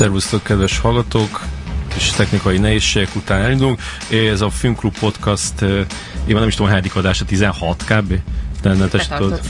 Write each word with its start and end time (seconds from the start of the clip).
Szervusztok, 0.00 0.42
kedves 0.42 0.78
hallgatók! 0.78 1.44
Kis 1.88 2.10
technikai 2.10 2.58
nehézségek 2.58 3.16
után 3.16 3.42
elindulunk. 3.42 3.80
Ez 4.32 4.40
a 4.40 4.50
Filmklub 4.50 4.98
Podcast, 4.98 5.62
én 5.62 5.86
nem 6.26 6.48
is 6.48 6.54
tudom, 6.54 6.70
hányadik 6.70 6.96
adása, 6.96 7.24
16 7.24 7.84
kb. 7.84 8.14
Nem, 8.62 8.76
nem 8.76 8.88
tudod. 8.88 9.40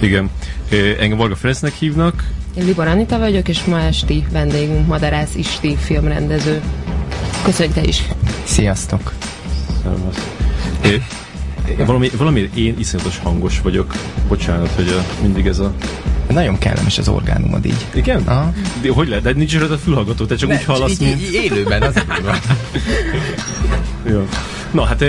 Igen. 0.00 0.30
Engem 0.98 1.18
Varga 1.18 1.36
Ferencnek 1.36 1.72
hívnak. 1.72 2.24
Én 2.54 2.64
Libor 2.64 2.86
Anita 2.86 3.18
vagyok, 3.18 3.48
és 3.48 3.64
ma 3.64 3.80
esti 3.80 4.26
vendégünk 4.30 4.86
Madarász 4.86 5.34
Isti 5.34 5.76
filmrendező. 5.76 6.62
Köszönjük 7.44 7.74
te 7.74 7.82
is! 7.82 8.02
Sziasztok! 8.44 9.12
Szervusz. 9.82 10.16
Valami, 11.86 12.10
valami 12.16 12.50
én 12.54 12.74
iszonyatos 12.78 13.18
hangos 13.18 13.60
vagyok. 13.60 13.94
Bocsánat, 14.28 14.70
hogy 14.70 14.88
a, 14.88 15.22
mindig 15.22 15.46
ez 15.46 15.58
a 15.58 15.74
nagyon 16.32 16.58
kellemes 16.58 16.98
az 16.98 17.08
orgánumod 17.08 17.64
így. 17.64 17.86
Igen? 17.94 18.22
Aha. 18.26 18.52
De 18.80 18.92
hogy 18.92 19.08
lehet? 19.08 19.24
De 19.24 19.32
nincs 19.32 19.54
a 19.54 19.78
fülhallgató, 19.78 20.24
te 20.24 20.36
csak 20.36 20.48
ne, 20.48 20.54
úgy 20.54 20.64
hallasz, 20.64 21.00
így, 21.00 21.30
élőben, 21.32 21.82
az 21.82 21.94
Jó. 24.10 24.28
Na 24.70 24.84
hát 24.84 25.04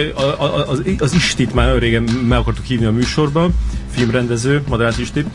az, 0.68 0.82
az 0.98 1.14
Istit 1.14 1.54
már 1.54 1.78
régen 1.78 2.04
meg 2.04 2.38
akartuk 2.38 2.66
hívni 2.66 2.86
a 2.86 2.92
műsorba, 2.92 3.50
filmrendező, 3.92 4.64
Madász 4.68 4.98
Isti, 4.98 5.26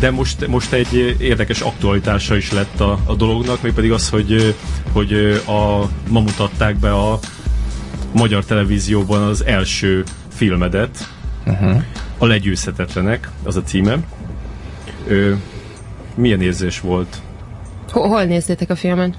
de 0.00 0.10
most, 0.10 0.46
most 0.46 0.72
egy 0.72 1.16
érdekes 1.18 1.60
aktualitása 1.60 2.36
is 2.36 2.52
lett 2.52 2.80
a, 2.80 2.98
a 3.04 3.14
dolognak, 3.14 3.62
mégpedig 3.62 3.92
az, 3.92 4.08
hogy, 4.08 4.56
hogy 4.92 5.12
a, 5.46 5.88
ma 6.08 6.20
mutatták 6.20 6.76
be 6.76 6.92
a 6.92 7.18
magyar 8.12 8.44
televízióban 8.44 9.22
az 9.22 9.44
első 9.44 10.04
filmedet, 10.34 11.08
uh-huh. 11.46 11.82
a 12.18 12.26
Legyőzhetetlenek, 12.26 13.28
az 13.42 13.56
a 13.56 13.62
címe. 13.62 13.98
Ö, 15.06 15.32
milyen 16.14 16.42
érzés 16.42 16.80
volt? 16.80 17.20
Hol, 17.90 18.08
hol 18.08 18.24
nézzétek 18.24 18.70
a 18.70 18.76
filmet? 18.76 19.14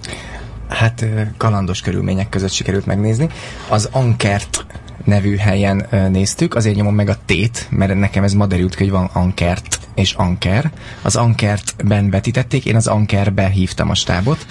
Hát 0.69 1.05
kalandos 1.37 1.81
körülmények 1.81 2.29
között 2.29 2.51
sikerült 2.51 2.85
megnézni. 2.85 3.29
Az 3.69 3.89
Ankert 3.91 4.65
nevű 5.05 5.35
helyen 5.35 5.85
néztük, 6.11 6.55
azért 6.55 6.75
nyomom 6.75 6.95
meg 6.95 7.09
a 7.09 7.17
tét, 7.25 7.67
mert 7.69 7.99
nekem 7.99 8.23
ez 8.23 8.33
ma 8.33 8.45
derült 8.45 8.75
hogy 8.75 8.89
van 8.89 9.09
Ankert 9.13 9.79
és 9.95 10.13
Anker. 10.13 10.71
Az 11.01 11.15
Ankertben 11.15 12.09
betítették, 12.09 12.65
én 12.65 12.75
az 12.75 12.87
Ankerbe 12.87 13.47
hívtam 13.47 13.89
a 13.89 13.95
stábot. 13.95 14.45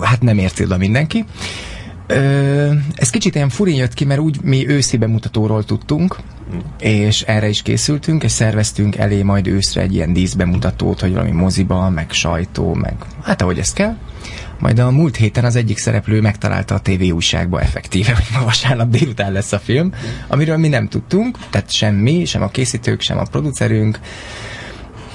Hát 0.00 0.20
nem 0.20 0.38
érti 0.38 0.64
oda 0.64 0.76
mindenki. 0.76 1.24
Ö, 2.06 2.70
ez 2.94 3.10
kicsit 3.10 3.34
ilyen 3.34 3.48
furin 3.48 3.74
jött 3.76 3.94
ki, 3.94 4.04
mert 4.04 4.20
úgy 4.20 4.40
mi 4.42 4.68
őszi 4.68 4.96
bemutatóról 4.96 5.64
tudtunk, 5.64 6.16
és 6.78 7.22
erre 7.22 7.48
is 7.48 7.62
készültünk, 7.62 8.22
és 8.22 8.32
szerveztünk 8.32 8.96
elé 8.96 9.22
majd 9.22 9.46
őszre 9.46 9.80
egy 9.80 9.94
ilyen 9.94 10.12
díszbemutatót, 10.12 11.00
hogy 11.00 11.12
valami 11.12 11.30
moziba, 11.30 11.88
meg 11.90 12.10
sajtó, 12.10 12.74
meg 12.74 12.94
hát 13.22 13.42
ahogy 13.42 13.58
ez 13.58 13.72
kell. 13.72 13.96
Majd 14.58 14.78
a 14.78 14.90
múlt 14.90 15.16
héten 15.16 15.44
az 15.44 15.56
egyik 15.56 15.78
szereplő 15.78 16.20
megtalálta 16.20 16.74
a 16.74 16.80
TV 16.80 17.02
újságba 17.14 17.60
effektíve, 17.60 18.14
hogy 18.14 18.26
ma 18.38 18.44
vasárnap 18.44 18.88
délután 18.88 19.32
lesz 19.32 19.52
a 19.52 19.58
film, 19.58 19.92
amiről 20.28 20.56
mi 20.56 20.68
nem 20.68 20.88
tudtunk, 20.88 21.38
tehát 21.50 21.70
sem 21.70 21.94
mi, 21.94 22.24
sem 22.24 22.42
a 22.42 22.48
készítők, 22.48 23.00
sem 23.00 23.18
a 23.18 23.24
producerünk, 23.30 23.98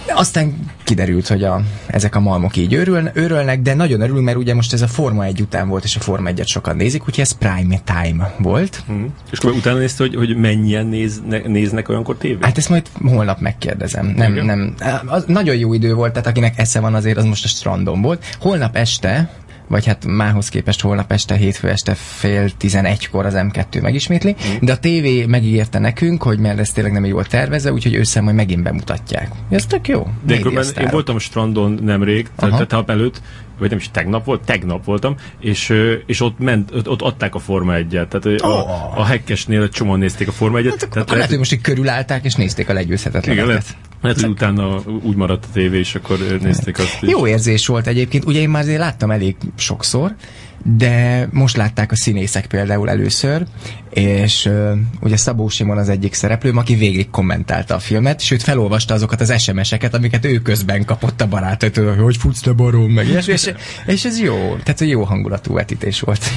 aztán 0.07 0.55
kiderült, 0.83 1.27
hogy 1.27 1.43
a, 1.43 1.61
ezek 1.87 2.15
a 2.15 2.19
malmok 2.19 2.57
így 2.57 2.73
őrül, 2.73 3.09
őrölnek, 3.13 3.61
de 3.61 3.73
nagyon 3.73 4.01
örülünk, 4.01 4.25
mert 4.25 4.37
ugye 4.37 4.53
most 4.53 4.73
ez 4.73 4.81
a 4.81 4.87
Forma 4.87 5.25
1 5.25 5.41
után 5.41 5.67
volt, 5.67 5.83
és 5.83 5.95
a 5.95 5.99
Forma 5.99 6.29
1-et 6.33 6.47
sokan 6.47 6.75
nézik, 6.75 7.01
úgyhogy 7.01 7.23
ez 7.23 7.31
prime 7.31 7.79
time 7.83 8.33
volt. 8.37 8.83
Hmm. 8.87 9.13
És 9.31 9.39
akkor 9.39 9.51
utána 9.51 9.77
nézte, 9.77 10.03
hogy, 10.03 10.15
hogy 10.15 10.35
mennyien 10.35 10.85
nézne, 10.85 11.41
néznek 11.45 11.89
olyankor 11.89 12.17
tévét? 12.17 12.45
Hát 12.45 12.57
ezt 12.57 12.69
majd 12.69 12.87
holnap 13.03 13.39
megkérdezem. 13.39 14.13
Nem, 14.15 14.31
Igen. 14.31 14.45
nem. 14.45 14.73
Az 15.05 15.23
nagyon 15.27 15.55
jó 15.55 15.73
idő 15.73 15.93
volt, 15.93 16.11
tehát 16.11 16.27
akinek 16.27 16.57
esze 16.57 16.79
van 16.79 16.95
azért, 16.95 17.17
az 17.17 17.25
most 17.25 17.43
a 17.43 17.47
strandon 17.47 18.01
volt. 18.01 18.25
Holnap 18.39 18.75
este 18.75 19.29
vagy 19.69 19.85
hát 19.85 20.05
mához 20.05 20.49
képest 20.49 20.81
holnap 20.81 21.11
este, 21.11 21.35
hétfő 21.35 21.69
este 21.69 21.93
fél 21.95 22.49
tizenegykor 22.57 23.25
az 23.25 23.33
M2 23.37 23.81
megismétli, 23.81 24.35
mm. 24.47 24.55
de 24.61 24.71
a 24.71 24.77
tévé 24.77 25.25
megígérte 25.25 25.79
nekünk, 25.79 26.23
hogy 26.23 26.39
mert 26.39 26.59
ez 26.59 26.69
tényleg 26.69 26.93
nem 26.93 27.11
volt 27.11 27.29
tervezve, 27.29 27.71
úgyhogy 27.71 27.95
össze 27.95 28.21
majd 28.21 28.35
megint 28.35 28.63
bemutatják. 28.63 29.31
Ez 29.49 29.65
tök 29.65 29.87
jó. 29.87 30.07
De 30.25 30.35
én 30.35 30.89
voltam 30.91 31.15
a 31.15 31.19
strandon 31.19 31.79
nemrég, 31.81 32.27
tehát 32.35 32.89
előtt, 32.89 33.21
vagy 33.59 33.69
nem 33.69 33.77
is 33.77 33.89
tegnap 33.91 34.25
volt, 34.25 34.41
tegnap 34.45 34.85
voltam, 34.85 35.15
és, 35.39 35.73
és 36.05 36.21
ott, 36.21 36.39
ment, 36.39 36.71
ott, 36.75 36.87
ott 36.89 37.01
adták 37.01 37.35
a 37.35 37.39
Forma 37.39 37.73
1-et. 37.75 38.07
Tehát 38.07 38.25
oh. 38.25 38.49
a, 38.49 38.91
a 38.99 39.05
hekkesnél 39.05 39.69
csomóan 39.69 39.99
nézték 39.99 40.27
a 40.27 40.31
Forma 40.31 40.59
1-et. 40.59 40.75
Hát, 40.79 40.89
tehát 40.89 41.09
lehet, 41.09 41.29
hogy 41.29 41.37
most 41.37 41.53
így 41.53 41.61
körülállták, 41.61 42.25
és 42.25 42.35
nézték 42.35 42.69
a 42.69 42.73
legyőzhetetlenet. 42.73 43.35
Igen, 43.35 43.47
lehet, 43.47 43.77
lehet, 44.01 44.21
hogy 44.21 44.29
utána 44.29 44.81
úgy 45.03 45.15
maradt 45.15 45.45
a 45.45 45.47
tévé, 45.53 45.79
és 45.79 45.95
akkor 45.95 46.17
nézték 46.41 46.77
azt 46.77 46.97
is. 47.01 47.09
Jó 47.09 47.27
érzés 47.27 47.67
volt 47.67 47.87
egyébként. 47.87 48.25
Ugye 48.25 48.39
én 48.39 48.49
már 48.49 48.61
azért 48.61 48.79
láttam 48.79 49.11
elég 49.11 49.35
sokszor, 49.55 50.15
de 50.63 51.27
most 51.31 51.57
látták 51.57 51.91
a 51.91 51.95
színészek 51.95 52.45
például 52.45 52.89
először, 52.89 53.45
és 53.89 54.45
uh, 54.45 54.71
ugye 54.99 55.17
Szabó 55.17 55.49
Simon 55.49 55.77
az 55.77 55.89
egyik 55.89 56.13
szereplő, 56.13 56.51
aki 56.51 56.75
végig 56.75 57.09
kommentálta 57.09 57.75
a 57.75 57.79
filmet, 57.79 58.21
sőt 58.21 58.43
felolvasta 58.43 58.93
azokat 58.93 59.21
az 59.21 59.41
SMS-eket, 59.41 59.93
amiket 59.93 60.25
ő 60.25 60.37
közben 60.37 60.85
kapott 60.85 61.21
a 61.21 61.27
barátától, 61.27 61.95
hogy 61.95 62.17
futsz 62.17 62.41
te 62.41 62.51
barom, 62.51 62.91
meg 62.91 63.07
és, 63.07 63.27
és, 63.27 63.51
és 63.85 64.05
ez 64.05 64.19
jó, 64.19 64.57
tehát 64.63 64.79
jó 64.79 65.03
hangulatú 65.03 65.53
vetítés 65.53 65.99
volt. 65.99 66.29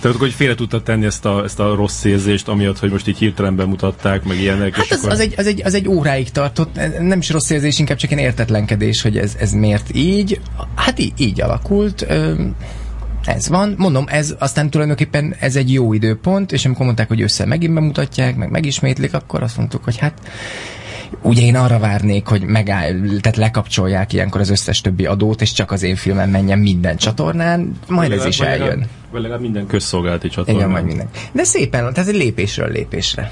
Tehát 0.00 0.16
hogy 0.16 0.32
félre 0.32 0.54
tudtad 0.54 0.82
tenni 0.82 1.06
ezt 1.06 1.24
a, 1.24 1.44
ezt 1.44 1.60
a 1.60 1.74
rossz 1.74 2.04
érzést, 2.04 2.48
amiatt, 2.48 2.78
hogy 2.78 2.90
most 2.90 3.08
így 3.08 3.18
hirtelen 3.18 3.56
bemutatták, 3.56 4.24
meg 4.24 4.40
ilyenek. 4.40 4.76
Hát 4.76 4.90
az, 4.90 4.98
akkor... 4.98 5.10
az, 5.10 5.20
egy, 5.20 5.34
az, 5.36 5.46
egy, 5.46 5.62
az 5.64 5.74
egy 5.74 5.88
óráig 5.88 6.30
tartott, 6.30 6.80
nem 7.00 7.18
is 7.18 7.30
rossz 7.30 7.50
érzés, 7.50 7.78
inkább 7.78 7.96
csak 7.96 8.12
egy 8.12 8.18
értetlenkedés, 8.18 9.02
hogy 9.02 9.18
ez, 9.18 9.36
ez 9.38 9.52
miért 9.52 9.94
így. 9.94 10.40
Hát 10.74 10.98
így, 10.98 11.12
így 11.16 11.40
alakult. 11.40 12.06
Uh, 12.08 12.38
ez 13.28 13.48
van. 13.48 13.74
Mondom, 13.78 14.04
ez 14.08 14.34
aztán 14.38 14.70
tulajdonképpen 14.70 15.34
ez 15.40 15.56
egy 15.56 15.72
jó 15.72 15.92
időpont, 15.92 16.52
és 16.52 16.64
amikor 16.64 16.84
mondták, 16.84 17.08
hogy 17.08 17.22
össze 17.22 17.44
megint 17.44 17.74
bemutatják, 17.74 18.36
meg 18.36 18.50
megismétlik, 18.50 19.14
akkor 19.14 19.42
azt 19.42 19.56
mondtuk, 19.56 19.84
hogy 19.84 19.96
hát 19.96 20.14
ugye 21.22 21.42
én 21.42 21.56
arra 21.56 21.78
várnék, 21.78 22.26
hogy 22.26 22.42
megáll, 22.42 22.92
tehát 23.20 23.36
lekapcsolják 23.36 24.12
ilyenkor 24.12 24.40
az 24.40 24.50
összes 24.50 24.80
többi 24.80 25.06
adót, 25.06 25.40
és 25.40 25.52
csak 25.52 25.70
az 25.70 25.82
én 25.82 25.96
filmem 25.96 26.30
menjen 26.30 26.58
minden 26.58 26.96
csatornán, 26.96 27.72
majd 27.88 28.12
ez 28.12 28.24
is 28.24 28.40
eljön. 28.40 28.86
Vagy 29.10 29.20
legalább 29.20 29.42
minden 29.42 29.66
közszolgálati 29.66 30.28
csatornán. 30.28 30.56
Igen, 30.56 30.70
majd 30.70 30.84
minden. 30.84 31.08
De 31.32 31.44
szépen, 31.44 31.92
tehát 31.92 32.10
egy 32.10 32.16
lépésről 32.16 32.70
lépésre. 32.70 33.30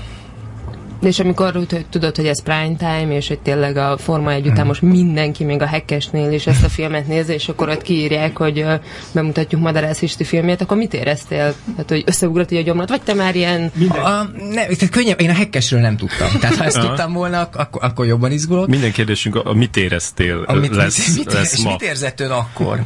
És 1.00 1.18
amikor 1.18 1.56
úgy, 1.56 1.72
hogy 1.72 1.86
tudod, 1.86 2.16
hogy 2.16 2.26
ez 2.26 2.42
prime 2.42 2.74
time, 2.78 3.14
és 3.14 3.28
hogy 3.28 3.38
tényleg 3.38 3.76
a 3.76 3.96
Forma 3.98 4.32
egy 4.32 4.44
után 4.44 4.56
hmm. 4.56 4.66
most 4.66 4.82
mindenki, 4.82 5.44
még 5.44 5.62
a 5.62 5.66
hekkesnél 5.66 6.32
is 6.32 6.46
ezt 6.46 6.64
a 6.64 6.68
filmet 6.68 7.06
nézi, 7.06 7.32
és 7.32 7.48
akkor 7.48 7.68
ott 7.68 7.82
kiírják, 7.82 8.36
hogy 8.36 8.58
uh, 8.58 8.80
bemutatjuk 9.12 9.60
Madarász 9.60 10.02
Isti 10.02 10.24
filmjét, 10.24 10.60
akkor 10.60 10.76
mit 10.76 10.94
éreztél? 10.94 11.54
Hát, 11.76 11.88
hogy 11.88 12.02
összeugrott 12.06 12.50
a 12.50 12.60
gyomrat, 12.60 12.88
vagy 12.88 13.02
te 13.02 13.14
már 13.14 13.36
ilyen... 13.36 13.72
A, 13.88 14.22
ne, 14.52 14.64
tehát 14.64 14.90
könnyebb, 14.90 15.20
én 15.20 15.30
a 15.30 15.34
hekkesről 15.34 15.80
nem 15.80 15.96
tudtam. 15.96 16.28
Tehát 16.40 16.56
ha 16.56 16.64
ezt 16.64 16.80
tudtam 16.80 17.12
volna, 17.12 17.40
akkor, 17.40 17.84
akkor 17.84 18.06
jobban 18.06 18.32
izgulok. 18.32 18.66
Minden 18.66 18.92
kérdésünk, 18.92 19.34
a, 19.34 19.42
a 19.44 19.54
mit 19.54 19.76
éreztél 19.76 20.44
a 20.46 20.52
mit, 20.52 20.74
lesz, 20.74 21.16
mit, 21.16 21.32
lesz 21.32 21.56
mit, 21.56 21.64
ma? 21.64 21.70
Mit 21.70 21.82
érzett 21.82 22.20
ön 22.20 22.30
akkor, 22.30 22.80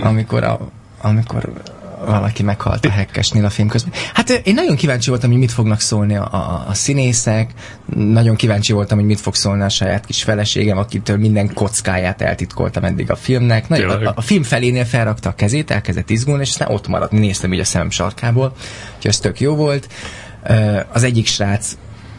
amikor 0.00 0.44
a 0.44 0.70
amikor 1.00 1.52
valaki 2.04 2.42
meghalt 2.42 2.84
a 2.84 2.90
hekkesnél 2.90 3.44
a 3.44 3.50
film 3.50 3.68
közben. 3.68 3.92
Hát 4.14 4.30
én 4.30 4.54
nagyon 4.54 4.76
kíváncsi 4.76 5.10
voltam, 5.10 5.30
hogy 5.30 5.38
mit 5.38 5.52
fognak 5.52 5.80
szólni 5.80 6.16
a, 6.16 6.28
a, 6.32 6.64
a 6.68 6.74
színészek, 6.74 7.50
nagyon 7.94 8.36
kíváncsi 8.36 8.72
voltam, 8.72 8.98
hogy 8.98 9.06
mit 9.06 9.20
fog 9.20 9.34
szólni 9.34 9.62
a 9.62 9.68
saját 9.68 10.06
kis 10.06 10.22
feleségem, 10.22 10.78
akitől 10.78 11.16
minden 11.16 11.54
kockáját 11.54 12.22
eltitkoltam 12.22 12.84
eddig 12.84 13.10
a 13.10 13.16
filmnek. 13.16 13.68
Nagyon, 13.68 14.06
a, 14.06 14.12
a, 14.14 14.20
film 14.20 14.42
felénél 14.42 14.84
felrakta 14.84 15.28
a 15.28 15.34
kezét, 15.34 15.70
elkezdett 15.70 16.10
izgulni, 16.10 16.42
és 16.42 16.48
aztán 16.48 16.68
ott 16.70 16.88
maradt, 16.88 17.12
néztem 17.12 17.52
így 17.52 17.60
a 17.60 17.64
szemem 17.64 17.90
sarkából, 17.90 18.52
úgyhogy 18.96 19.10
ez 19.10 19.18
tök 19.18 19.40
jó 19.40 19.54
volt. 19.54 19.88
Az 20.92 21.02
egyik 21.02 21.26
srác 21.26 21.76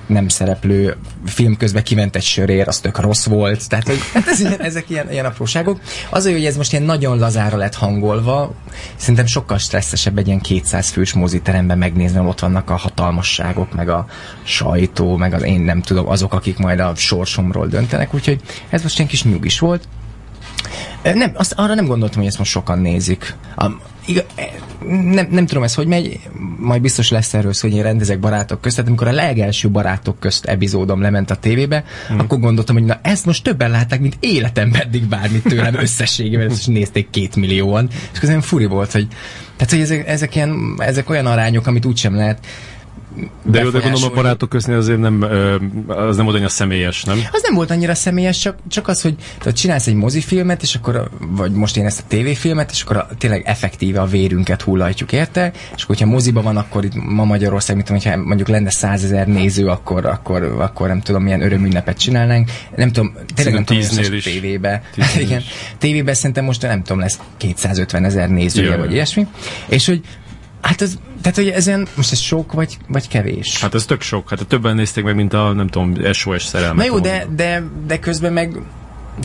nem 0.08 0.28
szereplő 0.28 0.96
film 1.26 1.58
közben 1.58 1.84
kiment 1.84 2.16
egy 2.16 2.24
sörér, 2.24 2.68
az 2.68 2.80
tök 2.80 3.00
rossz 3.00 3.26
volt, 3.26 3.70
tehát 3.70 3.88
hogy, 3.88 4.00
hát 4.14 4.28
ez, 4.34 4.42
ezek 4.60 4.90
ilyen, 4.90 5.12
ilyen 5.12 5.26
apróságok. 5.26 5.80
Az, 6.10 6.24
hogy 6.24 6.46
ez 6.46 6.58
most 6.58 6.72
ilyen 6.72 6.84
nagyon 6.84 7.18
lazára 7.18 7.58
lett 7.58 7.76
hangolva, 7.76 8.54
szerintem 8.96 9.26
sokkal 9.26 9.58
stresszesebb 9.58 10.18
egy 10.18 10.28
ilyen 10.28 10.40
200 10.40 10.90
fős 10.90 11.14
moziteremben 11.14 11.78
megnézni, 11.78 12.20
ott 12.20 12.40
vannak 12.40 12.70
a 12.70 12.76
hatalmasságok, 12.76 13.74
meg 13.74 13.90
a 13.90 14.06
sajtó, 14.44 15.16
meg 15.18 15.34
az 15.34 15.44
én 15.44 15.60
nem 15.60 15.82
tudom, 15.82 16.10
azok, 16.10 16.34
akik 16.34 16.58
majd 16.58 16.80
a 16.80 16.96
sorsomról 16.96 17.68
döntenek, 17.68 18.14
úgyhogy 18.14 18.42
ez 18.70 18.82
most 18.82 18.98
ilyen 18.98 19.10
kis 19.10 19.24
nyugis 19.24 19.60
volt. 19.60 19.88
Nem, 21.04 21.32
azt, 21.34 21.54
arra 21.56 21.74
nem 21.74 21.86
gondoltam, 21.86 22.18
hogy 22.18 22.28
ezt 22.28 22.38
most 22.38 22.52
sokan 22.52 22.80
nézik. 22.80 23.36
A, 23.56 23.66
iga, 24.06 24.22
nem, 24.88 25.28
nem 25.30 25.46
tudom 25.46 25.64
ez, 25.64 25.74
hogy 25.74 25.88
megy, 25.88 26.20
majd 26.58 26.82
biztos 26.82 27.10
lesz 27.10 27.34
erről 27.34 27.54
szó, 27.54 27.68
hogy 27.68 27.78
én 27.78 27.84
rendezek 27.84 28.20
barátok 28.20 28.62
közt, 28.62 28.76
tehát 28.76 28.90
amikor 28.90 29.08
a 29.08 29.12
legelső 29.12 29.70
barátok 29.70 30.20
közt 30.20 30.46
epizódom 30.46 31.02
lement 31.02 31.32
a 31.32 31.36
tévébe, 31.36 31.84
hmm. 32.08 32.20
akkor 32.20 32.40
gondoltam, 32.40 32.76
hogy 32.76 32.86
na 32.86 33.00
ezt 33.02 33.26
most 33.26 33.44
többen 33.44 33.72
látták, 33.72 34.00
mint 34.00 34.18
életemben 34.20 34.82
eddig 34.82 35.04
bármit 35.04 35.44
tőlem 35.44 35.76
összességében, 35.76 36.50
ezt 36.50 36.68
nézték 36.68 37.10
két 37.10 37.36
millióan, 37.36 37.90
és 38.14 38.20
közben 38.20 38.42
furi 38.42 38.66
volt, 38.66 38.92
hogy 38.92 39.08
tehát, 39.56 39.72
hogy 39.72 39.82
ezek, 39.82 40.08
ezek, 40.08 40.36
ilyen, 40.36 40.76
ezek 40.78 41.10
olyan 41.10 41.26
arányok, 41.26 41.68
amit 41.68 41.86
úgysem 41.86 42.16
lehet 42.16 42.46
De 43.44 43.62
jó, 43.62 43.70
de 43.70 43.80
gondolom 43.80 44.12
a 44.12 44.16
barátok 44.16 44.50
köznél 44.50 44.78
azért 44.78 45.00
nem, 45.00 45.22
az 45.88 46.16
nem 46.16 46.26
volt 46.26 46.36
annyira 46.36 46.50
személyes, 46.50 47.04
nem? 47.04 47.20
Az 47.32 47.42
nem 47.44 47.54
volt 47.54 47.72
annyira 47.72 47.96
személyes, 47.96 48.38
csak, 48.38 48.58
csak 48.68 48.88
az, 48.88 49.02
hogy 49.02 49.16
tehát 49.40 49.58
csinálsz 49.58 49.88
egy 49.88 49.94
mozifilmet, 49.94 50.62
és 50.62 50.76
akkor, 50.76 51.10
vagy 51.20 51.52
most 51.52 51.78
én 51.78 51.86
ezt 51.86 52.00
a 52.00 52.04
tévéfilmet, 52.08 52.72
és 52.72 52.82
akkor 52.82 52.98
a, 52.98 53.08
tényleg 53.18 53.42
effektíve 53.46 54.02
a 54.02 54.06
vérünket 54.06 54.62
hullajtjuk 54.62 55.12
érte, 55.12 55.52
és 55.76 55.84
akkor, 55.84 55.96
hogyha 55.96 56.12
moziba 56.12 56.42
van, 56.42 56.58
akkor 56.58 56.86
itt 56.86 56.94
ma 56.96 57.24
Magyarország, 57.24 57.76
mint 57.76 57.88
hogyha 57.88 58.18
mondjuk 58.18 58.48
lenne 58.48 58.70
százezer 58.70 59.28
néző, 59.28 59.68
akkor, 59.68 60.06
akkor, 60.06 60.44
akkor 60.44 60.88
nem 60.88 61.02
tudom, 61.02 61.24
milyen 61.24 61.42
örömünnepet 61.42 61.98
csinálnánk. 61.98 62.50
Nem 62.76 62.92
tudom, 62.92 63.14
tényleg 63.36 63.54
nem 63.54 63.64
tudom, 63.64 63.84
hogy 63.96 64.14
is. 64.14 64.24
tévébe. 64.24 64.82
Igen, 65.26 65.42
tévébe 65.78 66.14
szerintem 66.14 66.46
most 66.46 66.62
nem 66.62 66.84
tudom, 66.84 67.00
lesz 67.00 67.20
250 67.38 68.04
ezer 68.04 68.30
nézője, 68.30 68.70
Jaj. 68.70 68.78
vagy 68.78 68.92
ilyesmi. 68.92 69.28
És 69.68 69.86
hogy 69.86 70.02
Hát 70.68 70.82
ez, 70.82 70.98
tehát 71.22 71.38
hogy 71.38 71.50
ezen 71.50 71.88
most 71.96 72.12
ez 72.12 72.20
sok 72.20 72.54
vagy, 72.54 72.78
vagy 72.88 73.08
kevés? 73.08 73.62
Hát 73.62 73.74
ez 73.74 73.86
tök 73.86 74.02
sok. 74.02 74.30
Hát 74.30 74.48
többen 74.48 74.76
nézték 74.76 75.04
meg, 75.04 75.16
mint 75.16 75.34
a, 75.34 75.54
nem 75.54 75.68
tudom, 75.68 76.14
SOS 76.14 76.44
szerelmet. 76.44 76.86
Na 76.86 76.94
jó, 76.94 77.00
de, 77.00 77.26
de, 77.36 77.64
de 77.88 78.00
közben 78.00 78.34
meg 78.34 78.62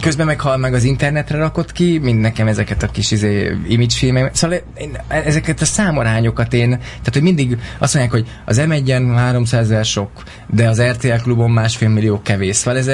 közben 0.00 0.26
meghal 0.26 0.56
meg 0.56 0.74
az 0.74 0.84
internetre 0.84 1.38
rakott 1.38 1.72
ki, 1.72 1.98
mint 1.98 2.20
nekem 2.20 2.46
ezeket 2.46 2.82
a 2.82 2.86
kis 2.86 3.10
izé, 3.10 3.56
image 3.68 3.94
filmek. 3.94 4.34
Szóval 4.34 4.60
én, 4.78 4.98
ezeket 5.08 5.60
a 5.60 5.64
számarányokat 5.64 6.52
én, 6.52 6.68
tehát 6.68 7.10
hogy 7.12 7.22
mindig 7.22 7.58
azt 7.78 7.94
mondják, 7.94 8.14
hogy 8.14 8.30
az 8.44 8.62
M1-en 8.66 9.12
300 9.16 9.70
ezer 9.70 9.84
sok, 9.84 10.10
de 10.46 10.68
az 10.68 10.82
RTL 10.82 11.22
klubon 11.22 11.50
másfél 11.50 11.88
millió 11.88 12.22
kevés. 12.22 12.56
Szóval 12.56 12.78
ez, 12.78 12.90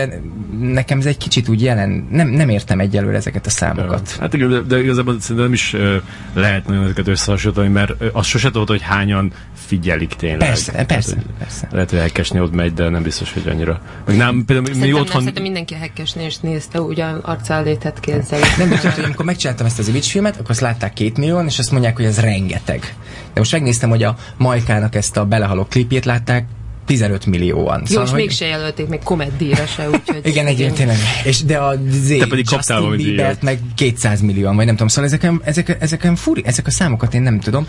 nekem 0.61 0.99
ez 0.99 1.07
egy 1.07 1.17
kicsit 1.17 1.49
úgy 1.49 1.63
jelen, 1.63 2.09
nem, 2.11 2.29
nem 2.29 2.49
értem 2.49 2.81
egyelőre 2.81 3.17
ezeket 3.17 3.47
a 3.47 3.51
számokat. 3.51 4.11
Ja. 4.15 4.21
Hát 4.21 4.35
igen, 4.35 4.49
de, 4.49 4.61
de 4.61 4.83
igazából 4.83 5.21
szerintem 5.21 5.45
nem 5.45 5.53
is 5.53 5.73
uh, 5.73 5.95
lehet 6.35 6.67
nagyon 6.67 6.85
ezeket 6.85 7.09
összehasonlítani, 7.09 7.69
mert 7.69 7.91
uh, 7.91 8.09
azt 8.13 8.29
sose 8.29 8.51
tudod, 8.51 8.69
hogy 8.69 8.83
hányan 8.83 9.33
figyelik 9.55 10.15
tényleg. 10.15 10.39
Persze, 10.39 10.73
hát, 10.73 10.87
persze, 10.87 11.15
hogy, 11.15 11.25
persze. 11.39 11.69
Lehet, 11.71 11.91
hogy 11.91 11.99
hekkesni 11.99 12.41
ott 12.41 12.53
megy, 12.53 12.75
de 12.75 12.89
nem 12.89 13.03
biztos, 13.03 13.33
hogy 13.33 13.49
annyira. 13.49 13.81
Meg 14.07 14.17
nem, 14.17 14.45
például 14.45 14.79
mi 14.79 14.93
otthon... 14.93 15.25
Nem, 15.25 15.43
mindenki 15.43 15.75
a 15.75 15.77
hekkesni 15.77 16.23
és 16.23 16.39
nézte 16.39 16.81
ugyan 16.89 17.19
arcálétet 17.19 18.01
kézzel. 18.01 18.41
Nem 18.59 18.69
tudom, 18.69 18.93
hogy 18.93 19.05
amikor 19.05 19.25
megcsináltam 19.25 19.67
ezt 19.67 19.79
az 19.79 19.89
image 19.89 20.07
filmet, 20.07 20.37
akkor 20.37 20.51
azt 20.51 20.61
látták 20.61 20.93
két 20.93 21.17
millió, 21.17 21.41
és 21.41 21.59
azt 21.59 21.71
mondják, 21.71 21.97
hogy 21.97 22.05
ez 22.05 22.21
rengeteg. 22.21 22.95
De 23.33 23.41
most 23.41 23.53
megnéztem, 23.53 23.89
hogy 23.89 24.03
a 24.03 24.17
Majkának 24.37 24.95
ezt 24.95 25.17
a 25.17 25.25
belehaló 25.25 25.65
klipjét 25.65 26.05
látták 26.05 26.47
15 26.89 27.27
millióan. 27.27 27.79
Jó, 27.79 27.87
szóval, 27.87 28.05
és 28.05 28.11
hogy... 28.11 28.21
mégse 28.21 28.47
jelölték 28.47 28.89
még 28.89 29.03
komeddíra 29.03 29.67
se, 29.67 29.89
úgyhogy... 29.89 30.21
Igen, 30.23 30.47
egyébként 30.47 30.93
És 31.25 31.45
de 31.45 31.57
a 31.59 31.75
Z, 31.91 32.19
Te 32.19 32.27
pedig 32.27 32.47
Justin 32.51 32.97
Bieber 32.97 33.37
meg 33.41 33.59
200 33.75 34.21
millióan, 34.21 34.57
vagy 34.57 34.65
nem 34.65 34.75
tudom. 34.75 34.89
Szóval 34.89 35.05
ezeken, 35.05 35.41
ezek, 35.45 35.77
ezeken 35.81 36.17
furi, 36.17 36.43
ezek 36.45 36.67
a 36.67 36.71
számokat 36.71 37.15
én 37.15 37.23
nem 37.23 37.41
tudom. 37.41 37.67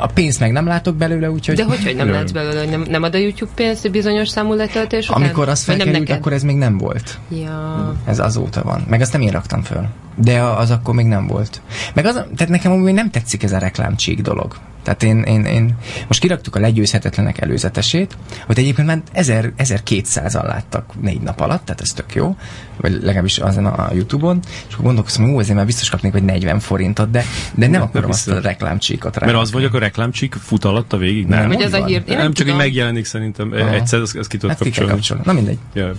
A 0.00 0.06
pénzt 0.06 0.40
meg 0.40 0.52
nem 0.52 0.66
látok 0.66 0.96
belőle, 0.96 1.30
úgyhogy... 1.30 1.56
De 1.56 1.64
hogy, 1.64 1.84
hogy 1.84 1.96
nem 1.96 2.10
látsz 2.10 2.30
belőle, 2.30 2.58
hogy 2.58 2.68
nem, 2.68 2.84
nem 2.88 3.02
ad 3.02 3.14
a 3.14 3.18
YouTube 3.18 3.50
pénzt 3.54 3.90
bizonyos 3.90 4.28
számú 4.28 4.54
letöltés 4.54 5.08
után? 5.08 5.22
Amikor 5.22 5.48
az 5.48 5.62
felkerült, 5.62 6.10
akkor 6.10 6.32
ez 6.32 6.42
még 6.42 6.56
nem 6.56 6.78
volt. 6.78 7.18
Ja. 7.28 7.96
Ez 8.04 8.18
azóta 8.18 8.62
van. 8.62 8.84
Meg 8.88 9.00
azt 9.00 9.12
nem 9.12 9.20
én 9.20 9.30
raktam 9.30 9.62
föl. 9.62 9.86
De 10.14 10.42
az 10.42 10.70
akkor 10.70 10.94
még 10.94 11.06
nem 11.06 11.26
volt. 11.26 11.60
Meg 11.94 12.04
az, 12.04 12.14
tehát 12.14 12.48
nekem 12.48 12.72
még 12.72 12.94
nem 12.94 13.10
tetszik 13.10 13.42
ez 13.42 13.52
a 13.52 13.58
reklámcsík 13.58 14.20
dolog. 14.20 14.56
Tehát 14.88 15.02
én, 15.02 15.22
én, 15.22 15.44
én 15.44 15.74
most 16.06 16.20
kiraktuk 16.20 16.56
a 16.56 16.60
legyőzhetetlenek 16.60 17.40
előzetesét, 17.40 18.16
hogy 18.46 18.58
egyébként 18.58 18.86
már 18.86 19.02
1000, 19.12 19.52
1200-an 19.58 20.46
láttak 20.46 21.00
négy 21.00 21.20
nap 21.20 21.40
alatt, 21.40 21.64
tehát 21.64 21.80
ez 21.80 21.88
tök 21.88 22.14
jó, 22.14 22.36
vagy 22.76 22.92
legalábbis 22.92 23.38
azon 23.38 23.66
a 23.66 23.88
Youtube-on, 23.94 24.40
és 24.68 24.72
akkor 24.72 24.84
gondolkozom, 24.84 25.32
hogy 25.32 25.40
ezért 25.40 25.56
már 25.56 25.66
biztos 25.66 25.90
kapnék 25.90 26.12
vagy 26.12 26.22
40 26.22 26.60
forintot, 26.60 27.10
de, 27.10 27.24
de 27.54 27.66
nem 27.66 27.82
akarom 27.82 28.10
azt 28.10 28.28
a 28.28 28.40
reklámcsíkot 28.40 29.16
rá. 29.16 29.26
Mert 29.26 29.38
az 29.38 29.52
vagy, 29.52 29.64
akkor 29.64 29.80
a 29.82 29.84
reklámcsík 29.84 30.34
fut 30.34 30.64
alatt 30.64 30.92
a 30.92 30.96
végig? 30.96 31.26
Nem, 31.26 31.48
nem, 31.48 31.60
ez 31.60 31.72
a 31.72 31.84
hír, 31.84 32.02
nem, 32.06 32.18
nem 32.18 32.32
csak 32.32 32.48
így 32.48 32.56
megjelenik 32.56 33.04
szerintem, 33.04 33.52
Aha. 33.52 33.74
egyszer 33.74 34.00
ezt, 34.00 34.16
ezt 34.16 34.28
ki 34.28 34.36
tudod 34.36 34.56
hát 34.58 34.74
kapcsolni. 34.74 35.22
Na 35.24 35.32
mindegy. 35.32 35.58
Yeah. 35.72 35.96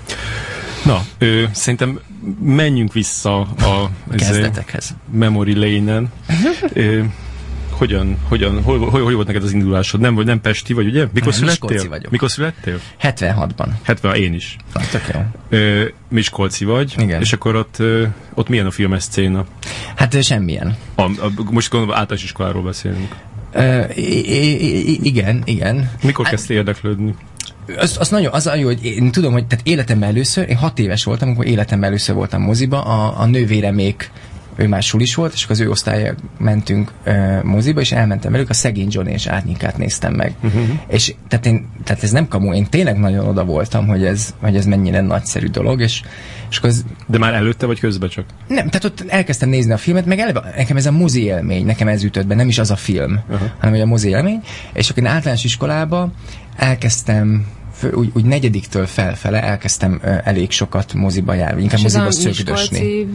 Na, 0.85 1.01
ö, 1.17 1.43
szerintem 1.51 1.99
menjünk 2.41 2.93
vissza 2.93 3.39
a 3.41 3.89
kezdetekhez. 4.15 4.95
Memory 5.11 5.53
Lane-en. 5.53 6.11
Hogyan, 7.79 8.17
hogyan, 8.27 8.63
hol, 8.63 8.79
hol, 8.79 8.89
hol 8.89 9.13
volt 9.13 9.27
neked 9.27 9.43
az 9.43 9.51
indulásod? 9.51 9.99
Nem, 9.99 10.15
vagy 10.15 10.25
nem 10.25 10.41
Pesti 10.41 10.73
vagy, 10.73 10.85
ugye? 10.85 11.07
Mikor 11.13 11.31
nem, 11.31 11.39
születtél? 11.39 11.89
vagyok. 11.89 12.11
Mikor 12.11 12.29
születtél? 12.29 12.79
76-ban. 13.01 13.67
70, 13.83 14.15
én 14.15 14.33
is. 14.33 14.55
Na, 14.73 14.81
tök 14.91 15.09
jó. 15.13 15.19
Ö, 15.49 15.85
Miskolci 16.09 16.65
vagy, 16.65 16.93
Igen. 16.97 17.21
és 17.21 17.33
akkor 17.33 17.55
ott, 17.55 17.77
ott 18.33 18.49
milyen 18.49 18.65
a 18.65 18.71
filmes 18.71 19.03
szcéna? 19.03 19.45
Hát 19.95 20.23
semmilyen. 20.23 20.77
A, 20.95 21.01
a, 21.01 21.31
most 21.51 21.69
gondolom 21.69 21.95
általános 21.95 22.23
iskoláról 22.23 22.63
beszélünk. 22.63 23.15
Ö, 23.51 23.81
igen, 25.01 25.41
igen. 25.45 25.91
Mikor 26.03 26.25
hát, 26.25 26.33
kezdtél 26.33 26.57
érdeklődni? 26.57 27.15
az, 27.77 27.97
az 27.99 28.09
nagyon, 28.09 28.33
az 28.33 28.51
jó, 28.57 28.65
hogy 28.65 28.85
én 28.85 29.11
tudom, 29.11 29.31
hogy 29.31 29.47
tehát 29.47 29.67
életemben 29.67 30.09
először, 30.09 30.49
én 30.49 30.57
hat 30.57 30.79
éves 30.79 31.03
voltam, 31.03 31.27
amikor 31.27 31.45
életemben 31.45 31.89
először 31.89 32.15
voltam 32.15 32.41
moziba, 32.41 32.83
a, 32.83 33.21
a 33.21 33.25
nővéremék 33.25 34.11
ő 34.59 34.67
már 34.67 34.83
sulis 34.83 35.15
volt, 35.15 35.33
és 35.33 35.43
akkor 35.43 35.55
az 35.55 35.61
ő 35.61 35.69
osztálya 35.69 36.15
mentünk 36.37 36.91
uh, 37.05 37.43
moziba, 37.43 37.79
és 37.79 37.91
elmentem 37.91 38.31
velük, 38.31 38.49
a 38.49 38.53
szegény 38.53 38.87
Johnny 38.91 39.11
és 39.11 39.27
Árnyékát 39.27 39.77
néztem 39.77 40.13
meg. 40.13 40.33
Uh-huh. 40.43 40.69
És 40.87 41.15
tehát, 41.27 41.45
én, 41.45 41.69
tehát 41.83 42.03
ez 42.03 42.11
nem 42.11 42.27
kamu, 42.27 42.53
én 42.53 42.69
tényleg 42.69 42.99
nagyon 42.99 43.27
oda 43.27 43.45
voltam, 43.45 43.87
hogy 43.87 44.05
ez, 44.05 44.33
hogy 44.41 44.55
ez 44.55 44.65
mennyire 44.65 45.01
nagyszerű 45.01 45.47
dolog, 45.47 45.81
és, 45.81 46.01
és 46.49 46.57
akkor 46.57 46.69
ez, 46.69 46.83
De 47.07 47.17
már 47.17 47.33
előtte 47.33 47.65
vagy 47.65 47.79
közben 47.79 48.09
csak? 48.09 48.25
Nem, 48.47 48.69
tehát 48.69 48.83
ott 48.83 49.03
elkezdtem 49.07 49.49
nézni 49.49 49.71
a 49.71 49.77
filmet, 49.77 50.05
meg 50.05 50.19
eleve, 50.19 50.53
nekem 50.55 50.77
ez 50.77 50.85
a 50.85 50.91
mozi 50.91 51.23
élmény, 51.23 51.65
nekem 51.65 51.87
ez 51.87 52.03
ütött 52.03 52.27
be, 52.27 52.35
nem 52.35 52.47
is 52.47 52.59
az 52.59 52.71
a 52.71 52.75
film, 52.75 53.19
uh-huh. 53.29 53.49
hanem 53.57 53.73
hogy 53.73 53.83
a 53.83 53.85
mozi 53.85 54.09
élmény, 54.09 54.41
és 54.73 54.89
akkor 54.89 55.03
én 55.03 55.09
általános 55.09 55.43
iskolába 55.43 56.11
elkezdtem 56.55 57.45
úgy, 57.93 58.11
úgy 58.13 58.25
negyediktől 58.25 58.85
felfele 58.85 59.43
elkezdtem 59.43 60.01
elég 60.23 60.51
sokat 60.51 60.93
moziba 60.93 61.33
járni, 61.33 61.61
inkább 61.61 61.81
moziba 61.81 62.11
szögdösni. 62.11 63.07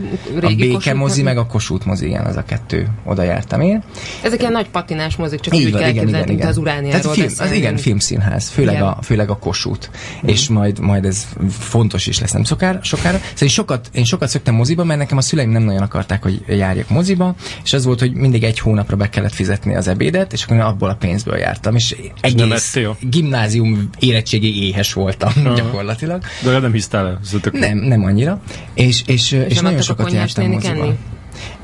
A 0.42 0.54
béke 0.54 0.94
mozi, 0.94 1.22
meg 1.22 1.38
a 1.38 1.46
kosút 1.46 1.84
mozi, 1.84 2.06
igen, 2.06 2.24
az 2.24 2.36
a 2.36 2.44
kettő, 2.44 2.88
oda 3.04 3.22
jártam 3.22 3.60
én. 3.60 3.82
Ezek 4.22 4.40
ilyen 4.40 4.52
nagy 4.52 4.68
patinás 4.68 5.16
mozik, 5.16 5.40
csak 5.40 5.56
így, 5.56 5.64
úgy 5.64 5.72
kell 5.72 5.88
igen, 5.88 6.08
igen, 6.08 6.28
igen. 6.28 6.48
az 6.48 6.56
urániáról 6.56 7.12
film, 7.12 7.28
az 7.38 7.52
igen, 7.52 7.76
filmszínház, 7.76 8.48
főleg 8.48 8.82
a, 8.82 8.98
főleg 9.02 9.30
a 9.30 9.36
kosút. 9.36 9.90
Mm. 10.24 10.28
És 10.28 10.48
majd, 10.48 10.78
majd 10.78 11.04
ez 11.04 11.26
fontos 11.50 12.06
is 12.06 12.20
lesz 12.20 12.32
nem 12.32 12.44
sokára. 12.44 12.78
sokára. 12.82 13.18
Szóval 13.18 13.38
én 13.40 13.48
sokat, 13.48 13.88
én 13.92 14.04
sokat 14.04 14.28
szöktem 14.28 14.54
moziba, 14.54 14.84
mert 14.84 14.98
nekem 14.98 15.16
a 15.16 15.20
szüleim 15.20 15.50
nem 15.50 15.62
nagyon 15.62 15.82
akarták, 15.82 16.22
hogy 16.22 16.44
járjak 16.48 16.88
moziba, 16.88 17.34
és 17.64 17.72
az 17.72 17.84
volt, 17.84 18.00
hogy 18.00 18.12
mindig 18.12 18.44
egy 18.44 18.58
hónapra 18.58 18.96
be 18.96 19.08
kellett 19.08 19.34
fizetni 19.34 19.74
az 19.74 19.88
ebédet, 19.88 20.32
és 20.32 20.44
akkor 20.44 20.56
én 20.56 20.62
abból 20.62 20.88
a 20.88 20.94
pénzből 20.94 21.36
jártam. 21.36 21.74
És 21.74 21.96
egész 22.20 22.78
gimnázium 23.00 23.88
érettségi 23.98 24.53
éhes 24.54 24.92
voltam 24.92 25.32
uh-huh. 25.36 25.56
gyakorlatilag. 25.56 26.22
De 26.42 26.58
nem 26.58 26.72
hisztál 26.72 27.06
el? 27.06 27.20
Nem, 27.52 27.78
nem 27.78 28.04
annyira. 28.04 28.40
És, 28.74 29.02
és, 29.06 29.32
és, 29.32 29.46
és 29.48 29.60
nagyon 29.60 29.82
sokat 29.82 30.12
jártam 30.12 30.50
moziba. 30.50 30.94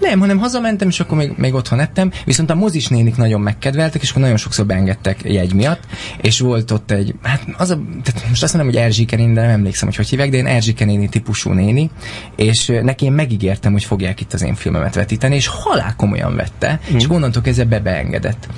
Nem, 0.00 0.20
hanem 0.20 0.38
hazamentem, 0.38 0.88
és 0.88 1.00
akkor 1.00 1.18
még, 1.18 1.32
még 1.37 1.54
otthon 1.54 1.80
ettem, 1.80 2.12
viszont 2.25 2.50
a 2.50 2.54
mozis 2.54 2.87
nénik 2.87 3.16
nagyon 3.16 3.40
megkedveltek, 3.40 4.02
és 4.02 4.11
akkor 4.11 4.23
nagyon 4.23 4.37
sokszor 4.37 4.66
beengedtek 4.66 5.20
jegy 5.23 5.54
miatt, 5.54 5.80
és 6.20 6.40
volt 6.40 6.70
ott 6.70 6.90
egy, 6.90 7.14
hát 7.23 7.42
az 7.56 7.70
a, 7.70 7.80
tehát 8.02 8.28
most 8.28 8.42
azt 8.42 8.54
mondom, 8.54 8.73
hogy 8.73 8.82
Erzsike 8.82 9.16
néni, 9.16 9.32
de 9.32 9.40
nem 9.40 9.50
emlékszem, 9.50 9.88
hogy 9.88 9.97
hogy 9.97 10.09
hívják, 10.09 10.30
de 10.30 10.37
én 10.37 10.47
Erzsike 10.47 10.85
néni 10.85 11.09
típusú 11.09 11.50
néni, 11.50 11.90
és 12.37 12.73
neki 12.82 13.04
én 13.04 13.12
megígértem, 13.12 13.73
hogy 13.73 13.85
fogják 13.85 14.20
itt 14.20 14.32
az 14.32 14.42
én 14.42 14.54
filmemet 14.54 14.94
vetíteni, 14.94 15.35
és 15.35 15.47
halál 15.47 15.94
komolyan 15.97 16.37
vette, 16.37 16.80
mm. 16.92 16.97
és 16.97 17.11
onnantól 17.11 17.42
kezdve 17.42 17.64
be 17.64 17.80
beengedett. 17.80 18.49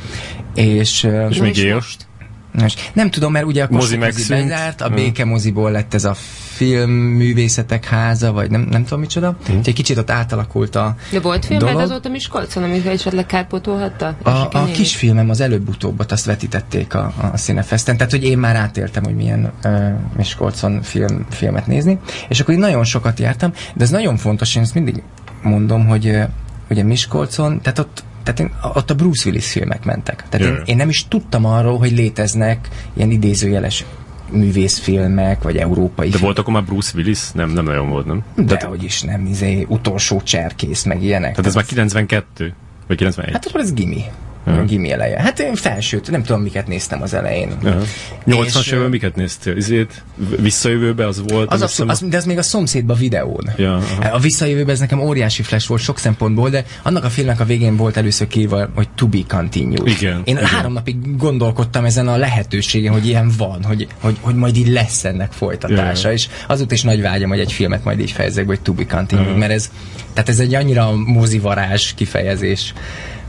És, 0.55 1.09
és 1.31 1.39
még 1.39 1.57
él? 1.57 1.75
Most? 1.75 2.07
Most 2.53 2.91
nem 2.93 3.11
tudom, 3.11 3.33
mert 3.33 3.45
ugye 3.45 3.65
a 3.65 3.67
mozi, 3.71 3.97
bezárt, 3.97 4.81
a 4.81 4.89
béke 4.89 5.25
moziból 5.25 5.71
lett 5.71 5.95
ez 5.95 6.05
a 6.05 6.15
filmművészetek 6.55 7.85
háza, 7.85 8.33
vagy 8.33 8.51
nem, 8.51 8.67
nem 8.71 8.85
tudom 8.85 9.01
micsoda. 9.01 9.37
Hmm. 9.47 9.61
Egy 9.65 9.75
kicsit 9.75 9.99
ott 9.99 10.11
átalakult 10.11 10.75
a 10.75 10.95
De 11.11 11.21
volt 11.21 11.45
filmed 11.45 11.77
azóta 11.77 12.09
Miskolcon, 12.09 12.63
amit 12.63 12.87
esetleg 12.87 13.27
kárpótolhatta? 13.27 14.17
A, 14.23 14.31
a 14.31 14.65
kisfilmem 14.73 15.31
az 15.31 15.41
előbb-utóbb 15.41 16.05
azt 16.09 16.25
vetítették 16.25 16.95
a, 16.95 17.13
a 17.33 17.37
Cinefesten, 17.37 17.97
tehát 17.97 18.13
hogy 18.13 18.25
én 18.25 18.39
már 18.39 18.57
átéltem, 18.57 19.05
hogy 19.05 19.15
milyen 19.15 19.53
uh, 19.65 19.89
Miskolcon 20.17 20.83
film, 20.83 21.27
filmet 21.31 21.67
nézni, 21.67 21.99
és 22.29 22.41
akkor 22.41 22.55
én 22.55 22.61
nagyon 22.61 22.85
sokat 22.85 23.19
jártam, 23.19 23.53
de 23.75 23.85
ez 23.85 23.91
nagyon 23.91 24.17
fontos, 24.17 24.57
én 24.57 24.63
ezt 24.63 24.75
mindig 24.75 25.03
mondom, 25.43 25.87
hogy 25.87 26.07
uh, 26.07 26.23
ugye 26.71 26.83
Miskolcon, 26.83 27.61
tehát 27.61 27.79
ott 27.79 28.05
tehát 28.23 28.41
én, 28.41 28.50
ott 28.75 28.91
a 28.91 28.95
Bruce 28.95 29.29
Willis 29.29 29.50
filmek 29.50 29.85
mentek. 29.85 30.25
Tehát 30.29 30.47
én, 30.47 30.62
én 30.64 30.76
nem 30.76 30.88
is 30.88 31.09
tudtam 31.09 31.45
arról, 31.45 31.79
hogy 31.79 31.93
léteznek 31.93 32.69
ilyen 32.95 33.11
idézőjeles 33.11 33.85
művészfilmek, 34.31 35.43
vagy 35.43 35.57
európai 35.57 36.09
De 36.09 36.19
volt 36.19 36.38
akkor 36.38 36.52
már 36.52 36.64
Bruce 36.64 36.93
Willis? 36.95 37.31
Nem, 37.33 37.50
nem 37.50 37.64
nagyon 37.64 37.88
volt, 37.88 38.07
nem? 38.07 38.23
De 38.35 38.45
Tehát, 38.45 38.62
hogy 38.62 38.83
is 38.83 39.02
nem, 39.02 39.26
izé, 39.26 39.67
utolsó 39.69 40.21
cserkész, 40.23 40.85
meg 40.85 41.02
ilyenek. 41.02 41.31
Tehát 41.31 41.47
ez 41.47 41.55
már 41.55 41.64
92? 41.64 42.55
Vagy 42.87 42.97
91? 42.97 43.33
Hát 43.33 43.47
akkor 43.47 43.61
ez 43.61 43.73
gimi. 43.73 44.05
A 44.45 44.63
gimi 44.65 44.91
eleje. 44.93 45.21
Hát 45.21 45.39
én 45.41 45.55
felsőt, 45.55 46.11
nem 46.11 46.23
tudom, 46.23 46.43
miket 46.43 46.67
néztem 46.67 47.03
az 47.03 47.15
elején. 47.15 47.53
Aha. 47.65 47.81
80-as 48.27 48.59
És, 48.59 48.71
évben 48.73 48.89
miket 48.91 49.17
néztél? 49.17 49.57
Izét? 49.57 50.03
Visszajövőbe 50.41 51.07
az 51.07 51.23
volt? 51.27 51.53
Az 51.53 51.63
abszol- 51.63 51.91
az, 51.91 52.01
de 52.09 52.17
ez 52.17 52.25
még 52.25 52.39
a 52.39 52.43
szomszédba 52.43 52.95
videón. 52.95 53.51
Ja, 53.57 53.75
aha. 53.75 54.15
a 54.15 54.19
visszajövőben 54.19 54.75
ez 54.75 54.81
nekem 54.81 55.01
óriási 55.01 55.43
flash 55.43 55.69
volt 55.69 55.81
sok 55.81 55.99
szempontból, 55.99 56.51
de 56.51 56.65
annak 56.83 57.05
a 57.05 57.09
filmnek 57.11 57.41
a 57.41 57.45
végén 57.45 57.77
volt 57.77 57.97
először 57.97 58.27
kírva, 58.27 58.69
hogy 58.75 58.89
to 58.95 59.07
be 59.07 59.19
continued. 59.29 59.87
Igen, 59.89 60.23
Én 60.25 60.37
igen. 60.37 60.45
három 60.49 60.73
napig 60.73 61.17
gondolkodtam 61.17 61.85
ezen 61.85 62.09
a 62.09 62.17
lehetőségen, 62.17 62.93
hogy 62.93 63.07
ilyen 63.07 63.33
van, 63.39 63.65
hogy, 63.65 63.87
hogy, 64.01 64.17
hogy 64.21 64.35
majd 64.35 64.57
így 64.57 64.69
lesz 64.69 65.05
ennek 65.05 65.33
folytatása, 65.33 66.09
Ja. 66.09 66.15
és 66.15 66.29
azóta 66.47 66.75
is 66.75 66.83
nagy 66.83 67.01
vágyam, 67.01 67.29
hogy 67.29 67.41
egy 67.41 67.53
filmet 67.53 67.85
majd 67.85 68.01
így 68.01 68.11
fejezzek, 68.11 68.47
be, 68.47 68.53
hogy 68.55 68.61
to 68.63 68.73
be 68.73 68.87
continued, 68.87 69.29
Aha. 69.29 69.37
mert 69.37 69.53
ez, 69.53 69.71
tehát 70.13 70.29
ez 70.29 70.39
egy 70.39 70.55
annyira 70.55 70.93
mozivarázs 70.97 71.93
kifejezés 71.95 72.73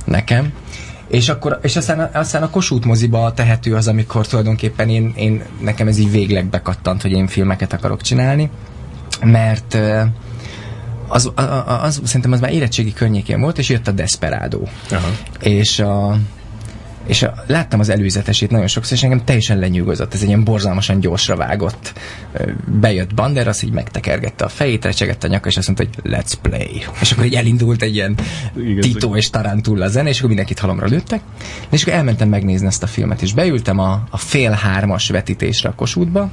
nekem. 0.05 0.51
És, 1.13 1.29
akkor, 1.29 1.59
és 1.61 1.75
aztán, 1.75 2.09
aztán 2.13 2.43
a 2.43 2.49
Kossuth 2.49 2.85
moziba 2.85 3.33
tehető 3.33 3.75
az, 3.75 3.87
amikor 3.87 4.27
tulajdonképpen 4.27 4.89
én, 4.89 5.13
én, 5.15 5.43
nekem 5.61 5.87
ez 5.87 5.97
így 5.97 6.11
végleg 6.11 6.45
bekattant, 6.45 7.01
hogy 7.01 7.11
én 7.11 7.27
filmeket 7.27 7.73
akarok 7.73 8.01
csinálni, 8.01 8.49
mert 9.21 9.77
az, 11.07 11.31
a- 11.35 11.41
a- 11.41 11.83
az, 11.83 12.01
szerintem 12.03 12.31
az 12.31 12.39
már 12.39 12.51
érettségi 12.53 12.93
környékén 12.93 13.39
volt, 13.41 13.57
és 13.57 13.69
jött 13.69 13.87
a 13.87 13.91
Desperado. 13.91 14.59
Aha. 14.91 15.07
És 15.39 15.79
a, 15.79 16.17
és 17.07 17.21
a, 17.23 17.33
láttam 17.47 17.79
az 17.79 17.89
előzetesét 17.89 18.51
nagyon 18.51 18.67
sokszor, 18.67 18.97
és 18.97 19.03
engem 19.03 19.25
teljesen 19.25 19.59
lenyűgözött. 19.59 20.13
Ez 20.13 20.21
egy 20.21 20.27
ilyen 20.27 20.43
borzalmasan 20.43 20.99
gyorsra 20.99 21.35
vágott. 21.35 21.93
Bejött 22.79 23.13
Banderas, 23.13 23.61
így 23.61 23.71
megtekergette 23.71 24.45
a 24.45 24.49
fejét, 24.49 24.85
recsegette 24.85 25.27
a 25.27 25.29
nyaka, 25.29 25.49
és 25.49 25.57
azt 25.57 25.67
mondta, 25.67 26.01
hogy 26.01 26.11
let's 26.13 26.33
play. 26.41 26.85
És 27.01 27.11
akkor 27.11 27.25
így 27.25 27.35
elindult 27.35 27.81
egy 27.81 27.95
ilyen 27.95 28.17
Igen, 28.57 28.81
Tito 28.81 29.15
és 29.15 29.29
Tarantula 29.29 29.87
zene, 29.87 30.09
és 30.09 30.17
akkor 30.17 30.29
mindenkit 30.29 30.59
halomra 30.59 30.87
lőttek. 30.87 31.21
És 31.69 31.81
akkor 31.81 31.93
elmentem 31.93 32.29
megnézni 32.29 32.67
ezt 32.67 32.83
a 32.83 32.87
filmet, 32.87 33.21
és 33.21 33.33
beültem 33.33 33.79
a, 33.79 34.03
a 34.09 34.17
fél 34.17 34.51
hármas 34.51 35.09
vetítésre 35.09 35.69
a 35.69 35.73
Kossuthba, 35.75 36.29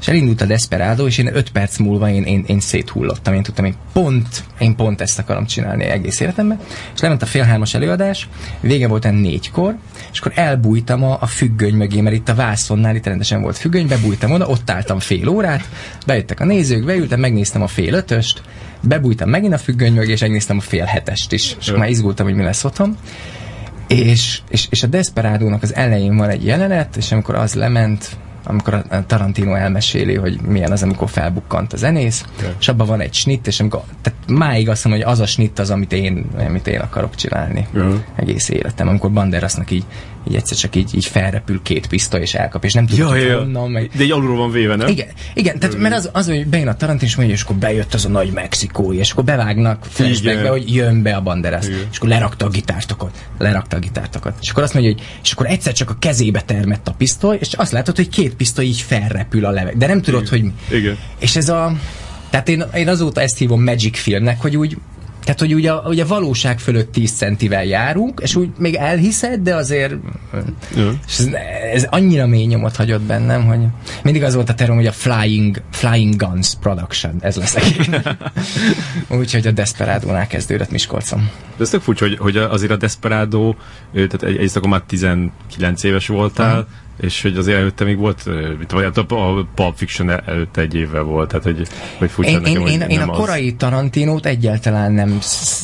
és 0.00 0.08
elindult 0.08 0.40
a 0.40 0.44
Desperado, 0.44 1.06
és 1.06 1.18
én 1.18 1.36
öt 1.36 1.50
perc 1.50 1.78
múlva 1.78 2.10
én, 2.10 2.22
én, 2.22 2.44
én 2.46 2.60
széthullottam. 2.60 3.34
Én 3.34 3.42
tudtam, 3.42 3.64
én 3.64 3.74
pont, 3.92 4.44
én 4.58 4.76
pont 4.76 5.00
ezt 5.00 5.18
akarom 5.18 5.46
csinálni 5.46 5.84
egész 5.84 6.20
életemben. 6.20 6.60
És 6.94 7.00
lement 7.00 7.22
a 7.22 7.26
fél 7.26 7.66
előadás, 7.72 8.28
vége 8.60 8.88
volt 8.88 9.04
en 9.04 9.14
négykor, 9.14 9.76
és 10.12 10.20
akkor 10.20 10.32
elbújtam 10.34 11.04
a, 11.04 11.16
a 11.20 11.26
függöny 11.26 11.74
mögé, 11.74 12.00
mert 12.00 12.16
itt 12.16 12.28
a 12.28 12.34
vászonnál 12.34 12.96
itt 12.96 13.06
rendesen 13.06 13.42
volt 13.42 13.56
függöny, 13.56 13.86
bebújtam 13.86 14.30
oda, 14.30 14.46
ott 14.46 14.70
álltam 14.70 14.98
fél 14.98 15.28
órát, 15.28 15.68
bejöttek 16.06 16.40
a 16.40 16.44
nézők, 16.44 16.84
beültem, 16.84 17.20
megnéztem 17.20 17.62
a 17.62 17.66
fél 17.66 17.94
ötöst, 17.94 18.42
bebújtam 18.80 19.28
megint 19.28 19.52
a 19.52 19.58
függöny 19.58 19.92
mögé, 19.92 20.12
és 20.12 20.20
megnéztem 20.20 20.56
a 20.56 20.60
fél 20.60 20.84
hetest 20.84 21.32
is. 21.32 21.56
És 21.60 21.70
már 21.70 21.88
izgultam, 21.88 22.26
hogy 22.26 22.34
mi 22.34 22.42
lesz 22.42 22.64
otthon. 22.64 22.96
És, 23.88 24.40
és, 24.48 24.66
és 24.70 24.82
a 24.82 24.86
Desperádónak 24.86 25.62
az 25.62 25.74
elején 25.74 26.16
van 26.16 26.28
egy 26.28 26.44
jelenet, 26.44 26.96
és 26.96 27.12
amikor 27.12 27.34
az 27.34 27.54
lement, 27.54 28.16
amikor 28.48 28.74
a 28.90 29.06
Tarantino 29.06 29.54
elmeséli, 29.54 30.14
hogy 30.14 30.40
milyen 30.40 30.72
az, 30.72 30.82
amikor 30.82 31.08
felbukkant 31.08 31.72
a 31.72 31.76
zenész, 31.76 32.24
Ja. 32.42 32.54
és 32.60 32.68
abban 32.68 32.86
van 32.86 33.00
egy 33.00 33.14
snitt, 33.14 33.46
és 33.46 33.60
amikor, 33.60 33.80
tehát 34.02 34.18
máig 34.26 34.68
azt 34.68 34.84
mondom, 34.84 35.02
hogy 35.02 35.12
az 35.12 35.20
a 35.20 35.26
snitt 35.26 35.58
az, 35.58 35.70
amit 35.70 35.92
én, 35.92 36.26
amit 36.46 36.66
én 36.66 36.80
akarok 36.80 37.14
csinálni 37.14 37.66
Ja. 37.74 38.04
egész 38.16 38.48
életem, 38.48 38.88
amikor 38.88 39.10
Banderasnak 39.10 39.70
így, 39.70 39.84
így 40.28 40.34
egyszer 40.34 40.56
csak 40.56 40.76
így, 40.76 40.94
így 40.94 41.04
felrepül 41.04 41.60
két 41.62 41.86
pisztoly, 41.86 42.20
és 42.20 42.34
elkap, 42.34 42.64
és 42.64 42.72
nem 42.72 42.86
tudja, 42.86 43.16
Ja, 43.16 43.26
ja, 43.26 43.38
honnan, 43.38 43.70
meg, 43.70 43.90
De 43.96 44.02
egy 44.02 44.10
alulról 44.10 44.36
van 44.36 44.50
véve, 44.50 44.76
nem? 44.76 44.88
igen, 44.88 45.08
igen, 45.34 45.58
tehát 45.58 45.78
mert 45.78 45.94
az, 45.94 46.10
az 46.12 46.26
hogy 46.26 46.46
bejön 46.46 46.68
a 46.68 46.76
Tarantino, 46.76 47.10
és 47.10 47.16
mondja, 47.16 47.34
és 47.34 47.42
akkor 47.42 47.56
bejött 47.56 47.94
az 47.94 48.04
a 48.04 48.08
nagy 48.08 48.30
mexikói, 48.30 48.96
és 48.96 49.10
akkor 49.10 49.24
bevágnak 49.24 49.84
flashbackbe, 49.88 50.40
Igen. 50.40 50.50
hogy 50.50 50.74
jön 50.74 51.02
be 51.02 51.14
a 51.14 51.20
Banderas, 51.20 51.66
Igen. 51.66 51.78
és 51.90 51.96
akkor 51.96 52.08
lerakta 52.08 52.46
a 52.46 52.48
gitártokat, 52.48 53.28
lerakta 53.38 53.76
a 53.76 53.80
gitártokat. 53.80 54.34
És 54.40 54.50
akkor 54.50 54.62
azt 54.62 54.74
mondja, 54.74 54.92
hogy 54.92 55.02
és 55.22 55.32
akkor 55.32 55.46
egyszer 55.46 55.72
csak 55.72 55.90
a 55.90 55.96
kezébe 55.98 56.40
termett 56.40 56.88
a 56.88 56.92
pisztoly, 56.92 57.36
és 57.40 57.52
azt 57.52 57.72
látod, 57.72 57.96
hogy 57.96 58.08
két 58.08 58.34
pisztoly 58.34 58.64
így 58.64 58.80
felrepül 58.80 59.44
a 59.44 59.50
leveg. 59.50 59.76
De 59.76 59.86
nem 59.86 60.02
tudod, 60.02 60.28
hogy... 60.28 60.44
Igen. 60.70 60.96
És 61.18 61.36
ez 61.36 61.48
a... 61.48 61.72
Tehát 62.30 62.48
én, 62.48 62.64
én 62.74 62.88
azóta 62.88 63.20
ezt 63.20 63.38
hívom 63.38 63.62
Magic 63.62 63.98
filmnek, 63.98 64.40
hogy 64.40 64.56
úgy 64.56 64.76
tehát, 65.20 65.40
hogy 65.40 65.54
ugye, 65.54 65.72
ugye 65.74 66.02
a 66.02 66.06
valóság 66.06 66.58
fölött 66.58 66.92
10 66.92 67.12
centivel 67.12 67.64
járunk, 67.64 68.20
és 68.22 68.36
úgy 68.36 68.50
még 68.58 68.74
elhiszed, 68.74 69.40
de 69.40 69.54
azért... 69.54 69.94
Ja. 70.76 70.92
És 71.06 71.18
ez, 71.18 71.28
ez 71.72 71.86
annyira 71.90 72.26
mély 72.26 72.44
nyomot 72.44 72.76
hagyott 72.76 73.02
bennem, 73.02 73.44
hogy 73.44 73.58
mindig 74.02 74.22
az 74.22 74.34
volt 74.34 74.48
a 74.48 74.54
terem, 74.54 74.74
hogy 74.74 74.86
a 74.86 74.92
Flying, 74.92 75.62
Flying 75.70 76.16
Guns 76.16 76.54
Production, 76.60 77.14
ez 77.20 77.36
lesz 77.36 77.56
Úgyhogy 79.20 79.46
a 79.46 79.50
Desperado-nál 79.50 80.26
kezdődött 80.26 80.70
Miskolcon. 80.70 81.30
De 81.56 81.62
ez 81.62 81.70
tök 81.70 81.80
furcsa, 81.80 82.04
hogy, 82.04 82.18
hogy 82.18 82.36
azért 82.36 82.72
a 82.72 82.76
Desperado, 82.76 83.54
tehát 83.92 84.22
egy, 84.22 84.34
egyrészt 84.34 84.56
akkor 84.56 84.68
már 84.68 84.82
19 84.86 85.82
éves 85.82 86.06
voltál, 86.06 86.52
Aha. 86.52 86.66
És 87.00 87.22
hogy 87.22 87.36
azért 87.36 87.58
előtte 87.58 87.84
még 87.84 87.96
volt, 87.96 88.22
vagy 88.68 88.84
a, 88.94 89.00
a 89.00 89.44
Pulp 89.54 89.76
Fiction 89.76 90.10
el- 90.10 90.22
előtte 90.26 90.60
egy 90.60 90.74
évvel 90.74 91.02
volt, 91.02 91.28
tehát 91.28 91.44
hogy, 91.44 91.68
hogy 91.98 92.10
furcsa 92.10 92.30
Én, 92.30 92.40
nekem, 92.40 92.66
én, 92.66 92.80
én, 92.80 92.88
én 92.88 93.00
a 93.00 93.10
az. 93.10 93.18
korai 93.18 93.54
Tarantinót 93.54 94.26
egyáltalán 94.26 94.92
nem, 94.92 95.18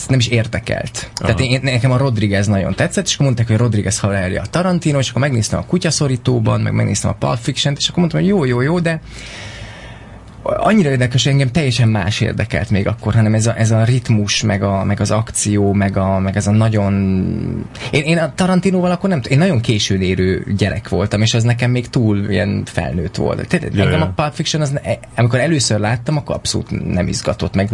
nem 0.09 0.19
is 0.19 0.27
értekelt. 0.27 1.11
Tehát 1.15 1.41
Aha. 1.41 1.49
én, 1.49 1.61
nekem 1.63 1.91
a 1.91 1.97
Rodriguez 1.97 2.47
nagyon 2.47 2.75
tetszett, 2.75 3.07
és 3.07 3.15
akkor 3.15 3.27
mondták, 3.27 3.47
hogy 3.47 3.57
Rodriguez 3.57 3.99
haverja 3.99 4.43
a 4.43 4.47
Tarantino, 4.47 4.99
és 4.99 5.09
akkor 5.09 5.21
megnéztem 5.21 5.59
a 5.59 5.65
kutyaszorítóban, 5.65 6.61
meg 6.61 6.73
megnéztem 6.73 7.11
a 7.11 7.27
Pulp 7.27 7.39
Fiction-t, 7.39 7.79
és 7.79 7.89
akkor 7.89 7.99
mondtam, 7.99 8.21
hogy 8.21 8.29
jó, 8.29 8.45
jó, 8.45 8.61
jó, 8.61 8.81
de 8.81 9.01
annyira 10.45 10.91
érdekes, 10.91 11.23
hogy 11.23 11.33
engem 11.33 11.51
teljesen 11.51 11.89
más 11.89 12.21
érdekelt 12.21 12.71
még 12.71 12.87
akkor, 12.87 13.15
hanem 13.15 13.35
ez 13.35 13.47
a, 13.47 13.59
ez 13.59 13.71
a 13.71 13.85
ritmus, 13.85 14.43
meg, 14.43 14.63
a, 14.63 14.85
meg 14.85 15.01
az 15.01 15.11
akció, 15.11 15.73
meg, 15.73 15.97
a, 15.97 16.19
meg 16.19 16.37
ez 16.37 16.47
a 16.47 16.51
nagyon... 16.51 16.93
Én, 17.91 18.03
én 18.03 18.19
a 18.19 18.35
Tarantinóval 18.35 18.91
akkor 18.91 19.09
nem 19.09 19.21
én 19.29 19.39
nagyon 19.39 19.61
későn 19.61 20.03
érő 20.03 20.55
gyerek 20.57 20.89
voltam, 20.89 21.23
és 21.23 21.35
az 21.35 21.43
nekem 21.43 21.71
még 21.71 21.89
túl 21.89 22.31
ilyen 22.31 22.63
felnőtt 22.65 23.17
volt. 23.17 23.49
Tehát 23.49 23.79
engem 23.79 24.03
a 24.03 24.13
Pulp 24.17 24.35
Fiction, 24.35 24.63
az, 24.63 24.71
ne- 24.71 24.81
amikor 25.17 25.39
először 25.39 25.79
láttam, 25.79 26.17
akkor 26.17 26.35
abszolút 26.35 26.93
nem 26.93 27.09
izgatott 27.09 27.55
meg. 27.55 27.69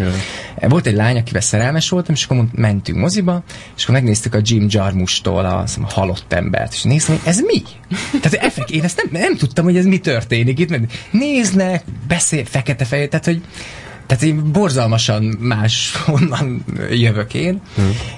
Ja. 0.61 0.69
Volt 0.69 0.87
egy 0.87 0.95
lány, 0.95 1.19
akivel 1.19 1.41
szerelmes 1.41 1.89
voltam, 1.89 2.15
és 2.15 2.25
akkor 2.25 2.37
mond- 2.37 2.59
mentünk 2.59 2.99
moziba, 2.99 3.43
és 3.77 3.83
akkor 3.83 3.95
megnéztük 3.95 4.35
a 4.35 4.39
Jim 4.43 4.67
Jarmusch-tól 4.69 5.45
a, 5.45 5.59
a 5.83 5.93
halott 5.93 6.33
embert, 6.33 6.73
és 6.73 6.83
néztem, 6.83 7.17
hogy 7.17 7.29
ez 7.29 7.41
mi? 7.41 7.63
Tehát 8.21 8.47
effekt, 8.47 8.71
én 8.71 8.83
ezt 8.83 9.03
nem, 9.03 9.23
nem 9.23 9.37
tudtam, 9.37 9.65
hogy 9.65 9.77
ez 9.77 9.85
mi 9.85 9.99
történik 9.99 10.59
itt, 10.59 10.71
mert 10.71 10.93
néznek, 11.11 11.85
beszél, 12.09 12.45
fekete 12.45 12.60
fehér, 12.85 13.09
tehát 13.09 13.25
hogy 13.25 13.43
tehát 14.07 14.25
én 14.25 14.53
borzalmasan 14.53 15.23
más 15.41 15.93
honnan 16.07 16.65
jövök 16.91 17.35
én. 17.35 17.61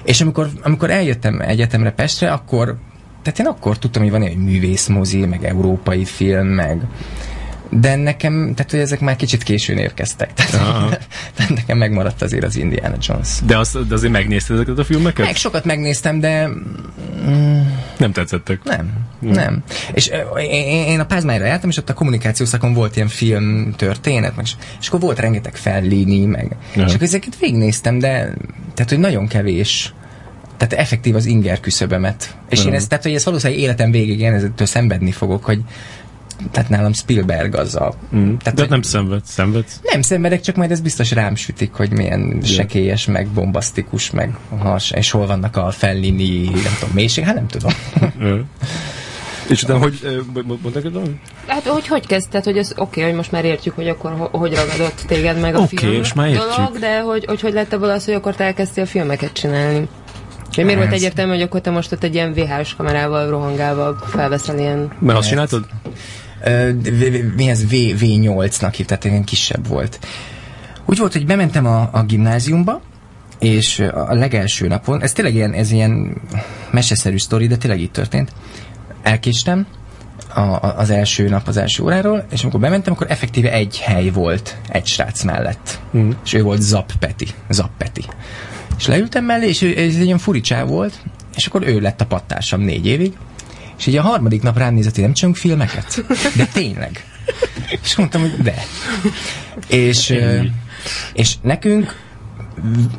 És 0.03 0.21
amikor, 0.21 0.49
amikor 0.63 0.89
eljöttem 0.89 1.41
egyetemre 1.41 1.91
Pestre, 1.91 2.31
akkor 2.31 2.77
tehát 3.21 3.39
én 3.39 3.45
akkor 3.45 3.77
tudtam, 3.77 4.01
hogy 4.01 4.11
van 4.11 4.21
egy 4.23 4.35
művészmozi, 4.37 5.25
meg 5.25 5.43
európai 5.43 6.05
film, 6.05 6.47
meg 6.47 6.81
de 7.69 7.95
nekem, 7.95 8.53
tehát 8.55 8.71
hogy 8.71 8.79
ezek 8.79 8.99
már 8.99 9.15
kicsit 9.15 9.43
későn 9.43 9.77
érkeztek. 9.77 10.31
Aha. 10.53 10.89
Tehát, 10.89 11.07
tehát 11.35 11.53
nekem 11.55 11.77
megmaradt 11.77 12.21
azért 12.21 12.43
az 12.43 12.55
Indiana 12.55 12.95
Jones. 13.01 13.29
De, 13.45 13.57
azt, 13.57 13.87
de 13.87 13.93
azért 13.93 14.11
megnézted 14.11 14.55
ezeket 14.55 14.77
a 14.79 14.83
filmeket? 14.83 15.25
Meg 15.25 15.35
sokat 15.35 15.65
megnéztem, 15.65 16.19
de 16.19 16.47
mm, 17.27 17.59
Nem 17.97 18.11
tetszettek. 18.11 18.63
nem, 18.63 18.91
nem. 19.19 19.63
És 19.93 20.11
én, 20.37 20.87
én 20.87 20.99
a 20.99 21.05
Pázmányra 21.05 21.45
jártam, 21.45 21.69
és 21.69 21.77
ott 21.77 21.89
a 21.89 21.93
kommunikáció 21.93 22.45
szakon 22.45 22.73
volt 22.73 22.95
ilyen 22.95 23.07
film 23.07 23.73
történet, 23.75 24.35
meg, 24.35 24.45
és 24.79 24.87
akkor 24.87 24.99
volt 24.99 25.19
rengeteg 25.19 25.55
Fellini, 25.55 26.25
meg, 26.25 26.55
Ja. 26.75 26.85
és 26.85 26.89
akkor 26.93 27.03
ezeket 27.03 27.37
végignéztem, 27.39 27.99
de 27.99 28.33
tehát, 28.73 28.89
hogy 28.89 28.99
nagyon 28.99 29.27
kevés 29.27 29.93
tehát 30.57 30.73
effektív 30.73 31.15
az 31.15 31.25
inger 31.25 31.59
küszöbömet. 31.59 32.35
És 32.49 32.59
Ja. 32.63 32.67
én 32.67 32.73
ezt, 32.73 32.89
tehát, 32.89 33.03
hogy 33.03 33.13
ez 33.13 33.25
valószínűleg 33.25 33.61
életem 33.61 33.91
végig 33.91 34.19
én 34.19 34.33
ezettől 34.33 34.67
szenvedni 34.67 35.11
fogok, 35.11 35.45
hogy 35.45 35.61
tehát 36.51 36.69
nálam 36.69 36.93
Spielberg 36.93 37.55
az 37.55 37.75
a... 37.75 37.93
Mm. 38.15 38.35
Tehát, 38.35 38.59
de 38.59 38.65
nem 38.69 38.81
szenvedsz, 38.81 39.31
szenvedsz? 39.31 39.79
nem 39.83 40.01
szenvedek, 40.01 40.41
csak 40.41 40.55
majd 40.55 40.71
ez 40.71 40.81
biztos 40.81 41.11
rám 41.11 41.35
sütik, 41.35 41.73
hogy 41.73 41.91
milyen 41.91 42.41
sekélyes, 42.43 43.05
meg 43.05 43.27
bombasztikus, 43.27 44.11
meg 44.11 44.37
has, 44.57 44.91
és 44.91 45.11
hol 45.11 45.27
vannak 45.27 45.57
a 45.57 45.71
Fellini, 45.71 46.43
nem 46.43 46.75
tudom, 46.79 46.93
mélység, 46.93 47.23
hát 47.23 47.35
nem 47.35 47.47
tudom. 47.47 47.71
És 49.49 49.63
utána, 49.63 49.79
hogy 49.79 49.99
ö, 50.03 50.19
mo- 50.33 50.45
mo- 50.45 50.61
mondtad 50.61 50.85
egy 50.85 51.19
Hát 51.47 51.63
hogy 51.63 51.87
hogy 51.87 52.07
kezdted, 52.07 52.43
hogy 52.43 52.57
ez 52.57 52.71
oké, 52.71 52.81
okay, 52.81 53.03
hogy 53.03 53.13
most 53.13 53.31
már 53.31 53.45
értjük, 53.45 53.75
hogy 53.75 53.87
akkor 53.87 54.11
ho- 54.11 54.35
hogy 54.35 54.55
ragadott 54.55 55.03
téged 55.07 55.39
meg 55.39 55.55
a 55.55 55.59
Oké, 55.59 55.75
film 55.75 55.97
most 55.97 56.15
már 56.15 56.27
értjük. 56.27 56.55
dolog, 56.55 56.77
de 56.79 57.01
hogy, 57.01 57.25
hogy 57.25 57.41
hogy 57.41 57.53
lett 57.53 57.73
ebből 57.73 57.89
az, 57.89 58.05
hogy 58.05 58.13
akkor 58.13 58.35
te 58.35 58.43
elkezdtél 58.43 58.85
filmeket 58.85 59.33
csinálni? 59.33 59.87
Hogy 60.55 60.65
miért 60.65 60.79
volt 60.79 60.91
egyértelmű, 60.91 61.31
hogy 61.31 61.41
akkor 61.41 61.61
te 61.61 61.69
most 61.69 61.91
ott 61.91 62.03
egy 62.03 62.13
ilyen 62.13 62.33
VHS 62.33 62.75
kamerával 62.75 63.29
rohangálva 63.29 63.95
felveszel 63.95 64.59
ilyen... 64.59 64.91
Mert 64.99 65.17
azt 65.17 65.29
csináltad? 65.29 65.65
Mi 67.35 67.47
ez? 67.47 67.65
V, 67.65 67.71
V8-nak 67.71 68.73
hívták, 68.75 69.03
ilyen 69.03 69.23
kisebb 69.23 69.67
volt. 69.67 69.99
Úgy 70.85 70.97
volt, 70.97 71.13
hogy 71.13 71.25
bementem 71.25 71.65
a, 71.65 71.89
a 71.91 72.03
gimnáziumba, 72.03 72.81
és 73.39 73.79
a 73.79 74.13
legelső 74.13 74.67
napon, 74.67 75.01
ez 75.01 75.11
tényleg 75.11 75.33
ilyen, 75.33 75.53
ez 75.53 75.71
ilyen 75.71 76.21
meseszerű 76.71 77.17
sztori, 77.17 77.47
de 77.47 77.57
tényleg 77.57 77.79
így 77.79 77.91
történt. 77.91 78.31
Elkéstem 79.01 79.67
a, 80.33 80.39
a, 80.39 80.73
az 80.77 80.89
első 80.89 81.29
nap, 81.29 81.47
az 81.47 81.57
első 81.57 81.83
óráról, 81.83 82.25
és 82.31 82.41
amikor 82.41 82.59
bementem, 82.59 82.93
akkor 82.93 83.11
effektíve 83.11 83.51
egy 83.51 83.79
hely 83.79 84.09
volt 84.09 84.57
egy 84.67 84.85
srác 84.85 85.23
mellett. 85.23 85.79
Mm. 85.97 86.09
És 86.25 86.33
ő 86.33 86.43
volt 86.43 86.61
Zap 86.61 86.91
Peti. 86.99 87.27
Zap 87.49 87.69
Peti. 87.77 88.03
És 88.77 88.87
leültem 88.87 89.25
mellé, 89.25 89.47
és 89.47 89.61
ő, 89.61 89.77
ez 89.77 89.95
egy 89.95 90.05
ilyen 90.05 90.17
furicsa 90.17 90.65
volt, 90.65 90.93
és 91.35 91.45
akkor 91.45 91.67
ő 91.67 91.79
lett 91.79 92.01
a 92.01 92.05
pattársam 92.05 92.61
négy 92.61 92.85
évig, 92.85 93.13
és 93.83 93.89
így 93.89 93.97
a 93.97 94.01
harmadik 94.01 94.41
nap 94.41 94.57
rám 94.57 94.73
nézett, 94.73 94.93
hogy 94.93 95.03
nem 95.03 95.13
csinálunk 95.13 95.39
filmeket? 95.41 96.05
De 96.35 96.45
tényleg. 96.45 97.05
És 97.83 97.95
mondtam, 97.95 98.21
hogy 98.21 98.37
de. 98.37 98.55
És, 99.67 100.13
és 101.13 101.35
nekünk 101.41 101.95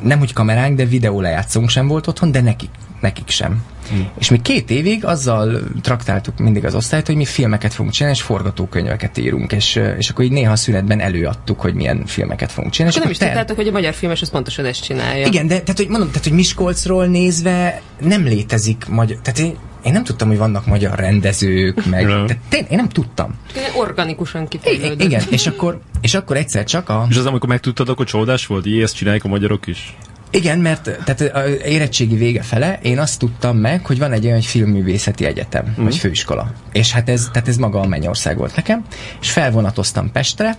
nem 0.01 0.21
úgy 0.21 0.33
kameránk, 0.33 0.77
de 0.77 0.85
videó 0.85 1.21
lejátszónk 1.21 1.69
sem 1.69 1.87
volt 1.87 2.07
otthon, 2.07 2.31
de 2.31 2.41
nekik, 2.41 2.69
nekik 3.01 3.29
sem. 3.29 3.63
Hmm. 3.89 4.09
És 4.19 4.29
mi 4.29 4.41
két 4.41 4.69
évig 4.69 5.05
azzal 5.05 5.61
traktáltuk 5.81 6.37
mindig 6.37 6.65
az 6.65 6.75
osztályt, 6.75 7.05
hogy 7.05 7.15
mi 7.15 7.25
filmeket 7.25 7.73
fogunk 7.73 7.93
csinálni, 7.93 8.17
és 8.17 8.23
forgatókönyveket 8.23 9.17
írunk, 9.17 9.51
és, 9.51 9.81
és 9.97 10.09
akkor 10.09 10.25
így 10.25 10.31
néha 10.31 10.51
a 10.51 10.55
szünetben 10.55 10.99
előadtuk, 10.99 11.61
hogy 11.61 11.73
milyen 11.73 12.05
filmeket 12.05 12.51
fogunk 12.51 12.73
csinálni. 12.73 12.95
És 12.95 13.01
nem 13.01 13.11
is 13.11 13.17
ter- 13.17 13.29
tudtátok, 13.29 13.55
hogy 13.55 13.67
a 13.67 13.71
magyar 13.71 13.93
filmes 13.93 14.21
az 14.21 14.29
pontosan 14.29 14.65
ezt 14.65 14.83
csinálja. 14.83 15.25
igen, 15.25 15.47
de 15.47 15.59
tehát, 15.59 15.77
hogy 15.77 15.89
mondom, 15.89 16.07
tehát, 16.07 16.23
hogy 16.23 16.33
Miskolcról 16.33 17.05
nézve 17.05 17.81
nem 17.99 18.23
létezik 18.23 18.85
magyar... 18.87 19.17
Tehát 19.21 19.39
én, 19.39 19.57
én 19.85 19.91
nem 19.91 20.03
tudtam, 20.03 20.27
hogy 20.27 20.37
vannak 20.37 20.65
magyar 20.65 20.99
rendezők, 20.99 21.85
meg... 21.85 22.05
Tehát 22.05 22.51
én 22.51 22.77
nem 22.77 22.89
tudtam. 22.89 23.35
Organikusan 23.77 24.47
kifejlődött. 24.47 25.03
igen, 25.03 25.23
és 25.29 25.47
akkor, 25.47 25.79
és 26.01 26.13
akkor 26.13 26.37
egyszer 26.37 26.63
csak 26.63 26.89
a... 26.89 27.05
És 27.09 27.17
az, 27.17 27.25
amikor 27.25 27.49
megtudtad, 27.49 27.89
akkor 27.89 28.05
csodás 28.05 28.45
volt? 28.45 28.65
Jé, 28.65 28.81
ezt 28.81 28.95
csinálják 28.95 29.23
a 29.23 29.27
magyarok 29.27 29.67
is? 29.67 29.95
Igen, 30.29 30.59
mert 30.59 30.83
tehát 31.03 31.21
a 31.21 31.47
érettségi 31.49 32.15
vége 32.15 32.41
fele 32.41 32.79
én 32.81 32.99
azt 32.99 33.19
tudtam 33.19 33.57
meg, 33.57 33.85
hogy 33.85 33.99
van 33.99 34.11
egy 34.11 34.25
olyan 34.25 34.41
filmművészeti 34.41 35.25
egyetem, 35.25 35.75
mm. 35.79 35.83
vagy 35.83 35.97
főiskola. 35.97 36.51
És 36.71 36.91
hát 36.91 37.09
ez, 37.09 37.29
tehát 37.31 37.47
ez 37.47 37.57
maga 37.57 37.79
a 37.79 37.87
Mennyország 37.87 38.37
volt 38.37 38.55
nekem, 38.55 38.85
és 39.21 39.31
felvonatoztam 39.31 40.11
Pestre, 40.11 40.57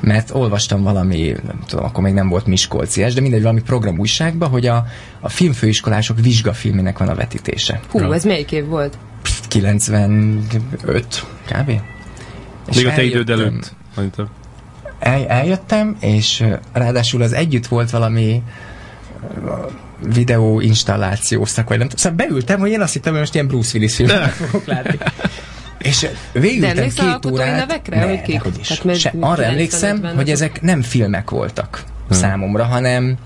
mert 0.00 0.30
olvastam 0.34 0.82
valami, 0.82 1.34
nem 1.46 1.60
tudom, 1.66 1.84
akkor 1.84 2.02
még 2.02 2.12
nem 2.12 2.28
volt 2.28 2.46
Miskolciás, 2.46 3.14
de 3.14 3.20
mindegy, 3.20 3.42
valami 3.42 3.62
programújságban, 3.62 4.48
hogy 4.48 4.66
a, 4.66 4.84
a 5.20 5.28
filmfőiskolások 5.28 6.20
vizsgafilmének 6.20 6.98
van 6.98 7.08
a 7.08 7.14
vetítése. 7.14 7.80
Hú, 7.90 8.12
ez 8.12 8.24
melyik 8.24 8.52
év 8.52 8.66
volt? 8.66 8.98
95 9.48 11.26
kb. 11.46 11.70
És 12.68 12.76
Még 12.76 12.86
a 12.86 12.94
te 12.94 13.02
időd 13.02 13.30
előtt. 13.30 13.72
El, 14.98 15.26
eljöttem, 15.26 15.96
és 16.00 16.44
ráadásul 16.72 17.22
az 17.22 17.32
együtt 17.32 17.66
volt 17.66 17.90
valami 17.90 18.42
videó 20.12 20.60
installáció 20.60 21.44
szak, 21.44 21.68
vagy 21.68 21.78
nem 21.78 21.88
tudom. 21.88 22.04
Szóval 22.04 22.26
beültem, 22.26 22.60
hogy 22.60 22.70
én 22.70 22.80
azt 22.80 22.92
hittem, 22.92 23.12
hogy 23.12 23.20
most 23.20 23.34
ilyen 23.34 23.46
Bruce 23.46 23.70
Willis 23.74 23.94
filmet 23.94 24.30
fogok 24.30 24.66
látni. 24.66 24.98
És 25.78 26.06
végültem 26.32 26.76
emlékszel 26.76 27.18
két 27.20 27.32
órát. 27.32 27.56
nevekre, 27.56 27.96
Ne, 27.98 28.06
hogy 28.08 28.22
kik? 28.22 28.34
dehogy 28.36 28.58
is. 28.60 28.66
Tehát 28.68 28.98
Se, 28.98 29.12
arra 29.20 29.34
90-ben 29.42 29.50
emlékszem, 29.50 30.02
hogy 30.16 30.30
ezek 30.30 30.62
nem 30.62 30.82
filmek 30.82 31.30
voltak 31.30 31.84
számomra, 32.10 32.64
hanem 32.64 33.16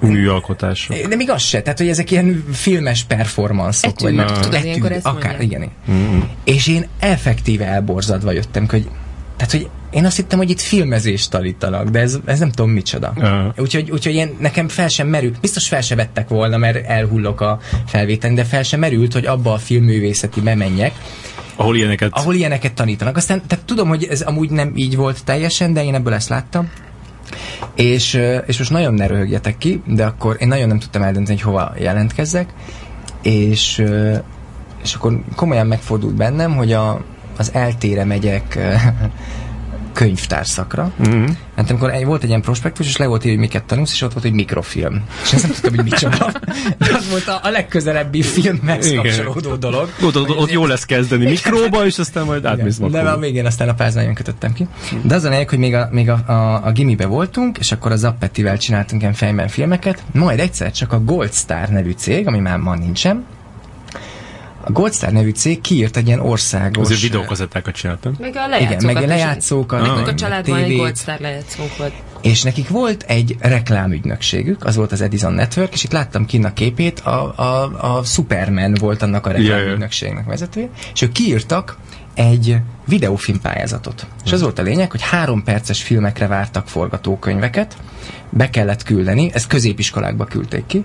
Műalkotások. 0.00 0.96
de 0.96 1.16
még 1.16 1.30
az 1.30 1.42
se, 1.42 1.62
tehát 1.62 1.78
hogy 1.78 1.88
ezek 1.88 2.10
ilyen 2.10 2.44
filmes 2.52 3.04
performanszok, 3.04 3.90
Etűd. 3.90 4.02
vagy 4.02 4.14
nem 4.14 4.26
Tudod, 4.26 4.64
ilyenkor 4.64 4.86
etűd, 4.90 4.96
ezt 4.96 5.06
akár, 5.06 5.36
mondják. 5.36 5.62
igen. 5.86 5.96
Mm. 5.98 6.20
És 6.44 6.66
én 6.66 6.86
effektíve 6.98 7.64
elborzadva 7.66 8.32
jöttem, 8.32 8.66
hogy 8.70 8.88
tehát, 9.36 9.52
hogy 9.52 9.68
én 9.90 10.04
azt 10.04 10.16
hittem, 10.16 10.38
hogy 10.38 10.50
itt 10.50 10.60
filmezést 10.60 11.30
tanítanak, 11.30 11.88
de 11.88 11.98
ez, 12.00 12.18
ez 12.24 12.38
nem 12.38 12.50
tudom 12.50 12.70
micsoda. 12.70 13.12
Aha. 13.16 13.54
Úgyhogy, 13.56 13.90
úgyhogy 13.90 14.14
én, 14.14 14.36
nekem 14.40 14.68
fel 14.68 14.88
sem 14.88 15.08
merült, 15.08 15.40
biztos 15.40 15.68
fel 15.68 15.80
se 15.80 15.94
vettek 15.94 16.28
volna, 16.28 16.56
mert 16.56 16.86
elhullok 16.86 17.40
a 17.40 17.58
felvételen, 17.86 18.36
de 18.36 18.44
fel 18.44 18.62
sem 18.62 18.80
merült, 18.80 19.12
hogy 19.12 19.26
abba 19.26 19.52
a 19.52 19.58
filmművészeti 19.58 20.40
menjek, 20.40 20.92
Ahol 21.56 21.76
ilyeneket... 21.76 22.10
ahol 22.12 22.34
ilyeneket 22.34 22.72
tanítanak. 22.72 23.16
Aztán 23.16 23.42
tehát 23.46 23.64
tudom, 23.64 23.88
hogy 23.88 24.04
ez 24.04 24.20
amúgy 24.20 24.50
nem 24.50 24.72
így 24.74 24.96
volt 24.96 25.24
teljesen, 25.24 25.72
de 25.72 25.84
én 25.84 25.94
ebből 25.94 26.14
ezt 26.14 26.28
láttam. 26.28 26.70
És, 27.74 28.20
és 28.46 28.58
most 28.58 28.70
nagyon 28.70 28.94
ne 28.94 29.06
röhögjetek 29.06 29.58
ki, 29.58 29.82
de 29.86 30.04
akkor 30.04 30.36
én 30.38 30.48
nagyon 30.48 30.68
nem 30.68 30.78
tudtam 30.78 31.02
eldönteni, 31.02 31.38
hogy 31.38 31.46
hova 31.46 31.72
jelentkezzek, 31.78 32.52
és, 33.22 33.84
és 34.82 34.94
akkor 34.94 35.20
komolyan 35.36 35.66
megfordult 35.66 36.14
bennem, 36.14 36.56
hogy 36.56 36.72
a, 36.72 37.04
az 37.36 37.50
eltére 37.54 38.04
megyek 38.04 38.58
könyvtárszakra. 39.98 40.92
Mm. 41.08 41.26
Hát 41.56 41.70
amikor 41.70 41.90
egy, 41.90 42.04
volt 42.04 42.22
egy 42.22 42.28
ilyen 42.28 42.40
prospektus, 42.40 42.86
és 42.86 42.96
le 42.96 43.06
volt 43.06 43.24
írva, 43.24 43.38
hogy 43.38 43.46
miket 43.46 43.64
tanulsz, 43.64 43.92
és 43.92 44.02
ott 44.02 44.12
volt, 44.12 44.24
hogy 44.24 44.34
mikrofilm. 44.34 45.04
És 45.22 45.32
ezt 45.32 45.42
nem 45.42 45.52
tudtam, 45.52 45.74
hogy 45.74 45.84
micsoda. 45.84 46.32
De 46.78 46.94
az 46.96 47.10
volt 47.10 47.26
a, 47.28 47.40
a 47.42 47.50
legközelebbi 47.50 48.22
filmhez 48.22 48.86
Igen. 48.86 49.02
kapcsolódó 49.02 49.54
dolog. 49.54 49.88
Ott, 50.02 50.16
ott, 50.16 50.36
ott 50.36 50.50
jó 50.50 50.66
lesz 50.66 50.84
kezdeni 50.84 51.24
mikróba, 51.24 51.86
és 51.86 51.98
aztán 51.98 52.24
majd 52.24 52.44
átmész 52.44 52.78
de 52.78 53.00
a 53.00 53.18
végén 53.18 53.46
aztán 53.46 53.68
a 53.68 53.74
pázmányon 53.74 54.14
kötöttem 54.14 54.52
ki. 54.52 54.66
De 55.02 55.14
az 55.14 55.24
a 55.24 55.28
lényeg, 55.28 55.48
hogy 55.48 55.58
még 55.58 55.74
a, 55.74 55.88
még 55.90 56.10
a, 56.10 56.22
a, 56.26 56.66
a 56.66 56.72
gimibe 56.72 57.06
voltunk, 57.06 57.58
és 57.58 57.72
akkor 57.72 57.92
a 57.92 57.96
Zappetivel 57.96 58.58
csináltunk 58.58 59.00
ilyen 59.00 59.14
fejben 59.14 59.48
filmeket, 59.48 60.02
majd 60.12 60.38
egyszer 60.38 60.72
csak 60.72 60.92
a 60.92 61.00
Gold 61.04 61.32
Star 61.32 61.68
nevű 61.68 61.92
cég, 61.96 62.26
ami 62.26 62.38
már 62.38 62.58
ma 62.58 62.74
nincsen, 62.74 63.24
a 64.68 64.72
Gold 64.72 64.94
Star 64.94 65.12
nevű 65.12 65.30
cég 65.30 65.60
kiírt 65.60 65.96
egy 65.96 66.06
ilyen 66.06 66.20
országos... 66.20 66.84
Azért 66.84 67.00
videókazettákat 67.00 67.74
csináltam. 67.74 68.14
Meg 68.18 68.36
a 68.36 68.46
Igen, 68.46 68.50
lejátszókat 68.50 68.94
meg 68.94 69.02
a 69.02 69.06
lejátszókat, 69.06 69.80
Ah. 69.80 69.86
Nekünk 69.86 70.06
a 70.06 70.14
családban 70.14 70.56
egy 70.56 70.62
tévét. 70.62 70.78
Gold 70.78 70.96
Star 70.96 71.20
lejátszónk 71.20 71.76
volt. 71.76 71.92
És 72.20 72.42
nekik 72.42 72.68
volt 72.68 73.02
egy 73.02 73.36
reklámügynökségük, 73.40 74.64
az 74.64 74.76
volt 74.76 74.92
az 74.92 75.00
Edison 75.00 75.32
Network, 75.32 75.72
és 75.72 75.84
itt 75.84 75.92
láttam 75.92 76.26
kinn 76.26 76.44
a 76.44 76.52
képét, 76.52 77.00
a, 77.00 77.32
a, 77.36 77.96
a 77.96 78.04
Superman 78.04 78.74
volt 78.80 79.02
annak 79.02 79.26
a 79.26 79.30
reklámügynökségnek 79.30 80.24
vezetője, 80.24 80.68
és 80.94 81.02
ők 81.02 81.12
kiírtak 81.12 81.76
egy 82.14 82.56
videófilm 82.88 83.40
pályázatot. 83.40 84.06
És 84.24 84.32
az 84.32 84.42
volt 84.42 84.58
a 84.58 84.62
lényeg, 84.62 84.90
hogy 84.90 85.02
három 85.02 85.42
perces 85.44 85.82
filmekre 85.82 86.26
vártak 86.26 86.68
forgatókönyveket, 86.68 87.76
be 88.30 88.50
kellett 88.50 88.82
küldeni, 88.82 89.30
ezt 89.32 89.46
középiskolákba 89.46 90.24
küldték 90.24 90.66
ki, 90.66 90.84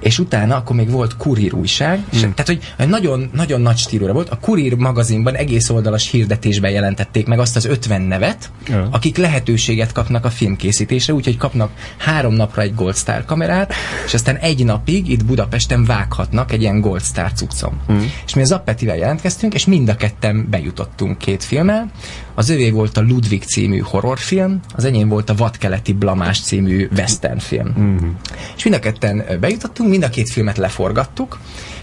és 0.00 0.18
utána 0.18 0.56
akkor 0.56 0.76
még 0.76 0.90
volt 0.90 1.16
Kurír 1.16 1.54
újság, 1.54 2.04
és, 2.12 2.20
tehát 2.20 2.46
hogy 2.46 2.88
nagyon, 2.88 3.30
nagyon 3.32 3.60
nagy 3.60 3.76
stílúra 3.76 4.12
volt. 4.12 4.28
A 4.28 4.38
Kurír 4.38 4.74
magazinban 4.74 5.34
egész 5.34 5.70
oldalas 5.70 6.10
hirdetésben 6.10 6.70
jelentették 6.70 7.26
meg 7.26 7.38
azt 7.38 7.56
az 7.56 7.64
50 7.64 8.00
nevet, 8.02 8.50
Ja. 8.68 8.88
akik 8.90 9.16
lehetőséget 9.16 9.92
kapnak 9.92 10.24
a 10.24 10.30
filmkészítésre, 10.30 11.12
úgyhogy 11.12 11.36
kapnak 11.36 11.70
három 11.96 12.34
napra 12.34 12.62
egy 12.62 12.74
Gold 12.74 12.96
Star 12.96 13.24
kamerát, 13.24 13.72
és 14.06 14.14
aztán 14.14 14.36
egy 14.36 14.64
napig 14.64 15.08
itt 15.08 15.24
Budapesten 15.24 15.84
vághatnak 15.84 16.52
egy 16.52 16.60
ilyen 16.60 16.80
Gold 16.80 17.02
Star 17.02 17.32
cuccom. 17.32 17.80
Mm. 17.92 17.98
És 18.26 18.34
mi 18.34 18.42
az 18.42 18.52
Appetivel 18.52 18.96
jelentkeztünk, 18.96 19.54
és 19.54 19.66
mind 19.66 19.88
a 19.88 19.96
ketten 19.96 20.46
bejutottunk 20.50 21.18
két 21.30 21.44
filmmel. 21.44 21.90
Az 22.34 22.48
övé 22.48 22.70
volt 22.70 22.96
a 22.96 23.00
Ludwig 23.00 23.42
című 23.42 23.78
horrorfilm, 23.78 24.60
az 24.74 24.84
enyém 24.84 25.08
volt 25.08 25.30
a 25.30 25.34
Vadkeleti 25.34 25.92
Blamás 25.92 26.40
című 26.40 26.88
westernfilm. 26.96 27.74
Mm. 27.78 28.08
És 28.56 28.62
mind 28.62 28.76
a 28.76 28.78
ketten 28.78 29.24
bejutottunk, 29.40 29.90
mind 29.90 30.02
a 30.02 30.08
két 30.08 30.30
filmet 30.30 30.56
leforgattuk, 30.56 31.38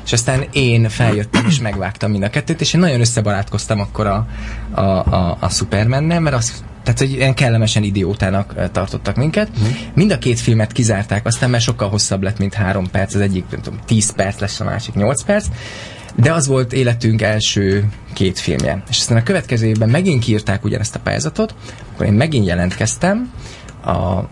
és 0.05 0.13
aztán 0.13 0.45
én 0.51 0.89
feljöttem 0.89 1.45
és 1.45 1.59
megvágtam 1.59 2.11
mind 2.11 2.23
a 2.23 2.29
kettőt, 2.29 2.61
és 2.61 2.73
én 2.73 2.81
nagyon 2.81 2.99
összebarátkoztam 2.99 3.79
akkor 3.79 4.07
a, 4.07 4.27
a, 4.71 4.81
a, 4.81 5.37
a 5.39 5.49
Supermannel, 5.49 6.19
mert 6.19 6.35
az 6.35 6.63
tehát, 6.83 7.01
hogy 7.01 7.11
ilyen 7.11 7.33
kellemesen 7.33 7.83
idiótának 7.83 8.71
tartottak 8.71 9.15
minket. 9.15 9.49
Mm. 9.59 9.65
Mind 9.93 10.11
a 10.11 10.17
két 10.17 10.39
filmet 10.39 10.71
kizárták, 10.71 11.25
aztán 11.25 11.49
már 11.49 11.61
sokkal 11.61 11.89
hosszabb 11.89 12.23
lett, 12.23 12.37
mint 12.37 12.53
három 12.53 12.89
perc, 12.89 13.15
az 13.15 13.21
egyik, 13.21 13.45
nem 13.49 13.61
tudom, 13.61 13.79
10 13.85 14.11
perc 14.11 14.39
lesz, 14.39 14.59
a 14.59 14.63
másik 14.63 14.93
8 14.93 15.23
perc. 15.23 15.47
De 16.21 16.33
az 16.33 16.47
volt 16.47 16.73
életünk 16.73 17.21
első 17.21 17.89
két 18.13 18.39
filmje. 18.39 18.83
És 18.89 18.97
aztán 18.97 19.17
a 19.17 19.23
következő 19.23 19.67
évben 19.67 19.89
megint 19.89 20.23
kiírták 20.23 20.63
ugyanezt 20.63 20.95
a 20.95 20.99
pályázatot, 20.99 21.55
akkor 21.93 22.05
én 22.05 22.13
megint 22.13 22.45
jelentkeztem 22.45 23.31
a, 23.81 23.89
a, 23.89 24.27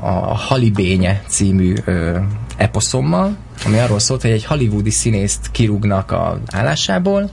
a 0.00 0.34
Halibénye 0.34 1.22
című 1.26 1.74
ö, 1.84 2.18
eposzommal, 2.56 3.36
ami 3.64 3.78
arról 3.78 3.98
szólt, 3.98 4.22
hogy 4.22 4.30
egy 4.30 4.44
hollywoodi 4.44 4.90
színészt 4.90 5.50
kirúgnak 5.50 6.10
a 6.10 6.40
állásából, 6.52 7.30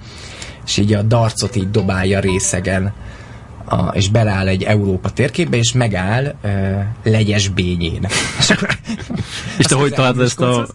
és 0.66 0.78
így 0.78 0.94
a 0.94 1.02
darcot 1.02 1.56
így 1.56 1.72
dobálja 1.72 2.20
részegen, 2.20 2.94
a, 3.66 3.88
és 3.94 4.10
beleáll 4.10 4.48
egy 4.48 4.64
Európa 4.64 5.10
térképbe, 5.10 5.58
és 5.58 5.72
megáll 5.72 6.36
ö, 6.42 6.50
legyes 7.10 7.48
bényén. 7.48 8.08
És 8.40 8.50
akkor- 8.50 8.78
És 9.58 9.66
te 9.66 9.76
hogy 9.76 9.90
közel 9.90 9.98
talált 10.14 10.20
ezt 10.20 10.40
a... 10.42 10.68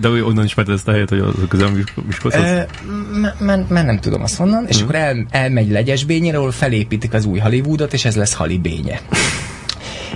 De 0.00 0.08
onnan 0.08 0.44
ismerted 0.44 0.74
ezt 0.74 0.88
a 0.88 0.92
helyet, 0.92 1.08
hogy 1.08 1.18
az 1.18 1.34
a 1.42 1.48
közel 1.48 1.70
Miskolchoz? 2.06 2.44
Ö, 2.44 2.60
m- 3.20 3.40
m- 3.40 3.70
Már 3.70 3.84
nem 3.84 3.98
tudom 4.00 4.22
azt 4.22 4.36
honnan, 4.36 4.66
és 4.68 4.80
akkor 4.82 4.94
el, 4.94 5.26
elmegy 5.30 5.70
Legyesbényére, 5.70 6.36
ahol 6.36 6.50
felépítik 6.50 7.12
az 7.14 7.24
új 7.24 7.38
Hollywoodot, 7.38 7.92
és 7.92 8.04
ez 8.04 8.16
lesz 8.16 8.34
Halibénye. 8.34 9.00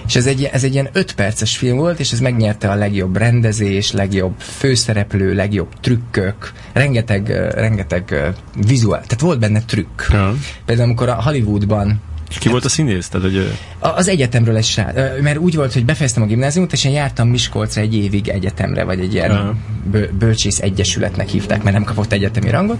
És 0.06 0.16
ez 0.16 0.26
egy, 0.26 0.44
ez 0.52 0.64
egy 0.64 0.72
ilyen 0.72 0.88
öt 0.92 1.14
perces 1.14 1.56
film 1.56 1.76
volt, 1.76 2.00
és 2.00 2.12
ez 2.12 2.20
megnyerte 2.20 2.70
a 2.70 2.74
legjobb 2.74 3.16
rendezés, 3.16 3.92
legjobb 3.92 4.34
főszereplő, 4.38 5.34
legjobb 5.34 5.68
trükkök, 5.80 6.52
rengeteg, 6.72 7.28
rengeteg 7.54 8.32
vizuál, 8.66 9.00
tehát 9.00 9.20
volt 9.20 9.38
benne 9.38 9.60
trükk. 9.60 10.02
Ja. 10.10 10.34
Például 10.64 10.88
amikor 10.88 11.08
a 11.08 11.22
Hollywoodban 11.22 12.00
És 12.34 12.40
ki 12.40 12.48
volt 12.48 12.64
a 12.64 12.68
színész? 12.68 13.08
Tehát, 13.08 13.30
hogy... 13.30 13.52
Az 13.78 14.08
egyetemről 14.08 14.56
egy 14.56 14.64
srác, 14.64 14.94
mert 15.20 15.38
úgy 15.38 15.54
volt, 15.54 15.72
hogy 15.72 15.84
befejeztem 15.84 16.22
a 16.22 16.26
gimnáziumot, 16.26 16.72
és 16.72 16.84
én 16.84 16.92
jártam 16.92 17.28
Miskolcra 17.28 17.80
egy 17.80 17.94
évig 17.94 18.28
egyetemre, 18.28 18.84
vagy 18.84 19.00
egy 19.00 19.14
ilyen 19.14 19.62
bö- 19.90 20.12
bölcsész 20.14 20.60
egyesületnek 20.60 21.28
hívták, 21.28 21.62
mert 21.62 21.76
nem 21.76 21.84
kapott 21.84 22.12
egyetemi 22.12 22.50
rangot. 22.50 22.78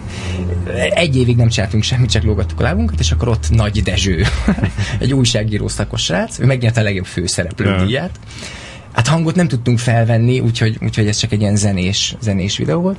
Egy 0.91 1.17
évig 1.17 1.37
nem 1.37 1.49
csináltunk 1.49 1.83
semmit, 1.83 2.11
csak 2.11 2.23
lógattuk 2.23 2.61
a 2.61 2.63
lábunkat, 2.63 3.01
és 3.01 3.11
akkor 3.11 3.29
ott 3.29 3.51
Nagy 3.51 3.83
Dezső, 3.83 4.25
egy 4.99 5.13
újságíró 5.13 5.69
szakos 5.69 6.03
srác, 6.03 6.39
ő 6.39 6.45
megnyerte 6.45 6.81
a 6.81 6.85
legjobb 6.85 7.07
főszereplő 7.07 7.69
Aha. 7.69 7.85
díját. 7.85 8.19
Hát 8.93 9.07
hangot 9.07 9.35
nem 9.35 9.49
tudtunk 9.49 9.79
felvenni, 9.79 10.41
úgyhogy, 10.41 10.79
úgyhogy 10.83 11.07
ez 11.07 11.17
csak 11.17 11.33
egy 11.33 11.41
ilyen 11.41 11.57
zenés, 11.57 12.17
zenés 12.21 12.57
videó 12.57 12.81
volt. 12.81 12.99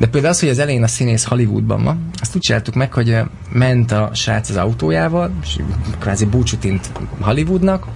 De 0.00 0.06
például 0.06 0.32
az, 0.32 0.40
hogy 0.40 0.48
az 0.48 0.58
elején 0.58 0.82
a 0.82 0.86
színész 0.86 1.24
Hollywoodban 1.24 1.84
van, 1.84 2.10
azt 2.20 2.36
úgy 2.36 2.42
csináltuk 2.42 2.74
meg, 2.74 2.92
hogy 2.92 3.16
ment 3.52 3.92
a 3.92 4.10
srác 4.12 4.48
az 4.48 4.56
autójával, 4.56 5.30
és 5.42 5.58
kvázi 5.98 6.24
búcsút 6.24 6.64
int 6.64 6.90
Hollywoodnak, 7.20 7.86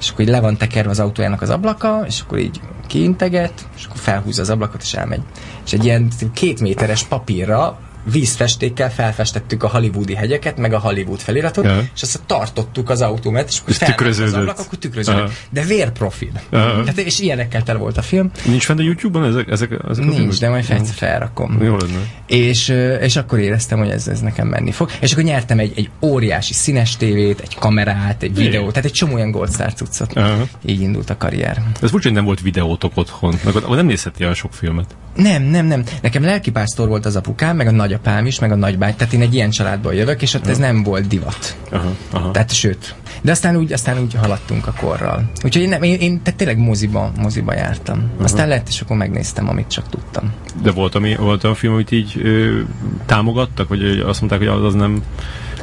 és 0.00 0.10
akkor 0.10 0.20
így 0.20 0.30
le 0.30 0.40
van 0.40 0.56
tekerve 0.56 0.90
az 0.90 1.00
autójának 1.00 1.42
az 1.42 1.50
ablaka, 1.50 2.04
és 2.06 2.20
akkor 2.20 2.38
így 2.38 2.60
kiinteget, 2.86 3.66
és 3.76 3.84
akkor 3.84 3.96
felhúzza 3.96 4.42
az 4.42 4.50
ablakot, 4.50 4.82
és 4.82 4.94
elmegy. 4.94 5.22
És 5.64 5.72
egy 5.72 5.84
ilyen 5.84 6.10
két 6.32 6.60
méteres 6.60 7.02
papírra 7.02 7.78
vízfestékkel 8.12 8.90
felfestettük 8.92 9.62
a 9.62 9.68
hollywoodi 9.68 10.14
hegyeket, 10.14 10.56
meg 10.56 10.72
a 10.72 10.78
Hollywood 10.78 11.18
feliratot, 11.20 11.64
Ja. 11.64 11.82
és 11.94 12.02
azt 12.02 12.20
tartottuk 12.26 12.90
az 12.90 13.00
autó 13.02 13.30
mellett, 13.30 13.48
és 13.48 13.58
akkor 13.60 13.74
felment 13.74 13.98
az 14.00 14.04
tükröződött. 14.16 14.40
ablak, 14.40 14.58
akkor 14.66 14.78
tükröződött. 14.78 15.20
Aha. 15.22 15.30
De 15.50 15.62
vérprofil. 15.64 16.32
Aha. 16.50 16.80
Tehát, 16.80 16.98
és 16.98 17.18
ilyenekkel 17.18 17.62
tele 17.62 17.78
volt 17.78 17.96
a 17.96 18.02
film. 18.02 18.30
Nincs 18.46 18.64
fent 18.64 18.78
a 18.78 18.82
YouTube-on 18.82 19.24
ezek, 19.24 19.48
ezek, 19.50 19.70
ezek 19.88 20.04
Nincs, 20.04 20.16
filmek? 20.16 20.36
de 20.38 20.48
majd 20.48 20.64
fel, 20.64 20.84
felrakom. 20.84 21.62
Jó 21.62 21.76
lenne. 21.76 21.98
És, 22.26 22.68
és 23.00 23.16
akkor 23.16 23.38
éreztem, 23.38 23.78
hogy 23.78 23.88
ez, 23.90 24.08
ez 24.08 24.20
nekem 24.20 24.46
menni 24.48 24.70
fog. 24.72 24.90
És 25.00 25.12
akkor 25.12 25.24
nyertem 25.24 25.58
egy, 25.58 25.72
egy 25.76 25.90
óriási 26.00 26.52
színes 26.52 26.96
tévét, 26.96 27.40
egy 27.40 27.54
kamerát, 27.54 28.22
egy 28.22 28.34
videót, 28.34 28.68
tehát 28.70 28.84
egy 28.84 28.92
csomó 28.92 29.14
olyan 29.14 29.30
Gold 29.30 29.52
Star 29.52 29.72
cuccot. 29.72 30.16
Aha. 30.16 30.42
Így 30.66 30.80
indult 30.80 31.10
a 31.10 31.16
karrier. 31.16 31.62
Ez 31.82 31.90
furcsa, 31.90 32.06
hogy 32.08 32.16
nem 32.16 32.24
volt 32.24 32.40
videótok 32.40 32.92
otthon. 32.94 33.34
Nem 33.68 33.86
nézheti 33.86 34.22
olyan 34.22 34.34
sok 34.34 34.52
filmet. 34.52 34.86
Nem, 35.16 35.42
nem, 35.42 35.66
nem. 35.66 35.84
Nekem 36.02 36.22
lelkipásztor 36.22 36.88
volt 36.88 37.06
az 37.06 37.16
apukám, 37.16 37.56
meg 37.56 37.66
a 37.66 37.70
nagyapám 37.94 38.26
is, 38.26 38.38
meg 38.38 38.52
a 38.52 38.54
nagybáty. 38.54 38.96
Tehát 38.96 39.12
én 39.12 39.20
egy 39.20 39.34
ilyen 39.34 39.50
családból 39.50 39.94
jövök, 39.94 40.22
és 40.22 40.34
ott 40.34 40.46
ez 40.46 40.58
nem 40.58 40.82
volt 40.82 41.06
divat. 41.06 41.56
Aha, 41.70 41.90
aha. 42.10 42.30
Tehát 42.30 42.52
sőt. 42.52 42.94
De 43.22 43.30
aztán 43.30 43.56
úgy, 43.56 43.72
aztán 43.72 43.98
úgy 43.98 44.14
haladtunk 44.14 44.66
a 44.66 44.72
korral. 44.80 45.30
Úgyhogy 45.44 45.62
én, 45.62 45.68
nem, 45.68 45.82
én, 45.82 45.98
én 46.00 46.22
tehát 46.22 46.38
tényleg 46.38 46.58
moziba, 46.58 47.12
moziba 47.18 47.54
jártam. 47.54 48.10
Aztán 48.22 48.48
lett, 48.48 48.68
és 48.68 48.80
akkor 48.80 48.96
megnéztem, 48.96 49.48
amit 49.48 49.68
csak 49.68 49.88
tudtam. 49.88 50.32
De 50.62 50.70
volt, 50.70 50.94
ami, 50.94 51.16
volt 51.16 51.44
olyan 51.44 51.56
film, 51.56 51.72
amit 51.72 51.90
így 51.90 52.20
ö, 52.22 52.60
támogattak? 53.06 53.68
Vagy 53.68 53.82
azt 54.06 54.20
mondták, 54.20 54.38
hogy 54.38 54.48
az, 54.48 54.64
az 54.64 54.74
nem, 54.74 55.02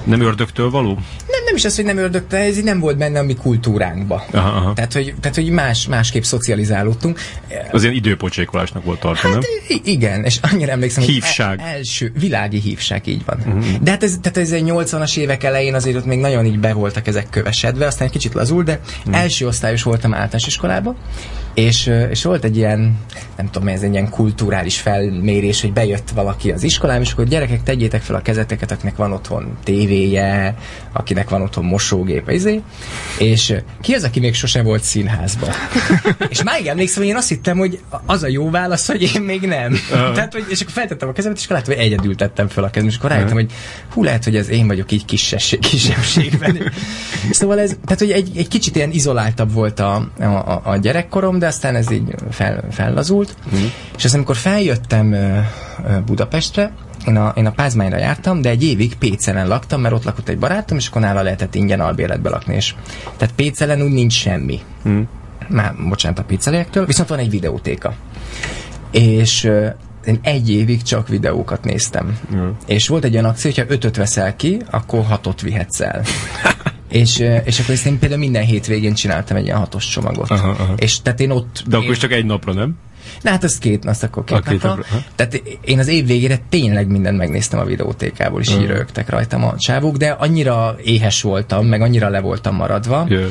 nem 0.03 0.21
ördögtől 0.21 0.69
való? 0.69 0.93
Nem, 1.27 1.43
nem 1.45 1.55
is 1.55 1.65
az, 1.65 1.75
hogy 1.75 1.85
nem 1.85 1.97
ördögte, 1.97 2.37
ez 2.37 2.57
így 2.57 2.63
nem 2.63 2.79
volt 2.79 2.97
benne 2.97 3.19
a 3.19 3.23
mi 3.23 3.35
kultúránkba. 3.35 4.25
Aha, 4.31 4.49
aha. 4.49 4.73
Tehát, 4.73 4.93
hogy, 4.93 5.13
tehát, 5.21 5.35
hogy 5.35 5.49
más, 5.49 5.87
másképp 5.87 6.23
szocializálódtunk. 6.23 7.19
Az 7.71 7.83
ilyen 7.83 7.95
időpocsékolásnak 7.95 8.83
volt 8.83 8.99
tartva, 8.99 9.29
nem? 9.29 9.39
I- 9.67 9.81
igen, 9.83 10.23
és 10.23 10.39
annyira 10.51 10.71
emlékszem, 10.71 11.03
Hívság. 11.03 11.59
hogy 11.59 11.67
el, 11.67 11.75
első, 11.75 12.11
világi 12.19 12.59
hívság, 12.59 13.07
így 13.07 13.25
van. 13.25 13.37
Uh-huh. 13.37 13.77
De 13.81 13.91
hát 13.91 14.03
ez, 14.03 14.17
tehát 14.21 14.37
ez 14.37 14.51
egy 14.51 14.63
80-as 14.65 15.17
évek 15.17 15.43
elején 15.43 15.73
azért 15.73 15.95
ott 15.95 16.05
még 16.05 16.19
nagyon 16.19 16.45
így 16.45 16.59
be 16.59 16.73
voltak 16.73 17.07
ezek 17.07 17.29
kövesedve, 17.29 17.85
aztán 17.85 18.07
egy 18.07 18.13
kicsit 18.13 18.33
lazul, 18.33 18.63
de 18.63 18.79
uh-huh. 18.99 19.21
első 19.21 19.47
osztályos 19.47 19.83
voltam 19.83 20.13
általános 20.13 20.47
iskolában, 20.47 20.95
és, 21.53 21.91
és 22.09 22.23
volt 22.23 22.43
egy 22.43 22.57
ilyen, 22.57 22.97
nem 23.37 23.49
tudom, 23.49 23.67
ez 23.67 23.81
egy 23.81 23.91
ilyen 23.91 24.09
kulturális 24.09 24.79
felmérés, 24.79 25.61
hogy 25.61 25.73
bejött 25.73 26.09
valaki 26.09 26.51
az 26.51 26.63
iskolám, 26.63 27.01
és 27.01 27.11
akkor 27.11 27.25
gyerekek, 27.25 27.63
tegyétek 27.63 28.01
fel 28.01 28.15
a 28.15 28.21
kezeteket, 28.21 28.71
akinek 28.71 28.95
van 28.95 29.11
otthon 29.11 29.57
tévéje, 29.63 30.55
akinek 30.93 31.29
van 31.29 31.41
otthon 31.41 31.65
mosógép, 31.65 32.29
izé, 32.29 32.61
és 33.17 33.53
ki 33.81 33.93
az, 33.93 34.03
aki 34.03 34.19
még 34.19 34.33
sose 34.33 34.61
volt 34.63 34.83
színházban? 34.83 35.49
és 36.29 36.43
máig 36.43 36.65
emlékszem, 36.67 37.01
hogy 37.01 37.11
én 37.11 37.17
azt 37.17 37.29
hittem, 37.29 37.57
hogy 37.57 37.79
az 38.05 38.23
a 38.23 38.27
jó 38.27 38.49
válasz, 38.49 38.87
hogy 38.87 39.11
én 39.15 39.21
még 39.21 39.41
nem. 39.41 39.75
Tehát, 39.89 40.33
hogy, 40.33 40.45
és 40.49 40.61
akkor 40.61 40.73
feltettem 40.73 41.09
a 41.09 41.11
kezemet, 41.11 41.37
és 41.37 41.43
akkor 41.43 41.55
láttam, 41.55 41.73
hogy 41.75 41.83
egyedül 41.83 42.15
tettem 42.15 42.47
fel 42.47 42.63
a 42.63 42.69
kezem, 42.69 42.87
és 42.87 42.97
akkor 42.97 43.09
rájöttem, 43.09 43.33
hogy 43.33 43.51
hú, 43.93 44.03
lehet, 44.03 44.23
hogy 44.23 44.35
ez 44.35 44.49
én 44.49 44.67
vagyok 44.67 44.91
így 44.91 45.05
kisesség, 45.05 45.59
kisebbségben. 45.59 46.71
szóval 47.31 47.59
ez, 47.59 47.75
tehát, 47.85 47.99
hogy 47.99 48.11
egy, 48.11 48.31
egy 48.37 48.47
kicsit 48.47 48.75
ilyen 48.75 48.91
izoláltabb 48.91 49.53
volt 49.53 49.79
a, 49.79 50.09
a, 50.19 50.23
a- 50.23 50.61
a 50.63 50.77
gyerekkorom, 50.77 51.39
de 51.41 51.47
aztán 51.47 51.75
ez 51.75 51.91
így 51.91 52.15
fel, 52.29 52.63
fellazult. 52.71 53.35
Mm. 53.55 53.65
És 53.97 54.03
aztán, 54.03 54.13
amikor 54.13 54.35
feljöttem 54.35 55.15
Budapestre, 56.05 56.71
én 57.07 57.15
a, 57.15 57.33
én 57.35 57.45
a 57.45 57.51
Pázmányra 57.51 57.97
jártam, 57.97 58.41
de 58.41 58.49
egy 58.49 58.63
évig 58.63 58.95
Pécelen 58.95 59.47
laktam, 59.47 59.81
mert 59.81 59.93
ott 59.93 60.03
lakott 60.03 60.29
egy 60.29 60.37
barátom, 60.37 60.77
és 60.77 60.87
akkor 60.87 61.01
nála 61.01 61.21
lehetett 61.21 61.55
ingyen 61.55 61.79
albérletbe 61.79 62.29
lakni. 62.29 62.55
És, 62.55 62.75
tehát 63.17 63.35
Pécelen 63.35 63.81
úgy 63.81 63.91
nincs 63.91 64.13
semmi. 64.13 64.59
Hm. 64.83 64.99
Már, 65.47 65.73
bocsánat 65.89 66.19
a 66.19 66.23
pizzeliektől, 66.23 66.85
viszont 66.85 67.09
van 67.09 67.19
egy 67.19 67.29
videótéka. 67.29 67.93
És 68.91 69.43
én 70.05 70.19
egy 70.21 70.49
évig 70.49 70.81
csak 70.81 71.07
videókat 71.07 71.63
néztem. 71.63 72.19
Jó. 72.33 72.55
És 72.65 72.87
volt 72.87 73.03
egy 73.03 73.13
olyan 73.13 73.25
akció, 73.25 73.51
hogyha 73.55 73.73
ötöt 73.73 73.95
veszel 73.95 74.35
ki, 74.35 74.61
akkor 74.69 75.03
hatot 75.03 75.41
vihetsz 75.41 75.79
el. 75.79 76.01
és, 76.91 77.23
és 77.43 77.59
akkor 77.59 77.73
ezt 77.73 77.85
én 77.85 77.99
például 77.99 78.19
minden 78.19 78.43
hétvégén 78.43 78.93
csináltam 78.93 79.37
egy 79.37 79.45
ilyen 79.45 79.57
hatos 79.57 79.87
csomagot. 79.87 80.29
Aha, 80.29 80.49
aha. 80.49 80.73
És 80.77 81.01
tehát 81.01 81.19
én 81.19 81.29
ott... 81.29 81.63
De 81.67 81.77
akkor 81.77 81.91
is 81.91 81.97
csak 81.97 82.11
egy 82.11 82.25
napra, 82.25 82.53
nem? 82.53 82.77
Na 83.21 83.29
hát 83.29 83.43
az 83.43 83.57
két, 83.57 83.85
azt 83.85 84.03
akkor 84.03 84.23
két, 84.23 84.37
A 84.37 84.41
két 84.41 84.63
napra. 84.63 84.69
napra. 84.69 85.03
Tehát 85.15 85.41
én 85.61 85.79
az 85.79 85.87
év 85.87 86.05
végére 86.05 86.39
tényleg 86.49 86.87
mindent 86.87 87.17
megnéztem 87.17 87.59
a 87.59 87.63
videótékából, 87.63 88.41
és 88.41 88.49
így 88.49 88.65
rögtek 88.65 89.09
rajtam 89.09 89.43
a 89.43 89.57
csávók, 89.57 89.97
de 89.97 90.09
annyira 90.09 90.75
éhes 90.83 91.21
voltam, 91.21 91.65
meg 91.65 91.81
annyira 91.81 92.09
le 92.09 92.19
voltam 92.19 92.55
maradva, 92.55 93.05
Jö. 93.09 93.27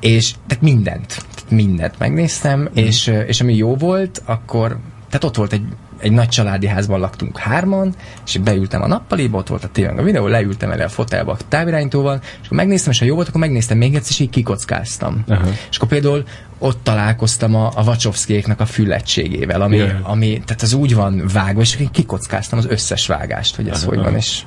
és 0.00 0.32
tehát 0.46 0.62
mindent, 0.62 1.24
mindent 1.48 1.98
megnéztem, 1.98 2.60
mm. 2.60 2.64
és, 2.74 3.12
és 3.26 3.40
ami 3.40 3.54
jó 3.54 3.76
volt, 3.76 4.22
akkor, 4.24 4.78
tehát 5.06 5.24
ott 5.24 5.36
volt 5.36 5.52
egy, 5.52 5.64
egy 6.02 6.12
nagy 6.12 6.28
családi 6.28 6.66
házban 6.66 7.00
laktunk 7.00 7.38
hárman, 7.38 7.94
és 8.26 8.38
beültem 8.38 8.82
a 8.82 8.86
nappaliba, 8.86 9.38
ott 9.38 9.48
volt 9.48 9.64
a 9.64 9.68
tévén 9.68 9.98
a 9.98 10.02
videó, 10.02 10.26
leültem 10.26 10.70
elé 10.70 10.82
a 10.82 10.88
fotelba 10.88 11.32
a 11.32 11.36
távirányítóval, 11.48 12.20
és 12.22 12.44
akkor 12.44 12.56
megnéztem, 12.56 12.92
és 12.92 12.98
ha 12.98 13.04
jó 13.04 13.14
volt, 13.14 13.28
akkor 13.28 13.40
megnéztem 13.40 13.78
még 13.78 13.94
egyszer, 13.94 14.10
és 14.10 14.18
így 14.18 14.30
kikockáztam. 14.30 15.24
Aha. 15.28 15.48
És 15.70 15.76
akkor 15.76 15.88
például 15.88 16.24
ott 16.58 16.78
találkoztam 16.82 17.54
a, 17.54 17.70
a 17.74 17.82
Wachowskiéknak 17.82 18.60
a 18.60 18.66
füllettségével, 18.66 19.60
ami, 19.60 19.76
Jaj. 19.76 19.96
ami, 20.02 20.42
tehát 20.44 20.62
az 20.62 20.72
úgy 20.72 20.94
van 20.94 21.22
vágva, 21.32 21.60
és 21.60 21.76
én 21.76 21.90
kikockáztam 21.90 22.58
az 22.58 22.66
összes 22.68 23.06
vágást, 23.06 23.56
hogy 23.56 23.68
ez 23.68 23.80
Aha, 23.80 23.88
hogy 23.88 23.98
aha. 23.98 24.10
van, 24.10 24.16
és 24.16 24.42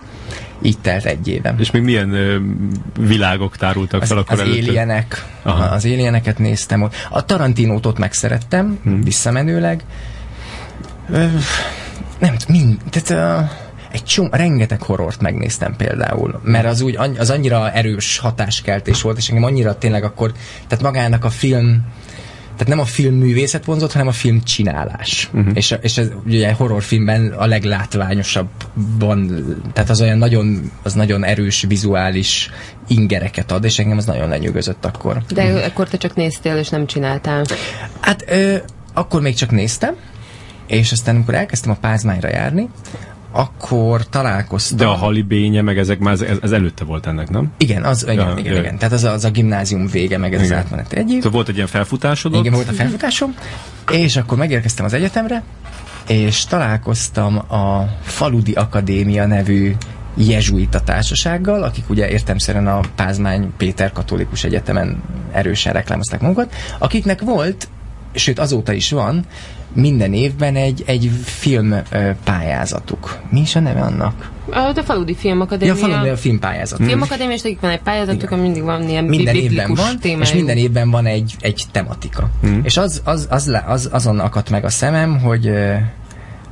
így 0.61 0.79
telt 0.79 1.05
egy 1.05 1.27
évem. 1.27 1.59
És 1.59 1.71
még 1.71 1.81
milyen 1.81 2.13
ö, 2.13 2.37
világok 2.99 3.57
tárultak 3.57 4.01
Az, 4.01 4.07
fel 4.07 4.17
akkor 4.17 4.33
az 4.33 4.39
előtted? 4.39 4.67
Alienek, 4.67 5.25
Aha. 5.43 5.63
az 5.63 5.85
Alieneket 5.85 6.39
néztem 6.39 6.81
ott. 6.81 6.93
A 7.09 7.25
Tarantinót 7.25 7.85
ott 7.85 7.97
megszerettem, 7.97 8.79
hmm. 8.83 9.01
visszamenőleg. 9.01 9.83
Nem 12.19 12.37
tudom, 12.37 12.39
mind, 12.47 12.77
tehát 12.89 13.43
uh, 13.43 13.49
egy 13.91 14.03
csom, 14.03 14.29
rengeteg 14.31 14.81
horrort 14.81 15.21
megnéztem 15.21 15.75
például, 15.75 16.41
mert 16.43 16.65
az 16.65 16.81
úgy 16.81 16.97
az 17.17 17.29
annyira 17.29 17.71
erős 17.71 18.17
hatáskeltés 18.17 19.01
volt, 19.01 19.17
és 19.17 19.29
engem 19.29 19.43
annyira 19.43 19.77
tényleg 19.77 20.03
akkor, 20.03 20.31
tehát 20.67 20.83
magának 20.83 21.23
a 21.23 21.29
film 21.29 21.85
tehát 22.57 22.73
nem 22.73 22.79
a 22.79 22.85
film 22.85 23.15
művészet 23.15 23.65
vonzott, 23.65 23.91
hanem 23.91 24.07
a 24.07 24.11
film 24.11 24.43
csinálás. 24.43 25.29
Uh-huh. 25.33 25.51
És, 25.53 25.75
és 25.81 25.97
ez 25.97 26.07
ugye 26.25 26.47
egy 26.47 26.55
horrorfilmben 26.55 27.27
a 27.27 27.45
leglátványosabban, 27.45 29.45
tehát 29.73 29.89
az 29.89 30.01
olyan 30.01 30.17
nagyon, 30.17 30.71
az 30.83 30.93
nagyon 30.93 31.23
erős 31.23 31.65
vizuális 31.67 32.49
ingereket 32.87 33.51
ad, 33.51 33.63
és 33.63 33.79
engem 33.79 33.97
az 33.97 34.05
nagyon 34.05 34.29
lenyűgözött 34.29 34.85
akkor. 34.85 35.21
De 35.33 35.63
akkor 35.65 35.87
te 35.87 35.97
csak 35.97 36.15
néztél 36.15 36.57
és 36.57 36.69
nem 36.69 36.85
csináltál. 36.85 37.45
Hát 37.99 38.23
ö, 38.27 38.55
akkor 38.93 39.21
még 39.21 39.35
csak 39.35 39.51
néztem, 39.51 39.95
és 40.67 40.91
aztán 40.91 41.15
amikor 41.15 41.33
elkezdtem 41.33 41.71
a 41.71 41.75
pázmányra 41.75 42.29
járni, 42.29 42.69
akkor 43.31 44.07
találkoztam. 44.09 44.77
De 44.77 44.85
a 44.85 44.93
halibénye, 44.93 45.61
meg 45.61 45.77
ezek 45.77 45.99
már 45.99 46.13
ez, 46.13 46.21
ez 46.41 46.51
előtte 46.51 46.83
volt 46.83 47.05
ennek, 47.05 47.29
nem? 47.29 47.51
Igen, 47.57 47.83
az, 47.83 48.03
igen, 48.03 48.15
Ja, 48.15 48.35
igen, 48.37 48.53
ja. 48.53 48.59
igen. 48.59 48.77
Tehát 48.77 48.93
az 48.93 49.03
a, 49.03 49.11
az 49.11 49.25
a 49.25 49.29
gimnázium 49.29 49.87
vége, 49.87 50.17
meg 50.17 50.33
ez 50.33 50.41
Igen. 50.41 50.51
az 50.51 50.63
átmenet 50.63 50.93
egy 50.93 51.11
év. 51.11 51.17
Tehát 51.17 51.33
volt 51.33 51.47
egy 51.47 51.55
ilyen 51.55 51.67
felfutásod? 51.67 52.35
Igen, 52.35 52.53
volt 52.53 52.69
a 52.69 52.71
felfutásom, 52.71 53.35
és 53.91 54.15
akkor 54.17 54.37
megérkeztem 54.37 54.85
az 54.85 54.93
egyetemre, 54.93 55.43
és 56.07 56.45
találkoztam 56.45 57.37
a 57.37 57.89
Faludi 58.01 58.51
Akadémia 58.51 59.25
nevű 59.25 59.75
jezsuita 60.15 60.79
társasággal, 60.79 61.63
akik 61.63 61.89
ugye 61.89 62.09
értemszerűen 62.09 62.67
a 62.67 62.79
Pázmány 62.95 63.53
Péter 63.57 63.91
Katolikus 63.91 64.43
Egyetemen 64.43 65.03
erősen 65.31 65.73
reklámozták 65.73 66.21
magukat, 66.21 66.55
akiknek 66.77 67.21
volt, 67.21 67.67
sőt 68.13 68.39
azóta 68.39 68.73
is 68.73 68.91
van, 68.91 69.25
minden 69.75 70.13
évben 70.13 70.55
egy, 70.55 70.83
egy 70.85 71.11
film 71.23 71.75
pályázatuk. 72.23 73.17
Mi 73.29 73.39
is 73.39 73.55
a 73.55 73.59
neve 73.59 73.81
annak? 73.81 74.31
A, 74.49 74.71
de 74.71 74.83
Faludi 74.83 75.11
Ja, 75.11 75.17
Filmakadémia. 75.17 75.75
falun 75.75 76.09
a 76.09 76.15
filmpályázat. 76.17 76.83
Filmakadémia, 76.83 77.33
és 77.33 77.41
nekik 77.41 77.59
van 77.59 77.71
egy 77.71 77.81
pályázatuk, 77.81 78.31
ami 78.31 78.41
mindig 78.41 78.63
van 78.63 78.89
ilyen 78.89 79.03
minden 79.03 79.35
évben 79.35 79.73
van, 79.73 79.99
témájú. 79.99 80.21
és 80.21 80.33
minden 80.33 80.57
évben 80.57 80.91
van 80.91 81.05
egy, 81.05 81.35
egy 81.39 81.63
tematika. 81.71 82.29
Mm. 82.47 82.59
És 82.63 82.77
az, 82.77 83.01
az, 83.03 83.27
az, 83.29 83.47
le, 83.47 83.63
az, 83.67 83.89
azon 83.91 84.19
akadt 84.19 84.49
meg 84.49 84.65
a 84.65 84.69
szemem, 84.69 85.19
hogy 85.19 85.51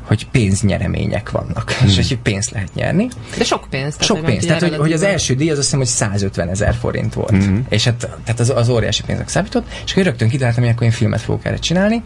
hogy 0.04 0.28
pénznyeremények 0.30 1.32
vannak, 1.32 1.74
mm. 1.84 1.88
és 1.88 1.96
hogy 1.96 2.18
pénzt 2.18 2.52
lehet 2.52 2.74
nyerni. 2.74 3.08
De 3.38 3.44
sok 3.44 3.68
pénz. 3.70 3.92
tehát, 3.92 4.04
Sok 4.04 4.18
hogy 4.18 4.26
pénz. 4.26 4.46
nem 4.46 4.58
Tehát, 4.58 4.74
hogy, 4.74 4.80
hogy 4.82 4.92
az 4.92 5.02
első 5.02 5.34
díj 5.34 5.50
az 5.50 5.58
azt 5.58 5.66
hiszem, 5.66 5.80
hogy 5.80 5.88
150 5.88 6.50
ezer 6.50 6.74
forint 6.74 7.14
volt. 7.14 7.36
Mm-hmm. 7.36 7.60
És 7.70 7.84
hát, 7.84 8.10
tehát 8.24 8.40
az, 8.40 8.50
az 8.50 8.70
óriási 8.70 9.04
pénznek 9.04 9.28
számított, 9.28 9.68
és 9.86 9.92
akkor 9.92 10.04
rögtön 10.04 10.30
kitaláltam, 10.30 10.64
hogy 10.64 10.72
akkor 10.72 10.84
én 10.84 10.92
filmet 10.92 11.22
fogok 11.22 11.46
erre 11.46 11.58
csinálni. 11.58 12.02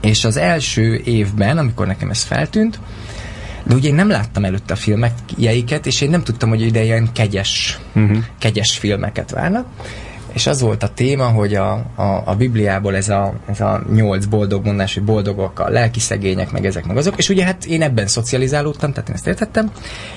És 0.00 0.24
az 0.24 0.36
első 0.36 1.00
évben, 1.04 1.58
amikor 1.58 1.86
nekem 1.86 2.10
ez 2.10 2.22
feltűnt, 2.22 2.78
de 3.64 3.74
ugye 3.74 3.88
én 3.88 3.94
nem 3.94 4.08
láttam 4.08 4.44
előtte 4.44 4.72
a 4.72 4.76
filmjeiket, 4.76 5.86
és 5.86 6.00
én 6.00 6.10
nem 6.10 6.22
tudtam, 6.22 6.48
hogy 6.48 6.60
ide 6.60 6.82
ilyen 6.82 7.12
kegyes, 7.12 7.78
uh-huh. 7.94 8.18
kegyes 8.38 8.78
filmeket 8.78 9.30
várnak. 9.30 9.66
És 10.32 10.46
az 10.46 10.60
volt 10.60 10.82
a 10.82 10.88
téma, 10.88 11.24
hogy 11.24 11.54
a, 11.54 11.72
a, 11.94 12.22
a 12.24 12.34
Bibliából 12.34 12.96
ez 12.96 13.08
a, 13.08 13.34
ez 13.46 13.60
a 13.60 13.82
nyolc 13.94 14.24
boldog 14.24 14.64
mondás, 14.64 14.94
hogy 14.94 15.02
boldogok 15.02 15.58
a 15.58 15.68
lelki 15.68 16.00
szegények, 16.00 16.50
meg 16.50 16.66
ezek 16.66 16.84
meg 16.84 16.96
azok, 16.96 17.16
és 17.16 17.28
ugye 17.28 17.44
hát 17.44 17.64
én 17.64 17.82
ebben 17.82 18.06
szocializálódtam, 18.06 18.92
tehát 18.92 19.08
én 19.08 19.14
ezt 19.14 19.26
értettem, 19.26 19.70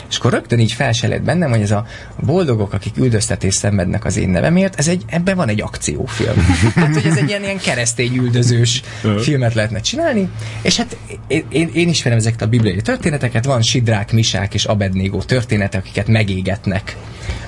és 0.10 0.18
akkor 0.18 0.32
rögtön 0.32 0.60
így 0.60 0.72
felselett 0.72 1.22
bennem, 1.22 1.50
hogy 1.50 1.62
ez 1.62 1.72
a 1.72 1.86
boldogok, 2.20 2.74
akik 2.74 2.98
üldöztetés 2.98 3.54
szenvednek 3.54 4.06
az 4.06 4.18
én 4.18 4.30
nevemért, 4.30 4.80
ez 4.80 4.88
egy, 4.88 5.04
ebben 5.08 5.36
van 5.36 5.50
egy 5.50 5.62
akciófilm. 5.62 6.36
hát, 6.76 6.94
hogy 6.94 7.06
ez 7.06 7.18
egy 7.18 7.28
ilyen, 7.28 7.44
ilyen 7.44 7.60
keresztény 7.60 8.16
üldözős 8.16 8.82
filmet 9.20 9.54
lehetne 9.54 9.80
csinálni, 9.80 10.30
és 10.62 10.78
hát 10.78 10.98
én, 11.28 11.44
én, 11.50 11.70
én 11.74 11.90
ismerem 11.90 12.18
ezeket 12.18 12.42
a 12.42 12.48
bibliai 12.48 12.82
történeteket, 12.82 13.46
van 13.46 13.62
Sidrák, 13.62 14.12
Misák 14.12 14.54
és 14.54 14.66
Abednégó 14.66 15.22
története, 15.22 15.78
akiket 15.78 16.08
megégetnek 16.08 16.98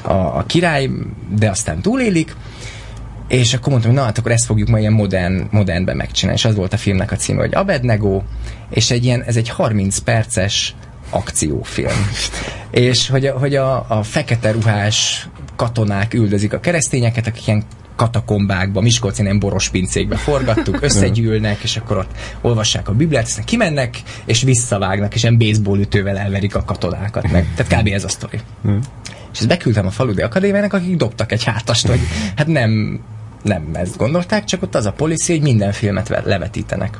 a, 0.02 0.14
a 0.14 0.44
király, 0.48 0.90
de 1.36 1.50
aztán 1.50 1.82
túlélik, 1.82 2.36
és 3.28 3.54
akkor 3.54 3.70
mondtam, 3.70 3.92
hogy 3.92 4.00
na 4.00 4.06
hát 4.06 4.18
akkor 4.18 4.32
ezt 4.32 4.46
fogjuk 4.46 4.68
majd 4.68 4.82
ilyen 4.82 4.94
modern, 4.94 5.48
modernben 5.52 5.96
megcsinálni. 5.96 6.40
És 6.40 6.46
az 6.46 6.56
volt 6.56 6.74
a 6.74 6.78
filmnek 6.78 7.12
a 7.12 7.16
címe, 7.16 7.40
hogy 7.40 7.56
Abednego, 7.56 8.22
és 8.70 8.92
egy 8.92 9.06
ilyen, 9.06 9.24
ez 9.24 9.36
egy 9.36 9.50
30 9.50 9.98
perces 9.98 10.76
akciófilm. 11.10 12.10
és 12.72 13.10
hogy, 13.10 13.26
a, 13.26 13.38
hogy 13.38 13.56
a, 13.56 13.86
a 13.88 14.04
fekete 14.04 14.52
ruhás 14.52 15.28
katonák 15.56 16.14
üldözik 16.14 16.54
a 16.54 16.60
keresztényeket, 16.60 17.28
akik 17.28 17.48
ilyen 17.48 17.64
katakombákba, 17.96 18.82
Miskolci 18.82 19.22
nem 19.22 19.40
boros 19.40 19.70
pincékbe 19.70 20.16
forgattuk, 20.16 20.78
összegyűlnek, 20.88 21.64
és 21.64 21.78
akkor 21.78 21.98
ott 21.98 22.12
olvassák 22.42 22.90
a 22.90 22.94
Bibliát, 22.94 23.24
aztán 23.24 23.46
kimennek, 23.46 24.02
és 24.26 24.42
visszavágnak, 24.42 25.16
és 25.16 25.24
ilyen 25.24 25.38
baseball 25.38 25.80
ütővel 25.80 26.18
elverik 26.18 26.56
a 26.56 26.64
katonákat 26.64 27.32
meg. 27.32 27.48
Tehát 27.56 27.82
kb. 27.82 27.94
ez 27.94 28.04
a 28.04 28.10
sztori. 28.10 28.40
És 29.36 29.42
ezt 29.42 29.50
beküldtem 29.50 29.86
a 29.86 29.90
faludi 29.90 30.22
akadémiának, 30.22 30.74
akik 30.74 30.96
dobtak 30.96 31.32
egy 31.32 31.44
hátast, 31.44 31.88
hogy 31.88 32.00
hát 32.36 32.48
nem, 32.48 33.00
nem 33.44 33.70
ezt 33.74 33.98
gondolták, 33.98 34.44
csak 34.44 34.62
ott 34.62 34.76
az 34.76 34.86
a 34.86 34.92
policy, 34.92 35.32
hogy 35.34 35.42
minden 35.42 35.72
filmet 35.72 36.10
levetítenek. 36.24 37.00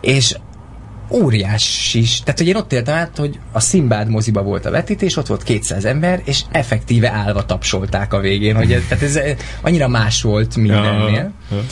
És 0.00 0.36
óriás 1.10 1.94
is. 1.94 2.20
Tehát, 2.20 2.38
hogy 2.38 2.48
én 2.48 2.56
ott 2.56 2.72
éltem 2.72 2.94
át, 2.94 3.16
hogy 3.16 3.38
a 3.52 3.60
Szimbád 3.60 4.08
moziba 4.08 4.42
volt 4.42 4.66
a 4.66 4.70
vetítés, 4.70 5.16
ott 5.16 5.26
volt 5.26 5.42
200 5.42 5.84
ember, 5.84 6.20
és 6.24 6.42
effektíve 6.50 7.10
állva 7.10 7.46
tapsolták 7.46 8.12
a 8.12 8.20
végén, 8.20 8.56
hogy 8.56 8.72
ez, 8.72 8.82
tehát 8.88 9.04
ez 9.04 9.18
annyira 9.62 9.88
más 9.88 10.22
volt 10.22 10.56
mindennél. 10.56 11.10
Ja, 11.10 11.32
ja. 11.50 11.62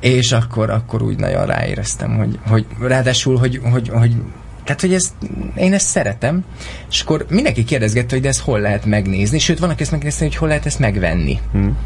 És 0.00 0.32
akkor, 0.32 0.70
akkor 0.70 1.02
úgy 1.02 1.18
nagyon 1.18 1.46
ráéreztem, 1.46 2.16
hogy, 2.16 2.38
hogy 2.48 2.66
ráadásul, 2.80 3.36
hogy, 3.36 3.60
hogy, 3.62 3.88
hogy 3.88 4.14
tehát, 4.64 4.80
hogy 4.80 4.94
ezt, 4.94 5.12
én 5.56 5.72
ezt 5.72 5.86
szeretem, 5.86 6.44
és 6.90 7.00
akkor 7.00 7.26
mindenki 7.28 7.64
kérdezgette, 7.64 8.14
hogy 8.14 8.22
de 8.22 8.28
ezt 8.28 8.40
hol 8.40 8.60
lehet 8.60 8.84
megnézni, 8.84 9.38
sőt, 9.38 9.58
vannak 9.58 9.80
ezt 9.80 9.90
megnézni, 9.90 10.26
hogy 10.26 10.36
hol 10.36 10.48
lehet 10.48 10.66
ezt 10.66 10.78
megvenni. 10.78 11.38
Hmm. 11.52 11.76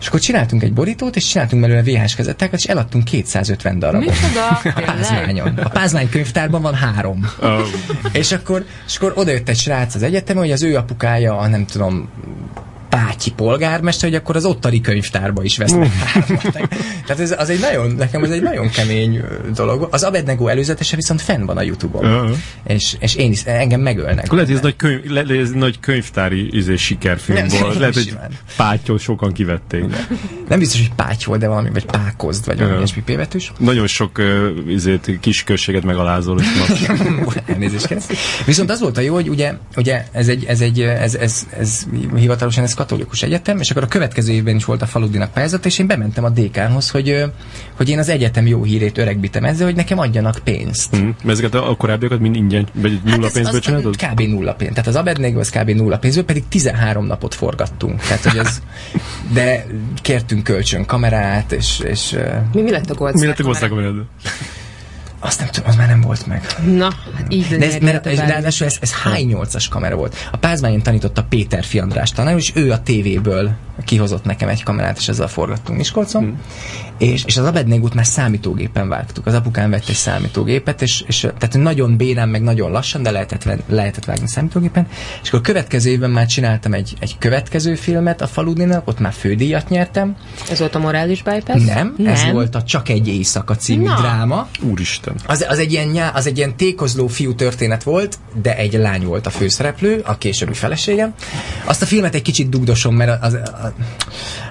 És 0.00 0.06
akkor 0.06 0.20
csináltunk 0.20 0.62
egy 0.62 0.72
borítót, 0.72 1.16
és 1.16 1.26
csináltunk 1.26 1.62
belőle 1.62 1.82
VHS 1.82 2.16
kazettákat, 2.16 2.58
és 2.58 2.64
eladtunk 2.64 3.04
250 3.04 3.78
darabot. 3.78 4.08
Micsoda? 4.08 4.48
A 4.48 4.82
Pázmányon. 4.84 5.48
A 5.56 5.68
Pázmány 5.68 6.08
könyvtárban 6.08 6.62
van 6.62 6.74
három. 6.74 7.30
Oh. 7.40 7.60
és, 8.12 8.32
akkor, 8.32 8.64
és 8.86 8.96
akkor 8.96 9.12
odajött 9.16 9.48
egy 9.48 9.56
srác 9.56 9.94
az 9.94 10.02
egyetemre, 10.02 10.42
hogy 10.42 10.52
az 10.52 10.62
ő 10.62 10.76
apukája, 10.76 11.38
a 11.38 11.46
nem 11.46 11.66
tudom, 11.66 12.08
Pátyi 12.88 13.32
polgármester, 13.32 14.08
hogy 14.08 14.18
akkor 14.18 14.36
az 14.36 14.44
ottani 14.44 14.80
könyvtárba 14.80 15.42
is 15.42 15.56
vesznek 15.56 15.90
Tehát 17.06 17.20
ez 17.22 17.34
az 17.38 17.50
egy 17.50 17.60
nagyon, 17.60 17.90
nekem 17.90 18.24
ez 18.24 18.30
egy 18.30 18.42
nagyon 18.42 18.70
kemény 18.70 19.24
dolog. 19.54 19.88
Az 19.90 20.02
Abednego 20.02 20.46
előzetese 20.46 20.96
viszont 20.96 21.20
fenn 21.20 21.46
van 21.46 21.56
a 21.56 21.62
Youtube-on. 21.62 22.04
Uh-huh. 22.04 22.36
És, 22.66 22.96
és 22.98 23.14
én 23.14 23.30
is, 23.30 23.42
engem 23.44 23.80
megölnek. 23.80 24.24
Akkor 24.24 24.38
lehet, 24.38 24.54
ez 24.54 24.60
nagy, 24.60 24.76
könyv, 24.76 25.04
le, 25.04 25.20
ez 25.20 25.50
nagy 25.50 25.80
könyvtári 25.80 26.56
izé, 26.56 26.76
sikerfilm 26.76 27.46
nem, 27.46 27.60
volt. 27.60 27.78
Lehet, 27.78 27.94
hogy 27.94 28.16
pátyol 28.56 28.98
sokan 28.98 29.32
kivették. 29.32 29.84
Nem 30.48 30.58
biztos, 30.58 30.80
hogy 30.80 30.92
páty 30.96 31.24
volt, 31.24 31.40
de 31.40 31.48
valami, 31.48 31.70
vagy 31.70 31.84
pákozd, 31.84 32.46
vagy 32.46 32.58
valami 32.58 32.76
ilyesmi 32.76 33.02
pévetős. 33.02 33.52
Nagyon 33.58 33.86
sok 33.86 34.18
uh, 34.18 34.48
izét, 34.66 35.18
kis 35.20 35.44
községet 35.44 35.84
megalázol. 35.84 36.40
Elnézést 37.46 37.94
Viszont 38.44 38.70
az 38.70 38.80
volt 38.80 38.96
a 38.98 39.00
jó, 39.00 39.14
hogy 39.14 39.28
ugye, 39.28 39.54
ugye 39.76 40.04
ez, 40.12 40.28
egy, 40.28 40.44
ez, 40.44 40.60
egy, 40.60 40.80
ez, 40.80 41.14
ez, 41.14 41.46
ez, 41.58 41.86
hivatalosan 42.16 42.64
ez 42.64 42.74
katolikus 42.78 43.22
egyetem, 43.22 43.58
és 43.60 43.70
akkor 43.70 43.82
a 43.82 43.86
következő 43.86 44.32
évben 44.32 44.56
is 44.56 44.64
volt 44.64 44.82
a 44.82 44.86
faludinak 44.86 45.32
pályázat, 45.32 45.66
és 45.66 45.78
én 45.78 45.86
bementem 45.86 46.24
a 46.24 46.28
dékánhoz, 46.28 46.90
hogy, 46.90 47.24
hogy 47.76 47.88
én 47.88 47.98
az 47.98 48.08
egyetem 48.08 48.46
jó 48.46 48.62
hírét 48.62 48.98
öregbítem 48.98 49.44
ezzel, 49.44 49.66
hogy 49.66 49.74
nekem 49.74 49.98
adjanak 49.98 50.38
pénzt. 50.44 50.96
Mm. 50.96 51.08
Ezeket 51.26 51.54
a, 51.54 51.70
a 51.70 51.76
korábbiakat 51.76 52.20
mind 52.20 52.36
ingyen, 52.36 52.66
vagy 52.72 53.00
nulla 53.04 53.22
hát 53.22 53.32
pénzből 53.32 53.60
csinálod? 53.60 53.96
Kb. 53.96 54.20
nulla 54.20 54.54
pénz. 54.54 54.70
Tehát 54.70 54.86
az 54.86 54.96
Abednego 54.96 55.38
az 55.38 55.50
kb. 55.50 55.70
nulla 55.70 55.98
pénzből, 55.98 56.24
pedig 56.24 56.48
13 56.48 57.06
napot 57.06 57.34
forgattunk. 57.34 58.00
Tehát, 58.00 58.22
hogy 58.22 58.38
ez, 58.38 58.62
de 59.32 59.66
kértünk 60.02 60.44
kölcsön 60.44 60.84
kamerát, 60.84 61.52
és... 61.52 61.80
és 61.80 62.16
mi, 62.52 62.60
mi 62.62 62.70
lett 62.70 62.90
a 62.90 62.94
Gold 62.94 63.14
Mi 63.14 63.26
lett 63.26 63.38
a 63.38 63.42
Gold 63.42 63.58
azt 65.20 65.38
nem 65.38 65.48
tudom, 65.48 65.68
az 65.68 65.76
már 65.76 65.88
nem 65.88 66.00
volt 66.00 66.26
meg. 66.26 66.46
Na, 66.66 66.94
hát 67.14 67.26
így 67.28 67.46
De 67.46 67.66
ez, 67.66 67.76
mert, 67.76 68.06
ez, 68.06 68.18
ráadásul 68.18 68.66
ez, 68.66 68.76
ez 68.80 68.92
H8-as 69.04 69.66
kamera 69.70 69.96
volt. 69.96 70.16
A 70.32 70.36
Pázmányon 70.36 70.82
tanította 70.82 71.22
Péter 71.22 71.64
Fiandrás 71.64 72.10
tanár, 72.10 72.36
és 72.36 72.52
ő 72.54 72.72
a 72.72 72.82
tévéből 72.82 73.50
kihozott 73.84 74.24
nekem 74.24 74.48
egy 74.48 74.62
kamerát, 74.62 74.98
és 74.98 75.08
ezzel 75.08 75.28
forgattunk 75.28 75.78
Miskolcon. 75.78 76.22
Hmm. 76.22 76.40
És, 76.98 77.24
és 77.24 77.36
az 77.36 77.44
Abednégút 77.44 77.94
már 77.94 78.06
számítógépen 78.06 78.88
vágtuk. 78.88 79.26
Az 79.26 79.34
apukám 79.34 79.70
vett 79.70 79.88
egy 79.88 79.94
számítógépet, 79.94 80.82
és, 80.82 81.04
és 81.06 81.20
tehát 81.20 81.56
nagyon 81.56 81.96
bénán, 81.96 82.28
meg 82.28 82.42
nagyon 82.42 82.70
lassan, 82.70 83.02
de 83.02 83.10
lehetett, 83.10 83.48
lehetett 83.68 84.04
vágni 84.04 84.28
számítógépen. 84.28 84.86
És 85.22 85.28
akkor 85.28 85.38
a 85.38 85.42
következő 85.42 85.90
évben 85.90 86.10
már 86.10 86.26
csináltam 86.26 86.72
egy, 86.72 86.94
egy 87.00 87.18
következő 87.18 87.74
filmet 87.74 88.20
a 88.20 88.26
Faludinak, 88.26 88.88
ott 88.88 88.98
már 88.98 89.12
fődíjat 89.12 89.68
nyertem. 89.68 90.16
Ez 90.50 90.58
volt 90.58 90.74
a 90.74 90.78
morális 90.78 91.22
bypass? 91.22 91.64
Nem, 91.64 91.94
Nem. 91.96 92.12
ez 92.12 92.30
volt 92.32 92.54
a 92.54 92.62
Csak 92.62 92.88
egy 92.88 93.08
éjszaka 93.08 93.56
című 93.56 93.84
Na. 93.84 93.96
dráma. 94.00 94.48
Úristen. 94.62 95.07
Az, 95.26 95.46
az, 95.48 95.58
egy 95.58 95.72
ilyen, 95.72 96.10
az 96.14 96.26
egy 96.26 96.36
ilyen 96.36 96.56
tékozló 96.56 97.06
fiú 97.06 97.34
történet 97.34 97.82
volt, 97.82 98.18
de 98.42 98.56
egy 98.56 98.72
lány 98.72 99.04
volt 99.04 99.26
a 99.26 99.30
főszereplő, 99.30 100.02
a 100.06 100.18
későbbi 100.18 100.54
feleségem. 100.54 101.14
Azt 101.64 101.82
a 101.82 101.86
filmet 101.86 102.14
egy 102.14 102.22
kicsit 102.22 102.48
dugdosom, 102.48 102.94
mert 102.94 103.22
az, 103.22 103.34
az, 103.34 103.50
az 103.62 103.72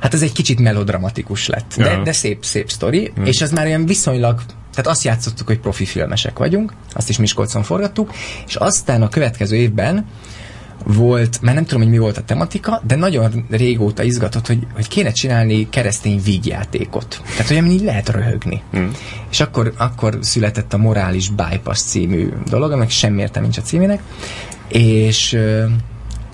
hát 0.02 0.14
ez 0.14 0.22
egy 0.22 0.32
kicsit 0.32 0.60
melodramatikus 0.60 1.48
lett, 1.48 1.74
de, 1.78 1.92
ja. 1.92 2.04
de 2.04 2.12
szép, 2.12 2.46
szép 2.46 2.70
sztori, 2.70 3.12
mm. 3.20 3.24
és 3.24 3.42
az 3.42 3.52
már 3.52 3.66
olyan 3.66 3.86
viszonylag 3.86 4.42
tehát 4.72 4.92
azt 4.92 5.04
játszottuk, 5.04 5.48
hogy 5.48 5.60
profi 5.60 5.86
filmesek 5.86 6.38
vagyunk, 6.38 6.74
azt 6.94 7.10
is 7.10 7.18
Miskolcon 7.18 7.64
forgattuk, 7.64 8.12
és 8.48 8.56
aztán 8.56 9.02
a 9.02 9.10
következő 9.10 9.56
évben 9.56 10.06
volt, 10.88 11.42
már 11.42 11.56
nem 11.56 11.66
tudom, 11.66 11.82
hogy 11.82 11.92
mi 11.92 11.98
volt 11.98 12.18
a 12.18 12.24
tematika, 12.24 12.82
de 12.88 12.96
nagyon 12.96 13.46
régóta 13.50 14.04
izgatott, 14.04 14.48
hogy, 14.48 14.68
hogy 14.74 14.88
kéne 14.88 15.12
csinálni 15.12 15.70
keresztény 15.70 16.22
vígjátékot. 16.24 17.22
Tehát, 17.38 17.48
hogy 17.48 17.72
így 17.72 17.84
lehet 17.84 18.10
röhögni. 18.10 18.62
Mm. 18.78 18.88
És 19.30 19.40
akkor, 19.40 19.74
akkor 19.78 20.18
született 20.22 20.74
a 20.74 20.78
Morális 20.78 21.30
Bypass 21.30 21.82
című 21.82 22.30
dolog, 22.50 22.72
aminek 22.72 22.90
semmi 22.90 23.22
értem 23.22 23.42
nincs 23.42 23.58
a 23.58 23.62
címének, 23.62 24.02
és, 24.68 25.38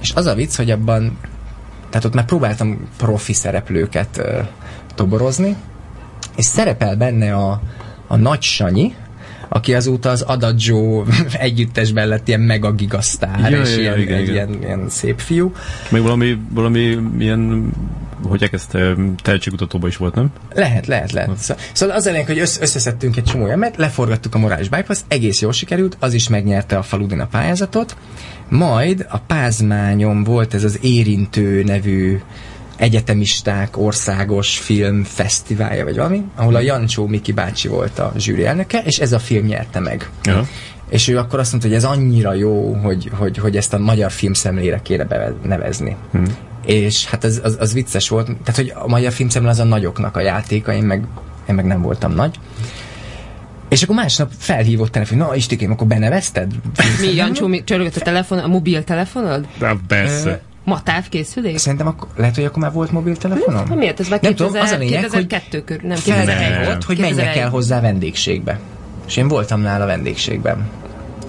és 0.01 0.13
az 0.13 0.25
a 0.25 0.35
vicc, 0.35 0.55
hogy 0.55 0.71
abban 0.71 1.17
tehát 1.89 2.07
ott 2.07 2.13
már 2.13 2.25
próbáltam 2.25 2.87
profi 2.97 3.33
szereplőket 3.33 4.21
toborozni, 4.95 5.55
és 6.35 6.45
szerepel 6.45 6.95
benne 6.95 7.35
a, 7.35 7.61
a 8.07 8.15
Nagy 8.15 8.41
Sanyi, 8.41 8.95
aki 9.53 9.73
azóta 9.73 10.09
az 10.09 10.21
Adagio 10.21 11.03
együttesben 11.33 12.07
lett 12.07 12.27
ilyen 12.27 12.39
mega 12.39 12.71
gigasztár, 12.71 13.51
ja, 13.51 13.61
és 13.61 13.75
ja, 13.75 13.81
ilyen, 13.81 13.99
igen, 13.99 14.19
igen. 14.19 14.33
Ilyen, 14.33 14.57
ilyen 14.61 14.89
szép 14.89 15.19
fiú. 15.19 15.53
Még 15.89 16.01
valami, 16.01 16.37
valami 16.49 16.97
ilyen 17.19 17.71
hogy 18.27 18.49
ezt 18.51 18.77
tehetségkutatóban 19.21 19.89
is 19.89 19.97
volt, 19.97 20.15
nem? 20.15 20.31
Lehet, 20.53 20.87
lehet, 20.87 21.11
lehet. 21.11 21.37
Szóval, 21.37 21.63
szóval 21.73 21.95
az 21.95 22.07
elég, 22.07 22.25
hogy 22.25 22.39
össz, 22.39 22.59
összeszedtünk 22.61 23.17
egy 23.17 23.23
csomó 23.23 23.55
mert 23.55 23.77
leforgattuk 23.77 24.35
a 24.35 24.37
morális 24.37 24.69
bypass, 24.69 24.99
egész 25.07 25.41
jól 25.41 25.51
sikerült, 25.51 25.97
az 25.99 26.13
is 26.13 26.29
megnyerte 26.29 26.77
a 26.77 26.81
faludin 26.81 27.19
a 27.19 27.25
pályázatot, 27.25 27.95
majd 28.49 29.05
a 29.09 29.17
Pázmányom 29.17 30.23
volt 30.23 30.53
ez 30.53 30.63
az 30.63 30.79
Érintő 30.81 31.63
nevű 31.63 32.19
egyetemisták 32.83 33.77
országos 33.77 34.57
filmfesztiválja, 34.57 35.83
vagy 35.83 35.95
valami, 35.95 36.23
ahol 36.35 36.55
a 36.55 36.59
Jancsó 36.59 37.07
Miki 37.07 37.31
bácsi 37.31 37.67
volt 37.67 37.99
a 37.99 38.13
zsűri 38.17 38.45
elnöke, 38.45 38.81
és 38.85 38.97
ez 38.97 39.11
a 39.11 39.19
film 39.19 39.45
nyerte 39.45 39.79
meg. 39.79 40.09
Ja. 40.23 40.47
És 40.89 41.07
ő 41.07 41.17
akkor 41.17 41.39
azt 41.39 41.51
mondta, 41.51 41.69
hogy 41.69 41.77
ez 41.77 41.83
annyira 41.83 42.33
jó, 42.33 42.73
hogy, 42.73 43.11
hogy, 43.13 43.37
hogy 43.37 43.57
ezt 43.57 43.73
a 43.73 43.79
magyar 43.79 44.11
filmszemlére 44.11 44.81
kéne 44.81 45.33
nevezni. 45.43 45.95
Hmm. 46.11 46.37
És 46.65 47.05
hát 47.05 47.23
az, 47.23 47.41
az, 47.43 47.57
az 47.59 47.73
vicces 47.73 48.09
volt, 48.09 48.25
tehát 48.25 48.55
hogy 48.55 48.71
a 48.75 48.87
magyar 48.87 49.11
filmszemle 49.11 49.49
az 49.49 49.59
a 49.59 49.63
nagyoknak 49.63 50.17
a 50.17 50.21
játéka, 50.21 50.73
én 50.73 50.83
meg, 50.83 51.07
én 51.49 51.55
meg 51.55 51.65
nem 51.65 51.81
voltam 51.81 52.13
nagy. 52.13 52.39
És 53.69 53.83
akkor 53.83 53.95
másnap 53.95 54.31
felhívott 54.37 54.91
telefon, 54.91 55.17
na 55.17 55.35
Istikém, 55.35 55.71
akkor 55.71 55.87
benevezted? 55.87 56.51
Mi, 57.01 57.15
Jancsó, 57.15 57.47
mi 57.47 57.63
csörögött 57.63 57.95
a 57.95 58.01
telefon, 58.01 58.37
a 58.37 58.47
mobiltelefonod? 58.47 59.47
De 59.59 59.75
persze. 59.87 60.41
Ma 60.63 60.83
távkészülék? 60.83 61.57
Szerintem 61.57 61.87
akkor, 61.87 62.07
lehet, 62.15 62.35
hogy 62.35 62.43
akkor 62.43 62.61
már 62.61 62.71
volt 62.71 62.91
mobiltelefonom? 62.91 63.63
Nem, 63.67 63.77
miért? 63.77 63.99
Ez 63.99 64.07
már 64.07 64.19
2000, 64.19 64.47
tudom, 64.47 64.61
az 64.61 64.71
a 64.71 64.77
lényeg, 64.77 65.01
2002 65.01 65.63
körül, 65.63 65.87
nem 65.87 65.97
2001 65.97 66.65
volt, 66.65 66.83
hogy 66.83 66.97
menjek 66.97 67.35
el 67.35 67.49
hozzá 67.49 67.81
vendégségbe. 67.81 68.59
És 69.07 69.17
én 69.17 69.27
voltam 69.27 69.61
nála 69.61 69.85
vendégségben. 69.85 70.69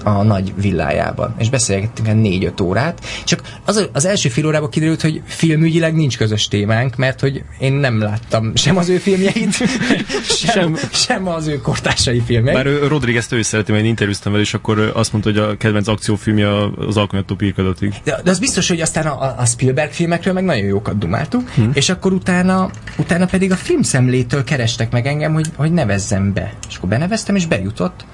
A 0.05 0.23
nagy 0.23 0.53
villájában, 0.57 1.35
és 1.39 1.51
beszélgettünk 1.51 2.09
el 2.09 2.15
négy-öt 2.15 2.61
órát. 2.61 3.05
Csak 3.25 3.43
az, 3.65 3.89
az 3.93 4.05
első 4.05 4.29
fél 4.29 4.47
órában 4.47 4.71
kiderült, 4.71 5.01
hogy 5.01 5.23
filmügyileg 5.27 5.95
nincs 5.95 6.17
közös 6.17 6.49
témánk, 6.49 6.97
mert 6.97 7.21
hogy 7.21 7.43
én 7.59 7.73
nem 7.73 8.01
láttam 8.01 8.53
sem 8.55 8.77
az 8.77 8.89
ő 8.89 8.97
filmjeit, 8.97 9.53
sem, 10.43 10.77
sem, 10.77 10.77
sem 10.93 11.29
az 11.29 11.47
ő 11.47 11.61
kortársai 11.61 12.23
filmjeit. 12.27 12.65
Bár 12.65 12.89
Rodriguez 12.89 13.33
ő 13.33 13.43
szereti, 13.43 13.73
mert 13.73 13.85
én 13.85 13.91
interjúztam 13.91 14.33
vele, 14.33 14.45
és 14.45 14.55
akkor 14.55 14.93
azt 14.95 15.13
mondta, 15.13 15.31
hogy 15.31 15.39
a 15.41 15.57
kedvenc 15.57 15.89
akciófilmje 15.89 16.49
az 16.89 16.97
Alkonyattó 16.97 17.35
pirkadatig. 17.35 17.95
De, 18.05 18.21
de, 18.25 18.31
az 18.31 18.39
biztos, 18.39 18.69
hogy 18.69 18.81
aztán 18.81 19.07
a, 19.07 19.35
a 19.39 19.45
Spielberg 19.45 19.91
filmekről 19.91 20.35
meg 20.35 20.45
nagyon 20.45 20.65
jókat 20.65 20.99
dumáltuk, 20.99 21.51
hmm. 21.51 21.71
és 21.75 21.89
akkor 21.89 22.13
utána, 22.13 22.71
utána 22.97 23.27
pedig 23.27 23.53
a 23.53 23.57
filmszemlétől 23.57 24.45
kerestek 24.45 24.93
meg 24.93 25.07
engem, 25.07 25.33
hogy, 25.33 25.47
hogy 25.57 25.73
nevezzem 25.73 26.33
be. 26.33 26.55
És 26.69 26.77
akkor 26.77 26.89
beneveztem, 26.89 27.37
és 27.37 27.47
bejutott. 27.47 28.05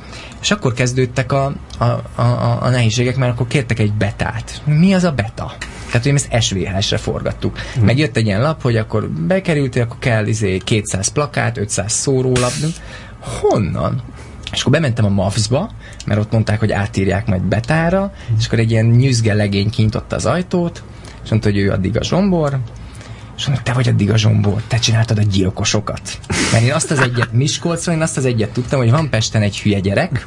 És 0.41 0.51
akkor 0.51 0.73
kezdődtek 0.73 1.33
a, 1.33 1.53
a, 1.79 1.85
a, 2.15 2.59
a, 2.61 2.69
nehézségek, 2.69 3.17
mert 3.17 3.33
akkor 3.33 3.47
kértek 3.47 3.79
egy 3.79 3.93
betát. 3.93 4.63
Mi 4.65 4.95
az 4.95 5.05
a 5.05 5.13
beta? 5.13 5.53
Tehát, 5.87 6.03
hogy 6.03 6.15
ezt 6.15 6.43
SVH-sre 6.43 6.97
forgattuk. 6.97 7.59
Hmm. 7.59 7.85
Meg 7.85 7.99
jött 7.99 8.17
egy 8.17 8.27
ilyen 8.27 8.43
lap, 8.43 8.63
hogy 8.63 8.77
akkor 8.77 9.09
bekerültél, 9.09 9.83
akkor 9.83 9.99
kell 9.99 10.27
izé 10.27 10.59
200 10.59 11.09
plakát, 11.09 11.59
500 11.59 11.93
szórólap. 11.93 12.53
Honnan? 13.21 14.03
És 14.53 14.61
akkor 14.61 14.73
bementem 14.73 15.05
a 15.05 15.09
MAFS-ba, 15.09 15.71
mert 16.07 16.21
ott 16.21 16.33
mondták, 16.33 16.59
hogy 16.59 16.73
átírják 16.73 17.27
majd 17.27 17.43
betára, 17.43 18.13
és 18.39 18.47
akkor 18.47 18.59
egy 18.59 18.71
ilyen 18.71 18.87
nyüzge 18.87 19.35
legény 19.35 19.71
kintotta 19.71 20.17
az 20.17 20.27
ajtót, 20.27 20.83
és 21.25 21.31
mondta, 21.31 21.49
hogy 21.49 21.59
ő 21.59 21.71
addig 21.71 21.99
a 21.99 22.05
zsombor, 22.05 22.59
és 23.41 23.47
mondta, 23.47 23.65
te 23.65 23.73
vagy 23.73 23.89
addig 23.89 24.11
a 24.11 24.17
zsombor, 24.17 24.63
te 24.69 24.79
csináltad 24.79 25.19
a 25.19 25.23
gyilkosokat. 25.23 26.19
Mert 26.53 26.65
én 26.65 26.73
azt 26.73 26.91
az 26.91 26.99
egyet 26.99 27.33
Miskolcon, 27.33 27.95
én 27.95 28.03
azt 28.03 28.17
az 28.17 28.25
egyet 28.25 28.51
tudtam, 28.51 28.79
hogy 28.79 28.91
van 28.91 29.11
Pesten 29.11 29.43
egy 29.43 29.61
hülye 29.61 29.81
gyerek, 29.81 30.27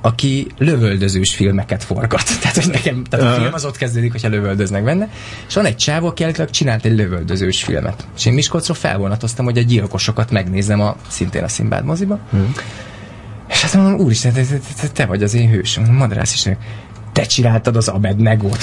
aki 0.00 0.46
lövöldözős 0.58 1.34
filmeket 1.34 1.84
forgat. 1.84 2.24
Tehát, 2.40 2.56
hogy 2.56 2.68
nekem, 2.72 3.04
tehát 3.04 3.36
a 3.36 3.40
film 3.40 3.54
az 3.54 3.64
ott 3.64 3.76
kezdődik, 3.76 4.12
hogyha 4.12 4.28
lövöldöznek 4.28 4.84
benne. 4.84 5.08
És 5.48 5.54
van 5.54 5.64
egy 5.64 5.76
csávó, 5.76 6.06
aki 6.06 6.26
csinált 6.50 6.84
egy 6.84 6.96
lövöldözős 6.96 7.62
filmet. 7.62 8.06
És 8.16 8.26
én 8.26 8.32
Miskolcról 8.32 8.76
felvonatoztam, 8.76 9.44
hogy 9.44 9.58
a 9.58 9.62
gyilkosokat 9.62 10.30
megnézem 10.30 10.80
a, 10.80 10.96
szintén 11.08 11.42
a 11.42 11.48
Szimbád 11.48 11.84
moziba. 11.84 12.18
Hmm. 12.30 12.52
És 13.48 13.64
azt 13.64 13.74
mondom, 13.74 14.00
úristen, 14.00 14.32
te, 14.32 14.44
te, 14.44 14.58
te, 14.80 14.88
te 14.88 15.06
vagy 15.06 15.22
az 15.22 15.34
én 15.34 15.50
hősöm. 15.50 15.84
Madrász 15.94 16.34
is 16.34 16.46
te 17.12 17.22
csináltad 17.22 17.76
az 17.76 17.88
Abednegót. 17.88 18.62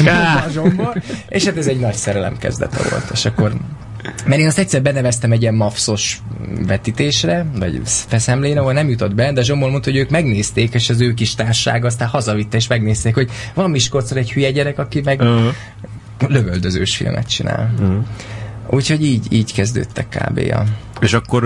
és 1.29 1.45
hát 1.45 1.57
ez 1.57 1.67
egy 1.67 1.79
nagy 1.79 1.93
szerelem 1.93 2.37
kezdete 2.37 2.77
volt. 2.89 3.09
És 3.13 3.25
akkor 3.25 3.53
mert 4.25 4.41
én 4.41 4.47
azt 4.47 4.59
egyszer 4.59 4.81
beneveztem 4.81 5.31
egy 5.31 5.41
ilyen 5.41 5.53
mafszos 5.53 6.21
vetítésre, 6.67 7.45
vagy 7.59 7.81
feszemlén, 7.83 8.57
ahol 8.57 8.73
nem 8.73 8.89
jutott 8.89 9.15
be, 9.15 9.31
de 9.31 9.41
Zsombor 9.41 9.69
mondta, 9.69 9.89
hogy 9.89 9.99
ők 9.99 10.09
megnézték, 10.09 10.73
és 10.73 10.89
az 10.89 11.01
ő 11.01 11.13
kis 11.13 11.35
társág 11.35 11.85
aztán 11.85 12.07
hazavitte, 12.07 12.57
és 12.57 12.67
megnézték, 12.67 13.13
hogy 13.13 13.29
van 13.53 13.69
Miskolcon 13.69 14.17
egy 14.17 14.31
hülye 14.31 14.51
gyerek, 14.51 14.79
aki 14.79 15.01
meg 15.03 15.19
uh-huh. 15.19 15.53
lövöldözős 16.27 16.95
filmet 16.95 17.27
csinál. 17.27 17.73
Uh-huh. 17.79 18.05
Úgyhogy 18.69 19.05
így, 19.05 19.25
így 19.29 19.53
kezdődtek 19.53 20.07
kb. 20.09 20.37
a 20.53 20.63
és 20.99 21.13
akkor 21.13 21.43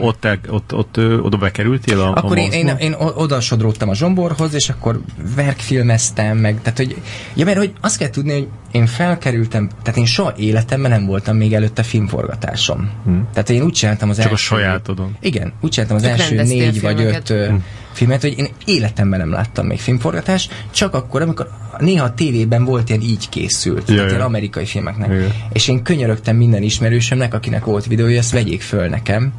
ott, 0.00 0.24
ott, 0.24 0.50
ott, 0.50 0.74
ott, 0.74 0.98
oda 1.22 1.36
bekerültél 1.36 2.00
a 2.00 2.12
Akkor 2.14 2.38
a 2.38 2.40
én, 2.40 2.52
én, 2.52 2.76
én, 2.78 2.94
oda 2.98 3.40
sodródtam 3.40 3.88
a 3.88 3.94
Zsomborhoz, 3.94 4.54
és 4.54 4.68
akkor 4.68 5.00
verkfilmeztem 5.34 6.38
meg, 6.38 6.62
tehát 6.62 6.78
hogy, 6.78 7.02
ja, 7.34 7.44
mert 7.44 7.58
hogy 7.58 7.72
azt 7.80 7.98
kell 7.98 8.10
tudni, 8.10 8.32
hogy 8.32 8.48
én 8.70 8.86
felkerültem, 8.86 9.68
tehát 9.82 9.98
én 9.98 10.04
soha 10.04 10.32
életemben 10.36 10.90
nem 10.90 11.06
voltam 11.06 11.36
még 11.36 11.54
előtte 11.54 11.82
filmforgatásom. 11.82 12.90
Hmm. 13.04 13.28
Tehát 13.32 13.50
én 13.50 13.62
úgy 13.62 13.72
csináltam 13.72 14.08
az 14.08 14.16
Csak 14.16 14.24
első... 14.30 14.54
a 14.54 14.58
sajátodon. 14.58 15.16
Igen, 15.20 15.52
úgy 15.60 15.70
csináltam 15.70 15.96
az 15.96 16.02
Csak 16.02 16.10
első 16.10 16.42
négy 16.42 16.80
vagy 16.80 17.02
öt 17.02 17.28
hmm. 17.28 17.64
Filmet, 17.92 18.20
hogy 18.20 18.38
én 18.38 18.48
életemben 18.64 19.18
nem 19.18 19.30
láttam 19.30 19.66
még 19.66 19.80
filmforgatást, 19.80 20.66
csak 20.70 20.94
akkor, 20.94 21.22
amikor 21.22 21.48
néha 21.78 22.04
a 22.04 22.14
tévében 22.14 22.64
volt 22.64 22.88
ilyen 22.88 23.00
így 23.00 23.28
készült, 23.28 23.88
ja, 23.88 23.94
tehát 23.94 24.10
ilyen 24.10 24.22
amerikai 24.22 24.64
filmeknek. 24.64 25.10
Ja. 25.10 25.26
És 25.52 25.68
én 25.68 25.82
könyörögtem 25.82 26.36
minden 26.36 26.62
ismerősömnek, 26.62 27.34
akinek 27.34 27.64
volt 27.64 27.86
videója, 27.86 28.18
ezt 28.18 28.32
vegyék 28.32 28.62
föl 28.62 28.88
nekem, 28.88 29.32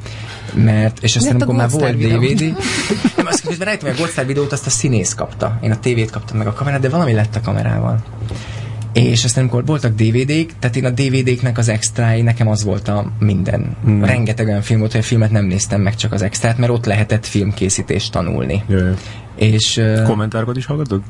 mert, 0.53 1.03
és 1.03 1.15
aztán 1.15 1.35
amikor 1.35 1.55
már 1.55 1.69
volt 1.69 1.97
DVD, 1.97 2.41
nem, 3.17 3.25
azt 3.25 3.41
közben 3.47 3.65
rájöttem, 3.65 3.87
hogy 3.87 3.97
a 3.97 3.99
Goldstar 3.99 4.25
videót 4.25 4.51
azt 4.51 4.65
a 4.65 4.69
színész 4.69 5.13
kapta. 5.13 5.59
Én 5.61 5.71
a 5.71 5.79
tévét 5.79 6.11
kaptam 6.11 6.37
meg 6.37 6.47
a 6.47 6.53
kamerát, 6.53 6.79
de 6.79 6.89
valami 6.89 7.13
lett 7.13 7.35
a 7.35 7.41
kamerával. 7.41 8.03
És 8.93 9.23
aztán 9.23 9.43
amikor 9.43 9.65
voltak 9.65 9.95
DVD-k, 9.95 10.51
tehát 10.59 10.75
én 10.75 10.85
a 10.85 10.89
DVD-knek 10.89 11.57
az 11.57 11.69
extrái, 11.69 12.21
nekem 12.21 12.47
az 12.47 12.63
volt 12.63 12.87
a 12.87 13.11
minden. 13.19 13.75
Hmm. 13.83 14.03
Rengeteg 14.03 14.47
olyan 14.47 14.61
film 14.61 14.79
volt, 14.79 14.91
hogy 14.91 15.01
a 15.01 15.03
filmet 15.03 15.31
nem 15.31 15.45
néztem 15.45 15.81
meg 15.81 15.95
csak 15.95 16.13
az 16.13 16.21
extrát, 16.21 16.57
mert 16.57 16.71
ott 16.71 16.85
lehetett 16.85 17.25
filmkészítést 17.25 18.11
tanulni. 18.11 18.63
Jaj. 18.67 18.93
És, 19.35 19.77
uh, 19.77 20.03
Kommentárokat 20.03 20.57
is 20.57 20.65
hallgatod? 20.65 21.01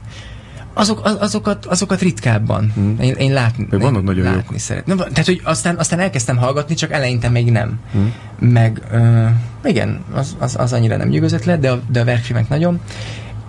Azok, 0.73 1.01
azokat, 1.19 1.65
azokat 1.65 2.01
ritkábban. 2.01 2.71
Hmm. 2.75 2.95
Én, 2.99 3.13
én 3.13 3.33
látni, 3.33 3.67
Még 3.69 3.81
vannak 3.81 4.03
nagyon 4.03 4.23
látni 4.23 4.45
jók. 4.49 4.59
szeretném. 4.59 4.97
Tehát, 4.97 5.25
hogy 5.25 5.41
aztán, 5.43 5.75
aztán 5.77 5.99
elkezdtem 5.99 6.37
hallgatni, 6.37 6.75
csak 6.75 6.91
eleinte 6.91 7.29
még 7.29 7.51
nem. 7.51 7.79
Hmm. 7.91 8.13
Meg, 8.39 8.81
uh, 8.93 9.27
igen, 9.63 10.03
az, 10.13 10.35
az, 10.39 10.55
az 10.59 10.73
annyira 10.73 10.97
nem 10.97 11.07
nyugodott 11.07 11.45
le, 11.45 11.57
de 11.57 11.71
a, 11.71 11.81
de 11.91 11.99
a 11.99 12.05
verkfilmek 12.05 12.49
nagyon. 12.49 12.79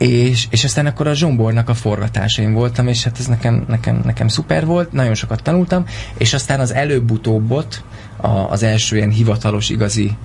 És, 0.03 0.47
és 0.51 0.65
aztán 0.65 0.87
akkor 0.87 1.07
a 1.07 1.15
Zsombornak 1.15 1.69
a 1.69 1.75
forgatásaim 1.75 2.53
voltam, 2.53 2.87
és 2.89 3.05
hát 3.05 3.19
ez 3.19 3.27
nekem, 3.27 3.65
nekem, 3.69 4.01
nekem 4.05 4.29
szuper 4.29 4.67
volt, 4.67 4.93
nagyon 4.93 5.15
sokat 5.15 5.43
tanultam, 5.43 5.85
és 6.19 6.35
aztán 6.35 6.61
az 6.61 6.75
előbb-utóbbot, 6.75 7.85
a, 8.17 8.29
az 8.29 8.63
első 8.63 8.97
ilyen 8.97 9.11
hivatalos, 9.11 9.69
igazi 9.69 10.17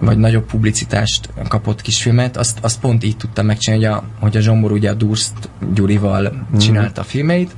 vagy 0.00 0.18
nagyobb 0.18 0.44
publicitást 0.44 1.28
kapott 1.48 1.80
kisfilmet, 1.80 2.36
azt, 2.36 2.58
azt 2.60 2.80
pont 2.80 3.04
így 3.04 3.16
tudtam 3.16 3.46
megcsinálni, 3.46 3.84
hogy 3.84 3.94
a, 3.94 4.04
hogy 4.20 4.36
a 4.36 4.40
Zsombor 4.40 4.72
ugye 4.72 4.90
a 4.90 4.94
Durst 4.94 5.32
Gyurival 5.74 6.32
mm. 6.32 6.58
csinálta 6.58 7.00
a 7.00 7.04
filmeit, 7.04 7.54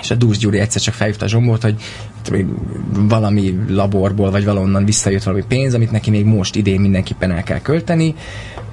és 0.00 0.10
a 0.10 0.14
Durst 0.14 0.40
Gyuri 0.40 0.58
egyszer 0.58 0.82
csak 0.82 0.94
felhívta 0.94 1.24
a 1.24 1.28
Zsombort, 1.28 1.62
hogy 1.62 1.82
valami 2.90 3.58
laborból, 3.68 4.30
vagy 4.30 4.44
valonnan 4.44 4.84
visszajött 4.84 5.22
valami 5.22 5.44
pénz, 5.48 5.74
amit 5.74 5.90
neki 5.90 6.10
még 6.10 6.24
most 6.24 6.56
idén 6.56 6.80
mindenképpen 6.80 7.30
el 7.30 7.42
kell 7.42 7.60
költeni, 7.60 8.14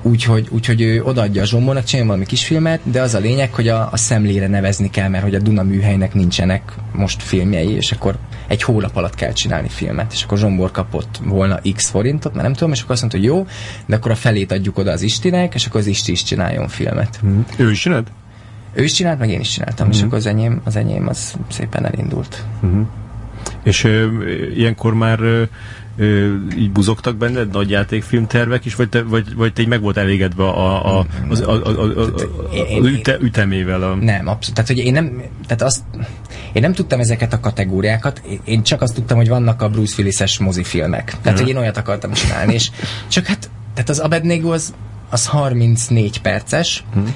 úgyhogy, 0.01 0.47
úgyhogy 0.51 0.81
ő 0.81 1.03
odaadja 1.03 1.41
a 1.41 1.45
Zsombónak, 1.45 1.83
csinál 1.83 2.05
valami 2.05 2.25
kisfilmet, 2.25 2.79
de 2.83 3.01
az 3.01 3.13
a 3.13 3.19
lényeg, 3.19 3.53
hogy 3.53 3.67
a, 3.67 3.89
a 3.91 3.97
szemlére 3.97 4.47
nevezni 4.47 4.89
kell, 4.89 5.09
mert 5.09 5.23
hogy 5.23 5.35
a 5.35 5.39
Duna 5.39 5.63
műhelynek 5.63 6.13
nincsenek 6.13 6.73
most 6.91 7.23
filmjei, 7.23 7.71
és 7.71 7.91
akkor 7.91 8.17
egy 8.47 8.63
hónap 8.63 8.95
alatt 8.95 9.15
kell 9.15 9.31
csinálni 9.31 9.67
filmet, 9.69 10.13
és 10.13 10.23
akkor 10.23 10.37
Zsombor 10.37 10.71
kapott 10.71 11.19
volna 11.23 11.59
x 11.75 11.89
forintot, 11.89 12.31
mert 12.31 12.43
nem 12.43 12.53
tudom, 12.53 12.71
és 12.73 12.79
akkor 12.79 12.91
azt 12.91 13.01
mondta, 13.01 13.19
hogy 13.19 13.27
jó, 13.27 13.45
de 13.85 13.95
akkor 13.95 14.11
a 14.11 14.15
felét 14.15 14.51
adjuk 14.51 14.77
oda 14.77 14.91
az 14.91 15.01
Istinek, 15.01 15.53
és 15.53 15.65
akkor 15.65 15.79
az 15.79 15.87
Isti 15.87 16.11
is 16.11 16.23
csináljon 16.23 16.67
filmet. 16.67 17.19
Mm. 17.25 17.39
Ő 17.57 17.71
is 17.71 17.79
csinált? 17.79 18.07
Ő 18.73 18.83
is 18.83 18.93
csinált, 18.93 19.19
meg 19.19 19.29
én 19.29 19.39
is 19.39 19.49
csináltam, 19.49 19.87
mm. 19.87 19.89
és 19.89 20.01
akkor 20.01 20.17
az 20.17 20.25
enyém, 20.25 20.61
az 20.63 20.75
enyém 20.75 21.07
az 21.07 21.33
szépen 21.49 21.85
elindult. 21.85 22.43
Mm. 22.65 22.81
És 23.63 23.83
ö, 23.83 24.07
ilyenkor 24.55 24.93
már 24.93 25.19
ö, 25.19 25.43
ö, 25.97 26.35
így 26.57 26.71
buzogtak 26.71 27.15
benned 27.15 27.51
nagy 27.51 27.69
játékfilmtervek 27.69 28.65
is, 28.65 28.75
vagy 28.75 28.89
te, 28.89 29.03
vagy, 29.03 29.35
vagy 29.35 29.53
te 29.53 29.61
így 29.61 29.67
meg 29.67 29.81
volt 29.81 29.97
elégedve 29.97 30.43
a, 30.43 30.97
a, 30.99 31.05
az, 31.29 31.41
a, 31.41 31.51
a, 31.51 31.67
a, 31.67 31.99
a, 31.99 32.13
az 32.79 32.85
üte, 32.85 33.17
ütemével? 33.21 33.83
A... 33.83 33.95
Nem, 33.95 34.27
abszolút. 34.27 34.53
Tehát, 34.53 34.67
hogy 34.67 34.77
én 34.77 34.93
nem, 34.93 35.21
tehát 35.47 35.61
azt, 35.61 35.83
én 36.53 36.61
nem 36.61 36.73
tudtam 36.73 36.99
ezeket 36.99 37.33
a 37.33 37.39
kategóriákat, 37.39 38.21
én 38.43 38.63
csak 38.63 38.81
azt 38.81 38.93
tudtam, 38.93 39.17
hogy 39.17 39.29
vannak 39.29 39.61
a 39.61 39.69
Bruce 39.69 39.95
Willis-es 39.97 40.39
mozifilmek. 40.39 41.15
Tehát, 41.21 41.39
hogy 41.39 41.49
én 41.49 41.57
olyat 41.57 41.77
akartam 41.77 42.13
csinálni, 42.13 42.53
és 42.53 42.71
csak 43.07 43.25
hát, 43.25 43.49
tehát 43.73 43.89
az 43.89 43.99
Abednego 43.99 44.51
az, 44.51 44.73
az 45.09 45.25
34 45.25 46.21
perces, 46.21 46.83
uh-huh 46.95 47.09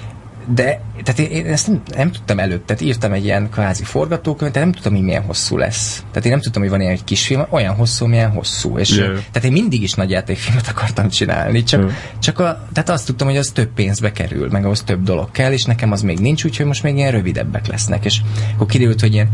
de 0.47 0.81
tehát 1.03 1.19
én, 1.19 1.45
én 1.45 1.51
ezt 1.51 1.67
nem, 1.67 1.81
nem 1.95 2.11
tudtam 2.11 2.39
előtt, 2.39 2.65
tehát 2.65 2.81
írtam 2.81 3.11
egy 3.11 3.23
ilyen 3.23 3.49
kvázi 3.49 3.83
forgatókönyvet, 3.83 4.53
de 4.53 4.59
nem 4.59 4.71
tudtam, 4.71 4.93
hogy 4.93 5.01
milyen 5.01 5.23
hosszú 5.23 5.57
lesz. 5.57 6.03
Tehát 6.09 6.25
én 6.25 6.31
nem 6.31 6.41
tudtam, 6.41 6.61
hogy 6.61 6.71
van 6.71 6.81
ilyen 6.81 6.93
egy 6.93 7.03
kis 7.03 7.25
film, 7.25 7.45
olyan 7.49 7.75
hosszú, 7.75 8.05
milyen 8.05 8.31
hosszú. 8.31 8.77
És 8.77 8.89
yeah. 8.89 9.13
tehát 9.31 9.43
én 9.43 9.51
mindig 9.51 9.81
is 9.81 9.93
nagy 9.93 10.09
játékfilmet 10.09 10.67
akartam 10.67 11.09
csinálni, 11.09 11.63
csak, 11.63 11.79
yeah. 11.79 11.93
csak 12.19 12.39
a, 12.39 12.67
tehát 12.73 12.89
azt 12.89 13.05
tudtam, 13.05 13.27
hogy 13.27 13.37
az 13.37 13.51
több 13.53 13.69
pénzbe 13.73 14.11
kerül, 14.11 14.49
meg 14.49 14.65
ahhoz 14.65 14.83
több 14.83 15.03
dolog 15.03 15.31
kell, 15.31 15.51
és 15.51 15.63
nekem 15.63 15.91
az 15.91 16.01
még 16.01 16.19
nincs, 16.19 16.43
úgyhogy 16.43 16.65
most 16.65 16.83
még 16.83 16.95
ilyen 16.95 17.11
rövidebbek 17.11 17.67
lesznek. 17.67 18.05
És 18.05 18.21
akkor 18.53 18.67
kiderült, 18.67 19.01
hogy 19.01 19.13
ilyen 19.13 19.29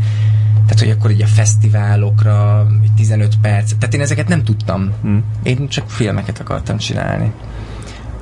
tehát, 0.66 0.84
hogy 0.84 0.98
akkor 0.98 1.10
így 1.10 1.22
a 1.22 1.26
fesztiválokra 1.26 2.66
15 2.96 3.34
perc, 3.42 3.72
tehát 3.78 3.94
én 3.94 4.00
ezeket 4.00 4.28
nem 4.28 4.44
tudtam. 4.44 4.92
Hmm. 5.02 5.24
Én 5.42 5.68
csak 5.68 5.90
filmeket 5.90 6.40
akartam 6.40 6.76
csinálni. 6.76 7.32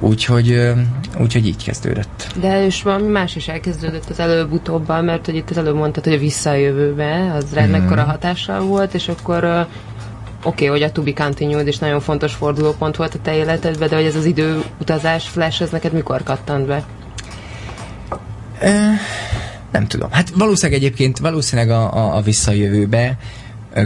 Úgyhogy, 0.01 0.73
úgyhogy 1.21 1.47
így 1.47 1.65
kezdődött. 1.65 2.27
De 2.41 2.65
és 2.65 2.83
valami 2.83 3.09
más 3.09 3.37
is 3.37 3.49
elkezdődött 3.49 4.09
az 4.11 4.21
előbb-utóbban, 4.21 5.05
mert 5.05 5.27
hogy 5.27 5.35
itt 5.35 5.51
az 5.51 5.59
előbb 5.59 5.75
mondtad, 5.75 6.05
hogy 6.05 6.13
a 6.13 6.19
visszajövőbe, 6.19 7.33
az 7.33 7.45
rá 7.53 7.67
mm. 7.67 7.89
hatással 7.89 8.61
volt, 8.61 8.95
és 8.95 9.09
akkor 9.09 9.45
oké, 9.45 9.67
okay, 10.43 10.67
hogy 10.67 10.83
a 10.83 10.93
To 10.93 11.03
Be 11.03 11.13
Continued 11.13 11.67
is 11.67 11.79
nagyon 11.79 12.01
fontos 12.01 12.35
fordulópont 12.35 12.97
volt 12.97 13.15
a 13.15 13.19
te 13.23 13.35
életedben, 13.35 13.89
de 13.89 13.97
hogy 13.97 14.05
ez 14.05 14.17
az 14.17 14.25
időutazás 14.25 15.29
flash, 15.29 15.63
ez 15.63 15.71
neked 15.71 15.93
mikor 15.93 16.23
kattant 16.23 16.67
be? 16.67 16.85
E, 18.59 18.97
nem 19.73 19.87
tudom. 19.87 20.11
Hát 20.11 20.31
valószínűleg 20.31 20.83
egyébként, 20.83 21.19
valószínűleg 21.19 21.71
a, 21.71 21.95
a, 21.95 22.17
a 22.17 22.21
visszajövőbe 22.21 23.19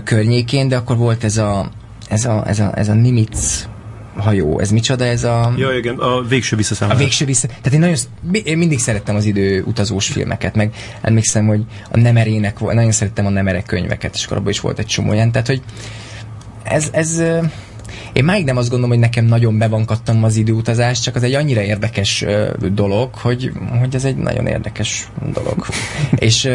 környékén, 0.05 0.69
de 0.69 0.77
akkor 0.77 0.97
volt 0.97 1.25
ez 1.25 1.37
a, 1.37 1.69
ez 2.09 2.25
a, 2.25 2.43
ez 2.47 2.59
a, 2.59 2.79
ez 2.79 2.89
a 2.89 2.95
Nimitz 2.95 3.69
ha 4.17 4.33
jó, 4.33 4.59
ez 4.59 4.71
micsoda 4.71 5.05
ez 5.05 5.25
a... 5.25 5.55
Ja, 5.57 5.73
igen, 5.73 5.99
a 5.99 6.23
végső 6.23 6.57
visszaszámolás. 6.57 7.01
A 7.01 7.05
végső 7.05 7.25
vissza... 7.25 7.47
Tehát 7.47 7.73
én, 7.73 7.79
nagyon, 7.79 7.97
én 8.45 8.59
mindig 8.59 8.79
szerettem 8.79 9.17
az 9.17 9.25
idő 9.25 9.63
utazós 9.63 10.07
filmeket, 10.07 10.55
meg 10.55 10.75
emlékszem, 11.01 11.47
hogy 11.47 11.65
a 11.91 11.99
Nemerének, 11.99 12.61
nagyon 12.61 12.93
szerettem 12.93 13.27
a 13.27 13.31
Nemerek 13.31 13.65
könyveket, 13.65 14.15
és 14.15 14.25
akkor 14.25 14.37
abban 14.37 14.51
is 14.51 14.61
volt 14.61 14.79
egy 14.79 14.87
csomó 14.87 15.11
olyan, 15.11 15.33
tehát 15.33 15.47
hogy 15.47 15.63
ez, 16.63 16.89
ez 16.93 17.23
én 18.13 18.25
máig 18.25 18.45
nem 18.45 18.57
azt 18.57 18.69
gondolom, 18.69 18.91
hogy 18.91 19.05
nekem 19.05 19.25
nagyon 19.25 19.59
bevankattam 19.59 20.25
az 20.25 20.37
időutazás, 20.37 21.01
csak 21.01 21.15
az 21.15 21.23
egy 21.23 21.35
annyira 21.35 21.63
érdekes 21.63 22.25
dolog, 22.73 23.15
hogy, 23.15 23.53
hogy 23.79 23.95
ez 23.95 24.05
egy 24.05 24.17
nagyon 24.17 24.47
érdekes 24.47 25.09
dolog. 25.33 25.67
és 26.27 26.49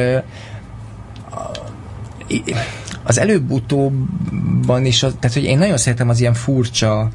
az 3.03 3.17
előbb-utóbban 3.19 4.85
is, 4.85 5.03
az, 5.03 5.15
tehát 5.19 5.35
hogy 5.35 5.45
én 5.45 5.57
nagyon 5.57 5.77
szeretem 5.77 6.09
az 6.09 6.19
ilyen 6.19 6.33
furcsa 6.33 7.09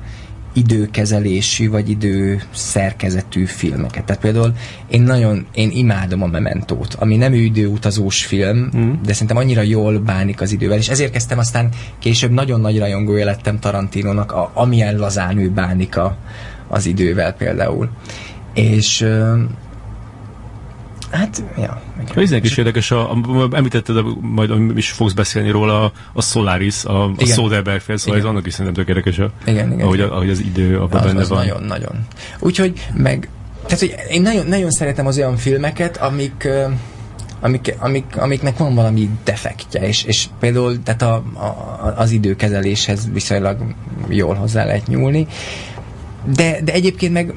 időkezelésű 0.52 1.70
vagy 1.70 1.90
idő 1.90 2.42
szerkezetű 2.54 3.44
filmeket. 3.44 4.04
Tehát 4.04 4.22
például 4.22 4.52
én 4.88 5.02
nagyon, 5.02 5.46
én 5.54 5.70
imádom 5.70 6.22
a 6.22 6.26
Mementót, 6.26 6.94
ami 6.94 7.16
nem 7.16 7.34
időutazós 7.34 8.24
film, 8.24 8.70
mm. 8.76 8.92
de 9.04 9.12
szerintem 9.12 9.36
annyira 9.36 9.62
jól 9.62 9.98
bánik 9.98 10.40
az 10.40 10.52
idővel, 10.52 10.78
és 10.78 10.88
ezért 10.88 11.12
kezdtem 11.12 11.38
aztán 11.38 11.68
később 11.98 12.30
nagyon 12.30 12.60
nagy 12.60 12.78
rajongója 12.78 13.24
lettem 13.24 13.58
Tarantinónak, 13.58 14.32
a, 14.32 14.50
amilyen 14.54 14.96
lazán 14.96 15.38
ő 15.38 15.50
bánik 15.50 15.96
a, 15.96 16.16
az 16.68 16.86
idővel 16.86 17.32
például. 17.32 17.88
És 18.54 19.06
Hát, 21.12 21.42
ja. 21.56 21.82
Ez 22.14 22.32
is 22.32 22.56
érdekes, 22.56 22.90
a, 22.90 23.12
a, 23.12 23.48
említetted, 23.52 23.96
a, 23.96 24.16
majd 24.20 24.78
is 24.78 24.90
fogsz 24.90 25.12
beszélni 25.12 25.50
róla, 25.50 25.84
a, 25.84 25.92
a 26.12 26.22
Solaris, 26.22 26.84
a, 26.84 27.04
a 27.04 27.24
Soderbergh 27.26 27.82
fél, 27.82 27.96
szóval 27.96 28.20
ez 28.20 28.24
annak 28.24 28.46
is 28.46 28.52
szerintem 28.52 28.84
tök 28.84 28.88
érdekes, 28.88 29.18
a, 29.18 29.30
igen, 29.44 29.72
igen, 29.72 29.84
ahogy, 29.84 29.98
igen. 29.98 30.08
ahogy 30.10 30.30
az 30.30 30.40
idő 30.40 30.78
abban 30.78 31.00
az, 31.00 31.06
benne 31.06 31.20
az 31.20 31.28
van. 31.28 31.38
nagyon, 31.38 31.62
nagyon. 31.62 32.06
Úgyhogy 32.38 32.88
meg, 32.94 33.28
tehát, 33.66 33.78
hogy 33.78 33.94
én 34.10 34.22
nagyon, 34.22 34.46
nagyon 34.46 34.70
szeretem 34.70 35.06
az 35.06 35.16
olyan 35.18 35.36
filmeket, 35.36 35.96
amik 35.96 36.48
amik, 37.40 37.74
amik, 37.78 38.16
amiknek 38.16 38.56
van 38.56 38.74
valami 38.74 39.10
defektje, 39.24 39.86
és, 39.86 40.04
és 40.04 40.26
például 40.40 40.82
tehát 40.82 41.02
a, 41.02 41.14
a, 41.14 41.94
az 41.96 42.10
időkezeléshez 42.10 43.08
viszonylag 43.12 43.58
jól 44.08 44.34
hozzá 44.34 44.64
lehet 44.64 44.86
nyúlni, 44.86 45.26
de, 46.34 46.60
de 46.64 46.72
egyébként 46.72 47.12
meg 47.12 47.34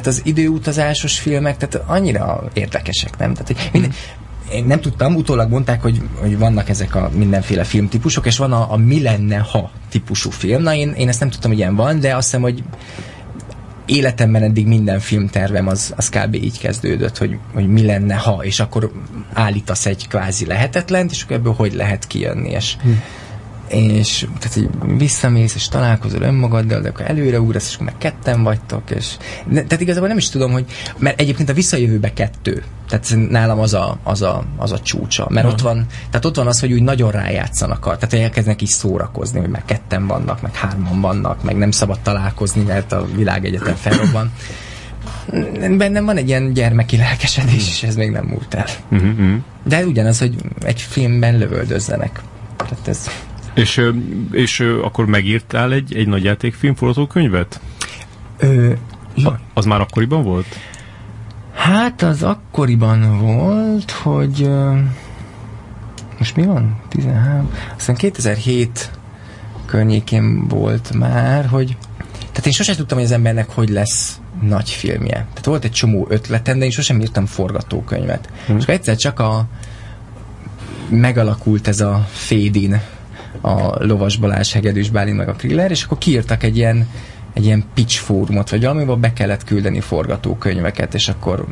tehát 0.00 0.18
az 0.18 0.20
időutazásos 0.24 1.18
filmek, 1.18 1.56
tehát 1.56 1.88
annyira 1.88 2.42
érdekesek, 2.52 3.18
nem? 3.18 3.32
Tehát, 3.32 3.46
hogy 3.46 3.68
minden, 3.72 3.92
én 4.52 4.64
nem 4.64 4.80
tudtam, 4.80 5.14
utólag 5.14 5.50
mondták, 5.50 5.82
hogy, 5.82 6.02
hogy 6.20 6.38
vannak 6.38 6.68
ezek 6.68 6.94
a 6.94 7.10
mindenféle 7.14 7.64
filmtípusok, 7.64 8.26
és 8.26 8.36
van 8.36 8.52
a, 8.52 8.72
a 8.72 8.76
mi 8.76 9.02
lenne, 9.02 9.36
ha 9.36 9.70
típusú 9.90 10.30
film. 10.30 10.62
Na, 10.62 10.74
én, 10.74 10.92
én 10.92 11.08
ezt 11.08 11.20
nem 11.20 11.30
tudtam, 11.30 11.50
hogy 11.50 11.58
ilyen 11.58 11.76
van, 11.76 12.00
de 12.00 12.16
azt 12.16 12.24
hiszem, 12.24 12.40
hogy 12.40 12.62
életemben 13.86 14.42
eddig 14.42 14.66
minden 14.66 15.00
filmtervem 15.00 15.66
az, 15.66 15.92
az 15.96 16.08
kb. 16.08 16.34
így 16.34 16.58
kezdődött, 16.58 17.18
hogy, 17.18 17.38
hogy 17.54 17.68
mi 17.68 17.84
lenne, 17.84 18.14
ha, 18.14 18.44
és 18.44 18.60
akkor 18.60 18.92
állítasz 19.32 19.86
egy 19.86 20.08
kvázi 20.08 20.46
lehetetlent, 20.46 21.10
és 21.10 21.22
akkor 21.22 21.36
ebből 21.36 21.54
hogy 21.54 21.74
lehet 21.74 22.06
kijönni, 22.06 22.50
és 22.50 22.76
hm 22.82 22.90
és 23.70 24.26
tehát, 24.38 24.54
hogy 24.54 24.98
visszamész, 24.98 25.54
és 25.54 25.68
találkozol 25.68 26.22
önmagaddal, 26.22 26.80
de 26.80 26.88
akkor 26.88 27.10
előre 27.10 27.40
ugrasz, 27.40 27.68
és 27.68 27.74
akkor 27.74 27.86
meg 27.86 27.98
ketten 27.98 28.42
vagytok, 28.42 28.90
és 28.90 29.16
de, 29.46 29.62
tehát 29.62 29.80
igazából 29.80 30.08
nem 30.08 30.16
is 30.16 30.28
tudom, 30.28 30.52
hogy, 30.52 30.64
mert 30.98 31.20
egyébként 31.20 31.48
a 31.48 31.52
visszajövőbe 31.52 32.12
kettő, 32.12 32.62
tehát 32.88 33.30
nálam 33.30 33.58
az 33.58 33.74
a, 33.74 33.98
az 34.02 34.22
a, 34.22 34.44
az 34.56 34.72
a 34.72 34.80
csúcsa, 34.80 35.26
mert 35.30 35.46
uh-huh. 35.46 35.60
ott 35.60 35.66
van, 35.66 35.86
tehát 36.10 36.24
ott 36.24 36.36
van 36.36 36.46
az, 36.46 36.60
hogy 36.60 36.72
úgy 36.72 36.82
nagyon 36.82 37.10
rájátszanak, 37.10 37.80
tehát 37.80 38.14
elkezdenek 38.14 38.62
is 38.62 38.70
szórakozni, 38.70 39.40
hogy 39.40 39.50
meg 39.50 39.64
ketten 39.64 40.06
vannak, 40.06 40.42
meg 40.42 40.54
hárman 40.54 41.00
vannak, 41.00 41.42
meg 41.42 41.56
nem 41.56 41.70
szabad 41.70 42.00
találkozni, 42.00 42.62
mert 42.62 42.92
a 42.92 43.06
világegyetem 43.14 43.74
felrobban. 43.74 44.32
Bennem 45.76 46.04
van 46.04 46.16
egy 46.16 46.28
ilyen 46.28 46.52
gyermeki 46.52 46.96
lelkesedés, 46.96 47.68
és 47.68 47.82
ez 47.82 47.96
még 47.96 48.10
nem 48.10 48.24
múlt 48.24 48.54
el. 48.54 48.66
Uh-huh. 48.90 49.34
De 49.64 49.84
ugyanaz, 49.84 50.18
hogy 50.18 50.34
egy 50.60 50.80
filmben 50.80 51.38
lövöldözzenek. 51.38 52.20
Tehát 52.56 52.88
ez 52.88 53.10
és, 53.58 53.90
és 54.32 54.60
akkor 54.82 55.06
megírtál 55.06 55.72
egy, 55.72 55.96
egy 55.96 56.06
nagy 56.06 56.24
játékfilm 56.24 56.74
forgatókönyvet? 56.74 57.60
Ö, 58.38 58.72
a, 59.24 59.30
az 59.54 59.64
már 59.64 59.80
akkoriban 59.80 60.22
volt? 60.22 60.46
Hát 61.54 62.02
az 62.02 62.22
akkoriban 62.22 63.18
volt, 63.20 63.90
hogy 63.90 64.50
most 66.18 66.36
mi 66.36 66.44
van? 66.44 66.80
13? 66.88 67.50
Aztán 67.76 67.96
2007 67.96 68.90
környékén 69.66 70.48
volt 70.48 70.92
már, 70.92 71.46
hogy 71.46 71.76
tehát 72.18 72.46
én 72.46 72.52
sosem 72.52 72.76
tudtam, 72.76 72.98
hogy 72.98 73.06
az 73.06 73.12
embernek 73.12 73.50
hogy 73.50 73.68
lesz 73.68 74.20
nagy 74.42 74.70
filmje. 74.70 75.12
Tehát 75.12 75.44
volt 75.44 75.64
egy 75.64 75.70
csomó 75.70 76.06
ötletem, 76.10 76.58
de 76.58 76.64
én 76.64 76.70
sosem 76.70 77.00
írtam 77.00 77.26
forgatókönyvet. 77.26 78.28
Hmm. 78.46 78.56
És 78.56 78.62
akkor 78.62 78.74
egyszer 78.74 78.96
csak 78.96 79.20
a 79.20 79.46
megalakult 80.88 81.68
ez 81.68 81.80
a 81.80 82.06
Fédin 82.10 82.80
a 83.40 83.84
Lovas 83.84 84.16
Balázs, 84.16 84.52
Hegedűs 84.52 84.90
Bálint, 84.90 85.16
meg 85.16 85.28
a 85.28 85.32
Kriller, 85.32 85.70
és 85.70 85.82
akkor 85.82 85.98
kiírtak 85.98 86.42
egy 86.42 86.56
ilyen, 86.56 86.88
egy 87.32 87.44
ilyen 87.44 87.64
pitch 87.74 87.98
fórumot, 87.98 88.50
vagy 88.50 88.62
valamivel 88.62 88.96
be 88.96 89.12
kellett 89.12 89.44
küldeni 89.44 89.80
forgatókönyveket, 89.80 90.94
és 90.94 91.08
akkor 91.08 91.46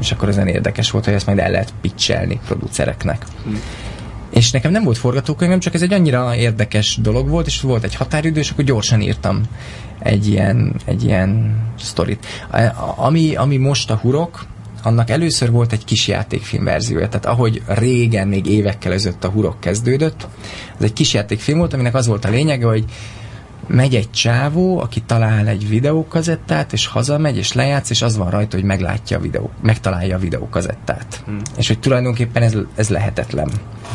és 0.00 0.12
akkor 0.12 0.28
ezen 0.28 0.46
érdekes 0.46 0.90
volt, 0.90 1.04
hogy 1.04 1.14
ezt 1.14 1.26
majd 1.26 1.38
el 1.38 1.50
lehet 1.50 1.72
pitchelni 1.80 2.40
producereknek. 2.46 3.24
Hm. 3.44 3.54
És 4.30 4.50
nekem 4.50 4.70
nem 4.70 4.84
volt 4.84 4.98
forgatókönyvem, 4.98 5.58
csak 5.58 5.74
ez 5.74 5.82
egy 5.82 5.92
annyira 5.92 6.36
érdekes 6.36 6.98
dolog 7.02 7.28
volt, 7.28 7.46
és 7.46 7.60
volt 7.60 7.84
egy 7.84 7.94
határidő, 7.94 8.40
és 8.40 8.50
akkor 8.50 8.64
gyorsan 8.64 9.00
írtam 9.00 9.42
egy 9.98 10.28
ilyen, 10.28 10.74
egy 10.84 11.04
ilyen 11.04 11.56
sztorit. 11.78 12.26
Ami, 12.96 13.34
ami 13.34 13.56
most 13.56 13.90
a 13.90 13.96
hurok, 13.96 14.46
annak 14.82 15.10
először 15.10 15.50
volt 15.50 15.72
egy 15.72 15.84
kis 15.84 16.08
játékfilm 16.08 16.64
verziója, 16.64 17.08
tehát 17.08 17.26
ahogy 17.26 17.62
régen, 17.66 18.28
még 18.28 18.46
évekkel 18.46 18.92
ezelőtt 18.92 19.24
a 19.24 19.28
hurok 19.28 19.60
kezdődött, 19.60 20.28
az 20.78 20.84
egy 20.84 20.92
kis 20.92 21.14
játékfilm 21.14 21.58
volt, 21.58 21.72
aminek 21.72 21.94
az 21.94 22.06
volt 22.06 22.24
a 22.24 22.28
lényege, 22.28 22.66
hogy 22.66 22.84
megy 23.68 23.94
egy 23.94 24.10
csávó, 24.10 24.78
aki 24.80 25.00
talál 25.00 25.46
egy 25.46 25.68
videókazettát, 25.68 26.72
és 26.72 26.86
hazamegy, 26.86 27.36
és 27.36 27.52
lejátsz, 27.52 27.90
és 27.90 28.02
az 28.02 28.16
van 28.16 28.30
rajta, 28.30 28.56
hogy 28.56 28.64
meglátja 28.64 29.16
a 29.16 29.20
videó, 29.20 29.50
megtalálja 29.62 30.16
a 30.16 30.18
videókazettát. 30.18 31.22
Hmm. 31.24 31.40
És 31.56 31.66
hogy 31.66 31.78
tulajdonképpen 31.78 32.42
ez, 32.42 32.56
ez 32.74 32.88
lehetetlen. 32.88 33.50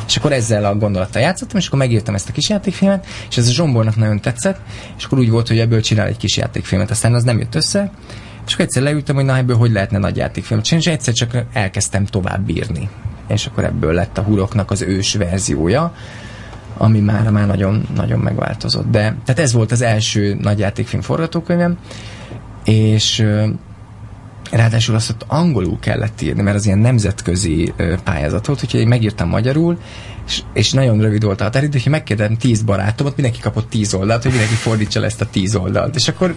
És 0.07 0.17
akkor 0.17 0.31
ezzel 0.31 0.65
a 0.65 0.75
gondolattal 0.75 1.21
játszottam, 1.21 1.59
és 1.59 1.67
akkor 1.67 1.79
megírtam 1.79 2.15
ezt 2.15 2.29
a 2.29 2.31
kis 2.31 2.49
játékfilmet, 2.49 3.05
és 3.29 3.37
ez 3.37 3.47
a 3.47 3.51
Zsombornak 3.51 3.95
nagyon 3.95 4.21
tetszett, 4.21 4.59
és 4.97 5.03
akkor 5.03 5.17
úgy 5.19 5.29
volt, 5.29 5.47
hogy 5.47 5.59
ebből 5.59 5.81
csinál 5.81 6.07
egy 6.07 6.17
kis 6.17 6.37
játékfilmet. 6.37 6.91
Aztán 6.91 7.13
az 7.13 7.23
nem 7.23 7.39
jött 7.39 7.55
össze, 7.55 7.91
és 8.47 8.53
akkor 8.53 8.65
egyszer 8.65 8.83
leültem, 8.83 9.15
hogy 9.15 9.25
na 9.25 9.37
ebből 9.37 9.57
hogy 9.57 9.71
lehetne 9.71 9.97
nagy 9.97 10.17
játékfilmet 10.17 10.65
csinálni, 10.65 10.87
és 10.89 10.93
egyszer 10.93 11.13
csak 11.13 11.45
elkezdtem 11.53 12.05
tovább 12.05 12.49
írni. 12.49 12.89
És 13.27 13.45
akkor 13.45 13.63
ebből 13.63 13.93
lett 13.93 14.17
a 14.17 14.21
huroknak 14.21 14.71
az 14.71 14.81
ős 14.81 15.15
verziója, 15.15 15.93
ami 16.77 16.99
már, 16.99 17.29
már 17.29 17.47
nagyon, 17.47 17.87
nagyon 17.95 18.19
megváltozott. 18.19 18.89
De, 18.91 19.15
tehát 19.25 19.39
ez 19.41 19.53
volt 19.53 19.71
az 19.71 19.81
első 19.81 20.37
nagy 20.41 20.59
játékfilm 20.59 21.01
forgatókönyvem, 21.01 21.77
és 22.63 23.25
ráadásul 24.51 24.95
azt 24.95 25.09
ott 25.09 25.25
angolul 25.27 25.79
kellett 25.79 26.21
írni, 26.21 26.41
mert 26.41 26.55
az 26.55 26.65
ilyen 26.65 26.77
nemzetközi 26.77 27.73
pályázat 28.03 28.45
volt, 28.45 28.63
úgyhogy 28.63 28.79
én 28.79 28.87
megírtam 28.87 29.29
magyarul, 29.29 29.77
és, 30.27 30.41
és 30.53 30.71
nagyon 30.71 31.01
rövid 31.01 31.23
volt 31.23 31.41
a 31.41 31.43
határidő, 31.43 31.79
hogy 31.83 31.91
megkérdeztem 31.91 32.37
tíz 32.37 32.61
barátomat, 32.61 33.15
mindenki 33.15 33.41
kapott 33.41 33.69
tíz 33.69 33.93
oldalt, 33.93 34.21
hogy 34.21 34.31
mindenki 34.31 34.55
fordítsa 34.55 34.99
le 34.99 35.05
ezt 35.05 35.21
a 35.21 35.25
tíz 35.25 35.55
oldalt. 35.55 35.95
És 35.95 36.07
akkor 36.07 36.35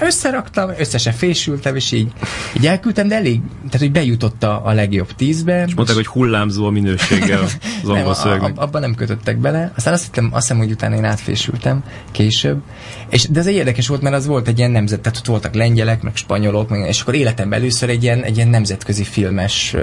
összeraktam, 0.00 0.70
összesen 0.78 1.12
fésültem, 1.12 1.76
és 1.76 1.92
így, 1.92 2.12
így 2.56 2.66
elküldtem, 2.66 3.08
de 3.08 3.14
elég, 3.14 3.40
tehát 3.56 3.78
hogy 3.78 3.92
bejutott 3.92 4.42
a, 4.42 4.66
a 4.66 4.72
legjobb 4.72 5.12
tízbe. 5.12 5.64
És 5.66 5.74
mondták, 5.74 5.96
hogy 5.96 6.06
hullámzó 6.06 6.66
a 6.66 6.70
minőséggel 6.70 7.42
az 7.82 7.88
angol 7.88 8.14
szövegnek. 8.14 8.58
Abban 8.58 8.80
nem 8.80 8.94
kötöttek 8.94 9.38
bele. 9.38 9.72
Aztán 9.76 9.92
azt 9.92 10.04
hittem, 10.04 10.28
azt 10.32 10.46
hiszem, 10.46 10.58
hogy 10.62 10.70
utána 10.70 10.96
én 10.96 11.04
átfésültem 11.04 11.84
később. 12.10 12.62
És, 13.08 13.28
de 13.28 13.40
ez 13.40 13.46
egy 13.46 13.54
érdekes 13.54 13.88
volt, 13.88 14.02
mert 14.02 14.14
az 14.14 14.26
volt 14.26 14.48
egy 14.48 14.58
ilyen 14.58 14.70
nemzet, 14.70 15.00
tehát 15.00 15.18
ott 15.18 15.26
voltak 15.26 15.54
lengyelek, 15.54 16.02
meg 16.02 16.16
spanyolok, 16.16 16.68
meg, 16.68 16.88
és 16.88 17.00
akkor 17.00 17.14
életemben 17.14 17.58
először 17.58 17.88
egy 17.88 18.02
ilyen, 18.02 18.22
egy 18.22 18.36
ilyen 18.36 18.48
nemzetközi 18.48 19.04
filmes 19.04 19.76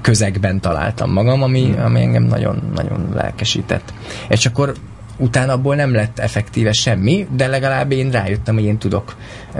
közegben 0.00 0.60
találtam 0.60 1.12
magam, 1.12 1.42
ami, 1.42 1.74
ami 1.84 2.00
engem 2.00 2.28
nagyon, 2.34 2.70
nagyon 2.74 3.08
lelkesített. 3.14 3.92
És 4.28 4.46
akkor 4.46 4.74
utána 5.16 5.52
abból 5.52 5.74
nem 5.74 5.92
lett 5.92 6.18
effektíve 6.18 6.72
semmi, 6.72 7.26
de 7.36 7.46
legalább 7.46 7.92
én 7.92 8.10
rájöttem, 8.10 8.54
hogy 8.54 8.64
én 8.64 8.78
tudok 8.78 9.16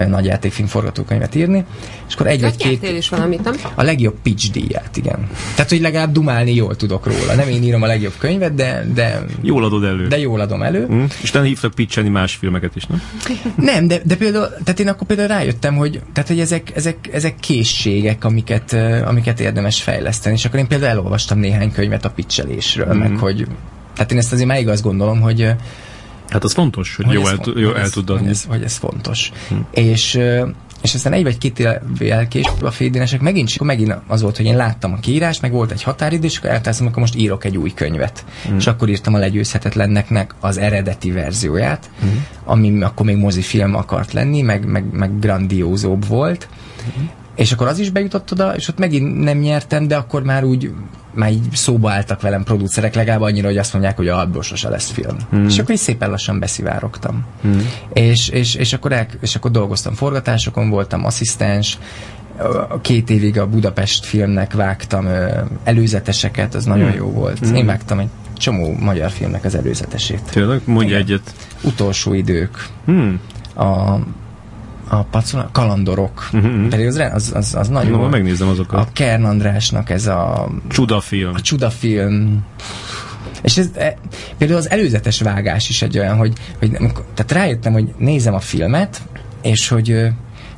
nagy 0.06 0.24
játékfilm 0.24 0.68
forgatókönyvet 0.68 1.34
írni. 1.34 1.64
És 2.08 2.14
akkor 2.14 2.26
egy 2.26 2.40
vagy 2.40 2.56
két... 2.56 2.82
is 2.82 3.08
valamit, 3.08 3.44
nem? 3.44 3.54
A 3.74 3.82
legjobb 3.82 4.14
pitch 4.22 4.50
díját, 4.50 4.96
igen. 4.96 5.28
Tehát, 5.54 5.70
hogy 5.70 5.80
legalább 5.80 6.12
dumálni 6.12 6.54
jól 6.54 6.76
tudok 6.76 7.06
róla. 7.06 7.34
Nem 7.34 7.48
én 7.48 7.62
írom 7.62 7.82
a 7.82 7.86
legjobb 7.86 8.12
könyvet, 8.18 8.54
de... 8.54 8.86
de 8.94 9.24
jól 9.40 9.64
adod 9.64 9.84
elő. 9.84 10.06
De 10.06 10.18
jól 10.18 10.40
adom 10.40 10.62
elő. 10.62 10.86
Mm. 10.92 11.04
És 11.22 11.30
te 11.30 11.42
hívtak 11.42 11.74
pitchelni 11.74 12.08
más 12.08 12.34
filmeket 12.34 12.76
is, 12.76 12.86
nem? 12.86 13.02
nem, 13.56 13.86
de, 13.86 14.00
de 14.04 14.16
például, 14.16 14.48
tehát 14.64 14.80
én 14.80 14.88
akkor 14.88 15.06
például 15.06 15.28
rájöttem, 15.28 15.76
hogy, 15.76 16.00
tehát, 16.12 16.28
hogy 16.28 16.40
ezek, 16.40 16.72
ezek, 16.74 17.08
ezek 17.12 17.34
készségek, 17.40 18.24
amiket, 18.24 18.76
amiket 19.04 19.40
érdemes 19.40 19.82
fejleszteni. 19.82 20.34
És 20.34 20.44
akkor 20.44 20.58
én 20.58 20.66
például 20.66 20.90
elolvastam 20.90 21.38
néhány 21.38 21.72
könyvet 21.72 22.04
a 22.04 22.10
pitchelésről, 22.10 22.94
mm. 22.94 22.98
meg 22.98 23.16
hogy 23.16 23.46
tehát 23.94 24.12
én 24.12 24.18
ezt 24.18 24.32
azért 24.32 24.48
máig 24.48 24.68
azt 24.68 24.82
gondolom, 24.82 25.20
hogy 25.20 25.54
Hát 26.28 26.44
az 26.44 26.52
fontos, 26.52 26.96
hogy, 26.96 27.04
hogy 27.04 27.14
jó, 27.14 27.26
el, 27.26 27.38
jó 27.56 27.74
el 27.74 27.90
tud 27.90 28.10
adni. 28.10 28.22
Hogy 28.22 28.30
ez, 28.30 28.44
hogy 28.48 28.62
ez 28.62 28.76
fontos. 28.76 29.32
Hm. 29.48 29.54
És 29.70 30.20
és 30.84 30.94
aztán 30.94 31.12
egy 31.12 31.22
vagy 31.22 31.38
két 31.38 31.58
évvel 31.58 32.28
később 32.28 32.62
a 32.62 32.70
fédénesek 32.70 33.20
megint, 33.20 33.50
akkor 33.54 33.66
megint 33.66 33.94
az 34.06 34.22
volt, 34.22 34.36
hogy 34.36 34.46
én 34.46 34.56
láttam 34.56 34.92
a 34.92 34.96
kiírás, 34.96 35.40
meg 35.40 35.52
volt 35.52 35.70
egy 35.70 35.82
határidő, 35.82 36.26
és 36.26 36.38
akkor 36.38 36.50
elteszem, 36.50 36.86
akkor 36.86 36.98
most 36.98 37.14
írok 37.14 37.44
egy 37.44 37.56
új 37.56 37.72
könyvet. 37.74 38.24
Mm. 38.48 38.56
És 38.56 38.66
akkor 38.66 38.88
írtam 38.88 39.14
a 39.14 39.18
legyőzhetetlennek 39.18 40.34
az 40.40 40.56
eredeti 40.56 41.10
verzióját, 41.10 41.90
mm. 42.04 42.08
ami 42.44 42.82
akkor 42.82 43.06
még 43.06 43.16
mozifilm 43.16 43.74
akart 43.74 44.12
lenni, 44.12 44.42
meg, 44.42 44.66
meg, 44.66 44.84
meg 44.92 45.18
grandiózóbb 45.18 46.06
volt. 46.06 46.48
Mm. 47.00 47.04
És 47.34 47.52
akkor 47.52 47.66
az 47.66 47.78
is 47.78 47.90
bejutott 47.90 48.32
oda, 48.32 48.54
és 48.56 48.68
ott 48.68 48.78
megint 48.78 49.18
nem 49.24 49.38
nyertem, 49.38 49.88
de 49.88 49.96
akkor 49.96 50.22
már 50.22 50.44
úgy 50.44 50.70
már 51.14 51.30
így 51.30 51.48
szóba 51.52 51.90
álltak 51.90 52.20
velem 52.20 52.42
producerek, 52.42 52.94
legalább 52.94 53.20
annyira, 53.20 53.46
hogy 53.46 53.56
azt 53.56 53.72
mondják, 53.72 53.96
hogy 53.96 54.08
abból 54.08 54.42
sose 54.42 54.68
lesz 54.68 54.90
film. 54.90 55.16
Hmm. 55.30 55.46
És 55.46 55.58
akkor 55.58 55.70
így 55.70 55.80
szépen 55.80 56.10
lassan 56.10 56.38
beszivárogtam. 56.38 57.24
Hmm. 57.42 57.68
És, 57.92 58.28
és, 58.28 58.54
és, 58.54 58.72
akkor 58.72 58.92
el, 58.92 59.06
és 59.20 59.34
akkor 59.34 59.50
dolgoztam 59.50 59.94
forgatásokon, 59.94 60.70
voltam 60.70 61.04
asszisztens, 61.04 61.78
két 62.80 63.10
évig 63.10 63.38
a 63.38 63.46
Budapest 63.46 64.04
filmnek 64.04 64.52
vágtam 64.52 65.08
előzeteseket, 65.64 66.54
az 66.54 66.64
nagyon 66.64 66.88
hmm. 66.88 66.96
jó 66.96 67.10
volt. 67.10 67.38
Hmm. 67.38 67.54
Én 67.54 67.66
vágtam 67.66 67.98
egy 67.98 68.08
csomó 68.36 68.76
magyar 68.78 69.10
filmnek 69.10 69.44
az 69.44 69.54
előzetesét. 69.54 70.22
Tényleg? 70.30 70.60
Mondja 70.64 70.96
egyet. 70.96 71.34
Utolsó 71.62 72.12
idők. 72.12 72.66
Hmm. 72.84 73.20
A 73.56 73.98
a 74.98 75.06
pacula, 75.10 75.48
kalandorok. 75.52 76.28
Uh-huh. 76.32 76.68
Pedig 76.68 76.86
az, 76.86 76.96
az, 77.12 77.32
az, 77.34 77.54
az 77.54 77.68
nagyon... 77.68 78.00
No, 78.00 78.08
megnézem 78.08 78.48
azokat. 78.48 78.80
A 78.80 78.92
Kern 78.92 79.24
Andrásnak 79.24 79.90
ez 79.90 80.06
a... 80.06 80.48
Csudafilm. 80.68 81.34
A 81.34 81.40
csudafilm. 81.40 82.44
És 83.42 83.56
ez, 83.56 83.70
e, 83.76 83.96
például 84.38 84.58
az 84.58 84.70
előzetes 84.70 85.20
vágás 85.20 85.68
is 85.68 85.82
egy 85.82 85.98
olyan, 85.98 86.16
hogy, 86.16 86.32
hogy 86.58 86.70
tehát 87.14 87.32
rájöttem, 87.32 87.72
hogy 87.72 87.94
nézem 87.98 88.34
a 88.34 88.40
filmet, 88.40 89.02
és 89.42 89.68
hogy 89.68 89.86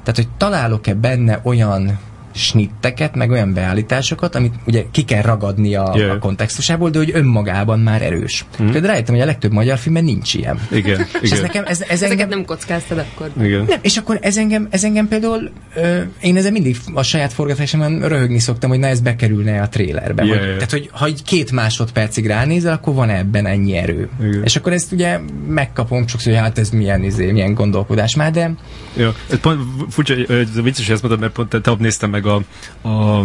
tehát, 0.07 0.15
hogy 0.15 0.29
találok-e 0.37 0.95
benne 0.95 1.41
olyan 1.43 1.99
snitteket, 2.37 3.15
meg 3.15 3.31
olyan 3.31 3.53
beállításokat, 3.53 4.35
amit 4.35 4.55
ugye 4.67 4.85
ki 4.91 5.03
kell 5.03 5.23
ragadni 5.23 5.75
a, 5.75 5.93
yeah. 5.97 6.11
a 6.11 6.19
kontextusából, 6.19 6.91
de 6.91 6.99
hogy 6.99 7.11
önmagában 7.15 7.81
már 7.81 8.03
erős. 8.03 8.45
Mm. 8.63 8.71
Például 8.71 8.93
rájöttem, 8.93 9.15
hogy 9.15 9.23
a 9.23 9.27
legtöbb 9.27 9.53
magyar 9.53 9.79
filmben 9.79 10.05
nincs 10.05 10.35
ilyen. 10.35 10.61
Igen. 10.71 11.01
és 11.01 11.31
igen. 11.31 11.33
Ez 11.33 11.41
nekem, 11.41 11.65
ez, 11.67 11.81
ez 11.81 11.89
Ezeket 11.89 12.11
engem... 12.11 12.29
nem 12.29 12.45
kockáztad 12.45 12.99
akkor. 12.99 13.31
Igen. 13.43 13.65
Nem, 13.69 13.79
és 13.83 13.97
akkor 13.97 14.19
ez 14.23 14.37
engem, 14.37 14.67
ez 14.71 14.85
engem 14.85 15.09
például, 15.09 15.51
ö, 15.75 16.01
én 16.21 16.37
ezzel 16.37 16.51
mindig 16.51 16.77
a 16.95 17.03
saját 17.03 17.33
forgatásomban 17.33 18.09
röhögni 18.09 18.39
szoktam, 18.39 18.71
hogy 18.71 18.79
na 18.79 18.87
ez 18.87 19.01
bekerülne 19.01 19.63
a 19.63 19.69
trélerbe. 19.69 20.25
Yeah, 20.25 20.37
hogy, 20.37 20.47
yeah. 20.47 20.57
Tehát, 20.57 20.71
hogy 20.71 20.91
ha 20.93 21.07
egy 21.07 21.23
két 21.23 21.53
másodpercig 21.53 22.27
ránézel, 22.27 22.73
akkor 22.73 22.95
van 22.95 23.11
ebben 23.11 23.47
ennyi 23.47 23.77
erő. 23.77 24.09
Igen. 24.21 24.43
És 24.45 24.57
akkor 24.57 24.73
ezt 24.73 24.93
ugye 24.93 25.19
megkapom 25.49 26.07
sokszor, 26.07 26.33
hogy 26.33 26.43
hát 26.43 26.59
ez 26.59 26.71
milyen, 26.71 27.03
izé, 27.03 27.33
milyen 27.33 27.55
gondolkodás 27.55 28.17
már, 28.17 28.31
de... 28.31 28.55
Ja, 28.97 29.15
ez 29.31 29.39
pont 29.39 29.61
furcsa, 29.89 30.15
ez 30.15 30.63
vicces, 30.63 30.85
hogy 30.87 30.95
ezt 30.95 31.03
mondod, 31.03 31.21
mert 31.21 31.33
pont 31.33 31.63
te 31.63 31.75
néztem 31.79 32.11
meg 32.11 32.26
a, 32.27 32.43
a 32.89 33.25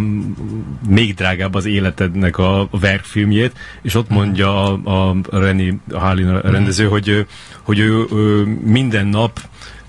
még 0.87 1.13
drágább 1.13 1.53
az 1.55 1.65
életednek 1.65 2.37
a, 2.37 2.61
a 2.61 2.79
verkfilmjét, 2.79 3.57
és 3.81 3.95
ott 3.95 4.09
mondja 4.09 4.73
a, 4.83 5.09
a 5.09 5.39
Reni 5.39 5.79
Hálin 5.99 6.39
rendező, 6.39 6.87
hogy, 6.87 7.25
hogy 7.61 7.79
ő, 7.79 8.05
ő 8.11 8.43
minden 8.63 9.07
nap 9.07 9.39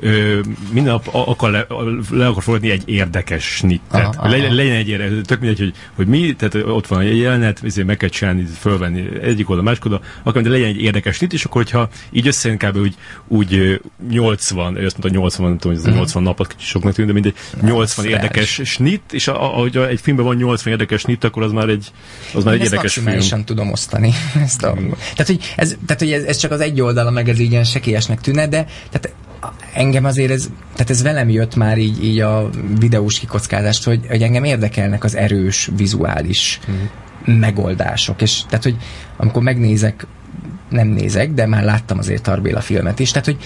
ö, 0.02 0.40
minden 0.72 0.92
nap 0.92 1.08
akar 1.12 1.50
le, 1.50 1.66
le 2.10 2.26
akar 2.26 2.42
fogadni 2.42 2.70
egy 2.70 2.82
érdekes 2.84 3.44
snittet. 3.44 4.16
Aha. 4.16 4.28
Le, 4.28 4.52
legyen 4.52 4.76
egy 4.76 4.88
érdekes, 4.88 5.18
tök 5.24 5.40
mindegy, 5.40 5.58
hogy, 5.58 5.74
hogy 5.94 6.06
mi, 6.06 6.34
tehát 6.34 6.54
ott 6.54 6.86
van 6.86 7.00
egy 7.00 7.18
jelenet, 7.18 7.60
ezért 7.64 7.86
meg 7.86 7.96
kell 7.96 8.08
csinálni, 8.08 8.44
fölvenni 8.58 9.04
egyik 9.22 9.50
oda, 9.50 9.62
másik 9.62 9.84
oda, 9.84 10.00
akkor 10.22 10.42
de 10.42 10.48
legyen 10.48 10.68
egy 10.68 10.82
érdekes 10.82 11.16
snit, 11.16 11.32
és 11.32 11.44
akkor, 11.44 11.62
hogyha 11.62 11.88
így 12.10 12.26
összejön 12.26 12.58
kb. 12.58 12.76
úgy, 12.76 12.94
úgy 13.28 13.80
80, 14.10 14.76
ő 14.76 14.84
azt 14.84 14.98
mondta 14.98 15.18
80, 15.18 15.46
nem 15.48 15.58
tudom, 15.58 15.76
hogy 15.76 15.86
ez 15.86 15.94
80 15.94 16.22
napot 16.22 16.46
kicsit 16.46 16.66
soknak 16.66 16.94
tűnt, 16.94 17.06
de 17.06 17.12
mindegy, 17.12 17.34
80 17.62 18.04
Fresh. 18.04 18.22
érdekes 18.22 18.60
snit, 18.64 19.02
és 19.12 19.28
ahogy 19.28 19.76
egy 19.76 20.00
filmben 20.00 20.26
van 20.26 20.36
80 20.36 20.72
érdekes 20.72 21.00
snit, 21.00 21.24
akkor 21.24 21.42
az 21.42 21.52
már 21.52 21.68
egy, 21.68 21.92
az 22.34 22.44
már 22.44 22.54
egy 22.54 22.62
érdekes 22.62 22.92
film. 22.92 23.44
tudom 23.44 23.70
osztani. 23.70 24.12
Ezt 24.44 24.62
a, 24.62 24.72
tehát, 24.98 25.26
hogy, 25.26 25.52
ez, 25.56 25.76
tehát, 25.86 26.02
hogy 26.02 26.12
ez, 26.12 26.22
ez, 26.22 26.36
csak 26.36 26.50
az 26.50 26.60
egy 26.60 26.80
oldala, 26.80 27.10
meg 27.10 27.28
ez 27.28 27.38
ilyen 27.38 27.64
sekélyesnek 27.64 28.20
tűnne, 28.20 28.48
de 28.48 28.66
tehát 28.90 29.14
engem 29.92 30.10
azért 30.10 30.30
ez, 30.30 30.50
tehát 30.72 30.90
ez 30.90 31.02
velem 31.02 31.28
jött 31.28 31.56
már 31.56 31.78
így, 31.78 32.04
így 32.04 32.20
a 32.20 32.50
videós 32.78 33.18
kikockázást, 33.18 33.84
hogy, 33.84 34.06
hogy 34.08 34.22
engem 34.22 34.44
érdekelnek 34.44 35.04
az 35.04 35.16
erős 35.16 35.70
vizuális 35.76 36.60
mm. 36.70 37.38
megoldások, 37.38 38.22
és 38.22 38.42
tehát, 38.48 38.62
hogy 38.62 38.76
amikor 39.16 39.42
megnézek 39.42 40.06
nem 40.68 40.88
nézek, 40.88 41.32
de 41.32 41.46
már 41.46 41.64
láttam 41.64 41.98
azért 41.98 42.22
Tarbéla 42.22 42.60
filmet 42.60 42.98
is, 42.98 43.10
tehát, 43.10 43.24
hogy 43.26 43.36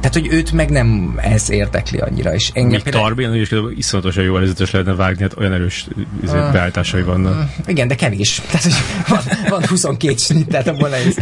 tehát, 0.00 0.12
hogy 0.12 0.28
őt 0.30 0.52
meg 0.52 0.70
nem 0.70 1.18
ez 1.22 1.50
érdekli 1.50 1.98
annyira. 1.98 2.34
És 2.34 2.50
engem 2.54 2.70
Míg 2.70 2.82
például... 2.82 3.04
Tarbén 3.04 3.34
is 3.34 3.50
iszonyatosan 3.76 4.24
jó 4.24 4.36
előzetes 4.36 4.70
lehetne 4.70 4.94
vágni, 4.94 5.22
hát 5.22 5.36
olyan 5.38 5.52
erős 5.52 5.86
uh, 6.22 6.52
beállításai 6.52 7.02
vannak. 7.02 7.34
Uh, 7.34 7.48
igen, 7.66 7.88
de 7.88 7.94
kevés. 7.94 8.42
Tehát, 8.50 8.62
hogy 8.62 8.74
van, 9.08 9.20
van 9.48 9.66
22 9.66 10.16
snit, 10.16 10.48
tehát 10.48 10.68
abban 10.68 10.90
nehéz. 10.90 11.18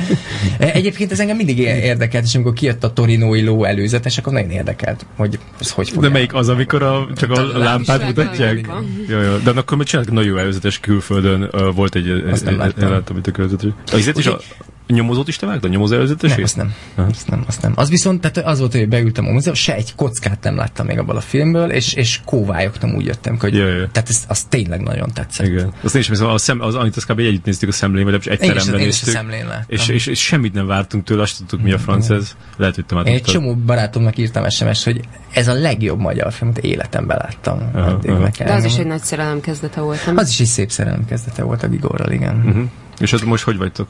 Egyébként 0.59 1.13
ez 1.13 1.21
engem 1.21 1.37
mindig 1.37 1.59
érdekelt, 1.59 2.25
és 2.25 2.35
amikor 2.35 2.53
kijött 2.53 2.85
a 2.85 2.93
Torinói 2.93 3.43
ló 3.43 3.65
előzetes, 3.65 4.19
akkor 4.19 4.33
nagyon 4.33 4.51
érdekelt, 4.51 5.07
hogy 5.17 5.39
ez 5.61 5.71
hogy 5.71 5.91
fog. 5.91 6.03
De 6.03 6.09
melyik 6.09 6.35
az, 6.35 6.49
amikor 6.49 6.83
a, 6.83 7.09
csak 7.17 7.31
a, 7.31 7.55
a 7.55 7.59
lámpát 7.59 8.07
mutatják? 8.07 8.67
Jó, 9.09 9.21
jó. 9.21 9.37
De 9.37 9.51
akkor 9.51 9.77
még 9.77 9.87
csináltak 9.87 10.15
nagyon 10.15 10.31
jó 10.31 10.37
előzetes 10.37 10.81
külföldön, 10.81 11.43
uh, 11.53 11.75
volt 11.75 11.95
egy, 11.95 12.25
Azt 12.31 12.45
nem 12.45 12.57
láttam. 12.59 12.91
láttam, 12.91 13.17
a 13.23 13.31
előzetes. 13.39 13.73
Az 13.93 14.13
is 14.17 14.27
a, 14.27 14.41
Nyomozót 14.87 15.29
is 15.29 15.37
te 15.37 15.47
vágtad? 15.47 15.71
Nyomozó 15.71 15.95
előzetesét? 15.95 16.37
Nem, 16.37 16.45
azt 16.45 16.57
nem. 16.57 16.75
Aha. 16.95 17.09
Azt 17.11 17.29
nem, 17.29 17.45
azt 17.47 17.63
nem. 17.63 17.73
Az 17.77 17.89
viszont, 17.89 18.21
tehát 18.21 18.49
az 18.49 18.59
volt, 18.59 18.73
hogy 18.73 18.89
beültem 18.89 19.27
a 19.27 19.31
múzeum, 19.31 19.55
se 19.55 19.75
egy 19.75 19.95
kockát 19.95 20.43
nem 20.43 20.57
láttam 20.57 20.87
még 20.87 20.99
abban 20.99 21.17
a 21.17 21.21
filmből, 21.21 21.71
és, 21.71 21.93
és 21.93 22.21
kóvályogtam, 22.25 22.95
úgy 22.95 23.07
jöttem, 23.07 23.39
hogy 23.41 23.55
ja, 23.55 23.67
ja. 23.67 23.89
tehát 23.93 24.09
ez, 24.09 24.25
az 24.29 24.43
tényleg 24.43 24.81
nagyon 24.81 25.11
tetszett. 25.13 25.47
Igen. 25.47 25.73
Azt 25.83 25.95
én 25.95 26.01
is 26.01 26.09
hiszem, 26.09 26.27
az, 26.27 26.43
szem, 26.43 26.61
az 26.61 26.75
Anit, 26.75 27.05
kb. 27.05 27.19
együtt 27.19 27.45
néztük 27.45 27.69
a 27.69 27.73
szemlén, 27.73 28.05
vagy 28.05 28.15
egy 28.15 28.27
én 28.27 28.37
teremben 28.39 28.81
is, 28.81 28.85
néztük. 28.85 29.07
Én 29.07 29.13
is 29.13 29.17
a 29.17 29.19
szemlén 29.19 29.47
láttam. 29.47 29.65
És, 29.67 29.89
és, 29.89 30.07
és, 30.07 30.21
semmit 30.21 30.53
nem 30.53 30.67
vártunk 30.67 31.05
tőle, 31.05 31.23
azt 31.23 31.39
tudtuk, 31.39 31.63
mi 31.63 31.73
a 31.73 31.79
franc 31.79 32.11
ez. 32.11 32.37
Lehet, 32.57 32.75
hogy 32.75 32.87
te 32.87 32.95
már 32.95 33.07
Én 33.07 33.15
egy 33.15 33.23
csomó 33.23 33.55
barátomnak 33.55 34.19
írtam 34.19 34.49
sms 34.49 34.85
hogy 34.85 35.01
ez 35.31 35.49
a 35.49 35.53
legjobb 35.53 35.99
magyar 35.99 36.33
film, 36.33 36.51
amit 36.51 36.65
életemben 36.65 37.17
láttam. 37.21 37.71
Aha, 37.75 37.99
aha. 38.07 38.29
De 38.39 38.53
az 38.53 38.65
is 38.65 38.77
egy 38.77 38.87
nagy 38.87 39.03
szerelem 39.03 39.41
kezdete 39.41 39.81
volt, 39.81 40.07
nem? 40.07 40.17
Az 40.17 40.29
is 40.29 40.41
egy 40.41 40.47
szép 40.47 40.71
szerelem 40.71 41.05
kezdete 41.05 41.43
volt 41.43 41.63
a 41.63 41.69
Gigorral, 41.69 42.11
igen. 42.11 42.43
Uh-huh. 42.47 42.65
És 42.99 43.13
ott 43.13 43.25
most 43.25 43.45
hogy 43.45 43.57
vagytok? 43.57 43.89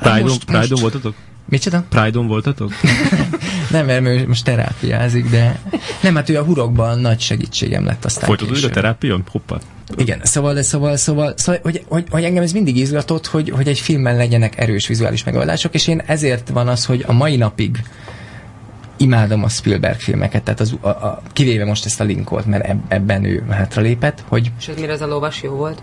Pride-on, 0.00 0.22
most, 0.22 0.44
Pride-on 0.44 0.68
most... 0.68 0.80
voltatok? 0.80 1.14
Micsoda? 1.48 1.84
Pride-on 1.88 2.26
voltatok? 2.26 2.72
nem, 3.70 3.86
mert 3.86 4.06
ő 4.06 4.26
most 4.26 4.44
terápiázik, 4.44 5.30
de 5.30 5.60
nem, 6.02 6.14
hát 6.14 6.28
ő 6.28 6.38
a 6.38 6.42
hurokban 6.42 6.98
nagy 6.98 7.20
segítségem 7.20 7.84
lett 7.84 8.04
aztán 8.04 8.24
Folytatod 8.24 8.64
a 8.64 8.68
terápion? 8.68 9.22
Hoppá. 9.30 9.56
Igen, 9.96 10.20
szóval, 10.22 10.54
de 10.54 10.62
szóval, 10.62 10.96
szóval, 10.96 11.34
szóval 11.36 11.60
hogy, 11.62 11.84
hogy, 11.88 12.04
hogy, 12.10 12.24
engem 12.24 12.42
ez 12.42 12.52
mindig 12.52 12.76
izgatott, 12.76 13.26
hogy, 13.26 13.50
hogy 13.50 13.68
egy 13.68 13.78
filmben 13.78 14.16
legyenek 14.16 14.60
erős 14.60 14.86
vizuális 14.86 15.24
megoldások, 15.24 15.74
és 15.74 15.86
én 15.86 16.02
ezért 16.06 16.48
van 16.48 16.68
az, 16.68 16.84
hogy 16.84 17.04
a 17.06 17.12
mai 17.12 17.36
napig 17.36 17.82
imádom 18.96 19.44
a 19.44 19.48
Spielberg 19.48 20.00
filmeket, 20.00 20.42
tehát 20.42 20.60
az, 20.60 20.74
a, 20.80 20.88
a, 20.88 21.22
kivéve 21.32 21.64
most 21.64 21.84
ezt 21.84 22.00
a 22.00 22.04
linkolt, 22.04 22.46
mert 22.46 22.64
eb, 22.64 22.80
ebben 22.88 23.24
ő 23.24 23.44
hátralépett, 23.50 24.24
hogy... 24.28 24.52
És 24.58 24.68
ez 24.68 24.76
mire 24.76 24.92
ez 24.92 25.02
a 25.02 25.06
lovas 25.06 25.42
jó 25.42 25.52
volt? 25.52 25.82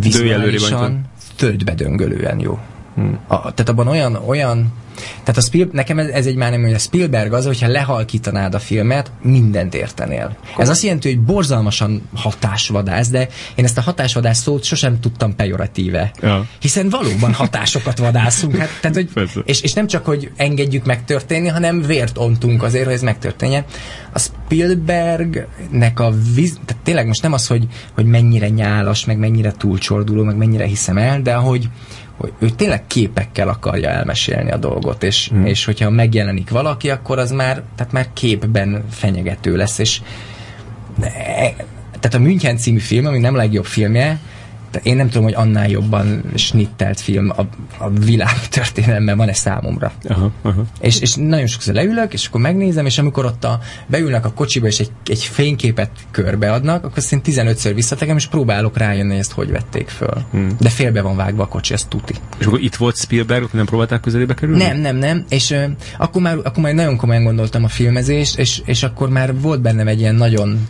Vizuálisan, 0.00 1.04
földbe 1.36 1.74
döngölően 1.74 2.40
jó. 2.40 2.58
Hmm. 2.96 3.18
A, 3.26 3.40
tehát 3.40 3.68
abban 3.68 3.88
olyan, 3.88 4.14
olyan 4.26 4.72
tehát 4.96 5.36
a 5.36 5.40
Spiel, 5.40 5.68
nekem 5.72 5.98
ez, 5.98 6.08
ez 6.08 6.26
egy 6.26 6.36
már 6.36 6.50
nem, 6.50 6.62
hogy 6.62 6.72
a 6.72 6.78
Spielberg 6.78 7.32
az, 7.32 7.46
hogyha 7.46 7.68
lehalkítanád 7.68 8.54
a 8.54 8.58
filmet, 8.58 9.10
mindent 9.22 9.74
értenél. 9.74 10.36
Ez 10.56 10.68
azt 10.68 10.82
jelenti, 10.82 11.08
hogy 11.08 11.20
borzalmasan 11.20 12.08
hatásvadász, 12.14 13.08
de 13.08 13.28
én 13.54 13.64
ezt 13.64 13.78
a 13.78 13.80
hatásvadász 13.80 14.42
szót 14.42 14.64
sosem 14.64 15.00
tudtam 15.00 15.36
pejoratíve. 15.36 16.10
Ja. 16.20 16.46
Hiszen 16.60 16.88
valóban 16.88 17.32
hatásokat 17.32 17.98
vadászunk. 17.98 18.56
Hát, 18.56 18.68
tehát, 18.80 18.96
hogy, 18.96 19.10
és, 19.44 19.60
és 19.60 19.72
nem 19.72 19.86
csak, 19.86 20.04
hogy 20.04 20.30
engedjük 20.36 20.84
megtörténni, 20.84 21.48
hanem 21.48 21.82
vért 21.82 22.18
ontunk 22.18 22.62
azért, 22.62 22.84
hogy 22.84 22.94
ez 22.94 23.02
megtörténjen. 23.02 23.64
A 24.12 24.18
Spielbergnek 24.18 26.00
a 26.00 26.12
víz, 26.34 26.58
tehát 26.64 26.82
tényleg 26.82 27.06
most 27.06 27.22
nem 27.22 27.32
az, 27.32 27.46
hogy, 27.46 27.66
hogy 27.94 28.04
mennyire 28.04 28.48
nyálas, 28.48 29.04
meg 29.04 29.18
mennyire 29.18 29.52
túlcsorduló, 29.52 30.22
meg 30.22 30.36
mennyire 30.36 30.64
hiszem 30.64 30.98
el, 30.98 31.22
de 31.22 31.34
hogy, 31.34 31.68
hogy 32.16 32.32
ő 32.38 32.50
tényleg 32.50 32.86
képekkel 32.86 33.48
akarja 33.48 33.88
elmesélni 33.88 34.50
a 34.50 34.56
dolgot, 34.56 35.02
és, 35.02 35.28
hmm. 35.28 35.46
és 35.46 35.64
hogyha 35.64 35.90
megjelenik 35.90 36.50
valaki, 36.50 36.90
akkor 36.90 37.18
az 37.18 37.30
már, 37.30 37.62
tehát 37.76 37.92
már 37.92 38.06
képben 38.12 38.84
fenyegető 38.90 39.56
lesz, 39.56 39.78
és 39.78 40.00
e, 41.00 41.54
tehát 42.00 42.14
a 42.14 42.18
München 42.18 42.56
című 42.56 42.78
film, 42.78 43.06
ami 43.06 43.18
nem 43.18 43.34
legjobb 43.34 43.64
filmje, 43.64 44.20
én 44.82 44.96
nem 44.96 45.08
tudom, 45.08 45.24
hogy 45.24 45.34
annál 45.34 45.68
jobban 45.68 46.22
snittelt 46.34 47.00
film 47.00 47.32
a, 47.36 47.42
a 47.84 47.90
világ 47.90 48.48
történelemben 48.48 49.16
van-e 49.16 49.32
számomra. 49.32 49.92
Aha, 50.08 50.30
aha. 50.42 50.64
És, 50.80 51.00
és 51.00 51.14
nagyon 51.14 51.46
sokszor 51.46 51.74
leülök, 51.74 52.12
és 52.12 52.26
akkor 52.26 52.40
megnézem, 52.40 52.86
és 52.86 52.98
amikor 52.98 53.24
ott 53.24 53.44
a, 53.44 53.60
beülnek 53.86 54.24
a 54.24 54.32
kocsiba, 54.32 54.66
és 54.66 54.78
egy, 54.78 54.90
egy 55.06 55.24
fényképet 55.24 55.90
körbeadnak, 56.10 56.84
akkor 56.84 57.02
én 57.10 57.20
15-ször 57.24 57.72
visszategem, 57.74 58.16
és 58.16 58.26
próbálok 58.26 58.76
rájönni, 58.76 59.10
hogy 59.10 59.18
ezt 59.18 59.32
hogy 59.32 59.50
vették 59.50 59.88
föl. 59.88 60.24
Hmm. 60.30 60.56
De 60.60 60.68
félbe 60.68 61.00
van 61.00 61.16
vágva 61.16 61.42
a 61.42 61.48
kocsi, 61.48 61.72
ez 61.72 61.84
tuti. 61.84 62.14
És 62.38 62.46
akkor 62.46 62.60
itt 62.60 62.74
volt 62.74 62.96
Spielberg, 62.96 63.48
nem 63.52 63.66
próbálták 63.66 64.00
közelébe 64.00 64.34
kerülni? 64.34 64.62
Nem, 64.62 64.76
nem, 64.76 64.96
nem. 64.96 65.24
És 65.28 65.50
ö, 65.50 65.64
akkor, 65.98 66.22
már, 66.22 66.36
akkor 66.36 66.62
már 66.62 66.74
nagyon 66.74 66.96
komolyan 66.96 67.24
gondoltam 67.24 67.64
a 67.64 67.68
filmezést, 67.68 68.38
és, 68.38 68.62
és 68.64 68.82
akkor 68.82 69.08
már 69.08 69.40
volt 69.40 69.60
bennem 69.60 69.88
egy 69.88 70.00
ilyen 70.00 70.14
nagyon 70.14 70.68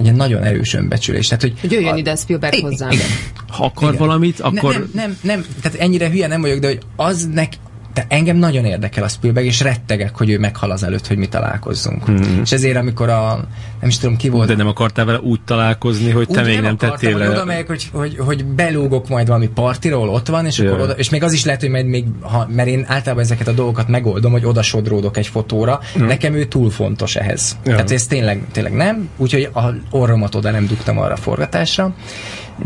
egy 0.00 0.06
ilyen 0.06 0.16
nagyon 0.16 0.42
erős 0.42 0.74
önbecsülés. 0.74 1.26
Tehát, 1.26 1.42
hogy 1.42 1.60
Hogy 1.60 1.72
jöjjön 1.72 1.96
ide 1.96 2.16
Spielberg 2.16 2.60
hozzám. 2.60 2.90
Igen. 2.90 3.06
Ha 3.48 3.64
akar 3.64 3.88
Igen. 3.88 4.06
valamit, 4.06 4.40
akkor... 4.40 4.72
Ne, 4.72 4.78
nem, 4.78 4.88
nem, 4.92 5.16
nem, 5.22 5.44
tehát 5.62 5.78
ennyire 5.78 6.10
hülye 6.10 6.26
nem 6.26 6.40
vagyok, 6.40 6.58
de 6.58 6.66
hogy 6.66 6.78
az 6.96 7.28
nek, 7.32 7.52
de 8.00 8.14
engem 8.16 8.36
nagyon 8.36 8.64
érdekel 8.64 9.04
a 9.04 9.08
Spielberg, 9.08 9.46
és 9.46 9.60
rettegek, 9.60 10.16
hogy 10.16 10.30
ő 10.30 10.38
meghal 10.38 10.70
az 10.70 10.82
előtt, 10.82 11.06
hogy 11.06 11.16
mi 11.16 11.26
találkozzunk. 11.28 12.10
Mm-hmm. 12.10 12.40
És 12.40 12.52
ezért, 12.52 12.76
amikor 12.76 13.08
a, 13.08 13.44
nem 13.80 13.88
is 13.88 13.98
tudom 13.98 14.16
ki 14.16 14.28
volt, 14.28 14.48
De 14.48 14.54
nem 14.54 14.66
akartál 14.66 15.04
vele 15.04 15.18
úgy 15.20 15.40
találkozni, 15.44 16.10
hogy 16.10 16.26
te 16.26 16.40
úgy 16.40 16.46
még 16.46 16.60
nem 16.60 16.64
akartam, 16.64 16.90
tettél 16.90 17.12
hogy 17.12 17.20
le... 17.20 17.30
oda 17.30 17.44
megyek, 17.44 17.66
hogy, 17.66 17.88
hogy, 17.92 18.16
hogy 18.18 18.44
belógok 18.44 19.08
majd 19.08 19.26
valami 19.26 19.48
partiról, 19.48 20.08
ott 20.08 20.26
van, 20.26 20.46
és, 20.46 20.58
akkor 20.58 20.80
oda, 20.80 20.92
és 20.92 21.10
még 21.10 21.22
az 21.22 21.32
is 21.32 21.44
lehet, 21.44 21.60
hogy 21.60 21.70
majd 21.70 21.86
még, 21.86 22.04
ha, 22.20 22.48
mert 22.50 22.68
én 22.68 22.84
általában 22.88 23.24
ezeket 23.24 23.48
a 23.48 23.52
dolgokat 23.52 23.88
megoldom, 23.88 24.32
hogy 24.32 24.44
oda 24.44 24.62
sodródok 24.62 25.16
egy 25.16 25.26
fotóra, 25.26 25.80
nekem 25.94 26.34
ő 26.34 26.44
túl 26.44 26.70
fontos 26.70 27.16
ehhez. 27.16 27.56
Ja. 27.64 27.70
Tehát 27.72 27.90
ez 27.90 28.06
tényleg, 28.06 28.44
tényleg 28.52 28.72
nem, 28.72 29.08
úgyhogy 29.16 29.48
a 29.54 29.60
orromat 29.90 30.34
oda 30.34 30.50
nem 30.50 30.66
dugtam 30.66 30.98
arra 30.98 31.12
a 31.12 31.16
forgatásra, 31.16 31.94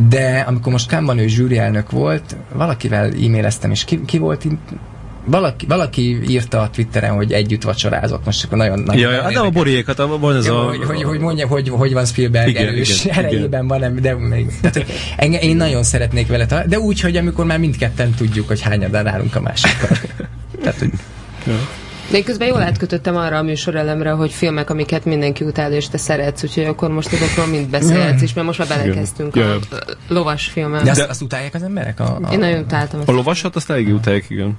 de 0.09 0.45
amikor 0.47 0.72
most 0.72 0.89
Kámban 0.89 1.18
ő 1.18 1.26
zsűri 1.26 1.59
elnök 1.59 1.91
volt, 1.91 2.37
valakivel 2.53 3.05
e-maileztem, 3.05 3.70
és 3.70 3.85
ki, 3.85 4.01
ki 4.05 4.18
volt 4.18 4.45
itt? 4.45 4.68
Valaki, 5.26 5.66
valaki 5.66 6.30
írta 6.30 6.60
a 6.60 6.70
Twitteren, 6.70 7.14
hogy 7.14 7.32
együtt 7.32 7.62
vacsorázott, 7.62 8.24
most 8.24 8.44
akkor 8.44 8.58
nagyon, 8.58 8.78
nagyon 8.78 9.00
Ja, 9.02 9.10
ja, 9.10 9.30
de 9.32 9.38
a 9.38 9.50
borékat, 9.50 9.98
a- 9.98 10.18
van 10.18 10.36
ez 10.36 10.46
a... 10.46 10.54
hogy, 10.54 10.84
hogy, 10.84 11.02
hogy 11.02 11.18
mondja, 11.18 11.46
hogy, 11.46 11.68
hogy 11.68 11.92
van 11.92 12.04
Spielberg 12.04 12.48
Igen, 12.48 12.66
erős 12.66 13.04
igen, 13.04 13.18
erejében 13.18 13.66
van, 13.66 13.98
de 14.00 14.14
még, 14.14 14.46
tehát, 14.60 14.84
engem, 15.16 15.40
én 15.40 15.56
nagyon 15.56 15.82
szeretnék 15.82 16.26
vele 16.26 16.46
találni, 16.46 16.68
de 16.70 16.78
úgy, 16.78 17.00
hogy 17.00 17.16
amikor 17.16 17.44
már 17.44 17.58
mindketten 17.58 18.10
tudjuk, 18.10 18.48
hogy 18.48 18.60
hányadán 18.60 19.06
állunk 19.06 19.34
a 19.36 19.40
másikkal. 19.40 19.88
tehát, 20.62 20.78
hogy 20.78 20.90
De 22.10 22.16
én 22.16 22.24
közben 22.24 22.48
jól 22.48 22.62
átkötöttem 22.62 23.16
arra 23.16 23.38
a 23.38 23.42
műsorelemre, 23.42 24.10
hogy 24.10 24.32
filmek, 24.32 24.70
amiket 24.70 25.04
mindenki 25.04 25.44
utál, 25.44 25.72
és 25.72 25.88
te 25.88 25.98
szeretsz, 25.98 26.42
úgyhogy 26.42 26.64
akkor 26.64 26.90
most 26.90 27.12
azokról 27.12 27.46
mind 27.46 27.68
beszélhetsz 27.68 28.22
is, 28.22 28.32
mert 28.32 28.46
most 28.46 28.58
már 28.58 28.68
belekezdtünk 28.68 29.36
Igen. 29.36 29.48
a 29.48 29.76
lovas 30.08 30.44
filmen. 30.46 30.84
de 30.84 30.90
azt, 30.90 31.00
azt 31.08 31.22
utálják 31.22 31.54
az 31.54 31.62
emberek? 31.62 32.00
A, 32.00 32.18
a, 32.22 32.32
Én 32.32 32.38
nagyon 32.38 32.60
utáltam. 32.60 33.00
A 33.06 33.12
lovasat 33.12 33.56
azt 33.56 33.70
eléggé 33.70 33.90
utálják, 33.90 34.30
igen. 34.30 34.58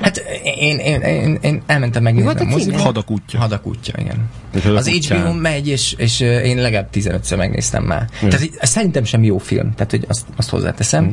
Hát 0.00 0.16
én, 0.42 0.78
én, 0.78 1.00
én, 1.00 1.38
én 1.42 1.62
elmentem 1.66 2.02
megnézni 2.02 2.26
volt 2.26 2.40
a 2.40 2.44
a 2.44 2.46
moziba. 2.46 2.70
címe? 2.70 2.82
Hadak 2.82 3.10
útja. 3.10 3.38
Hadak 3.38 3.66
útja, 3.66 3.94
igen. 3.98 4.28
Az. 4.76 4.88
HBO 4.88 5.32
megy, 5.32 5.68
és, 5.68 5.94
és 5.98 6.20
én 6.20 6.56
legalább 6.56 6.88
15-ször 6.94 7.36
megnéztem 7.36 7.84
már. 7.84 8.08
Tehát 8.20 8.42
így, 8.42 8.54
ez 8.58 8.68
szerintem 8.68 9.04
sem 9.04 9.24
jó 9.24 9.38
film, 9.38 9.74
tehát 9.74 9.90
hogy 9.90 10.04
azt, 10.08 10.26
azt 10.36 10.50
hozzáteszem. 10.50 11.12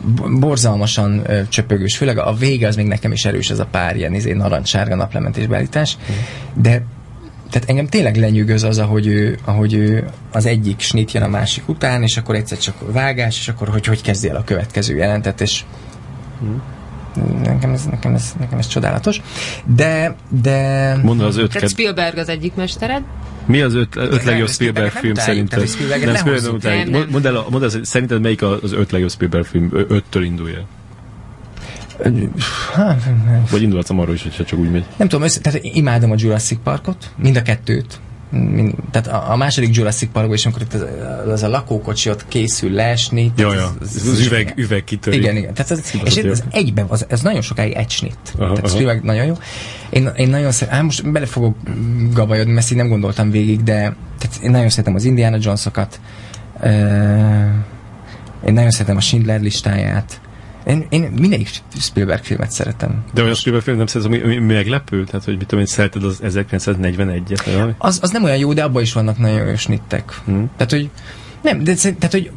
B- 0.00 0.38
borzalmasan 0.40 1.22
ö, 1.26 1.40
csöpögős, 1.48 1.96
főleg 1.96 2.18
a 2.18 2.34
vége 2.34 2.66
az 2.66 2.76
még 2.76 2.86
nekem 2.86 3.12
is 3.12 3.24
erős, 3.24 3.50
ez 3.50 3.58
a 3.58 3.66
pár 3.66 3.96
ilyen 3.96 4.14
izé, 4.14 4.32
narancssárga 4.32 4.94
naplementés 4.94 5.46
beállítás. 5.46 5.96
De 6.54 6.82
tehát 7.50 7.68
engem 7.68 7.86
tényleg 7.86 8.16
lenyűgöz 8.16 8.62
az, 8.62 8.78
ahogy 8.78 9.06
ő, 9.06 9.38
ahogy 9.44 9.74
ő 9.74 10.08
az 10.32 10.46
egyik 10.46 10.80
snit 10.80 11.12
jön 11.12 11.22
a 11.22 11.28
másik 11.28 11.68
után, 11.68 12.02
és 12.02 12.16
akkor 12.16 12.34
egyszer 12.34 12.58
csak 12.58 12.92
vágás, 12.92 13.38
és 13.38 13.48
akkor 13.48 13.68
hogy, 13.68 13.86
hogy 13.86 14.02
kezdi 14.02 14.28
el 14.28 14.36
a 14.36 14.44
következő 14.44 14.96
jelentet, 14.96 15.40
és 15.40 15.64
nekem 17.42 17.72
ez, 17.72 17.84
nekem 17.84 18.14
ez, 18.14 18.32
nekem 18.38 18.58
ez 18.58 18.66
csodálatos. 18.66 19.20
De, 19.64 20.14
de... 20.28 20.96
Mondd 21.02 21.20
el 21.20 21.26
az 21.26 21.36
öt 21.36 21.52
Tehát. 21.52 21.68
Spielberg 21.68 22.18
az 22.18 22.28
egyik 22.28 22.54
mestered, 22.54 23.02
Mi 23.46 23.60
az 23.60 23.74
öt, 23.74 23.96
öt 23.96 24.24
legjobb 24.24 24.48
Spielberg 24.48 24.90
film 24.90 25.14
szerinted? 25.14 25.58
Nem, 25.58 25.66
ne 25.66 25.72
Spielberg 25.72 26.04
nem. 26.64 26.90
Nem. 26.90 27.06
Mondd 27.10 27.26
el, 27.26 27.44
mondd 27.50 27.62
el, 27.62 27.70
szerinted 27.82 28.20
melyik 28.20 28.42
az 28.42 28.72
öt 28.72 28.90
legjobb 28.90 29.10
Spielberg 29.10 29.44
film? 29.44 29.70
Öttől 29.88 30.24
indulj 30.24 30.54
el. 30.54 30.66
Hát, 32.74 33.02
Vagy 33.50 33.62
indulhatsz 33.62 33.90
arról 33.90 34.14
is, 34.14 34.22
hogyha 34.22 34.44
csak 34.44 34.58
úgy 34.58 34.70
megy. 34.70 34.84
nem 34.96 35.08
tudom, 35.08 35.24
össze, 35.24 35.40
tehát 35.40 35.60
imádom 35.62 36.10
a 36.10 36.14
Jurassic 36.18 36.58
Parkot, 36.62 37.10
mind 37.16 37.36
a 37.36 37.42
kettőt. 37.42 38.00
Mind, 38.32 38.74
tehát 38.90 39.08
a, 39.08 39.32
a 39.32 39.36
második 39.36 39.76
Jurassic 39.76 40.12
Parkban 40.12 40.34
is, 40.36 40.44
amikor 40.44 40.62
itt 40.62 40.74
az, 40.74 40.84
az 41.32 41.42
a 41.42 41.48
lakókocsi 41.48 42.10
ott 42.10 42.28
készül 42.28 42.70
leesni. 42.70 43.32
Ja, 43.36 43.48
tehát 43.48 43.54
ja. 43.54 43.74
Az, 43.80 44.20
üveg, 44.26 44.52
üveg 44.56 44.84
kitörik. 44.84 45.20
Igen, 45.20 45.36
igen. 45.36 45.54
Tehát 45.54 45.70
ez, 45.70 45.92
és 46.04 46.16
ez, 46.16 46.24
ez 46.24 46.42
egyben, 46.50 46.86
az, 46.88 47.06
ez 47.08 47.20
nagyon 47.20 47.40
sokáig 47.40 47.72
egy 47.72 47.90
snit. 47.90 48.16
Aha, 48.24 48.48
tehát 48.48 48.58
aha. 48.58 48.68
Spielberg 48.68 49.02
nagyon 49.02 49.26
jó. 49.26 49.34
Én, 49.90 50.10
én 50.16 50.28
nagyon 50.28 50.52
szeretem, 50.52 50.76
hát 50.76 50.84
most 50.84 51.12
bele 51.12 51.26
fogok 51.26 51.56
gabajodni, 52.12 52.52
mert 52.52 52.70
így 52.70 52.76
nem 52.76 52.88
gondoltam 52.88 53.30
végig, 53.30 53.62
de 53.62 53.96
tehát 54.18 54.38
én 54.42 54.50
nagyon 54.50 54.68
szeretem 54.68 54.94
az 54.94 55.04
Indiana 55.04 55.36
Jonesokat. 55.40 56.00
Uh, 56.60 56.70
én 58.46 58.52
nagyon 58.52 58.70
szeretem 58.70 58.96
a 58.96 59.00
Schindler 59.00 59.40
listáját. 59.40 60.20
Én, 60.66 60.86
én 60.88 61.00
mindegyik 61.18 61.50
Spielberg 61.80 62.24
filmet 62.24 62.50
szeretem. 62.50 63.04
De 63.14 63.22
olyan 63.22 63.34
Spielberg 63.34 63.64
film 63.64 63.76
nem 63.76 63.86
szeretsz, 63.86 64.06
ami, 64.06 64.20
ami 64.20 64.36
meglepő? 64.36 65.04
Tehát, 65.04 65.24
hogy 65.24 65.36
mit 65.36 65.46
tudom 65.46 65.60
én, 65.60 65.66
szereted 65.66 66.04
az 66.04 66.20
1941-et, 66.24 67.40
vagy 67.44 67.54
valami? 67.54 67.72
Az, 67.78 67.98
az 68.02 68.10
nem 68.10 68.24
olyan 68.24 68.36
jó, 68.36 68.52
de 68.52 68.62
abban 68.62 68.82
is 68.82 68.92
vannak 68.92 69.18
nagyon 69.18 69.46
jó 69.46 69.56
snittek. 69.56 70.20
Hmm. 70.24 70.50
Tehát, 70.56 70.72
hogy 70.72 70.90
nem, 71.42 71.64
de 71.64 71.74
tehát, 71.74 72.10
hogy 72.10 72.30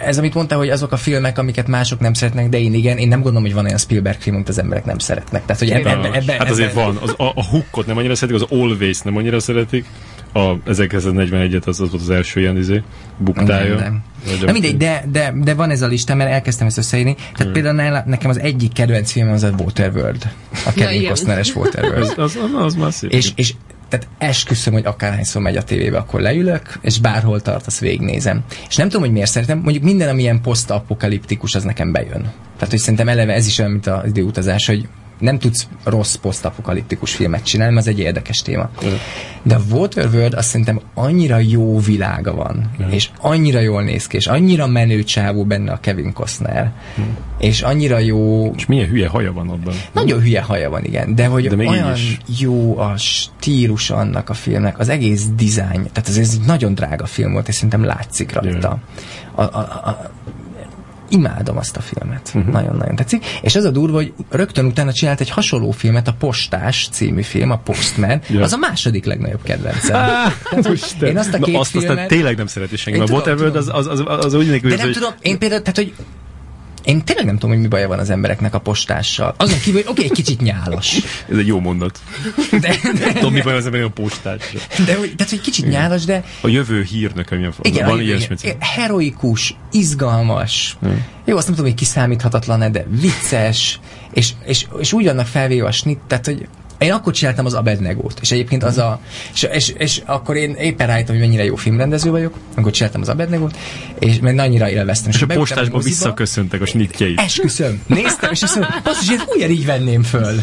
ez, 0.00 0.18
amit 0.18 0.34
mondta, 0.34 0.56
hogy 0.56 0.68
azok 0.68 0.92
a 0.92 0.96
filmek, 0.96 1.38
amiket 1.38 1.66
mások 1.66 2.00
nem 2.00 2.12
szeretnek, 2.12 2.48
de 2.48 2.58
én 2.58 2.74
igen, 2.74 2.98
én 2.98 3.08
nem 3.08 3.20
gondolom, 3.20 3.42
hogy 3.42 3.54
van 3.54 3.64
olyan 3.64 3.78
Spielberg 3.78 4.20
film, 4.20 4.34
amit 4.34 4.48
az 4.48 4.58
emberek 4.58 4.84
nem 4.84 4.98
szeretnek. 4.98 5.44
Tehát, 5.44 5.60
hogy 5.60 5.70
ebben, 5.70 5.98
ebben, 5.98 6.12
ebben, 6.12 6.38
hát 6.38 6.50
azért 6.50 6.72
van. 6.72 6.96
Az, 7.02 7.14
a, 7.16 7.32
a 7.34 7.44
Hookot 7.44 7.86
nem 7.86 7.96
annyira 7.96 8.14
szeretik, 8.14 8.42
az 8.42 8.58
Always 8.58 9.00
nem 9.00 9.16
annyira 9.16 9.40
szeretik. 9.40 9.86
A 10.36 10.58
1941-et 10.66 11.66
az, 11.66 11.80
az 11.80 11.90
volt 11.90 12.02
az 12.02 12.10
első 12.10 12.40
ilyen 12.40 12.56
izé, 12.56 12.82
buktája. 13.18 13.74
Nem, 13.78 14.02
Na 14.40 14.48
a- 14.48 14.52
mindegy, 14.52 14.76
de, 14.76 15.04
de, 15.12 15.32
de 15.44 15.54
van 15.54 15.70
ez 15.70 15.82
a 15.82 15.86
lista, 15.86 16.14
mert 16.14 16.30
elkezdtem 16.30 16.66
ezt 16.66 16.78
összeírni. 16.78 17.14
Tehát 17.14 17.38
Hmm. 17.38 17.52
például 17.52 17.74
nála, 17.74 18.02
nekem 18.06 18.30
az 18.30 18.38
egyik 18.40 18.72
kedvenc 18.72 19.10
filmem 19.10 19.32
az 19.32 19.42
a 19.42 19.50
Waterworld. 19.58 20.28
A 20.66 20.72
Kevin 20.72 20.98
igen. 20.98 21.08
Costneres 21.08 21.54
Waterworld. 21.56 22.02
Az, 22.02 22.14
az, 22.24 22.36
az, 22.36 22.62
az 22.64 22.74
már 22.74 22.92
szép. 22.92 23.10
és, 23.12 23.32
és 23.34 23.54
tehát 23.88 24.08
esküszöm, 24.18 24.72
hogy 24.72 24.84
akárhányszor 24.86 25.42
megy 25.42 25.56
a 25.56 25.62
tévébe, 25.62 25.96
akkor 25.98 26.20
leülök, 26.20 26.78
és 26.80 26.98
bárhol 27.00 27.40
tart, 27.40 27.66
azt 27.66 27.78
végignézem. 27.80 28.44
És 28.68 28.76
nem 28.76 28.86
tudom, 28.88 29.02
hogy 29.02 29.12
miért 29.12 29.30
szeretem, 29.30 29.58
mondjuk 29.58 29.84
minden, 29.84 30.08
ami 30.08 30.22
ilyen 30.22 30.40
posztapokaliptikus, 30.40 31.54
az 31.54 31.62
nekem 31.62 31.92
bejön. 31.92 32.20
Tehát, 32.54 32.70
hogy 32.70 32.78
szerintem 32.78 33.08
eleve 33.08 33.32
ez 33.32 33.46
is 33.46 33.58
olyan, 33.58 33.70
mint 33.70 33.86
az 33.86 34.06
időutazás, 34.06 34.66
hogy 34.66 34.88
nem 35.18 35.38
tudsz 35.38 35.66
rossz 35.84 36.14
posztapokaliptikus 36.14 37.14
filmet 37.14 37.44
csinálni, 37.44 37.74
mert 37.74 37.86
ez 37.86 37.92
egy 37.92 37.98
érdekes 37.98 38.42
téma. 38.42 38.70
De 39.42 39.54
a 39.54 39.60
Waterworld 39.70 40.34
azt 40.34 40.48
szerintem 40.48 40.80
annyira 40.94 41.38
jó 41.38 41.78
világa 41.78 42.34
van, 42.34 42.70
és 42.90 43.10
annyira 43.20 43.60
jól 43.60 43.82
néz 43.82 44.06
ki, 44.06 44.16
és 44.16 44.26
annyira 44.26 44.66
menő 44.66 45.02
csávó 45.02 45.44
benne 45.44 45.72
a 45.72 45.80
Kevin 45.80 46.12
Costner, 46.12 46.72
és 47.38 47.62
annyira 47.62 47.98
jó, 47.98 48.50
és 48.56 48.66
milyen 48.66 48.88
hülye 48.88 49.08
haja 49.08 49.32
van 49.32 49.48
abban. 49.48 49.74
nagyon 49.92 50.20
hülye 50.20 50.42
haja 50.42 50.70
van, 50.70 50.84
igen, 50.84 51.14
de 51.14 51.26
hogy 51.26 51.48
De 51.48 51.56
még 51.56 51.68
olyan 51.68 51.94
jó 52.38 52.78
a 52.78 52.96
stílus 52.96 53.90
annak 53.90 54.30
a 54.30 54.34
filmnek, 54.34 54.78
az 54.78 54.88
egész 54.88 55.26
dizájn, 55.36 55.88
tehát 55.92 56.08
ez, 56.08 56.16
egy 56.16 56.46
nagyon 56.46 56.74
drága 56.74 57.06
film 57.06 57.32
volt, 57.32 57.48
és 57.48 57.54
szerintem 57.54 57.84
látszik 57.84 58.32
rajta. 58.32 58.78
A, 59.34 59.42
a, 59.42 59.58
a, 59.58 60.10
imádom 61.14 61.56
azt 61.56 61.76
a 61.76 61.80
filmet. 61.80 62.32
Uh-huh. 62.34 62.52
Nagyon-nagyon 62.52 62.96
tetszik. 62.96 63.24
És 63.42 63.54
az 63.56 63.64
a 63.64 63.70
durva, 63.70 63.96
hogy 63.96 64.12
rögtön 64.30 64.64
utána 64.64 64.92
csinált 64.92 65.20
egy 65.20 65.30
hasonló 65.30 65.70
filmet, 65.70 66.08
a 66.08 66.12
Postás 66.18 66.88
című 66.90 67.22
film, 67.22 67.50
a 67.50 67.56
Postman, 67.58 68.20
Ja. 68.28 68.42
az 68.42 68.52
a 68.52 68.56
második 68.56 69.04
legnagyobb 69.04 69.42
kedvencem. 69.42 70.08
Én 71.02 71.18
azt 71.18 71.34
a 71.34 71.38
Na, 71.38 71.44
két 71.44 71.56
azt 71.56 71.76
aztán 71.76 71.80
filmet- 71.90 72.08
tényleg 72.08 72.36
nem 72.36 72.46
szereti 72.46 72.76
senki. 72.76 72.98
Tudom, 72.98 73.16
Waterworld 73.16 73.56
az, 73.56 73.64
tudom. 73.64 73.78
az, 73.80 73.86
az, 74.06 74.24
az 74.24 74.34
úgy 74.34 74.46
nélkül, 74.48 74.70
De 74.70 74.76
nem 74.76 74.84
hogy 74.84 74.94
tudom, 74.94 75.12
én 75.20 75.38
például, 75.38 75.60
tehát, 75.62 75.76
hogy 75.76 75.92
én 76.84 77.04
tényleg 77.04 77.24
nem 77.24 77.34
tudom, 77.34 77.50
hogy 77.50 77.60
mi 77.60 77.68
baja 77.68 77.88
van 77.88 77.98
az 77.98 78.10
embereknek 78.10 78.54
a 78.54 78.58
postással. 78.58 79.34
Azon 79.36 79.58
kívül, 79.58 79.82
hogy 79.82 79.90
oké, 79.90 79.90
okay, 79.90 80.04
egy 80.04 80.24
kicsit 80.24 80.40
nyálas. 80.40 81.00
ez 81.30 81.36
egy 81.36 81.46
jó 81.46 81.60
mondat. 81.60 82.00
De, 82.50 82.76
de, 82.98 83.12
Tudom, 83.12 83.32
mi 83.32 83.40
baj 83.40 83.56
az 83.56 83.64
ember 83.64 83.82
a 83.82 83.88
postásra. 83.88 84.60
de 84.86 84.96
hogy, 84.96 85.14
tehát, 85.16 85.32
hogy 85.32 85.40
kicsit 85.40 85.68
nyálas, 85.68 86.04
de 86.04 86.24
A 86.40 86.48
jövő 86.48 86.82
hírnöke, 86.82 87.36
milyen 87.36 87.52
igen, 87.62 87.88
van 87.88 88.00
igen, 88.00 88.16
ilyesmi. 88.16 88.36
igen, 88.42 88.56
heroikus, 88.60 89.54
izgalmas. 89.72 90.76
Hmm. 90.80 91.04
Jó, 91.24 91.36
azt 91.36 91.46
nem 91.46 91.54
tudom, 91.54 91.70
hogy 91.70 91.80
kiszámíthatatlan 91.80 92.72
de 92.72 92.86
vicces, 92.88 93.80
és, 94.12 94.30
és, 94.44 94.66
és 94.78 94.92
úgy 94.92 95.04
vannak 95.04 95.26
felvéve 95.26 95.66
a 95.66 95.72
snit, 95.72 95.98
tehát, 96.06 96.24
hogy 96.24 96.48
én 96.84 96.92
akkor 96.92 97.12
csináltam 97.12 97.46
az 97.46 97.54
Abednego-t, 97.54 98.18
és 98.20 98.30
egyébként 98.30 98.62
az 98.64 98.78
a... 98.78 99.00
És, 99.32 99.42
és, 99.42 99.68
és 99.68 100.02
akkor 100.04 100.36
én 100.36 100.54
éppen 100.54 100.86
rájöttem, 100.86 101.14
hogy 101.14 101.24
mennyire 101.24 101.44
jó 101.44 101.54
filmrendező 101.54 102.10
vagyok, 102.10 102.34
akkor 102.54 102.72
csináltam 102.72 103.00
az 103.00 103.08
Abednego-t, 103.08 103.56
és 103.98 104.18
mert 104.18 104.36
nagyira 104.36 104.70
élveztem. 104.70 105.10
És 105.10 105.22
a 105.22 105.26
beültem 105.26 105.56
postásban 105.56 105.82
visszaköszöntek 105.82 106.60
a 106.60 106.66
snitjeit. 106.66 107.20
Esküszöm, 107.20 107.82
néztem, 107.86 108.30
és 108.32 108.42
azt 108.42 108.56
mondom, 108.56 108.74
basszus, 108.84 109.10
én 109.10 109.20
ugyanígy 109.36 109.66
venném 109.66 110.02
föl. 110.02 110.34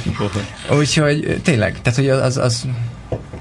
Úgyhogy 0.77 1.39
tényleg, 1.43 1.81
tehát 1.81 1.99
hogy 1.99 2.09
az, 2.09 2.37
az 2.37 2.65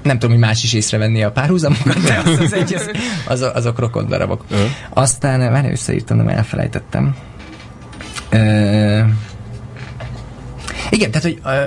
Nem 0.03 0.19
tudom, 0.19 0.35
hogy 0.35 0.45
más 0.45 0.63
is 0.63 0.73
észrevenné 0.73 1.21
a 1.21 1.31
párhuzamokat, 1.31 2.01
de 2.01 2.21
az, 2.25 2.39
az, 2.39 2.53
egy, 2.53 2.73
az, 2.73 2.89
az, 3.25 3.51
azok 3.53 3.79
rokon 3.79 4.07
darabok. 4.07 4.45
Aztán, 4.89 5.51
várj, 5.51 5.71
összeírtam, 5.71 6.17
de 6.17 6.23
már 6.23 6.37
elfelejtettem. 6.37 7.15
Ö, 8.29 8.37
igen, 10.89 11.11
tehát, 11.11 11.21
hogy 11.21 11.39
ö, 11.45 11.63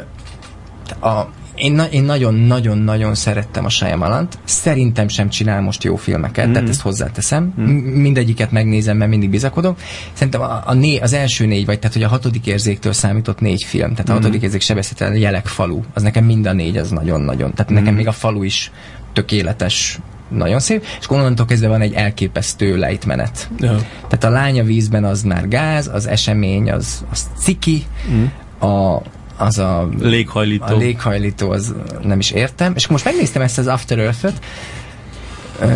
a, 0.91 1.29
én, 1.55 1.73
na, 1.73 1.85
én 1.85 2.05
nagyon-nagyon-nagyon 2.05 3.15
szerettem 3.15 3.65
a 3.65 3.69
Shyamalant. 3.69 4.39
Szerintem 4.45 5.09
sem 5.09 5.29
csinál 5.29 5.61
most 5.61 5.85
jó 5.85 5.97
filmeket, 5.97 6.49
mm. 6.49 6.53
tehát 6.53 6.69
ezt 6.69 6.81
hozzáteszem. 6.81 7.55
Mm. 7.61 7.65
Mindegyiket 8.01 8.51
megnézem, 8.51 8.97
mert 8.97 9.11
mindig 9.11 9.31
bizakodom. 9.31 9.75
Szerintem 10.13 10.41
a, 10.41 10.63
a 10.67 10.75
né, 10.75 10.97
az 10.99 11.13
első 11.13 11.47
négy, 11.47 11.67
vagy 11.67 11.79
tehát, 11.79 11.93
hogy 11.93 12.03
a 12.05 12.09
hatodik 12.09 12.47
érzéktől 12.47 12.93
számított 12.93 13.41
négy 13.41 13.63
film, 13.63 13.91
tehát 13.91 14.09
a 14.09 14.13
Mm. 14.13 14.17
hatodik 14.17 14.43
érzék 14.43 14.61
sebezhetetlen 14.61 15.17
jelek 15.17 15.47
falu, 15.47 15.81
az 15.95 16.03
nekem 16.03 16.25
mind 16.25 16.47
a 16.47 16.53
négy, 16.53 16.77
az 16.77 16.91
nagyon-nagyon. 16.91 17.55
Tehát 17.55 17.73
Mm. 17.73 17.75
nekem 17.75 17.95
még 17.95 18.07
a 18.07 18.13
falu 18.13 18.43
is 18.43 18.71
tökéletes, 19.13 19.99
nagyon 20.29 20.61
szép, 20.61 20.85
és 21.01 21.11
onnantól 21.11 21.47
kezdve 21.47 21.69
van 21.69 21.81
egy 21.81 21.93
elképesztő 21.93 22.77
lejtmenet. 22.77 23.51
Ja. 23.59 23.77
Tehát 24.09 24.25
a 24.25 24.29
lánya 24.29 24.65
vízben 24.65 25.05
az 25.05 25.23
már 25.23 25.49
gáz, 25.49 25.91
az 25.93 26.07
esemény 26.07 26.71
az, 26.71 27.05
az 27.11 27.27
ciki, 27.39 27.85
Mm. 28.11 28.25
a, 28.69 29.03
az 29.37 29.59
a 29.59 29.89
Léghajlító. 30.01 30.75
a 30.75 30.77
léghajlító, 30.77 31.51
az 31.51 31.75
nem 32.03 32.19
is 32.19 32.31
értem. 32.31 32.73
És 32.77 32.87
most 32.87 33.05
megnéztem 33.05 33.43
ezt 33.43 33.59
az 33.59 33.67
After 33.67 33.99
Earth-öt, 33.99 34.41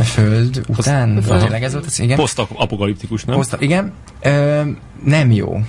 Föld 0.04 0.62
után, 0.68 1.16
Aha. 1.16 1.38
tényleg 1.38 1.62
ez 1.62 1.72
volt 1.72 1.86
az, 1.86 2.00
igen. 2.00 2.16
Posztapokaliptikus, 2.16 3.24
nem? 3.24 3.36
Poszta, 3.36 3.56
igen. 3.60 3.92
Ö, 4.20 4.60
nem 5.04 5.30
jó. 5.30 5.60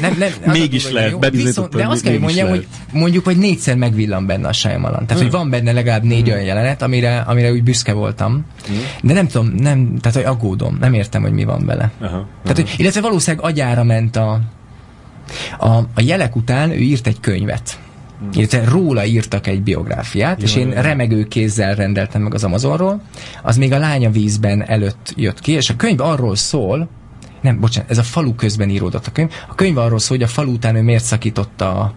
Nem, 0.00 0.16
nem, 0.18 0.30
Mégis 0.52 0.90
lehet, 0.90 1.10
jó. 1.10 1.18
Viszont, 1.30 1.74
De 1.74 1.86
azt 1.86 2.02
kell, 2.02 2.12
hogy 2.12 2.20
mondjam, 2.20 2.48
hogy 2.48 2.66
mondjuk, 2.92 3.24
hogy 3.24 3.36
négyszer 3.36 3.76
megvillan 3.76 4.26
benne 4.26 4.48
a 4.48 4.52
Shyamalan. 4.52 5.06
Tehát, 5.06 5.22
hogy 5.22 5.32
van 5.32 5.50
benne 5.50 5.72
legalább 5.72 6.02
négy 6.02 6.30
olyan 6.30 6.42
jelenet, 6.42 6.82
amire, 6.82 7.18
amire 7.18 7.52
úgy 7.52 7.62
büszke 7.62 7.92
voltam. 7.92 8.44
De 9.02 9.12
nem 9.12 9.26
tudom, 9.26 9.46
nem, 9.46 9.98
tehát, 9.98 10.16
hogy 10.16 10.26
aggódom. 10.26 10.76
Nem 10.80 10.92
értem, 10.94 11.22
hogy 11.22 11.32
mi 11.32 11.44
van 11.44 11.66
vele. 11.66 11.90
Aha. 12.00 12.26
Tehát, 12.42 12.56
hogy, 12.56 12.74
illetve 12.76 13.00
valószínűleg 13.00 13.44
agyára 13.46 13.84
ment 13.84 14.16
a, 14.16 14.40
a, 15.58 15.68
a 15.68 16.00
jelek 16.00 16.36
után 16.36 16.70
ő 16.70 16.78
írt 16.78 17.06
egy 17.06 17.20
könyvet. 17.20 17.78
Illetve 18.32 18.64
róla 18.64 19.04
írtak 19.04 19.46
egy 19.46 19.62
biográfiát, 19.62 20.42
és 20.42 20.56
én 20.56 20.68
jó. 20.68 20.80
remegő 20.80 21.24
kézzel 21.24 21.74
rendeltem 21.74 22.22
meg 22.22 22.34
az 22.34 22.44
Amazonról. 22.44 23.02
Az 23.42 23.56
még 23.56 23.72
a 23.72 23.78
lánya 23.78 24.10
vízben 24.10 24.68
előtt 24.68 25.12
jött 25.16 25.40
ki, 25.40 25.52
és 25.52 25.70
a 25.70 25.76
könyv 25.76 26.00
arról 26.00 26.36
szól, 26.36 26.88
nem, 27.40 27.60
bocsánat, 27.60 27.90
ez 27.90 27.98
a 27.98 28.02
falu 28.02 28.34
közben 28.34 28.68
íródott 28.68 29.06
a 29.06 29.12
könyv. 29.12 29.30
A 29.48 29.54
könyv 29.54 29.78
arról 29.78 29.98
szól, 29.98 30.16
hogy 30.16 30.26
a 30.26 30.30
falu 30.30 30.52
után 30.52 30.76
ő 30.76 30.82
miért 30.82 31.04
szakította 31.04 31.80
a, 31.80 31.94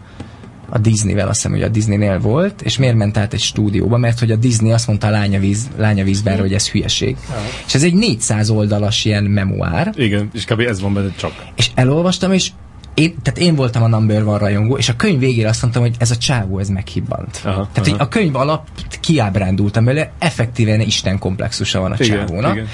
a 0.69 0.77
Disneyvel, 0.77 1.27
azt 1.27 1.35
hiszem, 1.35 1.51
hogy 1.51 1.61
a 1.61 1.67
Disneynél 1.67 2.19
volt, 2.19 2.61
és 2.61 2.77
miért 2.77 2.95
ment 2.95 3.17
át 3.17 3.33
egy 3.33 3.39
stúdióba, 3.39 3.97
mert 3.97 4.19
hogy 4.19 4.31
a 4.31 4.35
Disney 4.35 4.71
azt 4.71 4.87
mondta 4.87 5.07
a 5.07 5.09
lánya, 5.09 5.39
víz, 5.39 5.69
lánya 5.77 6.03
vízben, 6.03 6.39
hogy 6.39 6.53
ez 6.53 6.69
hülyeség. 6.69 7.17
És 7.65 7.75
ez 7.75 7.83
egy 7.83 7.93
400 7.93 8.49
oldalas 8.49 9.05
ilyen 9.05 9.23
memoár, 9.23 9.93
Igen, 9.95 10.29
és 10.33 10.45
kb. 10.45 10.59
ez 10.59 10.81
van 10.81 10.93
benne 10.93 11.11
csak. 11.17 11.31
és 11.55 11.69
elolvastam, 11.75 12.31
és 12.31 12.51
én, 12.97 13.15
tehát 13.21 13.39
én 13.39 13.55
voltam 13.55 13.83
a 13.83 13.87
number 13.87 14.23
van 14.23 14.37
rajongó, 14.37 14.77
és 14.77 14.89
a 14.89 14.95
könyv 14.95 15.19
végére 15.19 15.49
azt 15.49 15.61
mondtam, 15.61 15.81
hogy 15.83 15.95
ez 15.99 16.11
a 16.11 16.17
csávó, 16.17 16.59
ez 16.59 16.69
meghibbant. 16.69 17.41
Aha, 17.43 17.69
tehát 17.73 17.77
aha. 17.77 17.89
Hogy 17.89 17.95
a 17.99 18.07
könyv 18.07 18.35
alap 18.35 18.67
kiábrándultam 18.99 19.85
belőle, 19.85 20.11
effektíven 20.19 20.81
Isten 20.81 21.19
komplexusa 21.19 21.79
van 21.79 21.91
a 21.91 21.95
Igen, 21.99 22.17
csávónak. 22.17 22.53
igen. 22.55 22.67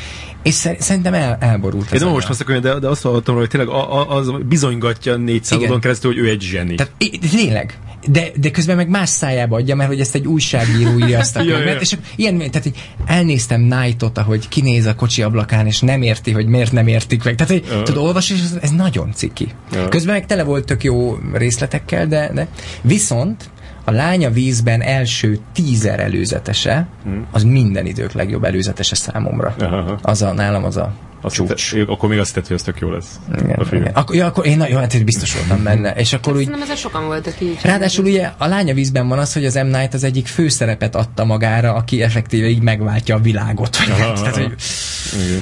És 0.43 0.53
szer- 0.53 0.81
szerintem 0.81 1.13
el, 1.13 1.37
elborult 1.39 1.91
Én 1.91 1.99
nem 1.99 2.09
most 2.09 2.29
azt 2.29 2.41
a 2.41 2.59
de, 2.59 2.79
de 2.79 2.87
azt 2.87 3.01
hallottam, 3.01 3.33
róla, 3.35 3.47
hogy 3.47 3.57
tényleg 3.57 3.69
a, 3.75 3.99
a, 3.99 4.17
az 4.17 4.31
bizonygatja 4.45 5.15
400 5.15 5.45
Igen. 5.45 5.59
oldalon 5.59 5.81
keresztül, 5.81 6.11
hogy 6.13 6.19
ő 6.19 6.29
egy 6.29 6.41
zseni. 6.41 6.75
Tehát 6.75 6.93
tényleg. 7.31 7.77
De, 8.07 8.27
de 8.35 8.51
közben 8.51 8.75
meg 8.75 8.89
más 8.89 9.09
szájába 9.09 9.55
adja, 9.55 9.75
mert 9.75 9.89
hogy 9.89 9.99
ezt 9.99 10.15
egy 10.15 10.27
újságíró 10.27 10.97
írja 10.99 11.19
ezt 11.19 11.35
a 11.35 11.39
könyvet, 11.45 11.81
és 11.81 11.97
ilyen, 12.15 12.37
tehát 12.37 12.63
hogy 12.63 12.89
elnéztem 13.05 13.69
Knightot, 13.69 14.17
ahogy 14.17 14.47
kinéz 14.47 14.85
a 14.85 14.95
kocsi 14.95 15.21
ablakán, 15.21 15.65
és 15.65 15.79
nem 15.79 16.01
érti, 16.01 16.31
hogy 16.31 16.45
miért 16.45 16.71
nem 16.71 16.87
értik 16.87 17.23
meg. 17.23 17.35
Tehát, 17.35 17.51
hogy 17.51 17.63
Ja. 17.71 17.83
tudod, 17.83 18.03
olvas, 18.03 18.29
és 18.29 18.39
ez, 18.39 18.57
ez 18.61 18.71
nagyon 18.71 19.11
ciki. 19.13 19.47
Ja. 19.71 19.87
Közben 19.87 20.13
meg 20.13 20.25
tele 20.25 20.43
volt 20.43 20.65
tök 20.65 20.83
jó 20.83 21.17
részletekkel, 21.33 22.07
de, 22.07 22.31
de 22.33 22.47
viszont 22.81 23.49
a 23.83 23.91
lánya 23.91 24.29
vízben 24.29 24.81
első 24.81 25.39
tízer 25.53 25.99
előzetese, 25.99 26.87
az 27.31 27.43
minden 27.43 27.85
idők 27.85 28.11
legjobb 28.11 28.43
előzetese 28.43 28.95
számomra. 28.95 29.55
Aha. 29.59 29.99
Az 30.01 30.21
a, 30.21 30.33
nálam 30.33 30.63
az 30.63 30.77
a 30.77 30.93
Azt 31.23 31.35
csúcs. 31.35 31.71
hitte, 31.71 31.91
akkor 31.91 32.09
még 32.09 32.19
azt 32.19 32.27
hittett, 32.29 32.47
hogy 32.47 32.55
ez 32.55 32.63
tök 32.63 32.79
jó 32.79 32.89
lesz. 32.89 33.19
Igen, 33.37 33.55
a 33.59 33.65
film. 33.65 33.81
igen. 33.81 33.93
Akkor, 33.93 34.15
ja, 34.15 34.25
akkor 34.25 34.45
én 34.45 34.57
nagyon, 34.57 34.79
hát 34.79 35.03
biztos 35.05 35.33
voltam 35.35 35.63
benne. 35.63 35.91
És 35.93 36.13
akkor 36.13 36.33
úgy, 36.33 36.39
Szerintem 36.39 36.61
ezzel 36.63 36.75
sokan 36.75 37.05
voltak 37.05 37.41
így. 37.41 37.59
Ráadásul 37.61 38.05
ugye 38.05 38.31
a 38.37 38.47
lánya 38.47 38.73
vízben 38.73 39.07
van 39.07 39.19
az, 39.19 39.33
hogy 39.33 39.45
az 39.45 39.53
M. 39.53 39.65
Night 39.65 39.93
az 39.93 40.03
egyik 40.03 40.27
főszerepet 40.27 40.95
adta 40.95 41.25
magára, 41.25 41.73
aki 41.73 42.01
effektíve 42.01 42.47
így 42.47 42.61
megváltja 42.61 43.15
a 43.15 43.19
világot. 43.19 43.77
Vagy 43.77 43.89
Aha, 43.89 44.01
hát, 44.01 44.15
tehát, 44.19 44.35
hogy 44.35 44.53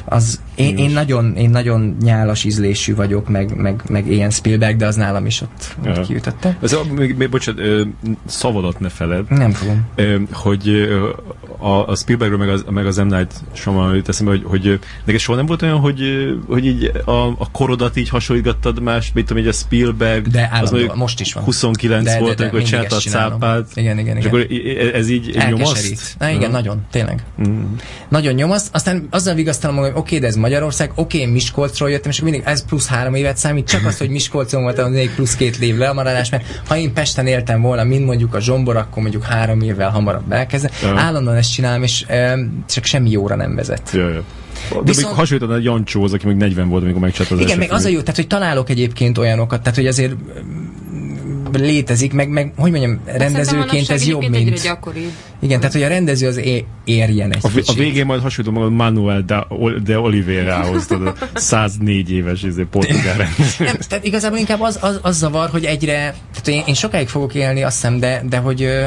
az, 0.06 0.40
én, 0.56 0.78
én, 0.78 0.90
nagyon, 0.90 1.36
én 1.36 1.50
nagyon 1.50 1.98
nyálas 2.02 2.44
ízlésű 2.44 2.96
vagyok, 2.96 3.30
meg, 3.30 3.56
meg, 3.56 3.82
meg 3.90 4.08
ilyen 4.12 4.30
Spielberg, 4.30 4.76
de 4.78 4.86
az 4.86 4.96
nálam 4.96 5.26
is 5.26 5.42
ott, 5.42 5.76
ott 5.86 6.06
kiütötte. 6.06 6.58
Ez 6.62 6.74
a, 6.74 6.82
még, 6.96 7.16
még, 7.18 7.30
bocsánat, 7.30 7.62
ö, 7.62 7.82
szavadat 8.26 8.80
ne 8.80 8.90
feled, 8.90 9.30
Nem 9.30 9.52
fogom. 9.52 9.82
ö, 9.96 10.18
hogy 10.32 10.68
ö, 10.70 11.10
a, 11.58 11.88
a 11.88 11.96
Spielbergről 11.96 12.40
meg 12.40 12.50
az, 12.50 12.66
meg 12.70 12.86
az 12.86 12.98
M. 12.98 13.08
Night 13.08 13.34
Shyamalan 13.54 13.96
jut 13.96 14.10
eszembe, 14.10 14.32
hogy, 14.32 14.44
hogy 14.46 14.80
neked 15.06 15.22
soha 15.22 15.38
nem 15.38 15.46
volt 15.46 15.62
olyan, 15.62 15.71
hogy, 15.80 16.02
ö, 16.02 16.34
hogy 16.48 16.66
így 16.66 16.92
a, 17.06 17.12
a 17.28 17.52
korodat 17.52 17.98
így 17.98 18.10
hasonlítgattad 18.10 18.82
más, 18.82 19.12
mit 19.14 19.26
tudom, 19.26 19.44
így 19.44 19.50
a 19.50 19.52
Spielberg, 19.52 20.28
De 20.28 20.40
az 20.40 20.48
állandóan, 20.52 20.72
mondjuk 20.80 20.96
most 20.96 21.20
is 21.20 21.34
van. 21.34 21.44
29 21.44 22.04
De- 22.04 22.12
de- 22.14 22.20
volt, 22.20 22.36
de 22.38 22.44
amikor 22.44 22.60
mindig 22.60 22.74
csinálta 22.74 22.96
a 22.96 23.00
cápát. 23.00 23.68
Igen, 23.74 23.98
igen, 24.00 24.18
És 24.18 24.26
igen. 24.26 24.36
akkor 24.40 24.52
i- 24.52 24.56
i- 24.72 24.94
ez 24.94 25.10
így 25.10 25.38
nyomaszt? 25.50 26.16
Na 26.20 26.30
igen, 26.30 26.42
Aha. 26.44 26.52
nagyon, 26.52 26.82
tényleg. 26.92 27.24
Mm. 27.48 27.62
Nagyon 28.10 28.34
nyomaszt, 28.34 28.70
aztán 28.76 29.08
azzal 29.10 29.34
vigasztalom 29.36 29.76
magam, 29.76 29.92
hogy 29.92 30.00
oké, 30.02 30.20
de 30.20 30.28
ez 30.28 30.36
Magyarország, 30.36 30.92
oké, 30.96 31.18
én 31.20 31.30
Miskolcról 31.30 31.90
jöttem, 31.90 32.12
és 32.12 32.18
akkor 32.20 32.30
mindig 32.32 32.48
ez 32.50 32.66
plusz 32.66 32.88
három 32.88 33.14
évet 33.14 33.38
számít, 33.38 33.68
csak 33.68 33.86
az, 33.86 33.98
hogy 33.98 34.10
Miskolcon 34.10 34.62
voltam, 34.62 34.86
az 34.86 34.92
még 34.92 35.12
plusz 35.16 35.36
két 35.36 35.58
év 35.58 35.78
lemaradás, 35.78 36.30
mert 36.30 36.62
ha 36.68 36.78
én 36.78 36.94
Pesten 36.94 37.28
éltem 37.28 37.62
volna, 37.62 37.84
mint 37.84 38.06
mondjuk 38.06 38.34
a 38.36 38.40
Zsombor, 38.40 38.76
akkor 38.76 39.02
mondjuk 39.02 39.24
három 39.24 39.62
évvel 39.62 39.90
hamarabb 39.90 40.32
elkezdem. 40.32 40.72
Ja. 40.84 41.00
Állandóan 41.00 41.36
ezt 41.36 41.54
csinálom, 41.54 41.84
és 41.84 42.04
e, 42.08 42.38
csak 42.70 42.86
semmi 42.86 43.10
jóra 43.10 43.36
nem 43.36 43.56
vezet. 43.56 43.90
Ja, 43.94 44.10
ja. 44.10 44.24
De 44.80 44.82
Viszont- 44.84 45.08
még 45.08 45.16
hasonlítaná 45.16 45.56
a 45.56 45.62
Jancsóhoz, 45.62 46.14
aki 46.14 46.28
még 46.28 46.36
40 46.36 46.70
volt, 46.70 46.84
amikor 46.84 47.02
megcsinálta 47.02 47.36
az 47.36 47.42
Igen, 47.42 47.58
meg 47.58 47.72
az 47.72 47.86
a 47.86 47.90
jó, 47.90 48.00
tehát 48.00 48.16
hogy 48.16 48.28
találok 48.28 48.70
egyébként 48.70 49.18
olyanokat, 49.18 49.62
tehát 49.62 49.76
hogy 49.76 49.88
azért 49.88 50.14
mm, 50.14 51.12
létezik, 51.52 52.14
meg, 52.14 52.30
meg 52.30 52.54
hogy 52.56 52.72
mondjam, 52.72 53.00
rendezőként 53.06 53.90
ez 53.90 54.08
jobb, 54.08 54.30
mint... 54.30 54.62
gyakoribb. 54.64 55.12
Igen, 55.40 55.60
tehát 55.60 55.74
hogy 55.74 55.84
a 55.84 55.88
rendező 55.88 56.28
az 56.28 56.38
é- 56.38 56.66
érjen 56.84 57.34
egy 57.34 57.40
A, 57.44 57.50
a 57.66 57.74
végén 57.74 58.06
majd 58.06 58.22
hasonlítom 58.22 58.62
magad 58.62 58.76
Manuel 58.76 59.22
de, 59.22 59.48
de 59.84 60.00
Oliveirahoz, 60.00 60.86
tudod, 60.86 61.18
104 61.34 62.12
éves 62.12 62.44
izé, 62.44 62.64
portugál 62.64 63.18
rendező. 63.18 63.66
Nem, 63.66 63.76
tehát 63.88 64.06
igazából 64.06 64.38
inkább 64.38 64.62
az, 64.62 64.78
az, 64.82 65.00
az 65.02 65.18
zavar, 65.18 65.50
hogy 65.50 65.64
egyre, 65.64 66.16
tehát 66.32 66.48
én, 66.48 66.64
én 66.66 66.74
sokáig 66.74 67.08
fogok 67.08 67.34
élni, 67.36 67.64
azt 67.64 67.76
hiszem, 67.76 68.00
de, 68.00 68.24
de 68.30 68.38
hogy 68.38 68.64
ö, 68.64 68.86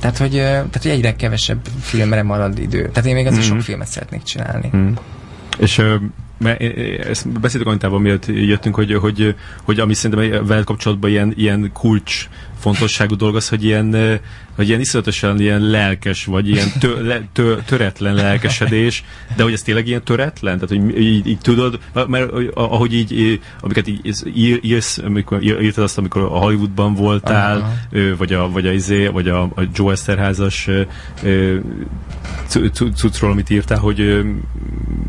tehát 0.00 0.18
hogy, 0.18 0.30
tehát, 0.30 0.78
hogy 0.82 0.90
egyre 0.90 1.16
kevesebb 1.16 1.60
filmre 1.80 2.22
marad 2.22 2.58
idő. 2.58 2.88
Tehát 2.88 3.08
én 3.08 3.14
még 3.14 3.26
azért 3.26 3.44
Mhm. 3.46 3.52
sok 3.54 3.60
filmet 3.62 3.86
szeretnék 3.88 4.22
csinálni. 4.22 4.70
Mm. 4.76 4.92
És 5.58 5.82
mert 6.40 6.60
é- 6.60 6.76
é- 6.76 6.98
ezt 7.04 7.40
beszéltük 7.40 7.68
Anitával, 7.68 7.98
miatt 7.98 8.26
jöttünk, 8.26 8.74
hogy, 8.74 8.94
hogy, 8.94 9.34
hogy 9.62 9.80
ami 9.80 9.94
szerintem 9.94 10.46
veled 10.46 10.64
kapcsolatban 10.64 11.10
ilyen, 11.10 11.32
ilyen 11.36 11.70
kulcs 11.72 12.28
fontosságú 12.60 13.16
dolog 13.16 13.36
az, 13.36 13.48
hogy 13.48 13.64
ilyen, 13.64 13.92
ö, 13.92 14.14
hogy 14.56 14.68
ilyen 14.68 14.80
iszonyatosan 14.80 15.40
ilyen 15.40 15.60
lelkes, 15.60 16.24
vagy 16.24 16.48
ilyen 16.48 16.68
tö, 16.78 17.06
le, 17.06 17.22
tö, 17.32 17.56
töretlen 17.66 18.14
lelkesedés, 18.14 19.04
de 19.36 19.42
hogy 19.42 19.52
ez 19.52 19.62
tényleg 19.62 19.86
ilyen 19.86 20.04
töretlen? 20.04 20.58
Tehát, 20.58 20.84
hogy 20.84 21.00
így, 21.00 21.26
így 21.26 21.38
tudod, 21.38 21.78
mert 22.06 22.32
ahogy 22.54 22.94
így, 22.94 23.40
amiket 23.60 23.88
így 23.88 24.14
ír- 24.34 24.64
írsz, 24.64 24.98
amikor 24.98 25.42
ír- 25.42 25.62
írtad 25.62 25.84
azt, 25.84 25.98
amikor 25.98 26.22
a 26.22 26.26
Hollywoodban 26.26 26.94
voltál, 26.94 27.56
Aha. 27.56 28.16
vagy 28.18 28.32
a, 28.32 28.50
vagy 28.50 28.66
a, 28.66 28.72
izé, 28.72 29.06
vagy 29.06 29.28
a, 29.28 29.42
a 29.42 29.62
Joe 29.74 29.92
Esterházas 29.92 30.68
cuccról, 32.94 33.30
amit 33.30 33.50
írtál, 33.50 33.78
hogy, 33.78 34.24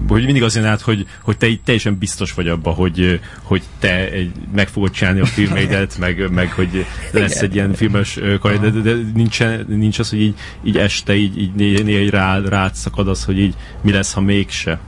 hogy 0.08 0.26
mindig 0.26 0.44
az 0.44 0.56
jön 0.56 0.66
át, 0.66 0.82
hogy, 0.82 1.06
hogy 1.22 1.38
te 1.38 1.48
így 1.48 1.62
teljesen 1.62 1.98
biztos 1.98 2.34
vagy 2.34 2.48
abban, 2.48 2.74
hogy, 2.74 3.20
hogy 3.42 3.62
te 3.80 4.12
egy, 4.12 4.32
meg 4.56 4.68
fogod 4.68 4.92
csinálni 4.92 5.20
a 5.20 5.26
filmeidet, 5.26 5.98
meg, 5.98 6.32
meg 6.32 6.52
hogy 6.52 6.86
lesz 7.12 7.42
egy 7.42 7.56
ilyen 7.56 7.74
filmes 7.74 8.20
karrier, 8.40 8.62
de, 8.62 8.70
de, 8.70 8.80
de 8.82 9.12
nincsen, 9.14 9.66
nincs 9.68 10.00
az, 10.00 10.10
hogy 10.10 10.22
így, 10.22 10.36
így 10.64 10.78
este 10.78 11.16
így, 11.16 11.38
így 11.38 11.84
néha 11.84 12.10
rá, 12.10 12.40
rád 12.40 12.76
szakad 12.76 13.08
az, 13.08 13.24
hogy 13.24 13.40
így 13.40 13.56
mi 13.82 13.92
lesz, 13.92 14.14
ha 14.14 14.22
mégse. 14.22 14.80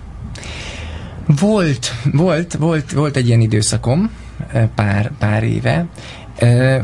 Volt, 1.25 1.93
volt, 2.11 2.53
volt, 2.53 2.91
volt 2.91 3.15
egy 3.15 3.27
ilyen 3.27 3.41
időszakom, 3.41 4.09
pár, 4.75 5.11
pár 5.19 5.43
éve. 5.43 5.85
Ö, 6.39 6.77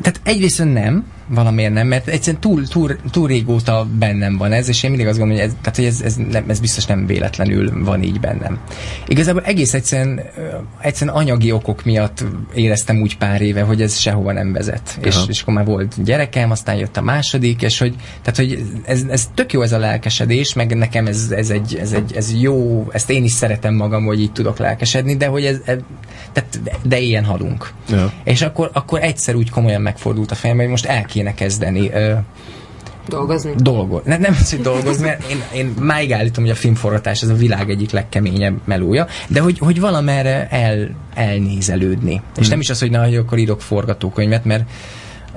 Tehát 0.00 0.20
egyrészt 0.22 0.64
nem, 0.64 1.04
valamiért 1.34 1.72
nem, 1.72 1.86
mert 1.86 2.08
egyszerűen 2.08 2.40
túl, 2.40 2.68
túl, 2.68 2.96
túl 3.10 3.28
régóta 3.28 3.86
bennem 3.98 4.36
van 4.36 4.52
ez, 4.52 4.68
és 4.68 4.82
én 4.82 4.90
mindig 4.90 5.08
azt 5.08 5.18
gondolom, 5.18 5.42
hogy 5.42 5.50
ez, 5.50 5.56
tehát, 5.60 5.76
hogy 5.76 5.84
ez, 5.84 6.00
ez, 6.00 6.14
nem, 6.30 6.44
ez 6.48 6.60
biztos 6.60 6.86
nem 6.86 7.06
véletlenül 7.06 7.84
van 7.84 8.02
így 8.02 8.20
bennem. 8.20 8.58
Igazából 9.06 9.42
egész 9.42 9.74
egyszerűen, 9.74 10.20
egyszerűen 10.80 11.16
anyagi 11.16 11.52
okok 11.52 11.84
miatt 11.84 12.24
éreztem 12.54 13.00
úgy 13.00 13.16
pár 13.16 13.40
éve, 13.40 13.62
hogy 13.62 13.82
ez 13.82 13.98
sehova 13.98 14.32
nem 14.32 14.52
vezet. 14.52 14.98
És, 15.02 15.16
és 15.28 15.42
akkor 15.42 15.54
már 15.54 15.64
volt 15.64 16.02
gyerekem, 16.04 16.50
aztán 16.50 16.76
jött 16.76 16.96
a 16.96 17.02
második, 17.02 17.62
és 17.62 17.78
hogy, 17.78 17.94
tehát, 18.22 18.36
hogy 18.36 18.64
ez, 18.84 19.02
ez 19.08 19.28
tök 19.34 19.52
jó 19.52 19.62
ez 19.62 19.72
a 19.72 19.78
lelkesedés, 19.78 20.52
meg 20.52 20.76
nekem 20.76 21.06
ez, 21.06 21.30
ez, 21.36 21.50
egy, 21.50 21.76
ez, 21.80 21.92
egy, 21.92 22.12
ez 22.16 22.40
jó, 22.40 22.86
ezt 22.92 23.10
én 23.10 23.24
is 23.24 23.32
szeretem 23.32 23.74
magam, 23.74 24.04
hogy 24.04 24.20
így 24.20 24.32
tudok 24.32 24.58
lelkesedni, 24.58 25.16
de 25.16 25.26
hogy 25.26 25.44
ez, 25.44 25.56
ez 25.64 25.78
tehát, 26.32 26.62
de, 26.62 26.72
de 26.82 26.98
ilyen 26.98 27.24
halunk. 27.24 27.72
Ja. 27.88 28.12
És 28.24 28.42
akkor, 28.42 28.70
akkor 28.72 29.02
egyszer 29.02 29.34
úgy 29.34 29.50
komolyan 29.50 29.82
megfordult 29.82 30.30
a 30.30 30.34
fejem, 30.34 30.56
hogy 30.56 30.68
most 30.68 30.86
el 30.86 31.04
kéne 31.04 31.21
kezdeni 31.30 31.90
ö, 31.92 32.12
Dolgozni? 33.08 33.52
Dolgozni. 33.56 34.10
Ne, 34.10 34.16
nem 34.16 34.36
az, 34.40 34.50
hogy 34.50 34.60
dolgozni, 34.60 35.04
mert 35.04 35.30
én, 35.30 35.42
én 35.54 35.74
máig 35.80 36.12
állítom, 36.12 36.44
hogy 36.44 36.52
a 36.52 36.56
filmforgatás 36.56 37.22
ez 37.22 37.28
a 37.28 37.34
világ 37.34 37.70
egyik 37.70 37.90
legkeményebb 37.90 38.60
melója, 38.64 39.06
de 39.28 39.40
hogy, 39.40 39.58
hogy 39.58 39.80
valamerre 39.80 40.48
el, 40.50 40.88
elnézelődni. 41.14 42.14
Hmm. 42.14 42.24
És 42.36 42.48
nem 42.48 42.60
is 42.60 42.70
az, 42.70 42.80
hogy 42.80 42.90
na, 42.90 43.04
hogy 43.04 43.16
akkor 43.16 43.38
írok 43.38 43.60
forgatókönyvet, 43.60 44.44
mert 44.44 44.70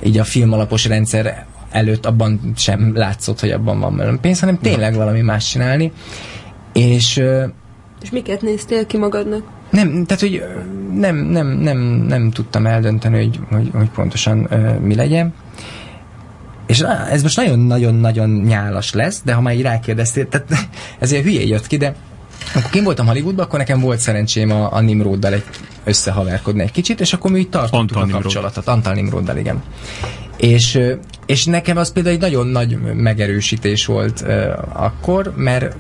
így 0.04 0.18
a 0.18 0.24
filmalapos 0.24 0.86
rendszer 0.86 1.46
előtt 1.72 2.06
abban 2.06 2.54
sem 2.56 2.92
látszott, 2.96 3.40
hogy 3.40 3.52
abban 3.52 3.80
van 3.80 4.20
pénz, 4.22 4.40
hanem 4.40 4.58
tényleg 4.58 4.96
valami 4.96 5.22
más 5.22 5.50
csinálni. 5.50 5.92
És, 6.74 7.22
és 8.02 8.10
miket 8.10 8.42
néztél 8.42 8.86
ki 8.86 8.98
magadnak? 8.98 9.44
Nem, 9.70 10.06
tehát, 10.06 10.22
hogy 10.22 10.44
nem, 10.94 11.16
nem, 11.16 11.48
nem, 11.48 11.78
nem 12.08 12.32
tudtam 12.32 12.66
eldönteni, 12.66 13.18
hogy, 13.18 13.40
hogy, 13.52 13.70
hogy 13.74 13.90
pontosan 13.90 14.48
uh, 14.52 14.80
mi 14.80 14.96
legyen. 14.96 15.34
És 16.66 16.80
ez 17.12 17.22
most 17.22 17.38
nagyon-nagyon-nagyon 17.38 18.30
nyálas 18.30 18.94
lesz, 18.94 19.22
de 19.24 19.34
ha 19.34 19.42
már 19.42 19.54
így 19.54 19.62
rákérdeztél, 19.62 20.28
tehát 20.28 20.48
ez 21.00 21.12
ilyen 21.12 21.24
hülye 21.24 21.44
jött 21.44 21.68
ki, 21.68 21.78
de 21.78 21.96
akkor 22.56 22.70
kim 22.70 22.84
voltam 22.84 23.06
Hollywoodban, 23.06 23.46
akkor 23.46 23.60
nekem 23.60 23.80
volt 23.80 24.00
szerencsém 24.00 24.52
a, 24.52 24.74
a 24.74 24.80
Nimroddal 24.80 25.34
egy 25.34 25.44
összehaverkodni 25.84 26.62
egy 26.62 26.72
kicsit, 26.72 27.00
és 27.00 27.14
akkor 27.14 27.32
mi 27.32 27.40
így 27.40 27.50
tartottuk 27.50 27.98
Antal 27.98 28.20
a 28.20 28.22
kapcsolatot. 28.22 28.68
Antal 28.68 28.94
Nimroddal, 28.94 29.38
igen. 29.38 29.64
És, 30.38 30.80
és 31.26 31.46
nekem 31.46 31.78
az 31.78 31.92
például 31.92 32.16
egy 32.16 32.22
nagyon 32.22 32.48
nagy 32.48 32.78
megerősítés 32.94 33.86
volt 33.86 34.22
uh, 34.22 34.54
akkor, 34.74 35.34
mert 35.36 35.76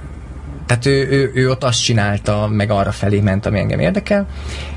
tehát 0.65 0.85
ő, 0.85 1.07
ő, 1.09 1.31
ő 1.33 1.49
ott 1.49 1.63
azt 1.63 1.83
csinálta, 1.83 2.47
meg 2.47 2.69
arra 2.69 2.91
felé 2.91 3.19
ment, 3.19 3.45
ami 3.45 3.59
engem 3.59 3.79
érdekel, 3.79 4.27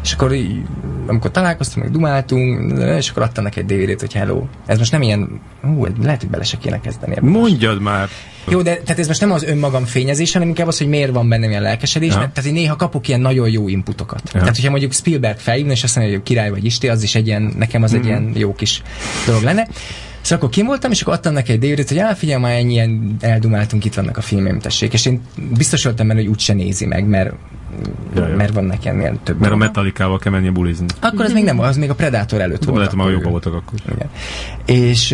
és 0.03 0.12
akkor 0.12 0.34
így, 0.34 0.62
amikor 1.07 1.30
találkoztunk, 1.30 1.84
meg 1.84 1.95
dumáltunk, 1.95 2.78
és 2.97 3.11
akkor 3.11 3.22
adtam 3.22 3.45
neki 3.45 3.61
egy 3.61 3.66
DVD-t, 3.66 4.01
hogy 4.01 4.12
hello. 4.12 4.47
Ez 4.66 4.78
most 4.78 4.93
nem 4.93 5.03
ilyen, 5.03 5.41
hú, 5.62 5.86
lehet, 6.03 6.20
hogy 6.20 6.30
bele 6.30 6.45
se 6.45 6.57
kéne 6.59 6.80
kezdeni. 6.80 7.16
Mondjad 7.20 7.72
most. 7.72 7.84
már! 7.84 8.09
Jó, 8.51 8.62
de 8.62 8.76
tehát 8.76 8.99
ez 8.99 9.07
most 9.07 9.20
nem 9.20 9.32
az 9.32 9.43
önmagam 9.43 9.84
fényezés, 9.84 10.32
hanem 10.32 10.49
inkább 10.49 10.66
az, 10.66 10.78
hogy 10.78 10.89
miért 10.89 11.12
van 11.12 11.28
bennem 11.28 11.51
ilyen 11.51 11.62
lelkesedés, 11.62 12.12
ja. 12.12 12.18
mert 12.18 12.32
tehát 12.32 12.51
én 12.51 12.57
néha 12.57 12.76
kapok 12.76 13.09
ilyen 13.09 13.20
nagyon 13.20 13.51
jó 13.51 13.68
inputokat. 13.68 14.22
Ja. 14.24 14.41
Tehát, 14.41 14.55
hogyha 14.55 14.70
mondjuk 14.70 14.93
Spielberg 14.93 15.39
felhívna, 15.39 15.72
és 15.72 15.84
azt 15.84 15.97
mondja, 15.97 16.14
hogy 16.14 16.22
király 16.22 16.51
vagy 16.51 16.64
Isti, 16.64 16.89
az 16.89 17.03
is 17.03 17.14
egy 17.14 17.26
ilyen, 17.26 17.55
nekem 17.59 17.82
az 17.82 17.93
mm. 17.93 17.97
egy 17.97 18.01
mhm. 18.01 18.11
ilyen 18.11 18.32
jó 18.34 18.55
kis 18.55 18.82
dolog 19.26 19.43
lenne. 19.43 19.68
Szóval 20.29 20.45
akkor 20.45 20.57
kim 20.57 20.66
voltam, 20.66 20.91
és 20.91 21.03
akkor 21.03 21.14
adtam 21.14 21.33
neki 21.33 21.53
egy 21.53 21.59
dvd 21.59 21.89
hogy 21.89 21.99
elfigyelj, 21.99 22.41
már 22.41 22.53
ennyien 22.53 23.16
eldumáltunk, 23.20 23.85
itt 23.85 23.95
vannak 23.95 24.16
a 24.16 24.20
filmjeim, 24.20 24.59
tessék. 24.59 24.93
És 24.93 25.07
én 25.07 25.20
biztos 25.57 25.85
voltam 25.85 26.07
benne, 26.07 26.20
hogy 26.20 26.29
úgyse 26.29 26.53
nézi 26.53 26.87
meg, 26.87 27.07
mert 27.07 27.35
ja, 28.14 28.26
mert 28.37 28.53
van 28.53 28.64
neki 28.64 28.89
ennél 28.89 29.18
több. 29.22 29.41
Mert 29.41 29.53
a 29.53 29.57
Metallicával 29.57 30.18
kell 30.18 30.33
menni 30.33 30.49
bulizni. 30.49 30.87
Akkor 31.01 31.24
az 31.24 31.33
még 31.33 31.45
nem, 31.45 31.61
az 31.61 31.76
még 31.76 31.91
a 31.91 31.95
Predator 31.95 32.41
előtt 32.41 32.64
volt. 32.64 32.79
Lehet, 32.79 32.95
már 32.95 33.11
jobban 33.11 33.31
voltak 33.31 33.55
akkor. 33.55 33.79
Igen. 33.95 34.09
És, 34.66 35.12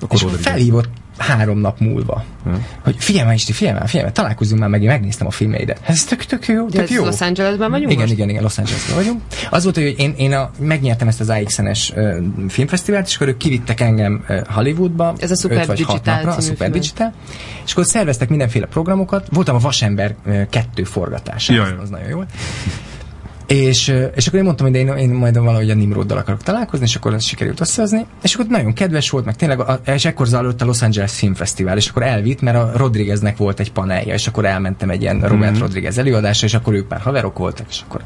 akkor 0.00 0.20
és 0.22 0.26
felhívott 0.40 0.88
három 1.16 1.58
nap 1.58 1.80
múlva. 1.80 2.24
Hmm. 2.44 2.66
Hogy 2.82 2.96
figyelj 2.98 3.24
már, 3.24 3.34
Isti, 3.34 3.52
figyelj 3.52 3.76
már, 3.78 3.86
figyelj 3.86 4.04
már, 4.04 4.12
találkozunk 4.12 4.60
már 4.60 4.68
meg, 4.68 4.82
én 4.82 4.88
megnéztem 4.88 5.26
a 5.26 5.30
filmeidet. 5.30 5.80
Ez 5.86 6.04
tök, 6.04 6.24
tök 6.24 6.46
jó, 6.46 6.66
tök 6.66 6.90
jó. 6.90 7.04
Los 7.04 7.20
Angelesben 7.20 7.70
vagyunk 7.70 7.90
Igen, 7.90 8.02
most? 8.02 8.12
igen, 8.12 8.28
igen, 8.28 8.42
Los 8.42 8.58
Angelesben 8.58 8.96
vagyunk. 8.96 9.20
Az 9.50 9.62
volt, 9.62 9.74
hogy 9.74 9.94
én, 9.98 10.14
én 10.16 10.32
a, 10.32 10.50
megnyertem 10.58 11.08
ezt 11.08 11.20
az 11.20 11.28
AXN-es 11.28 11.92
uh, 11.96 12.16
filmfesztivált, 12.48 13.06
és 13.06 13.14
akkor 13.14 13.28
ők 13.28 13.36
kivittek 13.36 13.80
engem 13.80 14.24
uh, 14.28 14.46
Hollywoodba. 14.46 15.14
Ez 15.18 15.30
a 15.30 15.36
Super 15.36 15.66
Digital 15.66 16.00
napra, 16.04 16.34
a 16.34 16.40
Super 16.40 16.70
Digital. 16.70 17.12
És 17.64 17.72
akkor 17.72 17.84
szerveztek 17.84 18.28
mindenféle 18.28 18.66
programokat. 18.66 19.26
Voltam 19.30 19.54
a 19.54 19.58
Vasember 19.58 20.14
uh, 20.26 20.48
kettő 20.48 20.84
forgatása. 20.84 21.62
Az, 21.62 21.72
az 21.82 21.88
nagyon 21.88 22.08
jó. 22.08 22.22
És, 23.52 23.94
és 24.14 24.26
akkor 24.26 24.38
én 24.38 24.44
mondtam, 24.44 24.66
hogy 24.66 24.76
én, 24.76 24.88
én 24.88 25.10
majd 25.10 25.38
valahogy 25.38 25.70
a 25.70 25.74
Nimroddal 25.74 26.18
akarok 26.18 26.42
találkozni, 26.42 26.84
és 26.84 26.94
akkor 26.94 27.14
ezt 27.14 27.26
sikerült 27.26 27.60
összehozni. 27.60 28.06
És 28.22 28.34
akkor 28.34 28.46
nagyon 28.46 28.72
kedves 28.72 29.10
volt, 29.10 29.24
meg 29.24 29.36
tényleg, 29.36 29.60
a, 29.60 29.80
és 29.86 30.04
ekkor 30.04 30.26
zajlott 30.26 30.62
a 30.62 30.64
Los 30.64 30.82
Angeles 30.82 31.12
Film 31.12 31.34
Festival, 31.34 31.76
és 31.76 31.88
akkor 31.88 32.02
elvitt, 32.02 32.40
mert 32.40 32.56
a 32.56 32.72
Rodrigueznek 32.76 33.36
volt 33.36 33.60
egy 33.60 33.72
panelja, 33.72 34.14
és 34.14 34.26
akkor 34.26 34.44
elmentem 34.44 34.90
egy 34.90 35.02
ilyen 35.02 35.20
Robert 35.20 35.50
mm-hmm. 35.50 35.60
Rodriguez 35.60 35.98
előadásra, 35.98 36.46
és 36.46 36.54
akkor 36.54 36.74
ők 36.74 36.88
már 36.88 37.00
haverok 37.00 37.38
voltak, 37.38 37.66
és 37.68 37.80
akkor 37.88 38.00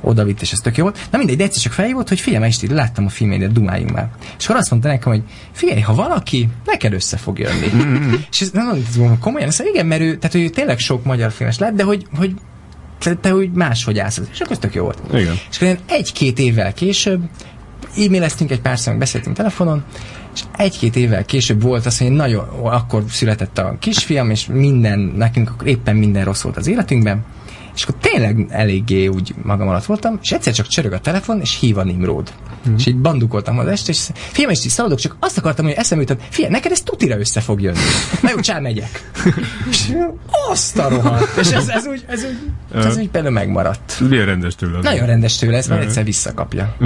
oda 0.00 0.24
vitt, 0.24 0.40
és 0.40 0.52
ez 0.52 0.58
tök 0.58 0.76
jó 0.76 0.82
volt. 0.82 0.98
Na 1.10 1.18
mindegy, 1.18 1.36
de 1.36 1.44
egyszer 1.44 1.62
csak 1.62 1.72
feljött, 1.72 2.08
hogy 2.08 2.20
figyelj, 2.20 2.46
is 2.46 2.60
láttam 2.68 3.04
a 3.06 3.08
filmédet, 3.08 3.52
dumáljunk 3.52 3.92
már. 3.92 4.08
És 4.38 4.44
akkor 4.44 4.56
azt 4.56 4.70
mondta 4.70 4.88
nekem, 4.88 5.12
hogy 5.12 5.22
figyelj, 5.52 5.80
ha 5.80 5.94
valaki, 5.94 6.48
neked 6.64 6.92
össze 6.92 7.16
fog 7.16 7.38
jönni. 7.38 7.66
Mm-hmm. 7.74 8.12
és 8.32 8.40
ez 8.40 8.50
nem 8.50 8.66
mondom, 8.96 9.18
komolyan, 9.18 9.50
szóval 9.50 9.72
igen, 9.72 9.86
mert 9.86 10.00
ő, 10.00 10.16
tehát 10.16 10.34
ő 10.34 10.48
tényleg 10.48 10.78
sok 10.78 11.04
magyar 11.04 11.32
filmes 11.32 11.58
lett, 11.58 11.74
de 11.74 11.82
hogy, 11.82 12.06
hogy 12.16 12.34
te, 12.98 13.14
te 13.14 13.34
úgy 13.34 13.52
máshogy 13.52 13.98
állsz. 13.98 14.20
És 14.32 14.40
akkor 14.40 14.52
ez 14.52 14.58
tök 14.58 14.74
jó 14.74 14.84
volt. 14.84 14.98
Igen. 15.12 15.34
És 15.50 15.60
akkor 15.60 15.78
egy-két 15.86 16.38
évvel 16.38 16.72
később 16.72 17.22
e-maileztünk 17.96 18.50
egy 18.50 18.60
pár 18.60 18.78
szóval, 18.78 18.98
beszéltünk 18.98 19.36
telefonon, 19.36 19.84
és 20.34 20.40
egy-két 20.56 20.96
évvel 20.96 21.24
később 21.24 21.62
volt 21.62 21.86
az, 21.86 21.98
hogy 21.98 22.10
nagyon, 22.10 22.44
akkor 22.62 23.04
született 23.08 23.58
a 23.58 23.76
kisfiam, 23.78 24.30
és 24.30 24.46
minden, 24.46 24.98
nekünk 24.98 25.52
éppen 25.64 25.96
minden 25.96 26.24
rossz 26.24 26.42
volt 26.42 26.56
az 26.56 26.66
életünkben, 26.66 27.24
és 27.74 27.82
akkor 27.82 27.94
tényleg 28.00 28.46
eléggé 28.48 29.06
úgy 29.06 29.34
magam 29.42 29.68
alatt 29.68 29.84
voltam, 29.84 30.18
és 30.22 30.32
egyszer 30.32 30.52
csak 30.52 30.66
csörög 30.66 30.92
a 30.92 31.00
telefon, 31.00 31.40
és 31.40 31.58
hív 31.58 31.78
a 31.78 31.84
Nimrod. 31.84 32.32
Mm. 32.68 32.74
És 32.74 32.86
így 32.86 32.96
bandukoltam 32.96 33.58
az 33.58 33.66
este, 33.66 33.92
és 33.92 34.08
fiam, 34.14 34.50
és 34.50 34.64
így 34.64 34.70
szaladok, 34.70 34.98
csak 34.98 35.16
azt 35.18 35.38
akartam, 35.38 35.64
hogy 35.64 35.74
eszembe 35.74 36.04
jutott, 36.08 36.26
fiam, 36.28 36.50
neked 36.50 36.72
ez 36.72 36.80
tutira 36.80 37.18
össze 37.18 37.40
fog 37.40 37.60
jönni. 37.60 37.78
Na 38.22 38.30
jó, 38.30 38.40
csá, 38.40 38.58
megyek. 38.58 39.10
és 39.70 39.92
azt 40.50 40.78
a 40.78 40.88
rohadt. 40.88 41.36
És 41.36 41.50
ez, 41.50 41.68
ez, 41.68 41.86
úgy, 41.86 42.04
ez, 42.06 42.24
úgy, 42.24 42.36
ez 42.84 42.96
úgy 42.96 43.08
például 43.08 43.34
megmaradt. 43.34 44.00
Milyen 44.08 44.26
rendes 44.26 44.54
tőle. 44.54 44.78
Nagyon 44.80 45.06
rendes 45.06 45.36
tőle, 45.36 45.56
ez 45.56 45.66
már 45.66 45.80
egyszer 45.80 46.04
visszakapja. 46.04 46.76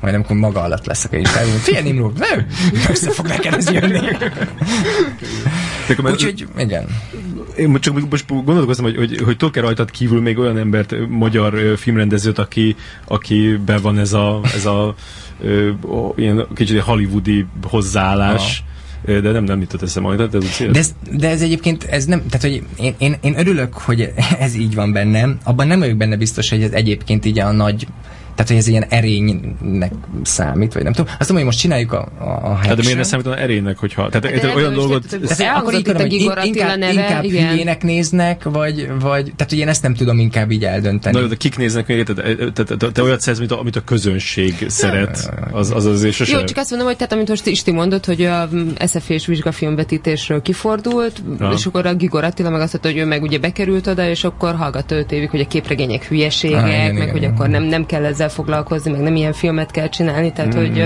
Majd 0.00 0.14
amikor 0.14 0.36
maga 0.36 0.62
alatt 0.62 0.86
lesz, 0.86 1.04
akkor 1.04 1.18
is 1.18 1.30
felhívom. 1.30 1.58
Fiam, 1.58 1.84
Nimrod, 1.84 2.18
nem, 2.18 2.46
össze 2.90 3.10
fog 3.10 3.26
neked 3.26 3.54
ez 3.54 3.70
jönni. 3.70 4.00
Úgyhogy, 6.02 6.48
igen 6.56 6.86
én 7.58 7.80
csak 7.80 8.10
most 8.10 8.26
gondolkoztam, 8.28 8.84
hogy, 8.84 8.96
hogy, 8.96 9.20
hogy 9.24 9.36
tudok-e 9.36 9.60
rajtad 9.60 9.90
kívül 9.90 10.20
még 10.20 10.38
olyan 10.38 10.58
embert, 10.58 10.94
magyar 11.08 11.76
filmrendezőt, 11.76 12.38
aki, 12.38 12.76
aki 13.04 13.58
be 13.66 13.78
van 13.78 13.98
ez 13.98 14.12
a, 14.12 14.40
ez 14.54 14.66
a 14.66 14.94
ö, 15.40 15.70
ilyen 16.16 16.46
kicsit 16.54 16.80
hollywoodi 16.80 17.46
hozzáállás. 17.62 18.62
Aha 18.66 18.76
de 19.04 19.30
nem, 19.30 19.44
nem 19.44 19.60
jutott 19.60 19.82
eszembe 19.82 20.08
majd. 20.08 20.30
De, 20.30 20.38
de, 20.70 20.78
ez, 20.78 20.94
de 21.10 21.28
ez 21.28 21.42
egyébként, 21.42 21.84
ez 21.84 22.04
nem, 22.04 22.26
tehát 22.26 22.42
hogy 22.42 22.62
én, 22.76 22.94
én, 22.98 23.16
én 23.20 23.38
örülök, 23.38 23.74
hogy 23.74 24.12
ez 24.38 24.54
így 24.54 24.74
van 24.74 24.92
bennem, 24.92 25.38
abban 25.44 25.66
nem 25.66 25.78
vagyok 25.78 25.96
benne 25.96 26.16
biztos, 26.16 26.50
hogy 26.50 26.62
ez 26.62 26.72
egyébként 26.72 27.24
így 27.24 27.38
a 27.38 27.52
nagy 27.52 27.86
tehát, 28.38 28.52
hogy 28.52 28.62
ez 28.62 28.68
ilyen 28.68 28.84
erénynek 28.88 29.92
számít, 30.22 30.72
vagy 30.72 30.82
nem 30.82 30.92
tudom. 30.92 31.10
Azt 31.18 31.28
mondom, 31.30 31.36
hogy 31.36 31.44
most 31.44 31.58
csináljuk 31.58 31.92
a, 31.92 32.08
a, 32.18 32.24
a 32.24 32.54
hát, 32.54 32.76
de 32.76 32.82
miért 32.82 32.96
ne 32.96 33.02
számít 33.02 33.26
erénynek, 33.26 33.78
hogyha... 33.78 34.08
Tehát 34.08 34.40
de 34.40 34.54
olyan 34.54 34.74
dolgot... 34.74 35.06
Tehát, 35.08 35.56
akkor 35.56 35.74
így 35.74 35.82
tudom, 35.82 36.00
hogy 36.00 36.12
inkább, 36.44 36.78
neve, 36.78 36.92
inkább 36.92 37.24
igen. 37.24 37.48
hülyének 37.48 37.82
néznek, 37.82 38.42
vagy, 38.42 38.88
vagy... 39.00 39.24
Tehát, 39.24 39.48
hogy 39.48 39.58
én 39.58 39.68
ezt 39.68 39.82
nem 39.82 39.94
tudom 39.94 40.18
inkább 40.18 40.50
így 40.50 40.64
eldönteni. 40.64 41.20
Na, 41.20 41.26
de 41.26 41.34
kik 41.34 41.56
néznek 41.56 41.86
még, 41.86 42.02
te, 42.54 42.64
te, 42.92 43.02
olyat 43.02 43.20
szeretsz, 43.20 43.38
mint 43.38 43.52
a, 43.52 43.60
amit 43.60 43.76
a 43.76 43.80
közönség 43.80 44.64
szeret. 44.68 45.30
Az, 45.52 45.70
az 45.70 45.86
azért 45.86 46.14
sose... 46.14 46.38
Jó, 46.38 46.44
csak 46.44 46.56
azt 46.56 46.70
mondom, 46.70 46.88
hogy 46.88 46.96
tehát, 46.96 47.12
amit 47.12 47.28
most 47.28 47.46
Isti 47.46 47.70
mondott, 47.70 48.04
hogy 48.04 48.24
a 48.24 48.48
SZF-és 48.86 49.26
vizsgafilmvetítésről 49.26 50.42
kifordult, 50.42 51.22
ha. 51.38 51.52
és 51.52 51.66
akkor 51.66 51.86
a 51.86 51.94
Gigor 51.94 52.24
Attila 52.24 52.50
meg 52.50 52.60
azt 52.60 52.72
mondta, 52.72 52.90
hogy 52.90 53.00
ő 53.00 53.04
meg 53.08 53.22
ugye 53.22 53.38
bekerült 53.38 53.86
oda, 53.86 54.08
és 54.08 54.24
akkor 54.24 54.54
hallgat 54.54 54.90
öt 54.90 55.12
évig, 55.12 55.30
hogy 55.30 55.40
a 55.40 55.46
képregények 55.46 56.04
hülyeségek, 56.04 56.62
ah, 56.62 56.68
igen, 56.68 56.84
meg 56.84 56.94
igen, 56.94 57.10
hogy 57.10 57.22
igen. 57.22 57.32
akkor 57.34 57.48
nem, 57.48 57.62
nem 57.62 57.86
kell 57.86 58.04
ezzel 58.04 58.27
ezzel 58.28 58.44
foglalkozni, 58.44 58.90
meg 58.90 59.00
nem 59.00 59.16
ilyen 59.16 59.32
filmet 59.32 59.70
kell 59.70 59.88
csinálni, 59.88 60.32
tehát 60.32 60.54
mm. 60.54 60.58
hogy, 60.58 60.84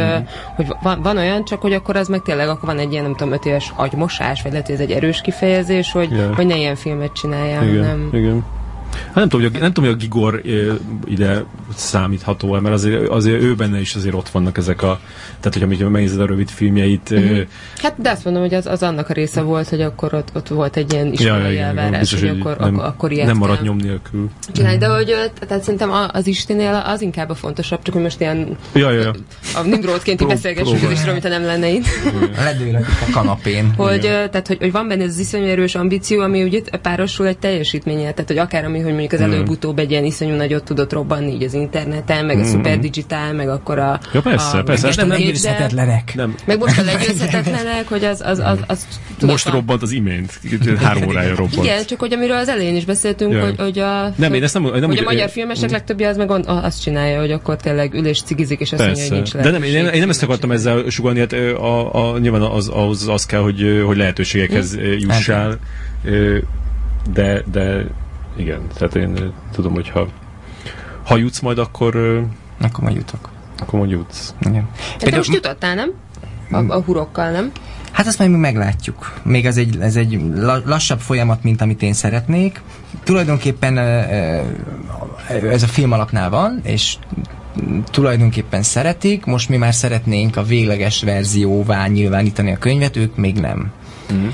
hogy 0.57 0.66
van, 0.82 1.03
van 1.03 1.16
olyan, 1.16 1.45
csak 1.45 1.61
hogy 1.61 1.72
akkor 1.72 1.97
az 1.97 2.09
meg 2.09 2.22
tényleg 2.22 2.49
akkor 2.49 2.68
van 2.68 2.78
egy 2.78 2.93
ilyen, 2.93 3.05
nem 3.05 3.16
tudom, 3.16 3.32
öt 3.32 3.45
éves 3.45 3.72
agymosás, 3.76 4.43
vagy 4.43 4.51
lehet, 4.51 4.66
hogy 4.66 4.74
ez 4.74 4.80
egy 4.80 4.90
erős 4.90 5.20
kifejezés, 5.20 5.93
hogy, 5.93 6.11
yeah. 6.11 6.34
hogy 6.34 6.47
ne 6.47 6.57
ilyen 6.57 6.74
filmet 6.74 7.12
csinálja, 7.12 7.62
igen, 7.62 7.84
nem. 7.84 8.09
Igen. 8.12 8.45
Hát 8.93 9.14
nem 9.14 9.28
tudom, 9.28 9.47
hogy 9.47 9.57
a, 9.57 9.59
nem 9.59 9.72
tudom, 9.72 9.90
hogy 9.90 9.99
a 9.99 10.03
Gigor 10.03 10.43
ide 11.05 11.45
számítható 11.74 12.61
mert 12.61 12.74
azért, 12.74 13.09
azért 13.09 13.43
ő 13.43 13.55
benne 13.55 13.80
is 13.80 13.95
azért 13.95 14.14
ott 14.14 14.28
vannak 14.28 14.59
ezek 14.59 14.82
a... 14.82 15.01
Tehát, 15.40 15.53
hogyha 15.53 15.66
még 15.66 15.82
megnézed 15.82 16.20
a 16.20 16.26
rövid 16.26 16.49
filmjeit... 16.49 17.14
Mm-hmm. 17.14 17.40
Hát 17.76 17.95
de 17.97 18.11
azt 18.11 18.24
mondom, 18.24 18.43
hogy 18.43 18.55
az, 18.55 18.66
az 18.66 18.82
annak 18.82 19.09
a 19.09 19.12
része 19.12 19.40
volt, 19.40 19.68
hogy 19.68 19.80
akkor 19.80 20.14
ott, 20.14 20.30
ott 20.34 20.49
volt 20.49 20.76
egy 20.76 20.93
ilyen 20.93 21.12
iskolai 21.12 21.55
ja, 21.55 21.64
elvárás, 21.64 21.99
biztos, 21.99 22.20
hogy, 22.20 22.28
akkor, 22.28 22.57
nem, 22.57 22.74
akkor, 22.74 22.84
akkor 22.84 23.12
ilyet 23.12 23.26
Nem 23.26 23.36
maradt 23.36 23.62
nyom 23.62 23.76
nélkül. 23.76 24.30
Csinálj, 24.53 24.76
de 24.78 24.86
hogy 24.86 25.14
tehát 25.47 25.62
szerintem 25.62 25.90
az 26.12 26.26
Istinél 26.26 26.82
az 26.86 27.03
inkább 27.03 27.30
a 27.30 27.34
fontosabb, 27.34 27.82
csak 27.82 27.95
hogy 27.95 28.03
most 28.03 28.20
ilyen 28.20 28.57
ja, 28.74 28.90
ja, 28.90 29.01
ja. 29.01 29.12
a 29.55 29.62
Nimrodkénti 29.62 30.24
beszélgessünk, 30.24 30.80
és 30.93 31.05
mintha 31.05 31.28
nem 31.28 31.45
lenne 31.45 31.68
itt. 31.68 31.86
Ledőlök 32.36 32.86
a 33.09 33.12
kanapén. 33.12 33.72
hogy, 33.76 34.01
tehát, 34.01 34.47
hogy, 34.47 34.59
hogy 34.59 34.72
van 34.72 34.88
benne 34.88 35.03
ez 35.03 35.11
az 35.11 35.18
iszonyú 35.18 35.45
erős 35.45 35.74
ambíció, 35.74 36.20
ami 36.20 36.43
ugye 36.43 36.61
párosul 36.82 37.26
egy 37.26 37.38
teljesítménye, 37.38 38.12
tehát 38.12 38.24
hogy 38.26 38.38
akár 38.38 38.64
ami, 38.64 38.80
hogy 38.82 38.90
mondjuk 38.92 39.12
az 39.12 39.20
előbb-utóbb 39.20 39.78
egy 39.78 39.90
ilyen 39.90 40.04
iszonyú 40.04 40.34
nagyot 40.34 40.64
tudott 40.64 40.92
robbanni 40.92 41.32
így 41.32 41.42
az 41.42 41.54
interneten, 41.54 42.24
meg 42.24 42.38
a 42.38 42.44
szuper 42.44 42.78
digitál, 42.78 43.32
meg 43.32 43.48
akkor 43.48 43.78
a... 43.78 44.00
Ja, 44.12 44.20
persze, 44.20 44.58
a, 44.58 44.62
persze. 44.62 44.92
Nem, 44.96 45.08
legyőzhetetlenek. 45.08 46.12
Nem. 46.14 46.34
Meg 46.46 46.58
most 46.58 46.78
a 46.78 46.82
legyőzhetetlenek, 46.82 47.88
hogy 47.88 48.04
az, 48.04 48.20
az, 48.24 48.38
az, 48.38 48.58
az 48.66 48.86
Most 49.20 49.48
robbant 49.48 49.82
az 49.82 49.92
imént. 49.92 50.40
Három 50.78 51.06
órája 51.06 51.34
robbant. 51.34 51.64
Igen, 51.64 51.84
csak 51.86 52.00
hogy 52.00 52.12
amiről 52.12 52.36
az 52.36 52.48
elején 52.48 52.76
is 52.76 52.84
beszéltünk, 52.84 53.32
Ja. 53.32 53.44
hogy, 53.44 53.54
hogy 53.58 53.78
a, 53.78 54.12
Nem, 54.16 54.34
én 54.34 54.42
ezt 54.42 54.54
nem, 54.54 54.62
nem 54.62 54.72
hogy 54.72 54.84
úgy- 54.84 54.98
a 54.98 55.02
magyar 55.02 55.28
filmesek 55.30 55.70
legtöbbje 55.70 56.08
az 56.08 56.16
meg 56.16 56.30
on- 56.30 56.46
azt 56.46 56.82
csinálja, 56.82 57.20
hogy 57.20 57.30
akkor 57.32 57.56
tényleg 57.56 57.94
ül 57.94 58.06
és 58.06 58.22
cigizik, 58.22 58.60
és 58.60 58.72
azt 58.72 58.84
mondja, 58.84 59.02
hogy 59.02 59.12
nincs. 59.12 59.32
De 59.34 59.50
nem, 59.50 59.62
én, 59.62 59.86
én 59.86 60.00
nem 60.00 60.10
ezt 60.10 60.22
akartam 60.22 60.50
ezzel 60.50 60.88
sugalni, 60.88 61.18
hát 61.18 61.32
a, 61.32 62.10
a, 62.12 62.18
nyilván 62.18 62.42
az, 62.42 62.70
az, 62.74 63.08
az 63.08 63.26
kell, 63.26 63.40
hogy, 63.40 63.82
hogy 63.86 63.96
lehetőségekhez 63.96 64.74
ö, 64.76 64.92
jussál, 64.92 65.58
de, 67.12 67.42
de 67.52 67.84
igen, 68.36 68.60
tehát 68.74 68.94
én 68.94 69.16
ö, 69.16 69.26
tudom, 69.52 69.72
hogy 69.72 69.88
ha, 69.88 70.06
ha 71.04 71.16
jutsz 71.16 71.40
majd, 71.40 71.58
akkor, 71.58 71.94
ö, 71.94 72.20
Akkor 72.60 72.84
majd 72.84 72.96
jutok. 72.96 73.28
akkor 73.58 73.78
majd 73.78 73.90
jutsz. 73.90 74.34
Igen. 74.40 74.68
De 74.98 75.10
te 75.10 75.16
most 75.16 75.32
jutottál, 75.32 75.74
nem? 75.74 75.90
A, 76.50 76.72
a 76.72 76.82
hurokkal, 76.82 77.30
nem? 77.30 77.50
Hát 77.92 78.06
azt 78.06 78.18
majd 78.18 78.30
még 78.30 78.40
meglátjuk. 78.40 79.12
Még 79.22 79.46
ez 79.46 79.56
egy, 79.56 79.76
ez 79.80 79.96
egy 79.96 80.20
la- 80.34 80.62
lassabb 80.64 81.00
folyamat, 81.00 81.42
mint 81.42 81.60
amit 81.60 81.82
én 81.82 81.92
szeretnék. 81.92 82.60
Tulajdonképpen 83.04 83.76
ö, 83.76 84.40
ez 85.50 85.62
a 85.62 85.66
film 85.66 85.92
alapnál 85.92 86.30
van, 86.30 86.60
és 86.62 86.96
tulajdonképpen 87.90 88.62
szeretik, 88.62 89.24
most 89.24 89.48
mi 89.48 89.56
már 89.56 89.74
szeretnénk 89.74 90.36
a 90.36 90.42
végleges 90.42 91.02
verzióvá 91.02 91.86
nyilvánítani 91.86 92.52
a 92.52 92.58
könyvet, 92.58 92.96
ők 92.96 93.16
még 93.16 93.40
nem. 93.40 93.72
Mm. 94.12 94.26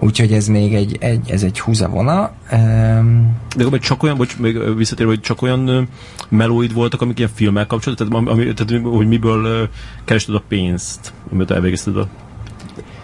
Úgyhogy 0.00 0.32
ez 0.32 0.46
még 0.46 0.74
egy, 0.74 0.96
egy, 1.00 1.30
ez 1.30 1.42
egy 1.42 1.60
húzavona. 1.60 2.32
Um, 2.52 3.36
De 3.56 3.64
akkor 3.64 3.78
csak 3.78 4.02
olyan, 4.02 4.16
bocs, 4.16 4.38
még 4.38 4.76
visszatérve, 4.76 5.12
hogy 5.12 5.20
csak 5.20 5.42
olyan 5.42 5.88
melóid 6.28 6.72
voltak, 6.72 7.00
amik 7.00 7.18
ilyen 7.18 7.30
filmmel 7.34 7.66
kapcsolatban, 7.66 8.24
tehát, 8.24 8.38
ami, 8.38 8.52
tehát 8.52 8.84
hogy 8.84 9.06
miből 9.06 9.68
kerested 10.04 10.34
a 10.34 10.42
pénzt, 10.48 11.12
amit 11.32 11.50
elvégezted 11.50 11.96
a 11.96 12.08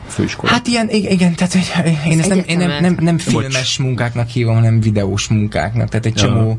főiskolát. 0.07 0.55
hát 0.55 0.67
ilyen, 0.67 0.89
igen, 0.91 1.35
tehát 1.35 1.53
hogy 1.53 1.73
én 2.13 2.19
ezt 2.19 2.29
nem, 2.29 2.43
én 2.47 2.57
nem, 2.57 2.71
nem, 2.81 2.97
nem 3.01 3.19
filmes 3.19 3.79
munkáknak 3.79 4.29
hívom, 4.29 4.55
hanem 4.55 4.81
videós 4.81 5.29
munkáknak. 5.29 5.89
Tehát 5.89 6.07
egy 6.07 6.17
Ja. 6.17 6.23
csomó 6.23 6.59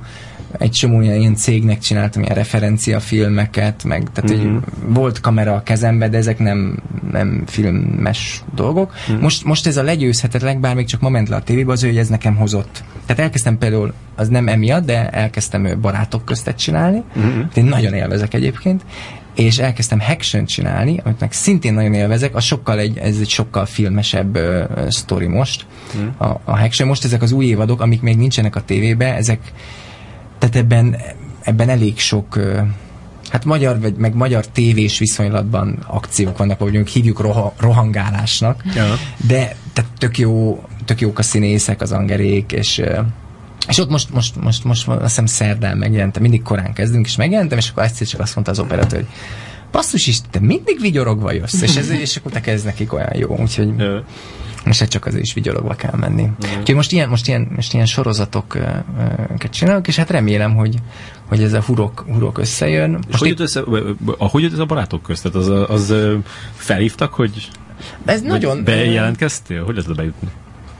egy 0.57 0.71
csomó 0.71 1.01
ilyen, 1.01 1.35
cégnek 1.35 1.79
csináltam 1.79 2.21
ilyen 2.23 2.35
referenciafilmeket, 2.35 3.83
meg 3.83 4.07
tehát 4.13 4.29
Mhm. 4.29 4.47
mm-hmm. 4.47 4.57
volt 4.87 5.19
kamera 5.19 5.53
a 5.53 5.63
kezembe, 5.63 6.09
de 6.09 6.17
ezek 6.17 6.39
nem, 6.39 6.79
nem 7.11 7.43
filmes 7.45 8.43
dolgok. 8.55 8.93
Mm. 9.11 9.19
Most, 9.19 9.43
most 9.43 9.67
ez 9.67 9.77
a 9.77 9.83
legyőzhetetlen, 9.83 10.61
bár 10.61 10.75
még 10.75 10.85
csak 10.85 11.01
ma 11.01 11.09
ment 11.09 11.29
le 11.29 11.35
a 11.35 11.41
tévébe, 11.41 11.71
az 11.71 11.83
ő, 11.83 11.87
hogy 11.87 11.97
ez 11.97 12.07
nekem 12.07 12.35
hozott. 12.35 12.83
Tehát 13.05 13.21
elkezdtem 13.21 13.57
például, 13.57 13.93
az 14.15 14.27
nem 14.27 14.47
emiatt, 14.47 14.85
de 14.85 15.09
elkezdtem 15.09 15.65
ö, 15.65 15.77
barátok 15.77 16.25
köztet 16.25 16.57
csinálni. 16.57 17.03
Mhm. 17.13 17.27
Mm-hmm. 17.27 17.41
Én 17.53 17.65
nagyon 17.65 17.93
élvezek 17.93 18.33
egyébként 18.33 18.83
és 19.35 19.57
elkezdtem 19.57 20.01
action 20.09 20.45
csinálni, 20.45 20.99
amit 21.03 21.19
meg 21.19 21.31
szintén 21.31 21.73
nagyon 21.73 21.93
élvezek, 21.93 22.35
az 22.35 22.43
sokkal 22.43 22.79
egy, 22.79 22.97
ez 22.97 23.17
egy 23.19 23.29
sokkal 23.29 23.65
filmesebb 23.65 24.37
uh, 24.37 24.63
sztori 24.89 25.27
most. 25.27 25.65
Mhm. 25.93 26.07
A, 26.17 26.41
a 26.43 26.61
action 26.61 26.87
most 26.87 27.05
ezek 27.05 27.21
az 27.21 27.31
új 27.31 27.45
évadok, 27.45 27.81
amik 27.81 28.01
még 28.01 28.17
nincsenek 28.17 28.55
a 28.55 28.61
tévébe, 28.61 29.15
ezek 29.15 29.39
tehát 30.49 30.55
ebben, 30.55 30.95
ebben 31.41 31.69
elég 31.69 31.99
sok 31.99 32.39
hát 33.29 33.45
magyar, 33.45 33.79
vagy 33.79 33.95
meg 33.95 34.13
magyar 34.13 34.47
tévés 34.47 34.99
viszonylatban 34.99 35.83
akciók 35.87 36.37
vannak, 36.37 36.59
ahogy 36.59 36.73
mondjuk 36.73 36.95
hívjuk 36.95 37.19
roha, 37.19 37.53
rohangálásnak, 37.57 38.63
Ja. 38.75 38.95
de 39.27 39.55
tehát 39.73 39.91
tök, 39.97 40.17
jó, 40.17 40.63
tök 40.85 41.01
jók 41.01 41.19
a 41.19 41.21
színészek, 41.21 41.81
az 41.81 41.91
angerék, 41.91 42.51
és 42.51 42.81
és 43.67 43.77
ott 43.77 43.89
most, 43.89 44.13
most, 44.13 44.35
most, 44.35 44.63
most 44.63 44.87
azt 44.87 45.01
hiszem 45.01 45.25
szerdán 45.25 45.77
megjelentem, 45.77 46.21
mindig 46.21 46.41
korán 46.41 46.73
kezdünk, 46.73 47.05
és 47.05 47.15
megjelentem, 47.15 47.57
és 47.57 47.69
akkor 47.69 47.83
egyszer 47.83 48.07
csak 48.07 48.19
azt 48.19 48.35
mondta 48.35 48.51
az 48.51 48.59
operatőr, 48.59 48.99
hogy 48.99 49.07
basszus 49.71 50.07
is, 50.07 50.21
te 50.31 50.39
mindig 50.39 50.79
vigyorogva 50.81 51.31
jössz, 51.31 51.61
és, 51.61 51.75
ez, 51.75 51.89
és 51.89 52.15
akkor 52.15 52.31
te 52.31 52.51
ez 52.51 52.63
nekik 52.63 52.93
olyan 52.93 53.17
jó, 53.17 53.37
úgyhogy 53.37 53.73
Most 54.65 54.79
hát 54.79 54.89
csak 54.89 55.05
azért 55.05 55.23
is 55.23 55.33
vigyorogva 55.33 55.73
kell 55.73 55.95
menni. 55.97 56.23
Mm. 56.23 56.59
Úgyhogy 56.59 56.75
most 56.75 56.91
ilyen, 56.91 57.09
most 57.09 57.27
ilyen, 57.27 57.47
most 57.55 57.73
ilyen 57.73 57.85
sorozatokat 57.85 59.49
csinálok, 59.49 59.87
és 59.87 59.95
hát 59.95 60.09
remélem, 60.09 60.55
hogy, 60.55 60.75
hogy 61.27 61.43
ez 61.43 61.53
a 61.53 61.61
hurok, 61.61 62.05
hurok 62.07 62.37
összejön. 62.37 62.89
És 62.99 63.05
Most 63.07 63.19
hogy 63.19 63.27
jött 63.27 63.39
össze, 63.39 63.61
vagy- 63.61 63.95
vagy- 63.99 64.15
hogy 64.19 64.41
jött 64.41 64.53
ez 64.53 64.59
a 64.59 64.65
barátok 64.65 65.01
közt? 65.03 65.23
Tehát 65.23 65.37
az, 65.37 65.69
az 65.69 65.93
felhívtak, 66.55 67.13
hogy 67.13 67.49
ez 68.05 68.21
nagyon... 68.21 68.63
bejelentkeztél? 68.63 69.63
Hogy 69.63 69.75
lehet 69.75 69.95
bejutni? 69.95 70.27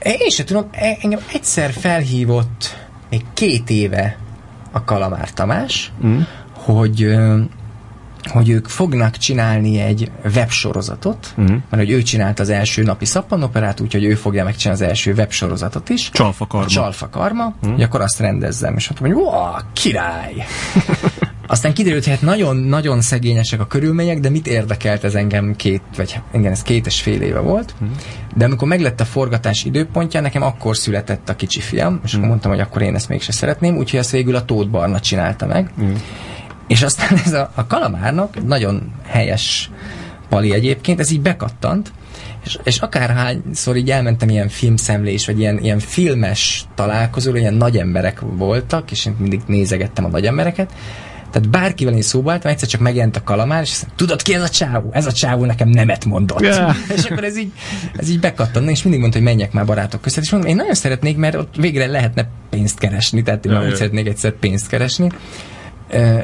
Én 0.02 0.30
sem 0.30 0.46
tudom, 0.46 0.68
e- 0.70 0.98
engem 1.00 1.20
egyszer 1.32 1.70
felhívott 1.72 2.76
még 3.10 3.22
két 3.34 3.70
éve 3.70 4.18
a 4.72 4.84
Kalamár 4.84 5.32
Tamás, 5.32 5.92
Mm. 6.06 6.18
hogy 6.52 7.14
hogy 8.28 8.48
ők 8.48 8.68
fognak 8.68 9.16
csinálni 9.16 9.80
egy 9.80 10.10
websorozatot, 10.34 11.32
Mhm. 11.36 11.50
mert 11.52 11.82
hogy 11.82 11.90
ő 11.90 12.02
csinált 12.02 12.40
az 12.40 12.48
első 12.48 12.82
napi 12.82 13.04
szappanoperát, 13.04 13.80
úgyhogy 13.80 14.04
ő 14.04 14.14
fogja 14.14 14.44
megcsinálni 14.44 14.82
az 14.82 14.88
első 14.88 15.12
websorozatot 15.12 15.88
is. 15.88 16.10
Csalfa 16.10 16.46
karma. 16.46 16.66
A 16.66 16.68
csalfa 16.68 17.08
karma, 17.08 17.54
hogy 17.62 17.82
akkor 17.82 18.00
azt 18.00 18.20
rendezzem, 18.20 18.76
és 18.76 18.90
mondtam, 18.90 19.22
hogy 19.22 19.62
király! 19.72 20.34
Aztán 21.46 21.74
kiderült, 21.74 22.04
hogy 22.04 22.12
hát 22.12 22.22
nagyon-nagyon 22.22 23.00
szegényesek 23.00 23.60
a 23.60 23.66
körülmények, 23.66 24.18
de 24.20 24.30
mit 24.30 24.46
érdekelt 24.46 25.04
ez 25.04 25.14
engem 25.14 25.56
két, 25.56 25.82
vagy 25.96 26.20
igen, 26.34 26.52
ez 26.52 26.62
két 26.62 26.86
és 26.86 27.00
fél 27.00 27.20
éve 27.22 27.38
volt. 27.40 27.74
De 28.36 28.44
amikor 28.44 28.68
meglett 28.68 29.00
a 29.00 29.04
forgatás 29.04 29.64
időpontja, 29.64 30.20
nekem 30.20 30.42
akkor 30.42 30.76
született 30.76 31.28
a 31.28 31.36
kicsi 31.36 31.60
fiam, 31.60 32.00
és 32.04 32.14
akkor 32.14 32.28
mondtam, 32.28 32.50
hogy 32.50 32.60
akkor 32.60 32.82
én 32.82 32.94
ezt 32.94 33.08
mégse 33.08 33.32
szeretném, 33.32 33.76
úgyhogy 33.76 33.98
ezt 33.98 34.10
végül 34.10 34.34
a 34.34 34.44
Tóth 34.44 34.68
Barna 34.70 35.00
csinálta 35.00 35.46
meg. 35.46 35.70
És 36.66 36.82
aztán 36.82 37.18
ez 37.24 37.32
a, 37.32 37.50
a 37.54 37.66
kalamárnak 37.66 38.46
nagyon 38.46 38.92
helyes 39.06 39.70
pali 40.28 40.52
egyébként, 40.52 41.00
ez 41.00 41.10
így 41.10 41.20
bekattant, 41.20 41.92
és, 42.44 42.58
és 42.62 42.78
akárhányszor 42.78 43.76
így 43.76 43.90
elmentem 43.90 44.28
ilyen 44.28 44.48
filmszemlés, 44.48 45.26
vagy 45.26 45.38
ilyen, 45.38 45.58
ilyen 45.58 45.78
filmes 45.78 46.64
találkozóra, 46.74 47.38
ilyen 47.38 47.54
nagy 47.54 47.76
emberek 47.76 48.20
voltak, 48.20 48.90
és 48.90 49.06
én 49.06 49.16
mindig 49.18 49.40
nézegettem 49.46 50.04
a 50.04 50.08
nagy 50.08 50.26
embereket, 50.26 50.72
tehát 51.34 51.50
bárkivel 51.50 51.94
én 51.94 52.02
szóba 52.02 52.32
álltam, 52.32 52.50
egyszer 52.50 52.68
csak 52.68 52.80
megjelent 52.80 53.16
a 53.16 53.22
kalamár, 53.22 53.62
és 53.62 53.70
azt 53.70 53.86
tudod 53.96 54.22
ki 54.22 54.34
ez 54.34 54.42
a 54.42 54.48
csávó? 54.48 54.90
Ez 54.92 55.06
a 55.06 55.12
csávó 55.12 55.44
nekem 55.44 55.68
nemet 55.68 56.04
mondott. 56.04 56.40
Yeah. 56.40 56.76
és 56.96 57.04
akkor 57.04 57.24
ez 57.24 57.36
így, 57.36 57.52
ez 57.96 58.08
így 58.08 58.20
bekattant, 58.20 58.70
és 58.70 58.82
mindig 58.82 59.00
mondta, 59.00 59.18
hogy 59.18 59.26
menjek 59.26 59.52
már 59.52 59.64
barátok 59.64 60.00
között. 60.00 60.24
És 60.24 60.30
mondom, 60.30 60.50
én 60.50 60.56
nagyon 60.56 60.74
szeretnék, 60.74 61.16
mert 61.16 61.34
ott 61.34 61.56
végre 61.56 61.86
lehetne 61.86 62.28
pénzt 62.50 62.78
keresni, 62.78 63.22
tehát 63.22 63.46
én 63.46 63.52
ja, 63.52 63.60
úgy 63.60 63.68
ja. 63.68 63.76
szeretnék 63.76 64.06
egyszer 64.06 64.32
pénzt 64.32 64.66
keresni. 64.66 65.08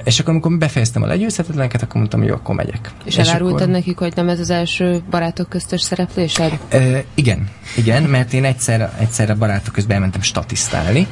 És 0.05 0.21
akkor, 0.21 0.33
amikor 0.33 0.59
befejeztem 0.59 1.03
a 1.03 1.07
legyőzhetetleneket, 1.07 1.83
akkor 1.83 1.97
mondtam, 1.97 2.21
hogy 2.21 2.29
jó, 2.29 2.35
akkor 2.35 2.55
megyek. 2.55 2.91
És 3.05 3.17
elárultad 3.17 3.61
akkor, 3.61 3.73
nekik, 3.73 3.99
hogy 3.99 4.13
nem 4.17 4.29
ez 4.29 4.41
az 4.41 4.51
első 4.51 5.03
barátok 5.11 5.49
köztös 5.49 5.81
szereplésed? 5.81 6.59
Ö, 6.71 6.99
igen, 7.15 7.49
igen, 7.77 8.03
mert 8.03 8.33
én 8.33 8.45
egyszer, 8.45 8.93
egyszer 8.99 9.31
a 9.31 9.35
barátok 9.35 9.73
közben 9.73 9.95
elmentem 9.95 10.23
statisztálni. 10.23 11.07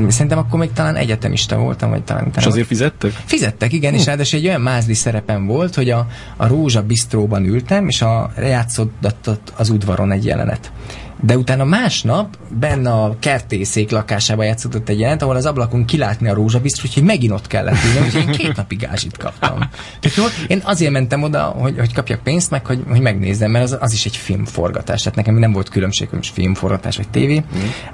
Mm. 0.00 0.08
Szerintem 0.08 0.38
akkor 0.38 0.58
még 0.58 0.72
talán 0.72 0.96
egyetemista 0.96 1.56
voltam, 1.56 1.90
vagy 1.90 2.02
talán 2.02 2.30
És 2.36 2.46
azért 2.46 2.66
fizettek? 2.66 3.12
Fizettek, 3.24 3.72
igen, 3.72 3.94
és 3.94 4.04
ráadásul 4.04 4.38
egy 4.38 4.46
olyan 4.46 4.60
mázli 4.60 4.94
szerepem 4.94 5.46
volt, 5.46 5.74
hogy 5.74 5.90
a, 5.90 6.06
a 6.36 6.46
Rózsa 6.46 6.82
bistróban 6.82 7.44
ültem, 7.44 7.88
és 7.88 8.02
a 8.02 8.32
játszódott 8.38 9.30
az 9.56 9.70
udvaron 9.70 10.12
egy 10.12 10.24
jelenet. 10.24 10.72
De 11.20 11.36
utána 11.36 11.64
másnap 11.64 12.36
benne 12.48 12.92
a 12.92 13.16
kertészék 13.18 13.90
lakásában 13.90 14.44
játszódott 14.44 14.88
egy 14.88 14.98
jelenet, 14.98 15.22
ahol 15.22 15.36
az 15.36 15.46
ablakon 15.46 15.84
kilátni 15.84 16.28
a 16.28 16.34
Rózsa 16.34 16.60
bistró, 16.60 16.82
úgyhogy 16.86 17.02
megint 17.02 17.32
ott 17.32 17.46
kellett 17.46 17.84
ülni, 17.84 18.06
úgyhogy 18.06 18.20
én 18.20 18.30
két 18.30 18.56
napig 18.56 18.78
gázsit 18.78 19.16
kaptam. 19.16 19.58
Tehát 20.00 20.16
jó, 20.16 20.24
én 20.46 20.60
azért 20.64 20.92
mentem 20.92 21.22
oda, 21.22 21.42
hogy, 21.42 21.78
hogy 21.78 21.94
kapjak 21.94 22.22
pénzt, 22.22 22.50
meg 22.50 22.66
hogy, 22.66 22.82
hogy 22.88 23.00
megnézzem, 23.00 23.50
mert 23.50 23.64
az, 23.64 23.76
az 23.80 23.92
is 23.92 24.06
egy 24.06 24.16
filmforgatás. 24.16 25.02
Tehát 25.02 25.18
nekem 25.18 25.34
nem 25.34 25.52
volt 25.52 25.68
különbség, 25.68 26.08
hogy 26.08 26.18
most 26.18 26.32
filmforgatás 26.32 26.96
vagy 26.96 27.08
tévé. 27.08 27.44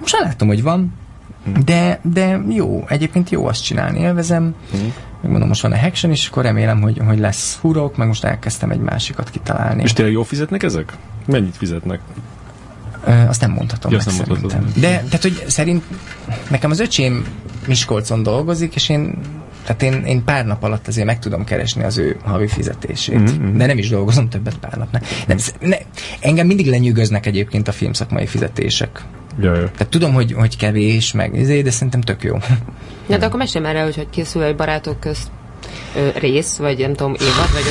Most 0.00 0.12
már 0.18 0.26
látom, 0.26 0.48
hogy 0.48 0.62
van, 0.62 0.92
de, 1.64 2.00
de 2.02 2.42
jó, 2.48 2.84
egyébként 2.88 3.30
jó 3.30 3.46
azt 3.46 3.64
csinálni, 3.64 3.98
élvezem. 3.98 4.54
Megmondom, 5.20 5.48
most 5.48 5.62
van 5.62 5.72
a 5.72 5.84
action 5.84 6.12
is, 6.12 6.28
akkor 6.28 6.42
remélem, 6.42 6.80
hogy, 6.80 7.00
hogy 7.06 7.18
lesz 7.18 7.58
hurok, 7.60 7.96
meg 7.96 8.06
most 8.06 8.24
elkezdtem 8.24 8.70
egy 8.70 8.78
másikat 8.78 9.30
kitalálni. 9.30 9.82
És 9.82 9.92
tényleg 9.92 10.14
jól 10.14 10.24
fizetnek 10.24 10.62
ezek? 10.62 10.92
Mennyit 11.26 11.56
fizetnek? 11.56 12.00
Azt 13.28 13.40
nem 13.40 13.50
mondhatom 13.50 13.92
Ja, 13.92 13.96
meg 13.96 14.06
nem 14.06 14.16
szerintem. 14.16 14.60
mondhatod. 14.60 14.80
De, 14.82 14.88
tehát, 14.88 15.22
hogy 15.22 15.44
szerint 15.46 15.82
nekem 16.50 16.70
az 16.70 16.80
öcsém 16.80 17.26
Miskolcon 17.66 18.22
dolgozik, 18.22 18.74
és 18.74 18.88
én 18.88 19.18
tehát 19.64 19.82
én, 19.82 20.04
én 20.04 20.24
pár 20.24 20.46
nap 20.46 20.62
alatt 20.62 20.88
azért 20.88 21.06
meg 21.06 21.18
tudom 21.18 21.44
keresni 21.44 21.82
az 21.84 21.98
ő 21.98 22.16
havi 22.24 22.46
fizetését. 22.46 23.18
Mm-hmm. 23.18 23.56
De 23.56 23.66
nem 23.66 23.78
is 23.78 23.88
dolgozom 23.88 24.28
többet 24.28 24.58
pár 24.58 24.76
napnál. 24.76 25.02
Nem, 25.26 25.36
ne, 25.60 25.76
engem 26.20 26.46
mindig 26.46 26.66
lenyűgöznek 26.66 27.26
egyébként 27.26 27.68
a 27.68 27.72
filmszakmai 27.72 28.26
fizetések. 28.26 29.02
Ja, 29.40 29.54
ja. 29.54 29.70
Tehát 29.70 29.88
tudom, 29.88 30.12
hogy, 30.12 30.32
hogy 30.32 30.56
kevés, 30.56 31.12
meg 31.12 31.34
izé, 31.34 31.62
de 31.62 31.70
szerintem 31.70 32.00
tök 32.00 32.22
jó. 32.22 32.36
Ja, 33.08 33.18
de 33.18 33.26
akkor 33.26 33.38
mesélj 33.38 33.64
már 33.64 33.76
el, 33.76 33.84
hogy 33.84 33.96
hogy 33.96 34.10
készül 34.10 34.42
egy 34.42 34.56
barátok 34.56 35.00
közt 35.00 35.28
rész, 36.18 36.56
vagy 36.56 36.78
nem 36.78 36.94
tudom, 36.94 37.14
évad, 37.20 37.52
vagy 37.52 37.62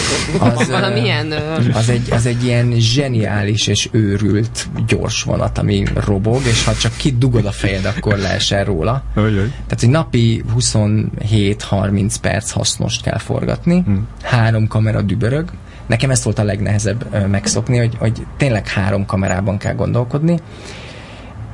ott, 0.41 0.57
Az, 0.59 0.69
valamilyen... 0.69 1.31
Ö, 1.31 1.37
Az 1.73 1.89
egy, 1.89 2.07
az 2.11 2.25
egy 2.25 2.43
ilyen 2.43 2.71
zseniális 2.71 3.67
és 3.67 3.89
őrült 3.91 4.67
gyors 4.87 5.23
vonat, 5.23 5.57
ami 5.57 5.83
robog, 5.93 6.41
és 6.45 6.63
ha 6.63 6.73
csak 6.73 6.95
kidugod 6.97 7.45
a 7.45 7.51
fejed, 7.51 7.85
akkor 7.85 8.17
leesel 8.17 8.63
róla. 8.63 9.03
Tehát, 9.43 9.79
hogy 9.79 9.89
napi 9.89 10.43
27-30 10.57 12.15
perc 12.21 12.51
hasznost 12.51 13.01
kell 13.01 13.17
forgatni, 13.17 13.81
hmm. 13.85 14.07
három 14.21 14.67
kamera 14.67 15.01
dübörög. 15.01 15.49
Nekem 15.87 16.09
ezt 16.09 16.23
volt 16.23 16.39
a 16.39 16.43
legnehezebb 16.43 17.05
ö, 17.11 17.27
megszokni, 17.27 17.77
hogy, 17.77 17.95
hogy 17.99 18.25
tényleg 18.37 18.67
három 18.67 19.05
kamerában 19.05 19.57
kell 19.57 19.73
gondolkodni, 19.73 20.39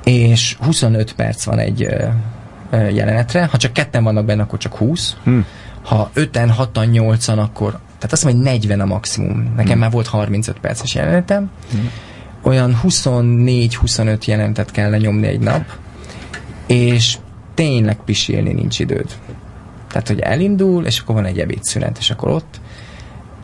és 0.04 0.56
25 0.60 1.14
perc 1.14 1.44
van 1.44 1.60
egy 1.60 1.88
jelenetre. 2.72 3.46
Ha 3.52 3.58
csak 3.58 3.74
ketten 3.74 4.04
vannak 4.04 4.26
benne, 4.26 4.42
akkor 4.42 4.60
csak 4.60 4.76
20. 4.76 5.16
Hmm. 5.24 5.46
Ha 5.84 6.12
5-en, 6.16 6.54
6-an, 6.58 6.90
8-an, 6.92 7.38
akkor 7.38 7.80
tehát 8.00 8.14
azt 8.14 8.24
mondom, 8.24 8.42
hogy 8.42 8.52
40 8.52 8.80
a 8.80 8.86
maximum. 8.86 9.54
Nekem 9.56 9.80
már 9.80 9.92
volt 9.92 10.08
35 10.08 10.60
perces 10.60 10.96
jelenetem. 10.96 11.52
Olyan 12.42 12.80
24-25 12.84 14.26
jelentet 14.26 14.72
kell 14.72 14.90
lenyomni 14.90 15.28
egy 15.28 15.40
nap, 15.40 15.64
és 16.68 17.18
tényleg 17.54 17.98
pisilni 18.06 18.54
nincs 18.54 18.80
időd. 18.80 19.18
Tehát, 19.88 20.08
hogy 20.08 20.20
elindul, 20.20 20.86
és 20.86 21.00
akkor 21.00 21.16
van 21.16 21.26
egy 21.26 21.40
ebédszünet, 21.40 21.98
és 21.98 22.10
akkor 22.10 22.30
ott 22.30 22.60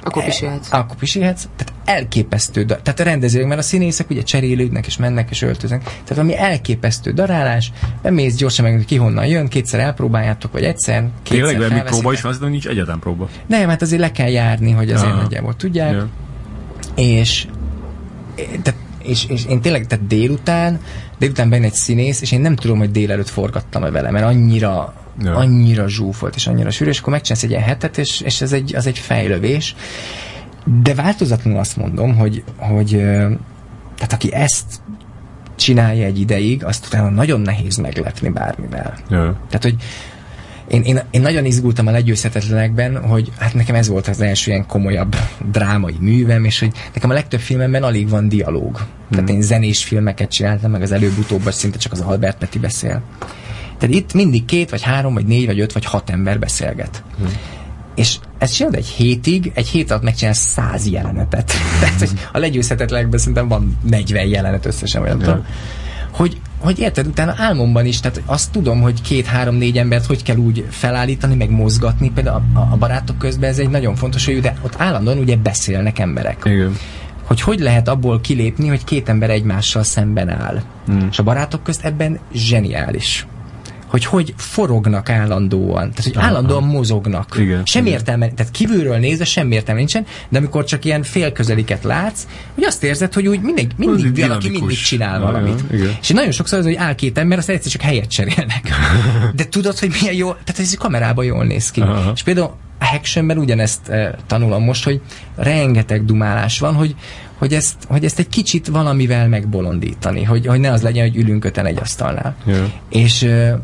akkor 0.06 0.24
pisilhetsz. 0.24 0.68
akkor 0.72 0.96
pisilhetsz. 0.96 1.48
Tehát 1.56 1.74
elképesztő, 1.86 2.66
tehát 2.66 3.00
a 3.00 3.04
rendezők, 3.04 3.48
mert 3.48 3.60
a 3.60 3.64
színészek 3.64 4.10
ugye 4.10 4.22
cserélődnek, 4.22 4.86
és 4.86 4.98
mennek, 4.98 5.30
és 5.30 5.42
öltöznek. 5.42 5.84
Tehát 5.84 6.24
ami 6.24 6.38
elképesztő 6.38 7.12
darálás, 7.12 7.72
bemész 8.02 8.36
gyorsan 8.36 8.66
meg, 8.66 8.74
hogy 8.74 8.86
ki 8.86 8.96
honnan 8.96 9.26
jön, 9.26 9.48
kétszer 9.48 9.80
elpróbáljátok, 9.80 10.52
vagy 10.52 10.64
egyszer, 10.64 11.10
kétszer 11.24 11.50
Tényleg, 11.50 11.72
mert 11.72 11.86
próba 11.88 12.14
is 12.14 12.22
van, 12.22 12.32
hiszem, 12.32 12.50
nincs 12.50 12.68
egyetlen 12.68 13.00
próba. 13.00 13.30
Nem, 13.48 13.70
hát 13.70 13.82
azért 13.82 14.02
le 14.02 14.12
kell 14.12 14.30
járni, 14.30 14.72
hogy 14.72 14.92
azért 14.92 15.12
Aha. 15.12 15.22
nagyjából 15.22 15.56
tudják. 15.56 15.92
Ja. 15.92 16.08
És, 16.96 17.48
tehát, 18.36 18.76
és, 19.04 19.26
és 19.26 19.46
én 19.46 19.62
tényleg, 19.62 19.88
tehát 19.88 20.08
délután, 20.08 20.80
délután 21.20 21.50
benne 21.50 21.66
egy 21.66 21.74
színész, 21.74 22.22
és 22.22 22.32
én 22.32 22.42
nem 22.42 22.56
tudom, 22.56 22.78
hogy 22.78 22.92
délelőtt 22.92 23.30
forgattam-e 23.30 23.92
vele, 23.92 24.12
mert 24.12 24.26
annyira, 24.26 24.94
Ja. 25.20 25.36
annyira 25.36 25.88
zsúfolt, 25.88 26.36
és 26.36 26.48
annyira 26.48 26.70
sűrű, 26.70 26.90
és 26.90 27.00
akkor 27.00 27.14
megcsinálsz 27.14 27.44
egy 27.44 27.50
ilyen 27.50 27.64
hetet, 27.64 27.98
és, 27.98 28.22
és 28.22 28.42
ez 28.42 28.54
egy, 28.54 28.76
az 28.76 28.88
egy 28.88 29.00
fejlövés. 29.00 29.76
De 30.82 30.94
változatlanul 30.94 31.60
azt 31.60 31.78
mondom, 31.78 32.16
hogy, 32.16 32.44
hogy 32.58 32.90
tehát 33.96 34.14
aki 34.14 34.34
ezt 34.34 34.82
csinálja 35.56 36.06
egy 36.06 36.20
ideig, 36.20 36.64
azt 36.64 36.86
utána 36.86 37.10
nagyon 37.10 37.42
nehéz 37.42 37.78
meglepni 37.78 38.30
bármivel. 38.30 38.94
Ja. 39.10 39.40
Tehát, 39.50 39.64
hogy 39.64 39.76
én, 40.68 40.82
én, 40.82 41.02
én 41.12 41.22
nagyon 41.22 41.46
izgultam 41.46 41.88
a 41.88 41.92
legyőzhetetlenekben, 41.92 43.08
hogy 43.08 43.32
hát 43.40 43.54
nekem 43.54 43.76
ez 43.76 43.88
volt 43.88 44.08
az 44.08 44.22
első 44.22 44.52
ilyen 44.52 44.66
komolyabb 44.66 45.16
drámai 45.52 45.96
művem, 46.00 46.46
és 46.46 46.60
hogy 46.60 46.72
nekem 46.94 47.10
a 47.10 47.14
legtöbb 47.14 47.40
filmemben 47.40 47.84
alig 47.84 48.10
van 48.10 48.30
dialóg. 48.30 48.86
Tehát 49.12 49.30
én 49.30 49.42
zenés 49.42 49.84
filmeket 49.84 50.32
csináltam, 50.32 50.72
meg 50.72 50.82
az 50.82 50.92
előbb-utóbb, 50.92 51.52
szinte 51.52 51.78
csak 51.78 51.92
az 51.92 52.02
Albert 52.02 52.38
Peti 52.38 52.60
beszél. 52.60 53.02
Tehát 53.78 53.96
itt 53.96 54.14
mindig 54.14 54.46
két, 54.46 54.70
vagy 54.70 54.82
három, 54.82 55.14
vagy 55.14 55.26
négy, 55.26 55.46
vagy 55.46 55.60
öt, 55.60 55.72
vagy 55.72 55.86
hat 55.86 56.10
ember 56.10 56.40
beszélget. 56.40 57.04
És 57.96 58.18
ezt 58.38 58.56
csinálod 58.56 58.78
egy 58.78 58.88
hétig, 58.88 59.52
egy 59.56 59.68
hét 59.68 59.92
alatt 59.92 60.04
megcsinálsz 60.04 60.50
száz 60.50 60.88
jelenetet. 60.88 61.52
Tehát, 61.80 62.00
hogy 62.00 62.12
a 62.34 62.38
legyőzhetetlenekben 62.38 63.20
szerintem 63.20 63.48
van 63.48 63.78
40 63.90 64.26
jelenet 64.26 64.66
összesen, 64.66 65.02
vagy 65.02 65.10
nem 65.10 65.20
Ja. 65.20 65.26
tudom. 65.26 65.46
Hogy, 66.12 66.38
hogy 66.60 66.80
érted, 66.80 67.08
utána 67.08 67.34
álmomban 67.38 67.86
is, 67.86 68.00
tehát 68.00 68.22
azt 68.26 68.52
tudom, 68.52 68.82
hogy 68.82 69.02
két-három-négy 69.02 69.78
embert 69.78 70.06
hogy 70.06 70.24
kell 70.24 70.36
úgy 70.36 70.66
felállítani, 70.70 71.36
meg 71.36 71.50
mozgatni, 71.50 72.12
például 72.12 72.44
a, 72.54 72.60
a 72.60 72.78
barátok 72.78 73.18
közben 73.18 73.50
ez 73.50 73.58
egy 73.60 73.70
nagyon 73.70 73.96
fontos, 73.96 74.26
hogy 74.26 74.40
de 74.42 74.58
ott 74.62 74.74
állandóan 74.78 75.18
ugye 75.18 75.36
beszélnek 75.36 76.00
emberek 76.00 76.42
Igen. 76.44 76.78
hogy 77.24 77.42
hogy 77.42 77.60
lehet 77.60 77.88
abból 77.88 78.22
kilépni, 78.22 78.68
hogy 78.68 78.84
két 78.84 79.10
ember 79.10 79.30
egymással 79.30 79.84
szemben 79.84 80.30
áll. 80.30 80.62
Hmm. 80.86 81.08
És 81.12 81.20
a 81.20 81.24
barátok 81.24 81.64
közt 81.64 81.86
ebben 81.86 82.20
zseniális. 82.34 83.28
Hogy 83.96 84.06
hogy 84.06 84.34
forognak 84.38 85.10
állandóan. 85.10 85.92
Tehát, 85.92 86.04
hogy 86.04 86.14
állandóan 86.16 86.64
mozognak. 86.64 87.36
Igen, 87.40 87.64
igen. 87.74 87.86
értelme, 87.86 88.32
tehát 88.32 88.52
kívülről 88.52 88.98
nézve 88.98 89.26
semmi 89.26 89.56
értelme 89.56 89.80
nincsen, 89.80 90.06
de 90.30 90.38
amikor 90.38 90.64
csak 90.64 90.86
ilyen 90.86 91.04
félközeliket 91.04 91.84
látsz, 91.84 92.28
hogy 92.54 92.64
azt 92.64 92.84
érzed, 92.84 93.14
hogy 93.14 93.28
úgy 93.28 93.42
mindig, 93.42 93.72
mindig 93.78 93.98
valaki 93.98 94.12
dinamikus. 94.12 94.60
mindig 94.60 94.78
csinál 94.78 95.20
valamit. 95.20 95.64
ja, 95.70 95.78
igen. 95.78 95.98
És 96.02 96.10
nagyon 96.10 96.32
sokszor 96.32 96.60
az, 96.60 96.66
hogy 96.66 96.76
áll 96.76 96.96
két 96.96 97.18
ember, 97.18 97.38
aztán 97.38 97.56
egyszer 97.56 97.72
csak 97.72 97.82
helyet 97.82 98.10
cserélnek. 98.10 98.70
De 99.36 99.46
tudod, 99.46 99.80
hogy 99.80 99.90
milyen 100.02 100.16
jó, 100.16 100.32
tehát 100.32 100.60
ez 100.60 100.74
kamerában 100.74 101.26
jól 101.26 101.46
néz 101.46 101.72
ki. 101.72 101.82
Aha. 101.82 102.12
És 102.16 102.24
például 102.24 102.48
a 102.48 102.58
actionben 102.94 103.38
ugyanezt 103.38 103.90
e, 103.90 104.16
tanulom 104.28 104.64
most, 104.64 104.84
hogy 104.84 105.02
rengeteg 105.36 106.06
dumálás 106.06 106.60
van, 106.60 106.74
hogy, 106.74 106.96
hogy, 107.38 107.54
ezt, 107.54 107.76
hogy 107.88 108.06
ezt 108.06 108.20
egy 108.20 108.28
kicsit 108.30 108.68
valamivel 108.68 109.28
megbolondítani, 109.28 110.24
hogy, 110.24 110.46
hogy 110.46 110.60
ne 110.60 110.72
az 110.72 110.82
legyen, 110.82 111.08
hogy 111.08 111.16
ülünk 111.18 111.46
öten 111.46 111.66
egy 111.66 111.78
asztalnál. 111.78 112.36
Ja. 112.46 112.72
És 112.90 113.24
e, 113.24 113.60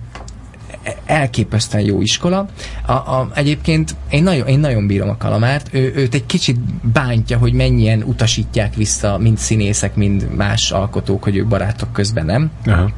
elképesztően 1.06 1.84
jó 1.84 2.02
iskola. 2.02 2.48
A, 2.86 2.92
a, 2.92 3.32
egyébként 3.34 3.96
én 4.10 4.24
nagyon, 4.24 4.48
én 4.48 4.60
nagyon 4.60 4.88
bírom 4.88 5.10
a 5.10 5.18
Kalamárt, 5.18 5.74
ő, 5.74 5.94
őt 5.96 6.14
egy 6.14 6.26
kicsit 6.26 6.60
bántja, 6.92 7.38
hogy 7.38 7.54
mennyien 7.54 8.04
utasítják 8.04 8.76
vissza, 8.76 9.18
mind 9.18 9.38
színészek, 9.38 9.96
mind 9.96 10.36
más 10.36 10.72
alkotók, 10.72 11.24
hogy 11.24 11.36
ők 11.36 11.48
barátok 11.48 11.94
közben 11.94 12.26
nem. 12.26 12.52
Aha. 12.66 12.90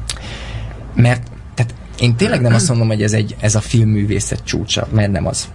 Mert 0.94 1.30
tehát 1.54 1.74
én 2.00 2.16
tényleg 2.16 2.40
nem 2.40 2.54
azt 2.54 2.68
mondom, 2.68 2.88
hogy 2.88 3.02
ez, 3.02 3.12
egy, 3.12 3.36
ez 3.40 3.54
a 3.54 3.60
filmművészet 3.60 4.44
csúcsa, 4.44 4.88
mert 4.92 5.12
nem 5.12 5.26
az. 5.26 5.48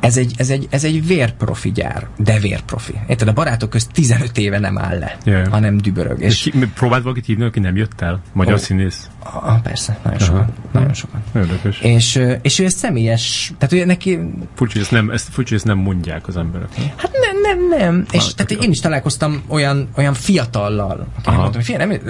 Ez 0.00 0.16
egy, 0.16 0.34
ez 0.36 0.50
egy, 0.50 0.66
ez 0.70 0.84
egy 0.84 1.06
vérprofi 1.06 1.72
gyár, 1.72 2.06
de 2.16 2.38
vérprofi. 2.38 2.94
Érted, 3.06 3.28
a 3.28 3.32
barátok 3.32 3.70
közt 3.70 3.92
15 3.92 4.38
éve 4.38 4.58
nem 4.58 4.78
áll 4.78 4.98
le, 4.98 5.16
Yeah. 5.24 5.48
hanem 5.48 5.76
dübörög. 5.76 6.20
És 6.20 6.42
ki, 6.42 6.52
próbált 6.74 7.02
valakit 7.02 7.26
hívni, 7.26 7.44
aki 7.44 7.60
nem 7.60 7.76
jött 7.76 8.00
el? 8.00 8.20
Magyar 8.32 8.54
Ó. 8.54 8.56
színész? 8.56 9.10
Ah, 9.24 9.60
persze, 9.62 9.98
nagyon 10.04 10.18
sokan. 10.18 10.46
Nagyon 10.72 10.94
sokan. 10.94 11.22
Érdekes. 11.36 11.80
És, 11.80 12.20
és 12.42 12.58
ő 12.58 12.64
ezt 12.64 12.76
személyes, 12.76 13.52
tehát 13.58 13.74
ő 13.74 13.84
neki, 13.84 14.18
Furcsa, 14.54 14.72
hogy 14.72 14.82
ezt 14.82 14.90
nem, 14.90 15.10
ezt, 15.10 15.28
furcsa, 15.32 15.54
ezt 15.54 15.64
nem 15.64 15.78
mondják 15.78 16.28
az 16.28 16.36
emberek. 16.36 16.68
hát 16.96 17.10
nem, 17.12 17.40
nem, 17.58 17.78
nem. 17.78 18.04
És 18.10 18.22
Ah, 18.24 18.30
tehát 18.30 18.64
én 18.64 18.70
is 18.70 18.78
találkoztam 18.80 19.42
olyan, 19.48 19.88
olyan 19.96 20.14
fiatallal, 20.14 21.06
aki 21.18 21.28
Aha. 21.28 21.40
mondtam, 21.40 21.62
hogy 21.66 21.76
nem, 21.76 22.00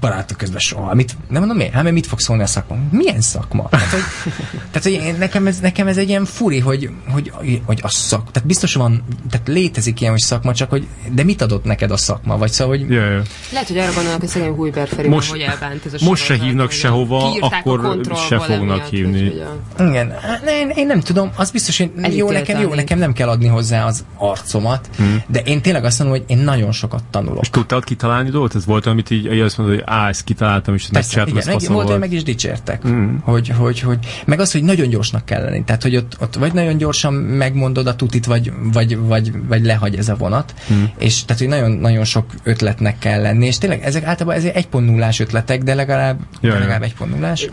barátok 0.00 0.36
közben 0.36 0.58
soha. 0.60 0.94
Mit, 0.94 1.16
nem 1.28 1.38
mondom 1.38 1.56
miért? 1.56 1.72
Hát 1.72 1.82
mert 1.82 1.94
mit 1.94 2.06
fog 2.06 2.20
szólni 2.20 2.42
a 2.42 2.46
szakma? 2.46 2.76
Milyen 2.90 3.20
szakma? 3.20 3.68
Tehát, 3.68 3.88
hogy, 3.90 4.32
tehát, 4.72 4.82
hogy 5.02 5.18
nekem, 5.18 5.46
ez, 5.46 5.60
nekem 5.60 5.86
ez 5.86 5.96
egy 5.96 6.08
ilyen 6.08 6.24
furi, 6.24 6.58
hogy, 6.58 6.90
hogy, 7.08 7.32
hogy 7.64 7.80
a 7.82 7.88
szak, 7.88 8.30
tehát 8.30 8.48
biztos 8.48 8.74
van, 8.74 9.02
tehát 9.30 9.48
létezik 9.48 10.00
ilyen, 10.00 10.12
hogy 10.12 10.22
szakma, 10.22 10.54
csak 10.54 10.70
hogy, 10.70 10.86
de 11.12 11.22
mit 11.24 11.42
adott 11.42 11.64
neked 11.64 11.90
a 11.90 11.96
szakma? 11.96 12.36
Vagy 12.38 12.50
szóval, 12.50 12.76
hogy 12.76 12.90
Ja, 12.90 13.04
ja. 13.10 13.22
Lehet, 13.52 13.68
hogy 13.68 13.78
arra 13.78 13.92
gondolnak, 13.92 14.20
hogy 14.20 14.28
szegény 14.28 14.50
Hújber 14.54 14.88
Feri 14.88 15.08
Most- 15.08 15.30
hogy 15.30 15.40
elbánt 15.40 15.84
ez 15.86 15.92
a 15.92 16.04
most 16.04 16.22
se 16.24 16.34
sorozat, 16.34 16.54
hívnak 16.70 16.70
sehova, 16.70 17.32
akkor 17.40 18.00
se 18.28 18.38
fognak 18.38 18.84
hívni. 18.84 19.32
Igen, 19.78 20.10
hát 20.20 20.44
ne, 20.44 20.58
én, 20.58 20.68
én 20.68 20.86
nem 20.86 21.00
tudom, 21.00 21.30
az 21.36 21.50
biztos, 21.50 21.78
hogy 21.78 22.16
jó 22.16 22.30
nekem, 22.30 22.60
jó 22.60 22.74
nekem 22.74 22.98
nem 22.98 23.12
kell 23.12 23.28
adni 23.28 23.46
hozzá 23.46 23.84
az 23.84 24.04
arcomat, 24.16 24.88
hmm. 24.96 25.22
de 25.26 25.40
én 25.40 25.62
tényleg 25.62 25.84
azt 25.84 25.98
mondom, 25.98 26.18
hogy 26.18 26.36
én 26.36 26.38
nagyon 26.38 26.72
sokat 26.72 27.02
tanulok. 27.10 27.42
És 27.42 27.50
tudtál 27.50 27.78
ott 27.78 27.84
kitalálni 27.84 28.30
dolgot? 28.30 28.54
Ez 28.54 28.66
volt, 28.66 28.86
amit 28.86 29.10
így, 29.10 29.32
így 29.32 29.40
azt 29.40 29.58
mondod, 29.58 29.74
hogy 29.74 29.84
á, 29.86 30.08
ezt 30.08 30.24
kitaláltam, 30.24 30.74
és 30.74 30.88
Persze, 30.92 31.16
megcsináltam, 31.16 31.36
igen, 31.36 31.68
meg, 31.68 31.76
volt, 31.76 31.90
hogy 31.90 31.98
meg 31.98 32.12
is 32.12 32.22
dicsértek. 32.22 32.88
Mm. 32.88 33.16
Hogy, 33.22 33.48
hogy, 33.48 33.80
hogy, 33.80 33.98
meg 34.26 34.40
az, 34.40 34.52
hogy 34.52 34.62
nagyon 34.62 34.88
gyorsnak 34.88 35.24
kell 35.24 35.42
lenni. 35.42 35.64
Tehát, 35.64 35.82
hogy 35.82 35.96
ott, 35.96 36.16
ott 36.20 36.34
vagy 36.34 36.52
nagyon 36.52 36.76
gyorsan 36.76 37.14
megmondod 37.14 37.86
a 37.86 37.96
tutit, 37.96 38.26
vagy, 38.26 38.52
vagy, 38.72 38.98
vagy, 38.98 39.32
vagy 39.48 39.64
lehagy 39.64 39.96
ez 39.96 40.08
a 40.08 40.14
vonat. 40.14 40.54
Mm. 40.72 40.84
És 40.98 41.24
tehát, 41.24 41.42
hogy 41.42 41.50
nagyon, 41.50 41.70
nagyon 41.70 42.04
sok 42.04 42.26
ötletnek 42.42 42.98
kell 42.98 43.20
lenni. 43.20 43.46
És 43.46 43.58
tényleg 43.58 43.82
ezek 43.82 44.04
általában 44.04 44.38
ezek 44.38 44.56
1.0-ás 44.72 45.20
ötletek, 45.20 45.62
de 45.62 45.74
legalább, 45.74 46.18
Ja, 46.40 46.53
de 46.58 46.64
ja. 46.64 46.68
legalább 46.70 46.92
1.0-ás. 46.98 47.48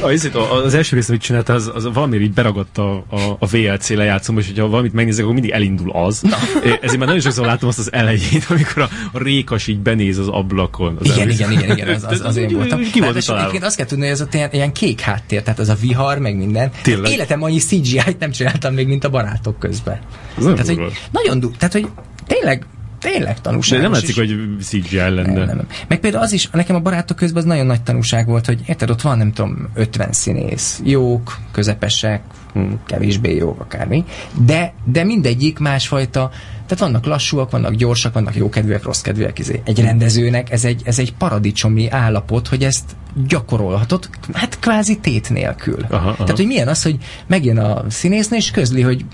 A, 0.00 0.08
ezért 0.08 0.34
a- 0.34 0.64
az 0.64 0.74
első 0.74 0.96
részt, 0.96 1.08
amit 1.08 1.20
csinálta, 1.20 1.52
az, 1.52 1.70
az 1.74 1.88
valamiért 1.92 2.24
így 2.24 2.32
beragadt 2.32 2.78
a, 2.78 2.92
a, 3.10 3.36
a 3.38 3.46
VLC 3.46 3.88
lejátszom, 3.88 4.38
és 4.38 4.46
hogyha 4.46 4.68
valamit 4.68 4.92
megnézek, 4.92 5.22
akkor 5.22 5.34
mindig 5.34 5.52
elindul 5.52 5.90
az. 5.92 6.20
Na. 6.20 6.36
Ezért 6.62 6.98
már 6.98 7.06
nagyon 7.06 7.20
sokszor 7.20 7.46
látom 7.46 7.68
azt 7.68 7.78
az 7.78 7.92
elején, 7.92 8.42
amikor 8.48 8.82
a, 8.82 8.88
a 9.12 9.22
rékas 9.22 9.66
így 9.66 9.78
benéz 9.78 10.18
az 10.18 10.28
ablakon. 10.28 10.96
Az 11.00 11.06
Igen, 11.06 11.30
igen, 11.30 11.52
igen, 11.52 11.70
igen, 11.76 11.88
az, 11.88 12.04
az, 12.04 12.20
az 12.20 12.36
én 12.36 12.48
voltam. 12.54 12.80
Ki 12.92 13.00
volt 13.00 13.16
egyébként 13.16 13.64
azt 13.64 13.76
kell 13.76 13.86
tudni, 13.86 14.02
hogy 14.04 14.12
ez 14.12 14.20
ott 14.20 14.34
ilyen, 14.34 14.48
ilyen 14.52 14.72
kék 14.72 15.00
háttér, 15.00 15.42
tehát 15.42 15.58
az 15.58 15.68
a 15.68 15.74
vihar, 15.80 16.18
meg 16.18 16.36
minden. 16.36 16.70
Tényleg? 16.82 17.12
Életem 17.12 17.42
annyi 17.42 17.58
CGI-t 17.58 18.16
nem 18.18 18.30
csináltam 18.30 18.74
még, 18.74 18.86
mint 18.86 19.04
a 19.04 19.10
barátok 19.10 19.58
közben. 19.58 19.98
Ez 20.38 20.44
tehát, 20.44 20.66
hogy 20.66 20.80
nagyon 21.10 21.40
du- 21.40 21.56
tehát, 21.58 21.72
hogy 21.72 21.88
tényleg 22.26 22.66
tényleg. 22.98 23.36
De 23.42 23.78
nem 23.78 23.92
látszik, 23.92 24.14
hogy 24.14 24.56
CGI 24.60 24.96
lenne. 24.96 25.22
nem, 25.22 25.46
nem. 25.46 25.66
Meg 25.88 26.00
például 26.00 26.22
az 26.22 26.32
is, 26.32 26.50
nekem 26.50 26.76
a 26.76 26.80
barátok 26.80 27.16
közben 27.16 27.42
az 27.42 27.48
nagyon 27.48 27.66
nagy 27.66 27.82
tanúság 27.82 28.26
volt, 28.26 28.46
hogy 28.46 28.60
érted, 28.66 28.90
ott 28.90 29.00
van 29.00 29.18
nem 29.18 29.32
tudom, 29.32 29.68
50 29.74 30.12
színész, 30.12 30.80
jók, 30.84 31.38
közepesek, 31.52 32.22
Hmm. 32.52 32.80
kevésbé 32.86 33.34
jók, 33.34 33.60
akármi, 33.60 34.04
de, 34.44 34.72
de 34.84 35.04
mindegyik 35.04 35.58
másfajta, 35.58 36.30
tehát 36.66 36.78
vannak 36.78 37.06
lassúak, 37.06 37.50
vannak 37.50 37.74
gyorsak, 37.74 38.12
vannak 38.12 38.36
jókedvűek, 38.36 38.82
rosszkedvűek. 38.82 39.38
izé. 39.38 39.62
Egy 39.64 39.80
rendezőnek 39.80 40.50
ez 40.50 40.64
egy, 40.64 40.82
ez 40.84 40.98
egy 40.98 41.14
paradicsomi 41.14 41.90
állapot, 41.90 42.48
hogy 42.48 42.64
ezt 42.64 42.96
gyakorolhatod, 43.26 44.08
hát 44.32 44.58
kvázi 44.58 44.98
tét 44.98 45.30
nélkül. 45.30 45.86
Aha, 45.88 46.08
aha. 46.08 46.14
Tehát, 46.16 46.36
hogy 46.36 46.46
milyen 46.46 46.68
az, 46.68 46.82
hogy 46.82 46.96
megjön 47.26 47.58
a 47.58 47.84
színésznő, 47.88 48.36
és 48.36 48.50
közli, 48.50 48.82
hogy 48.82 49.04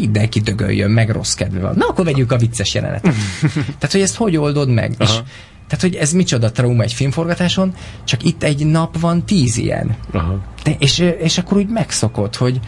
mindenki 0.00 0.40
dögöljön, 0.40 0.90
meg 0.90 1.10
rossz 1.10 1.34
kedve 1.34 1.60
van. 1.60 1.74
Na, 1.76 1.86
akkor 1.86 2.04
vegyük 2.04 2.32
a 2.32 2.36
vicces 2.36 2.74
jelenetet. 2.74 3.14
Tehát, 3.78 3.92
hogy 3.92 4.00
ezt 4.00 4.16
hogy 4.16 4.36
oldod 4.36 4.68
meg? 4.68 4.94
És, 4.98 5.08
Aha. 5.08 5.22
tehát, 5.68 5.80
hogy 5.80 5.94
ez 5.94 6.12
micsoda 6.12 6.52
trauma 6.52 6.82
egy 6.82 6.92
filmforgatáson, 6.92 7.74
csak 8.04 8.22
itt 8.24 8.42
egy 8.42 8.66
nap 8.66 9.00
van 9.00 9.24
tíz 9.24 9.56
ilyen. 9.56 9.96
Aha. 10.12 10.38
De, 10.64 10.76
és, 10.78 10.98
és 11.18 11.38
akkor 11.38 11.56
úgy 11.56 11.68
megszokod, 11.68 12.36
hogy 12.36 12.60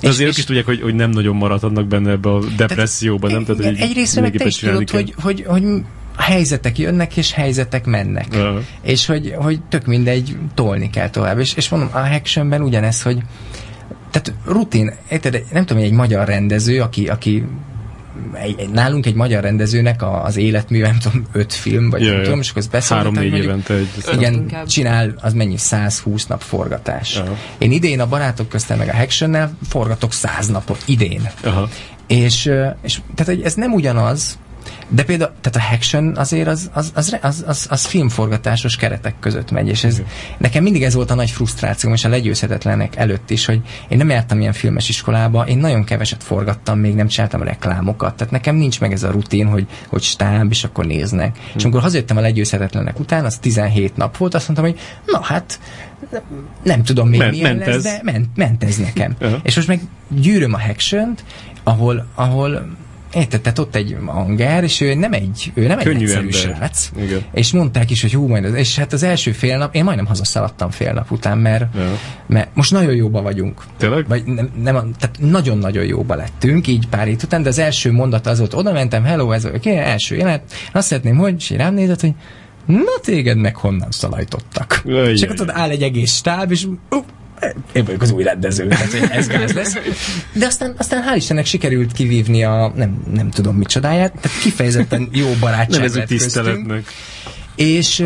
De 0.00 0.08
azért 0.08 0.20
és- 0.28 0.32
ők 0.34 0.38
is 0.38 0.44
tudják, 0.44 0.64
hogy, 0.64 0.80
hogy 0.80 0.94
nem 0.94 1.10
nagyon 1.10 1.36
maradhatnak 1.36 1.86
benne 1.86 2.10
ebbe 2.10 2.30
a 2.30 2.40
depresszióba, 2.56 3.28
nem? 3.28 3.44
Tehát, 3.44 3.60
igen, 3.60 3.74
egyrészt 3.74 4.20
meg 4.20 4.36
te 4.36 4.44
is 4.46 4.56
tudod, 4.56 4.90
hogy, 4.90 5.14
hogy, 5.22 5.44
hogy 5.46 5.64
helyzetek 6.18 6.78
jönnek, 6.78 7.16
és 7.16 7.32
helyzetek 7.32 7.84
mennek. 7.84 8.26
Aha. 8.32 8.60
És 8.82 9.06
hogy, 9.06 9.34
hogy 9.36 9.60
tök 9.68 9.86
mindegy, 9.86 10.36
tolni 10.54 10.90
kell 10.90 11.10
tovább. 11.10 11.38
És, 11.38 11.54
és 11.54 11.68
mondom, 11.68 11.88
a 11.92 11.98
actionben 11.98 12.62
ugyanez, 12.62 13.02
hogy 13.02 13.18
tehát 14.10 14.32
rutin, 14.44 14.92
érted, 15.10 15.44
nem 15.52 15.64
tudom, 15.64 15.82
hogy 15.82 15.90
egy 15.92 15.96
magyar 15.96 16.26
rendező, 16.26 16.80
aki, 16.80 17.08
aki 17.08 17.44
egy, 18.32 18.54
egy, 18.58 18.68
nálunk 18.70 19.06
egy 19.06 19.14
magyar 19.14 19.42
rendezőnek 19.42 20.02
a, 20.02 20.24
az 20.24 20.36
életmű, 20.36 20.80
nem 20.80 20.98
tudom, 20.98 21.26
öt 21.32 21.52
film, 21.52 21.90
vagy 21.90 22.00
Ja, 22.00 22.06
nem 22.08 22.16
ja. 22.18 22.24
tudom, 22.24 22.38
és 22.40 22.50
akkor 22.50 22.62
ezt 22.70 22.88
Három-négy 22.88 23.30
mondjuk- 23.30 23.44
évente 23.44 23.74
egy. 23.74 23.88
igen, 24.12 24.32
inkább. 24.32 24.66
csinál, 24.66 25.14
az 25.20 25.32
mennyi? 25.32 25.56
120 25.56 26.26
nap 26.26 26.42
forgatás. 26.42 27.16
Aha. 27.16 27.36
Én 27.58 27.72
idén 27.72 28.00
a 28.00 28.06
barátok 28.06 28.48
köztem 28.48 28.78
meg 28.78 28.88
a 28.88 28.96
Haction-nel 28.96 29.56
forgatok 29.68 30.12
100 30.12 30.46
napot, 30.48 30.82
idén. 30.86 31.28
Aha. 31.44 31.68
És, 32.06 32.50
és 32.82 33.00
tehát, 33.14 33.44
ez 33.44 33.54
nem 33.54 33.72
ugyanaz, 33.72 34.38
de 34.88 35.02
például, 35.04 35.32
tehát 35.40 35.68
a 35.68 35.70
Haction 35.70 36.16
azért 36.16 36.48
az, 36.48 36.70
az, 36.72 36.90
az, 36.94 37.16
az, 37.20 37.44
az, 37.46 37.66
az 37.70 37.84
filmforgatásos 37.84 38.76
keretek 38.76 39.14
között 39.20 39.50
megy, 39.50 39.68
és 39.68 39.84
ez, 39.84 40.02
nekem 40.38 40.62
mindig 40.62 40.82
ez 40.82 40.94
volt 40.94 41.10
a 41.10 41.14
nagy 41.14 41.30
frusztrációm, 41.30 41.92
és 41.92 42.04
a 42.04 42.08
legyőzhetetlenek 42.08 42.96
előtt 42.96 43.30
is, 43.30 43.44
hogy 43.44 43.60
én 43.88 43.98
nem 43.98 44.08
jártam 44.08 44.40
ilyen 44.40 44.52
filmes 44.52 44.88
iskolába, 44.88 45.46
én 45.46 45.58
nagyon 45.58 45.84
keveset 45.84 46.22
forgattam, 46.22 46.78
még 46.78 46.94
nem 46.94 47.06
csináltam 47.06 47.42
reklámokat, 47.42 48.14
tehát 48.14 48.32
nekem 48.32 48.56
nincs 48.56 48.80
meg 48.80 48.92
ez 48.92 49.02
a 49.02 49.10
rutin, 49.10 49.46
hogy, 49.46 49.66
hogy 49.88 50.02
stáb, 50.02 50.50
és 50.50 50.64
akkor 50.64 50.86
néznek. 50.86 51.36
Hm. 51.36 51.42
És 51.56 51.64
amikor 51.64 51.80
hazajöttem 51.80 52.16
a 52.16 52.20
legyőzhetetlenek 52.20 52.98
után, 52.98 53.24
az 53.24 53.38
17 53.38 53.96
nap 53.96 54.16
volt, 54.16 54.34
azt 54.34 54.48
mondtam, 54.48 54.70
hogy 54.70 54.80
na 55.06 55.22
hát, 55.22 55.60
nem 56.62 56.82
tudom 56.82 57.08
még 57.08 57.18
Ment- 57.18 57.32
milyen 57.32 57.56
ment 57.56 57.66
lesz, 57.66 57.76
ez. 57.76 57.82
de 57.82 58.00
ment, 58.02 58.26
ment 58.36 58.64
ez 58.64 58.76
nekem. 58.76 59.16
Aha. 59.20 59.36
És 59.42 59.56
most 59.56 59.68
meg 59.68 59.80
gyűröm 60.08 60.54
a 60.54 60.60
haction 60.60 61.14
ahol, 61.62 62.06
ahol 62.14 62.68
Érted, 63.12 63.40
tehát 63.40 63.58
ott 63.58 63.74
egy 63.74 63.96
anger, 64.06 64.62
és 64.62 64.80
ő 64.80 64.94
nem 64.94 65.12
egy, 65.12 65.52
ő 65.54 65.66
nem 65.66 65.78
egy 65.78 65.84
Könnyű 65.84 66.04
egyszerű 66.04 66.28
ember. 66.28 66.56
srác. 66.56 66.90
Igen. 67.02 67.20
És 67.32 67.52
mondták 67.52 67.90
is, 67.90 68.02
hogy 68.02 68.12
hú, 68.12 68.26
majd 68.26 68.44
az, 68.44 68.54
és 68.54 68.76
hát 68.78 68.92
az 68.92 69.02
első 69.02 69.32
fél 69.32 69.58
nap, 69.58 69.74
én 69.74 69.84
majdnem 69.84 70.06
hazaszaladtam 70.06 70.70
fél 70.70 70.92
nap 70.92 71.10
után, 71.10 71.38
mert, 71.38 71.74
Ja. 71.74 71.98
mert 72.26 72.48
most 72.54 72.70
nagyon 72.70 72.94
jóba 72.94 73.22
vagyunk. 73.22 73.62
Tényleg? 73.76 74.08
Vagy 74.08 74.24
nem, 74.24 74.50
nem, 74.62 74.74
tehát 74.74 75.16
nagyon-nagyon 75.18 75.84
jóba 75.84 76.14
lettünk, 76.14 76.66
így 76.66 76.88
pár 76.88 77.06
hét 77.06 77.22
után, 77.22 77.42
de 77.42 77.48
az 77.48 77.58
első 77.58 77.92
mondat 77.92 78.26
az 78.26 78.38
volt, 78.38 78.54
oda 78.54 78.72
mentem, 78.72 79.04
hello, 79.04 79.30
ez 79.30 79.44
a 79.44 79.48
okay, 79.48 79.76
első 79.76 80.16
jelenet, 80.16 80.52
azt 80.72 80.86
szeretném, 80.86 81.16
hogy, 81.16 81.34
és 81.38 81.50
rám 81.50 81.74
nézett, 81.74 82.00
hogy 82.00 82.12
na 82.66 83.00
téged 83.02 83.36
meg 83.36 83.56
honnan 83.56 83.90
szalajtottak. 83.90 84.82
Jaj, 84.86 85.12
és 85.12 85.22
akkor 85.22 85.36
tudod, 85.36 85.54
áll 85.56 85.70
egy 85.70 85.82
egész 85.82 86.12
stáb, 86.14 86.50
és 86.50 86.64
uh, 86.64 87.04
én 87.72 87.84
vagyok 87.84 88.02
az 88.02 88.10
új 88.10 88.22
rendező, 88.22 88.66
tehát 88.68 89.10
ez 89.10 89.26
gáz 89.26 89.52
lesz. 89.52 89.76
De 90.32 90.46
aztán, 90.46 90.74
aztán 90.78 91.04
hál' 91.08 91.16
Istennek 91.16 91.46
sikerült 91.46 91.92
kivívni 91.92 92.44
a 92.44 92.72
nem, 92.74 93.02
nem 93.14 93.30
tudom 93.30 93.56
micsodáját, 93.56 94.12
tehát 94.20 94.38
kifejezetten 94.42 95.08
jó 95.12 95.32
barátság 95.40 95.70
Nevezük 95.70 96.04
tiszteletnek. 96.04 96.84
És 97.56 98.04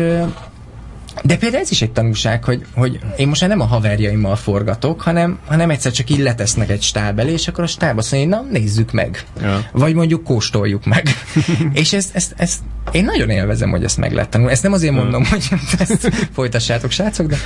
de 1.23 1.37
például 1.37 1.63
ez 1.63 1.71
is 1.71 1.81
egy 1.81 1.91
tanulság, 1.91 2.43
hogy, 2.43 2.65
hogy 2.73 2.99
én 3.17 3.27
most 3.27 3.41
már 3.41 3.49
nem 3.49 3.59
a 3.59 3.65
haverjaimmal 3.65 4.35
forgatok, 4.35 5.01
hanem, 5.01 5.39
hanem 5.45 5.69
egyszer 5.69 5.91
csak 5.91 6.09
így 6.09 6.19
letesznek 6.19 6.69
egy 6.69 6.81
stáb 6.81 7.19
elé, 7.19 7.31
és 7.31 7.47
akkor 7.47 7.63
a 7.63 7.67
stáb 7.67 7.97
azt 7.97 8.11
mondja, 8.11 8.29
na 8.29 8.45
nézzük 8.51 8.91
meg. 8.91 9.25
Ja. 9.41 9.69
Vagy 9.71 9.93
mondjuk 9.93 10.23
kóstoljuk 10.23 10.85
meg. 10.85 11.07
és 11.73 11.93
ezt, 11.93 12.15
ezt, 12.15 12.33
ezt, 12.37 12.59
én 12.91 13.03
nagyon 13.03 13.29
élvezem, 13.29 13.69
hogy 13.69 13.83
ezt 13.83 13.97
meg 13.97 14.11
lehet 14.11 14.29
tanulni. 14.29 14.53
Ezt 14.53 14.63
nem 14.63 14.73
azért 14.73 14.93
mondom, 14.93 15.25
hogy 15.25 15.47
ezt 15.79 16.11
folytassátok, 16.33 16.91
srácok, 16.91 17.27
de 17.27 17.37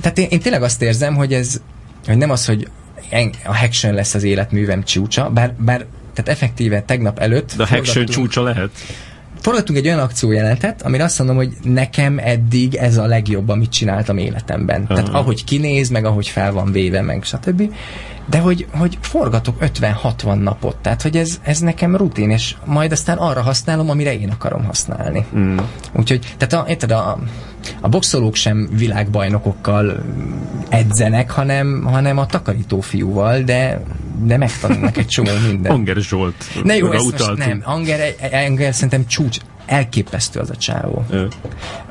tehát 0.00 0.18
én, 0.18 0.26
én 0.30 0.40
tényleg 0.40 0.62
azt 0.62 0.82
érzem, 0.82 1.14
hogy 1.14 1.32
ez 1.32 1.60
hogy 2.06 2.16
nem 2.16 2.30
az, 2.30 2.46
hogy 2.46 2.68
a 3.44 3.56
Haction 3.56 3.94
lesz 3.94 4.14
az 4.14 4.22
életművem 4.22 4.84
csúcsa, 4.84 5.30
bár, 5.30 5.54
bár 5.58 5.86
tehát 6.14 6.30
effektíve 6.30 6.82
tegnap 6.82 7.18
előtt 7.18 7.52
De 7.56 7.62
a 7.62 7.66
forgattunk- 7.66 8.08
csúcsa 8.08 8.42
lehet. 8.42 8.70
Forgattunk 9.44 9.78
egy 9.78 9.86
olyan 9.86 9.98
akciójelentet, 9.98 10.82
amire 10.82 11.04
azt 11.04 11.18
mondom, 11.18 11.36
hogy 11.36 11.52
nekem 11.62 12.18
eddig 12.18 12.74
ez 12.74 12.96
a 12.96 13.06
legjobb, 13.06 13.48
amit 13.48 13.70
csináltam 13.70 14.18
életemben. 14.18 14.86
Tehát 14.86 15.08
Aha. 15.08 15.18
ahogy 15.18 15.44
kinéz, 15.44 15.88
meg 15.88 16.04
ahogy 16.04 16.28
fel 16.28 16.52
van 16.52 16.72
véve, 16.72 17.02
meg 17.02 17.24
stb. 17.24 17.72
De 18.26 18.38
hogy, 18.38 18.66
hogy 18.70 18.98
forgatok 19.00 19.56
50-60 19.60 20.34
napot, 20.34 20.76
tehát 20.76 21.02
hogy 21.02 21.16
ez, 21.16 21.40
ez 21.42 21.58
nekem 21.58 21.96
rutin, 21.96 22.30
és 22.30 22.54
majd 22.64 22.92
aztán 22.92 23.16
arra 23.16 23.42
használom, 23.42 23.90
amire 23.90 24.18
én 24.18 24.30
akarom 24.30 24.64
használni. 24.64 25.26
Mm. 25.36 25.56
Úgyhogy, 25.92 26.34
tehát 26.36 26.66
a, 26.66 26.70
érted, 26.70 26.90
a, 26.90 27.18
a 27.80 27.88
boxolók 27.88 28.34
sem 28.34 28.68
világbajnokokkal 28.72 30.04
edzenek, 30.68 31.30
hanem, 31.30 31.82
hanem 31.84 32.18
a 32.18 32.26
takarító 32.26 32.80
fiúval, 32.80 33.40
de, 33.40 33.82
de 34.22 34.36
megtanulnak 34.36 34.96
egy 34.96 35.06
csomó 35.06 35.30
mindent. 35.46 35.74
Anger 35.74 35.96
Zsolt. 35.96 36.34
Ne 36.62 36.76
jó, 36.76 36.92
ezt 36.92 37.10
most 37.10 37.36
nem. 37.36 37.62
Anger, 37.64 38.14
Anger 38.32 38.74
szerintem 38.74 39.06
csúcs, 39.06 39.38
elképesztő 39.66 40.40
az 40.40 40.50
a 40.50 40.56
csávó. 40.56 41.04
Ö. 41.10 41.26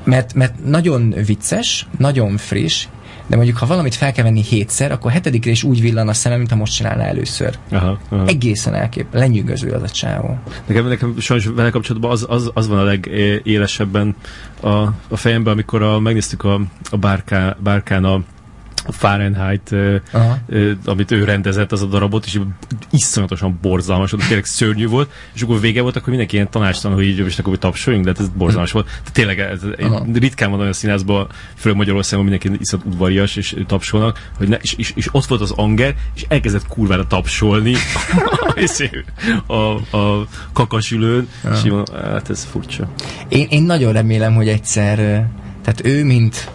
Mert, 0.04 0.34
mert 0.34 0.66
nagyon 0.66 1.16
vicces, 1.26 1.88
nagyon 1.98 2.38
friss, 2.38 2.88
de 3.28 3.36
mondjuk, 3.36 3.58
ha 3.58 3.66
valamit 3.66 3.96
fel 3.96 4.12
kell 4.12 4.24
venni 4.24 4.42
hétszer, 4.42 4.92
akkor 4.92 5.12
hetedikre 5.12 5.52
is 5.52 5.64
úgy 5.64 5.82
villan 5.82 6.08
a 6.08 6.14
szemem, 6.14 6.38
mint 6.38 6.50
ha 6.50 6.56
most 6.56 6.76
csinálná 6.76 7.04
először. 7.04 7.58
Aha, 7.72 8.00
aha. 8.10 8.26
Egészen 8.28 8.74
elkép, 8.74 9.06
lenyűgöző 9.12 9.70
az 9.70 9.82
a 9.82 9.90
csávó. 9.90 10.38
Nekem, 10.66 10.88
nekem 10.88 11.16
sajnos 11.20 11.46
vele 11.46 11.70
kapcsolatban 11.70 12.12
az, 12.12 12.26
az, 12.30 12.52
az 12.54 12.68
van 12.68 12.78
a 12.78 12.84
legélesebben 12.84 14.16
a, 14.62 14.70
a 15.08 15.16
fejemben, 15.16 15.54
amikor 15.54 15.82
a, 15.82 16.00
megnéztük 16.00 16.44
a, 16.44 16.62
a 16.92 16.98
bárká, 16.98 17.58
bárkán 17.64 18.04
a 18.04 18.14
a 18.14 18.43
Fahrenheit, 18.90 19.76
Aha. 20.12 20.38
amit 20.86 21.12
ő 21.12 21.24
rendezett 21.24 21.72
az 21.72 21.82
a 21.82 21.86
darabot, 21.86 22.26
és 22.26 22.40
iszonyatosan 22.92 23.60
borzalmas 23.62 24.12
volt, 24.12 24.28
tényleg 24.28 24.46
szörnyű 24.46 24.88
volt, 24.88 25.12
és 25.34 25.42
akkor 25.42 25.60
vége 25.60 25.82
volt, 25.82 25.96
akkor 25.96 26.10
mindenki 26.10 26.36
ilyen 26.36 26.50
tanácstalan, 26.50 26.98
hogy 26.98 27.06
így 27.06 27.20
és 27.20 27.40
akkor 27.40 27.58
tapsoljunk, 27.58 28.06
de 28.06 28.12
hát 28.12 28.20
ez 28.20 28.30
borzalmas 28.30 28.72
volt. 28.72 28.86
Tehát 28.86 29.14
tényleg 29.14 29.40
ez, 29.40 29.62
Aha. 29.80 30.06
ritkán 30.14 30.50
van 30.50 30.60
olyan 30.60 30.74
színházban, 30.74 31.28
főleg 31.56 31.78
Magyarországon 31.78 32.26
mindenki 32.26 32.58
iszonyat 32.60 32.86
udvarias, 32.86 33.36
és 33.36 33.56
tapsolnak, 33.68 34.30
hogy 34.38 34.48
ne, 34.48 34.56
és, 34.56 34.74
és, 34.74 34.92
és, 34.96 35.08
ott 35.12 35.26
volt 35.26 35.42
az 35.42 35.52
anger, 35.52 35.96
és 36.16 36.26
elkezdett 36.28 36.68
kurvára 36.68 37.08
tapsolni 37.08 37.74
és 38.56 38.90
a, 39.46 39.98
a 39.98 40.28
kakasülőn, 40.54 41.28
és 41.52 41.58
így 41.66 41.72
mondom, 41.72 41.96
hát 41.96 42.30
ez 42.30 42.48
furcsa. 42.52 42.90
Én, 43.28 43.48
én 43.50 43.64
nagyon 43.64 43.94
remélem, 43.94 44.34
hogy 44.34 44.48
egyszer, 44.48 44.96
tehát 45.62 45.82
ő, 45.84 46.04
mint 46.04 46.52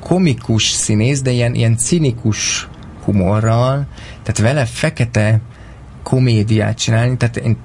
komikus 0.00 0.68
színész, 0.68 1.22
de 1.22 1.30
ilyen, 1.30 1.54
ilyen 1.54 1.76
cinikus 1.76 2.68
humorral, 3.04 3.86
tehát 4.22 4.38
vele 4.38 4.64
fekete 4.64 5.40
komédiát 6.02 6.78
csinálni, 6.78 7.16
tehát 7.16 7.36
én, 7.36 7.56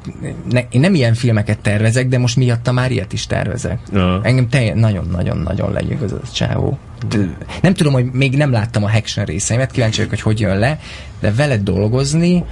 ne, 0.49 0.62
én 0.70 0.80
nem 0.80 0.94
ilyen 0.94 1.14
filmeket 1.14 1.60
tervezek, 1.60 2.07
de 2.07 2.18
most 2.18 2.36
miatta 2.36 2.72
már 2.72 2.91
ilyet 2.91 3.14
is 3.14 3.28
tervezek. 3.28 3.80
Ja. 3.94 4.20
Engem 4.24 4.49
teljesen 4.49 4.78
nagyon-nagyon-nagyon 4.78 5.72
lenyűgöz 5.72 6.12
az 6.12 6.20
a 6.24 6.32
csávó. 6.32 6.78
De 7.10 7.18
Nem 7.62 7.74
tudom, 7.74 7.94
hogy 7.94 8.06
még 8.12 8.38
nem 8.38 8.52
láttam 8.52 8.84
a 8.84 8.91
Haction 8.91 9.26
részeimet, 9.26 9.72
kíváncsi 9.72 9.95
vagyok, 9.98 10.12
hogy 10.12 10.22
hogy 10.22 10.40
jön 10.40 10.57
le, 10.57 10.80
de 11.20 11.34
vele 11.34 11.57
dolgozni 11.57 12.44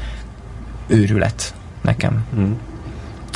őrület 0.87 1.53
nekem. 1.81 2.25
Hmm. 2.33 2.57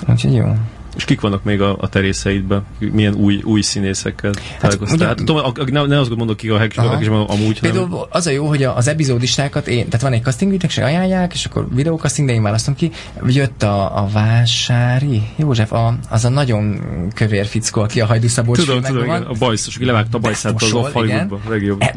Úgyhogy 0.10 0.34
jó. 0.34 0.54
És 0.98 1.06
kik 1.06 1.22
vannak 1.22 1.44
még 1.44 1.62
a, 1.62 1.78
a 1.80 1.90
terészeidben? 1.90 2.66
Milyen 2.92 3.14
új, 3.14 3.42
új 3.44 3.62
színészekkel 3.62 4.32
találkoztál? 4.60 4.96
ugye- 4.98 5.06
Hát, 5.06 5.16
tudom, 5.16 5.38
a, 5.38 5.48
a, 5.48 5.54
ne, 5.72 5.86
ne 5.86 6.00
azt 6.00 6.16
mondok 6.16 6.38
ki 6.38 6.50
a 6.50 6.64
és 6.64 6.76
amúgy, 6.78 7.60
hanem... 7.60 7.60
Például 7.60 8.08
az 8.10 8.28
a 8.28 8.30
jó, 8.32 8.48
hogy 8.48 8.64
a- 8.64 8.76
az 8.76 8.88
epizódistákat 8.88 9.68
én, 9.68 9.86
tehát 9.86 10.02
van 10.02 10.14
egy 10.14 10.24
casting 10.24 10.52
ügynökség, 10.54 10.84
ajánlják, 10.84 11.34
és 11.34 11.46
akkor 11.46 11.68
videókasting, 11.74 12.28
de 12.28 12.34
én 12.34 12.42
választom 12.42 12.76
ki. 12.76 12.92
Jött 13.28 13.64
a, 13.64 13.98
a 14.04 14.08
Vásári 14.14 15.22
József, 15.36 15.72
a, 15.72 15.98
az 16.10 16.26
a 16.26 16.30
nagyon 16.30 16.82
kövér 17.14 17.46
fickó, 17.46 17.82
aki 17.82 18.02
a 18.02 18.06
Hajdu 18.06 18.28
Szabolcs 18.28 18.60
Tudom, 18.60 18.82
tudom, 18.82 19.04
igen, 19.04 19.22
a 19.24 19.34
bajszos, 19.40 19.76
aki 19.76 19.86
levágta 19.86 20.18
a 20.18 20.20
bajszát 20.20 20.62
az 20.62 20.74
off 20.74 20.92
Hollywoodba, 20.92 21.40
legjobb. 21.50 21.82
E, 21.82 21.96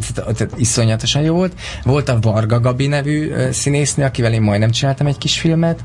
iszonyatosan 0.56 1.22
jó 1.22 1.34
volt. 1.34 1.52
Volt 1.84 2.08
a 2.08 2.18
Varga 2.20 2.60
Gabi 2.60 2.86
nevű 2.86 3.32
színésznő, 3.50 4.04
akivel 4.04 4.32
én 4.32 4.42
majdnem 4.42 4.70
csináltam 4.70 5.06
egy 5.06 5.18
kis 5.18 5.38
filmet. 5.38 5.80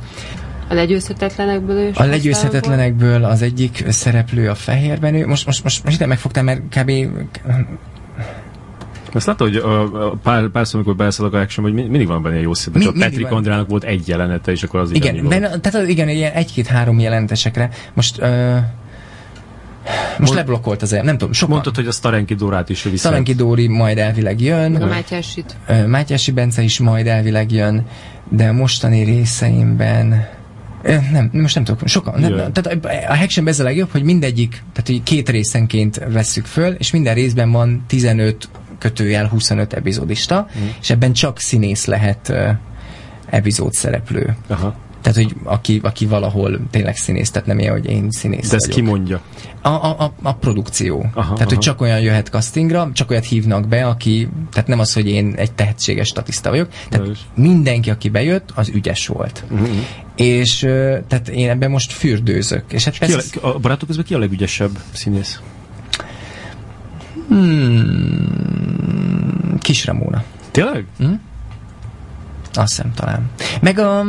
A 0.67 0.73
legyőzhetetlenekből 0.73 1.87
is? 1.87 1.97
A 1.97 2.05
legyőzhetetlenekből 2.05 3.23
az 3.23 3.41
egyik 3.41 3.83
szereplő 3.87 4.49
a 4.49 4.55
fehérben. 4.55 5.13
Most, 5.13 5.45
most, 5.45 5.63
most, 5.63 5.83
most 5.83 5.95
ide 5.95 6.05
megfogtam, 6.05 6.45
mert 6.45 6.61
kb. 6.69 6.91
Azt 9.13 9.25
látod, 9.25 9.47
hogy 9.47 9.57
a, 9.57 10.07
a 10.07 10.15
pár, 10.23 10.47
pár 10.47 10.67
szó, 10.67 10.75
amikor 10.75 10.95
beleszalak 10.95 11.33
a 11.33 11.39
action, 11.39 11.65
hogy 11.65 11.73
mindig 11.73 12.07
van 12.07 12.21
benne 12.21 12.39
jó 12.39 12.53
szép. 12.53 12.73
Mi, 12.73 12.83
csak 12.83 12.93
Patrick 12.93 13.31
Andrának 13.31 13.69
volt 13.69 13.83
egy 13.83 14.07
jelenete, 14.07 14.51
és 14.51 14.63
akkor 14.63 14.79
az 14.79 14.91
Igen, 14.93 15.27
benne, 15.27 15.59
tehát 15.59 15.87
igen, 15.87 16.09
ilyen 16.09 16.31
egy-két-három 16.31 16.99
jelentesekre. 16.99 17.69
Most 17.93 18.21
uh, 18.21 18.57
most 20.17 20.17
Mond, 20.17 20.35
leblokkolt 20.35 20.81
az 20.81 20.93
el, 20.93 21.03
nem 21.03 21.17
tudom, 21.17 21.33
sokan. 21.33 21.53
Mondtad, 21.53 21.75
hogy 21.75 21.87
a 21.87 21.91
Starenki 21.91 22.33
Dórát 22.33 22.69
is 22.69 22.83
vissza. 22.83 22.97
Starenki 22.97 23.33
Dóri 23.33 23.67
majd 23.67 23.97
elvileg 23.97 24.41
jön. 24.41 24.75
A 24.75 24.85
Mátyásit. 24.85 25.55
Mátyási 25.87 26.31
Bence 26.31 26.61
is 26.61 26.79
majd 26.79 27.07
elvileg 27.07 27.51
jön, 27.51 27.85
de 28.29 28.47
a 28.47 28.53
mostani 28.53 29.03
részeimben 29.03 30.27
nem, 31.11 31.29
most 31.31 31.55
nem 31.55 31.63
tudok, 31.63 31.87
sokan. 31.87 32.19
Nem, 32.19 32.33
nem. 32.33 32.53
Tehát 32.53 32.85
a 33.09 33.15
Hacktion 33.15 33.47
ez 33.47 33.59
a 33.59 33.63
legjobb, 33.63 33.91
hogy 33.91 34.03
mindegyik, 34.03 34.49
tehát 34.51 34.87
hogy 34.87 35.03
két 35.03 35.29
részenként 35.29 36.01
vesszük 36.07 36.45
föl, 36.45 36.73
és 36.73 36.91
minden 36.91 37.13
részben 37.13 37.51
van 37.51 37.83
15 37.87 38.49
kötőjel 38.79 39.27
25 39.27 39.73
epizódista, 39.73 40.47
mm. 40.59 40.65
és 40.81 40.89
ebben 40.89 41.13
csak 41.13 41.39
színész 41.39 41.85
lehet 41.85 42.29
uh, 42.29 42.49
epizód 43.29 43.73
szereplő. 43.73 44.35
Aha. 44.47 44.75
Tehát, 45.06 45.23
hogy 45.23 45.36
aki, 45.44 45.80
aki 45.84 46.06
valahol 46.06 46.60
tényleg 46.72 46.98
színész, 46.98 47.32
tehát 47.32 47.48
nem 47.48 47.60
ilyen, 47.60 47.72
hogy 47.72 47.86
én 47.86 48.11
színész 48.11 48.49
De 48.49 48.56
ezt 48.56 48.68
ki 48.68 48.82
mondja? 48.82 49.22
A, 49.61 49.69
a, 49.69 49.95
a, 49.99 50.14
a 50.22 50.34
produkció. 50.34 50.98
Aha, 50.98 51.11
tehát, 51.14 51.40
aha. 51.40 51.45
hogy 51.48 51.57
csak 51.57 51.82
olyan 51.82 51.99
jöhet 51.99 52.27
castingra, 52.27 52.90
csak 52.94 53.10
olyat 53.10 53.26
hívnak 53.26 53.68
be, 53.68 53.86
aki, 53.86 54.30
tehát 54.52 54.68
nem 54.68 54.80
az, 54.80 54.94
hogy 54.94 55.07
én 55.07 55.34
egy 55.38 55.52
tehetséges 55.52 56.07
statiszta 56.07 56.49
vagyok, 56.49 56.69
tehát 56.90 57.07
mindenki, 57.36 57.90
aki 57.90 58.10
bejött, 58.10 58.52
az 58.56 58.69
ügyes 58.69 59.07
volt. 59.07 59.44
Uh-huh. 59.49 59.69
És 60.15 60.60
tehát 61.07 61.27
én 61.27 61.49
ebben 61.49 61.72
most 61.72 61.91
fürdőzök. 61.91 62.64
És 62.72 62.84
hát 62.84 62.94
és 62.94 62.99
persze, 62.99 63.40
a, 63.41 63.48
a 63.48 63.57
barátok 63.57 63.88
közben 63.88 64.06
ki 64.06 64.14
a 64.14 64.19
legügyesebb 64.19 64.77
színész? 64.91 65.40
Hmm, 67.27 68.40
Kis 69.60 69.86
Ramóna. 69.86 70.23
Tényleg? 70.52 70.86
Hmm? 70.98 71.22
Azt 72.53 72.76
hiszem 72.76 72.94
talán. 72.94 73.30
Meg 73.61 73.80
a, 73.80 74.06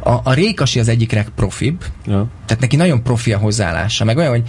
a, 0.00 0.10
a 0.22 0.32
Rékasi 0.32 0.78
az 0.78 0.88
egyik 0.88 1.12
legprofibb, 1.12 1.84
ja. 2.06 2.26
tehát 2.46 2.62
neki 2.62 2.76
nagyon 2.76 3.02
profi 3.02 3.32
a 3.32 3.38
hozzáállása, 3.38 4.04
meg 4.04 4.16
olyan, 4.16 4.30
hogy 4.30 4.42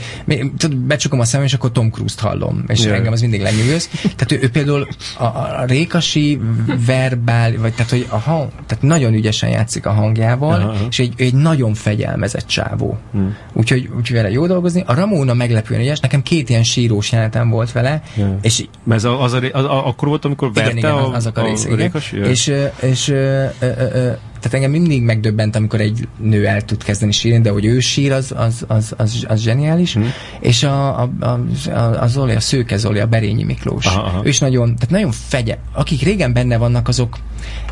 tudod, 0.58 0.78
becsukom 0.78 1.20
a 1.20 1.26
szemem, 1.26 1.46
és 1.46 1.54
akkor 1.54 1.72
Tom 1.72 1.90
Cruise-t 1.90 2.20
hallom, 2.20 2.64
és 2.68 2.84
ja. 2.84 2.94
engem 2.94 3.12
az 3.12 3.22
mindig 3.22 3.42
lenyűgöz. 3.42 3.90
Tehát 4.02 4.32
ő, 4.32 4.40
ő 4.42 4.50
például 4.50 4.88
a, 5.18 5.24
a 5.24 5.64
Rékasi 5.66 6.40
verbál, 6.86 7.58
vagy 7.58 7.74
tehát, 7.74 7.92
hogy 7.92 8.06
a 8.10 8.18
hang, 8.18 8.52
tehát 8.68 8.84
nagyon 8.84 9.14
ügyesen 9.14 9.50
játszik 9.50 9.86
a 9.86 9.92
hangjával, 9.92 10.62
Aha. 10.62 10.88
és 10.90 11.00
egy, 11.00 11.14
egy 11.18 11.34
nagyon 11.34 11.74
fegyelmezett 11.74 12.48
csávó. 12.48 12.98
Hmm. 13.12 13.36
Úgyhogy, 13.54 13.90
úgyhogy 13.98 14.16
vele 14.16 14.32
jó 14.32 14.48
dolgozni. 14.48 14.84
A 14.86 14.94
Ramona 14.94 15.34
meglepően 15.34 15.82
ügyes, 15.82 16.00
nekem 16.00 16.22
két 16.22 16.50
ilyen 16.50 16.64
sírós 16.64 17.12
jelenetem 17.12 17.50
volt 17.50 17.72
vele, 17.72 18.02
ja. 18.16 18.38
és 18.42 18.66
ez 18.90 19.04
a, 19.04 19.24
az, 19.24 19.34
a, 19.34 19.42
az, 19.52 19.64
a, 19.64 19.88
akkor 19.88 20.08
volt, 20.08 20.26
amikor 20.26 20.54
verte 20.54 20.70
igen, 20.70 20.78
igen, 20.78 20.92
a, 20.92 21.14
azok 21.14 21.38
a, 21.38 21.42
a. 21.42 21.76
Rékasi? 21.76 22.18
Ja. 22.18 22.26
És, 22.26 22.54
és 22.82 23.08
ö, 23.08 23.46
ö, 23.60 23.72
ö, 23.94 24.12
tehát 24.40 24.54
engem 24.54 24.72
mindig 24.72 25.02
megdöbbent, 25.02 25.56
amikor 25.56 25.82
egy 25.82 26.08
nő 26.18 26.46
el 26.48 26.62
tud 26.62 26.84
kezdeni 26.84 27.12
sírni, 27.12 27.42
de 27.42 27.50
hogy 27.50 27.66
ő 27.66 27.80
sír, 27.80 28.12
az, 28.12 28.34
az, 28.36 28.64
az, 28.68 28.94
az, 28.98 29.26
az 29.28 29.42
zseniális. 29.42 29.98
Mm. 29.98 30.04
És 30.40 30.64
a, 30.64 31.02
a, 31.02 31.10
a, 31.20 31.40
a, 31.70 32.02
a 32.02 32.08
Zoli, 32.08 32.36
a 32.36 32.40
Szőke 32.40 32.78
Zoli, 32.78 33.00
a 33.00 33.06
Berényi 33.06 33.44
Miklós. 33.44 33.86
Aha, 33.86 34.02
aha. 34.02 34.22
Ő 34.24 34.28
is 34.28 34.40
nagyon, 34.40 34.76
tehát 34.76 34.90
nagyon 34.90 35.12
fegye. 35.12 35.58
Akik 35.74 36.02
régen 36.02 36.34
benne 36.34 36.58
vannak, 36.58 36.88
azok 36.88 37.18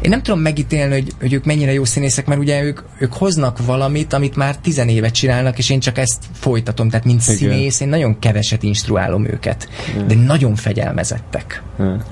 én 0.01 0.09
nem 0.09 0.23
tudom 0.23 0.39
megítélni, 0.39 0.93
hogy, 0.93 1.13
hogy 1.19 1.33
ők 1.33 1.45
mennyire 1.45 1.73
jó 1.73 1.85
színészek, 1.85 2.25
mert 2.25 2.39
ugye 2.39 2.63
ők, 2.63 2.79
ők 2.99 3.13
hoznak 3.13 3.65
valamit, 3.65 4.13
amit 4.13 4.35
már 4.35 4.57
tizenévet 4.57 5.13
csinálnak, 5.13 5.57
és 5.57 5.69
én 5.69 5.79
csak 5.79 5.97
ezt 5.97 6.23
folytatom. 6.31 6.89
Tehát, 6.89 7.05
mint 7.05 7.21
Igen. 7.23 7.35
színész, 7.35 7.79
én 7.79 7.87
nagyon 7.87 8.19
keveset 8.19 8.63
instruálom 8.63 9.27
őket. 9.27 9.69
Igen. 9.93 10.07
De 10.07 10.15
nagyon 10.15 10.55
fegyelmezettek. 10.55 11.63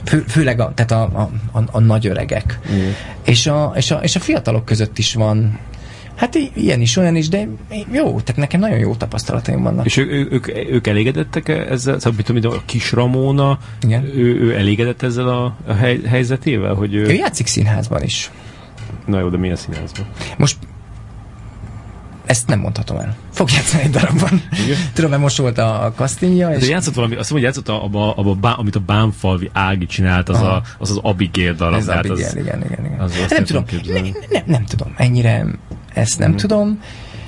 Fő, 0.05 0.23
főleg 0.27 0.59
a, 0.59 0.71
tehát 0.75 0.91
a, 0.91 1.01
a, 1.01 1.29
a, 1.57 1.63
a 1.71 1.79
nagy 1.79 2.07
öregek. 2.07 2.59
És 3.25 3.47
a, 3.47 3.73
és, 3.75 3.91
a, 3.91 3.95
és 3.95 4.15
a 4.15 4.19
fiatalok 4.43 4.65
között 4.65 4.97
is 4.97 5.13
van 5.13 5.59
Hát 6.15 6.35
ilyen 6.53 6.81
is, 6.81 6.97
olyan 6.97 7.15
is, 7.15 7.29
de 7.29 7.47
jó, 7.91 8.19
tehát 8.19 8.35
nekem 8.35 8.59
nagyon 8.59 8.77
jó 8.77 8.95
tapasztalataim 8.95 9.63
vannak. 9.63 9.85
És 9.85 9.97
ő, 9.97 10.07
ő, 10.07 10.27
ők, 10.31 10.47
ők 10.71 10.87
elégedettek 10.87 11.47
ezzel? 11.47 11.99
Szóval, 11.99 12.13
mit 12.15 12.25
tudom, 12.25 12.53
a 12.53 12.61
kis 12.65 12.91
Ramona, 12.91 13.59
Igen. 13.81 14.03
Ő, 14.03 14.39
ő 14.41 14.55
elégedett 14.55 15.01
ezzel 15.01 15.27
a, 15.27 15.57
a 15.67 15.73
hely, 15.73 16.01
helyzetével? 16.01 16.73
Hogy 16.73 16.93
ő... 16.93 17.05
ő 17.05 17.13
játszik 17.13 17.47
színházban 17.47 18.03
is. 18.03 18.31
Na 19.05 19.19
jó, 19.19 19.29
de 19.29 19.37
milyen 19.37 19.55
színházban? 19.55 20.05
Most 20.37 20.57
ezt 22.25 22.47
nem 22.47 22.59
mondhatom 22.59 22.97
el. 22.97 23.15
Fog 23.31 23.49
játszani 23.51 23.83
egy 23.83 23.89
darabban. 23.89 24.41
Igen? 24.65 24.77
Tudom, 24.93 25.09
mert 25.09 25.21
most 25.21 25.37
volt 25.37 25.57
a 25.57 25.93
castingja. 25.95 26.49
És... 26.49 26.59
De 26.61 26.67
játszott 26.67 26.93
valami, 26.93 27.15
azt 27.15 27.29
mondja, 27.29 27.47
játszott 27.47 27.69
abba, 27.69 28.15
abba, 28.15 28.31
abba, 28.31 28.53
amit 28.53 28.75
a 28.75 28.79
Bánfalvi 28.79 29.49
Ági 29.53 29.85
csinált, 29.85 30.29
az, 30.29 30.41
a, 30.41 30.61
az 30.77 30.89
az 30.89 30.99
Abigail 31.01 31.53
darab. 31.53 31.79
Ez 31.79 31.87
Abigail, 31.87 32.25
az, 32.25 32.35
igen, 32.35 32.63
igen, 32.65 32.85
igen. 32.85 32.99
Az, 32.99 33.13
nem, 33.29 33.43
tudom, 33.43 33.63
ne, 33.85 34.01
ne, 34.29 34.43
nem 34.45 34.65
tudom, 34.65 34.93
ennyire 34.97 35.45
ezt 35.93 36.19
nem 36.19 36.29
hmm. 36.29 36.37
tudom. 36.37 36.79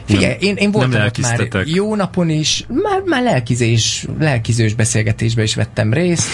Figyelj, 0.05 0.25
nem, 0.25 0.37
én, 0.39 0.55
én 0.55 0.71
voltam 0.71 1.01
ott 1.01 1.17
már 1.17 1.47
jó 1.65 1.95
napon 1.95 2.29
is, 2.29 2.65
már, 2.67 3.01
már 3.05 3.23
lelkizés, 3.23 4.05
lelkizős 4.19 4.73
beszélgetésbe 4.73 5.43
is 5.43 5.55
vettem 5.55 5.93
részt. 5.93 6.27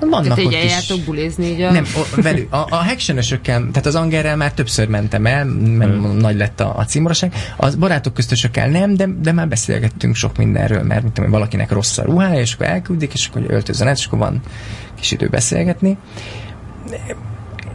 Vannak 0.00 0.22
tehát 0.22 0.38
így 0.38 0.52
eljártok 0.52 1.00
bulizni 1.00 1.46
így 1.46 1.60
a... 1.60 1.70
Nem, 1.70 1.84
o, 1.96 2.20
velük, 2.20 2.52
a, 2.52 2.66
a 2.70 2.76
hactionösökkel, 2.76 3.58
tehát 3.58 3.86
az 3.86 3.94
Angerrel 3.94 4.36
már 4.36 4.52
többször 4.52 4.88
mentem 4.88 5.26
el, 5.26 5.44
mert 5.44 5.92
hmm. 5.92 6.16
nagy 6.16 6.36
lett 6.36 6.60
a, 6.60 6.76
a 6.76 6.84
címoroság. 6.84 7.34
Az 7.56 7.74
barátok 7.74 8.14
köztösökkel 8.14 8.68
nem, 8.68 8.94
de, 8.94 9.08
de 9.20 9.32
már 9.32 9.48
beszélgettünk 9.48 10.14
sok 10.14 10.36
mindenről, 10.36 10.82
mert 10.82 11.02
mint 11.02 11.14
tudom, 11.14 11.30
valakinek 11.30 11.70
rossz 11.72 11.98
a 11.98 12.02
ruhája, 12.02 12.40
és 12.40 12.52
akkor 12.54 12.66
elküldik, 12.66 13.12
és 13.12 13.26
akkor 13.26 13.42
öltözön 13.48 13.88
és 13.88 14.06
akkor 14.06 14.18
van 14.18 14.40
kis 14.94 15.10
idő 15.10 15.28
beszélgetni 15.28 15.96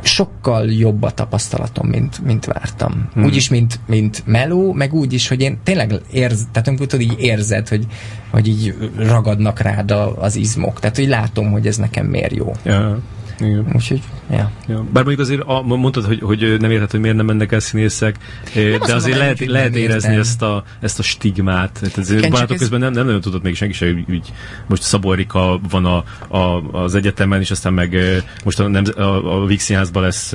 sokkal 0.05 0.71
jobb 0.71 1.03
a 1.03 1.11
tapasztalatom, 1.11 1.87
mint, 1.87 2.23
mint 2.23 2.45
vártam. 2.45 3.09
Hmm. 3.13 3.23
Úgyis, 3.23 3.49
mint, 3.49 3.79
mint 3.85 4.23
meló, 4.25 4.73
meg 4.73 4.93
úgy 4.93 5.13
is, 5.13 5.27
hogy 5.27 5.41
én 5.41 5.57
tényleg 5.63 6.01
érz, 6.11 6.47
tehát 6.51 6.67
amikor 6.67 6.85
tudod, 6.85 7.05
így 7.11 7.19
érzed, 7.19 7.67
hogy, 7.67 7.85
hogy 8.31 8.47
így 8.47 8.75
ragadnak 8.97 9.59
rád 9.59 9.91
az 10.19 10.35
izmok. 10.35 10.79
Tehát, 10.79 10.95
hogy 10.95 11.07
látom, 11.07 11.51
hogy 11.51 11.67
ez 11.67 11.77
nekem 11.77 12.05
miért 12.05 12.35
jó. 12.35 12.51
Ja. 12.63 12.99
Igen. 13.39 13.65
Úgyhogy, 13.73 14.01
ja. 14.29 14.51
ja. 14.67 14.85
Bár 14.93 15.03
mondjuk 15.03 15.19
azért 15.19 15.41
a, 15.45 15.61
mondtad, 15.61 16.05
hogy, 16.05 16.19
hogy 16.19 16.57
nem 16.59 16.71
érted, 16.71 16.91
hogy 16.91 16.99
miért 16.99 17.15
nem 17.15 17.25
mennek 17.25 17.51
el 17.51 17.59
színészek, 17.59 18.15
nem 18.55 18.79
de 18.85 18.95
azért 18.95 19.17
lehet, 19.17 19.45
lehet 19.45 19.75
érezni 19.75 20.15
ezt 20.15 20.41
a, 20.41 20.63
ezt 20.79 20.99
a 20.99 21.03
stigmát. 21.03 21.71
Tehát 21.71 21.97
ez 21.97 22.11
Igen, 22.11 22.29
barátok 22.29 22.57
közben 22.57 22.79
nem, 22.79 22.91
nem 22.91 23.05
nagyon 23.05 23.21
tudott 23.21 23.43
még 23.43 23.55
senki 23.55 23.73
sem, 23.73 24.03
hogy 24.07 24.31
most 24.67 24.81
Szabó 24.81 25.11
Erika 25.11 25.59
van 25.69 25.85
a, 25.85 26.03
a, 26.37 26.61
az 26.71 26.95
egyetemen, 26.95 27.39
és 27.39 27.51
aztán 27.51 27.73
meg 27.73 27.97
most 28.43 28.59
a, 28.59 28.67
nem, 28.67 28.83
a, 28.95 29.43
a 29.43 29.49
Színházban 29.57 30.03
lesz 30.03 30.31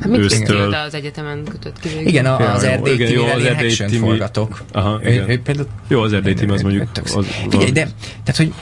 hát 0.00 0.10
ősztől. 0.10 0.66
Mit 0.66 0.76
az 0.86 0.94
egyetemen 0.94 1.44
kötött 1.44 1.80
ki? 1.80 1.88
Igen, 2.04 2.26
a, 2.26 2.52
az 2.52 2.62
Erdély 2.64 2.94
igen, 2.94 3.10
jó, 3.10 3.24
az 3.24 3.44
Erdély 3.44 3.98
forgatok. 3.98 4.62
Aha, 4.72 5.00
igen. 5.02 5.28
Ő, 5.28 5.32
ő 5.32 5.40
például, 5.40 5.68
jó, 5.88 6.00
az 6.00 6.12
Erdély 6.12 6.34
az 6.48 6.62
mondjuk. 6.62 6.88
Az, 7.04 7.26
Figyelj, 7.50 7.70
de, 7.70 7.88
tehát, 8.24 8.36
hogy 8.36 8.52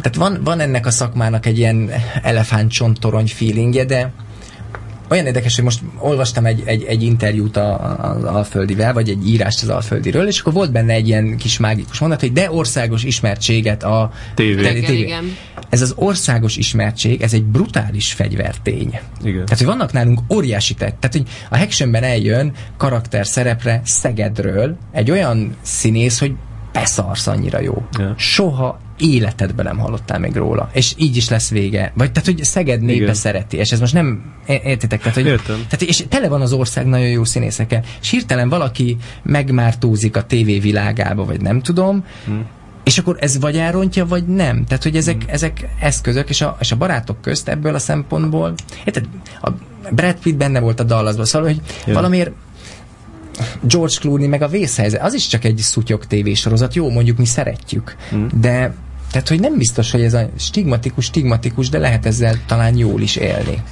tehát 0.00 0.16
van, 0.16 0.40
van 0.44 0.60
ennek 0.60 0.86
a 0.86 0.90
szakmának 0.90 1.46
egy 1.46 1.58
ilyen 1.58 1.90
elefántcsontorony 2.22 3.26
feelingje, 3.26 3.84
de 3.84 4.12
olyan 5.10 5.26
érdekes, 5.26 5.54
hogy 5.54 5.64
most 5.64 5.80
olvastam 5.98 6.46
egy, 6.46 6.62
egy, 6.64 6.84
egy 6.84 7.02
interjút 7.02 7.56
az 7.56 8.24
Alföldivel, 8.24 8.92
vagy 8.92 9.08
egy 9.08 9.28
írást 9.28 9.62
az 9.62 9.68
Alföldiről, 9.68 10.26
és 10.26 10.40
akkor 10.40 10.52
volt 10.52 10.72
benne 10.72 10.92
egy 10.92 11.08
ilyen 11.08 11.36
kis 11.36 11.58
mágikus 11.58 11.98
mondat, 11.98 12.20
hogy 12.20 12.32
de 12.32 12.50
országos 12.50 13.04
ismertséget 13.04 13.82
a 13.82 14.10
TV. 14.34 14.42
TV. 14.42 14.42
Igen, 14.42 14.94
igen. 14.94 15.36
Ez 15.68 15.82
az 15.82 15.92
országos 15.96 16.56
ismertség, 16.56 17.22
ez 17.22 17.32
egy 17.32 17.44
brutális 17.44 18.12
fegyvertény. 18.12 18.98
Igen. 19.24 19.44
Tehát, 19.44 19.58
hogy 19.58 19.66
vannak 19.66 19.92
nálunk 19.92 20.20
óriási 20.32 20.74
tett. 20.74 21.00
Tehát, 21.00 21.16
hogy 21.16 21.26
a 21.50 21.58
Hactionben 21.58 22.02
eljön 22.02 22.52
karakter 22.76 23.26
szerepre 23.26 23.80
Szegedről 23.84 24.76
egy 24.92 25.10
olyan 25.10 25.56
színész, 25.62 26.18
hogy 26.18 26.32
beszarsz 26.72 27.26
annyira 27.26 27.60
jó. 27.60 27.86
Ja. 27.98 28.14
Soha 28.16 28.78
életedben 28.98 29.64
nem 29.64 29.78
hallottál 29.78 30.18
még 30.18 30.36
róla. 30.36 30.70
És 30.72 30.94
így 30.96 31.16
is 31.16 31.28
lesz 31.28 31.50
vége. 31.50 31.92
Vagy 31.94 32.12
tehát, 32.12 32.28
hogy 32.28 32.44
Szeged 32.44 32.80
népe 32.80 33.02
Igen. 33.02 33.14
szereti, 33.14 33.56
és 33.56 33.70
ez 33.70 33.80
most 33.80 33.92
nem, 33.92 34.32
értitek? 34.46 34.98
Tehát, 34.98 35.14
hogy, 35.14 35.26
Értem. 35.26 35.56
tehát, 35.56 35.82
és 35.82 36.04
tele 36.08 36.28
van 36.28 36.40
az 36.40 36.52
ország 36.52 36.86
nagyon 36.86 37.08
jó 37.08 37.24
színészekkel. 37.24 37.82
És 38.00 38.10
hirtelen 38.10 38.48
valaki 38.48 38.96
megmártózik 39.22 40.16
a 40.16 40.22
tévévilágába, 40.22 41.24
vagy 41.24 41.40
nem 41.40 41.60
tudom, 41.60 42.04
hmm. 42.24 42.46
És 42.84 42.98
akkor 42.98 43.16
ez 43.20 43.38
vagy 43.38 43.56
elrontja, 43.56 44.06
vagy 44.06 44.26
nem. 44.26 44.64
Tehát, 44.64 44.82
hogy 44.82 44.96
ezek, 44.96 45.22
hmm. 45.22 45.32
ezek 45.32 45.68
eszközök, 45.80 46.28
és 46.28 46.40
a, 46.40 46.56
és 46.60 46.72
a 46.72 46.76
barátok 46.76 47.20
közt 47.20 47.48
ebből 47.48 47.74
a 47.74 47.78
szempontból, 47.78 48.54
érted? 48.84 49.08
A 49.40 49.50
Brad 49.90 50.18
Pitt 50.22 50.36
benne 50.36 50.60
volt 50.60 50.80
a 50.80 50.82
Dallasban, 50.82 51.24
szóval, 51.24 51.48
hogy 51.48 51.60
yeah. 51.84 51.94
valamiért 51.94 52.30
George 53.62 53.94
Clooney 54.00 54.26
meg 54.26 54.42
a 54.42 54.48
vészhelyzet, 54.48 55.02
az 55.02 55.14
is 55.14 55.26
csak 55.26 55.44
egy 55.44 55.58
szutyok 55.58 56.06
tévésorozat, 56.06 56.74
jó, 56.74 56.90
mondjuk 56.90 57.18
mi 57.18 57.24
szeretjük, 57.24 57.96
mm. 58.14 58.26
de 58.40 58.74
tehát, 59.10 59.28
hogy 59.28 59.40
nem 59.40 59.58
biztos, 59.58 59.90
hogy 59.90 60.00
ez 60.02 60.14
a 60.14 60.28
stigmatikus, 60.38 61.04
stigmatikus, 61.04 61.68
de 61.68 61.78
lehet 61.78 62.06
ezzel 62.06 62.34
talán 62.46 62.76
jól 62.76 63.00
is 63.00 63.16
élni. 63.16 63.62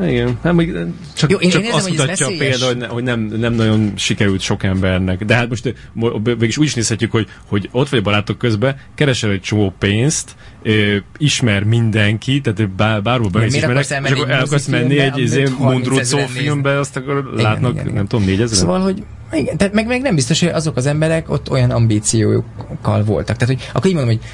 Igen, 0.00 0.38
nem, 0.42 0.54
még 0.54 0.74
csak, 1.16 1.30
Jó, 1.30 1.36
én- 1.38 1.50
csak 1.50 1.60
én 1.60 1.66
érzem, 1.66 1.78
azt 1.80 1.90
mutatja 1.90 2.26
a 2.26 2.32
példa, 2.38 2.66
hogy, 2.66 2.76
ne, 2.76 2.86
hogy 2.86 3.02
nem, 3.02 3.20
nem 3.20 3.52
nagyon 3.54 3.92
sikerült 3.96 4.40
sok 4.40 4.62
embernek. 4.62 5.24
De 5.24 5.34
hát 5.34 5.48
most 5.48 5.74
mo- 5.92 6.38
mégis 6.38 6.56
úgy 6.56 6.66
is 6.66 6.74
nézhetjük, 6.74 7.10
hogy, 7.10 7.28
hogy 7.46 7.68
ott 7.72 7.88
vagy 7.88 8.02
barátok 8.02 8.38
közben, 8.38 8.76
keresel 8.94 9.30
egy 9.30 9.40
csomó 9.40 9.74
pénzt, 9.78 10.30
ö, 10.62 10.96
ismer 11.18 11.62
mindenki, 11.62 12.40
tehát 12.40 12.70
bár, 12.70 13.02
bárhol 13.02 13.28
be 13.28 13.46
is 13.46 13.54
ismerek, 13.54 13.84
és 13.84 13.90
akkor 13.90 14.28
egy 14.28 14.30
el 14.34 14.42
akarsz 14.44 14.66
menni 14.66 14.82
mozifilmbe, 14.82 15.12
egy 15.16 15.22
izé, 15.22 15.42
amit 15.44 15.52
30 15.56 15.86
Mundrucó 15.86 16.18
filmbe, 16.18 16.78
azt 16.78 16.96
akkor 16.96 17.30
Igen, 17.32 17.44
látnak, 17.44 17.72
igen, 17.72 17.82
igen. 17.84 17.94
nem 17.96 18.06
tudom, 18.06 18.24
négyezer? 18.24 18.56
Szóval, 18.56 18.80
hogy 18.80 19.02
igen, 19.32 19.56
tehát 19.56 19.72
meg, 19.74 19.86
meg 19.86 20.00
nem 20.02 20.14
biztos, 20.14 20.40
hogy 20.40 20.48
azok 20.48 20.76
az 20.76 20.86
emberek 20.86 21.30
ott 21.30 21.50
olyan 21.50 21.70
ambíciókkal 21.70 23.04
voltak. 23.04 23.36
Tehát, 23.36 23.54
hogy 23.54 23.68
akkor 23.72 23.86
így 23.86 23.96
mondom, 23.96 24.14
hogy 24.16 24.24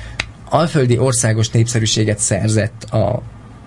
alföldi 0.50 0.98
országos 0.98 1.50
népszerűséget 1.50 2.18
szerzett 2.18 2.84
a 2.84 3.22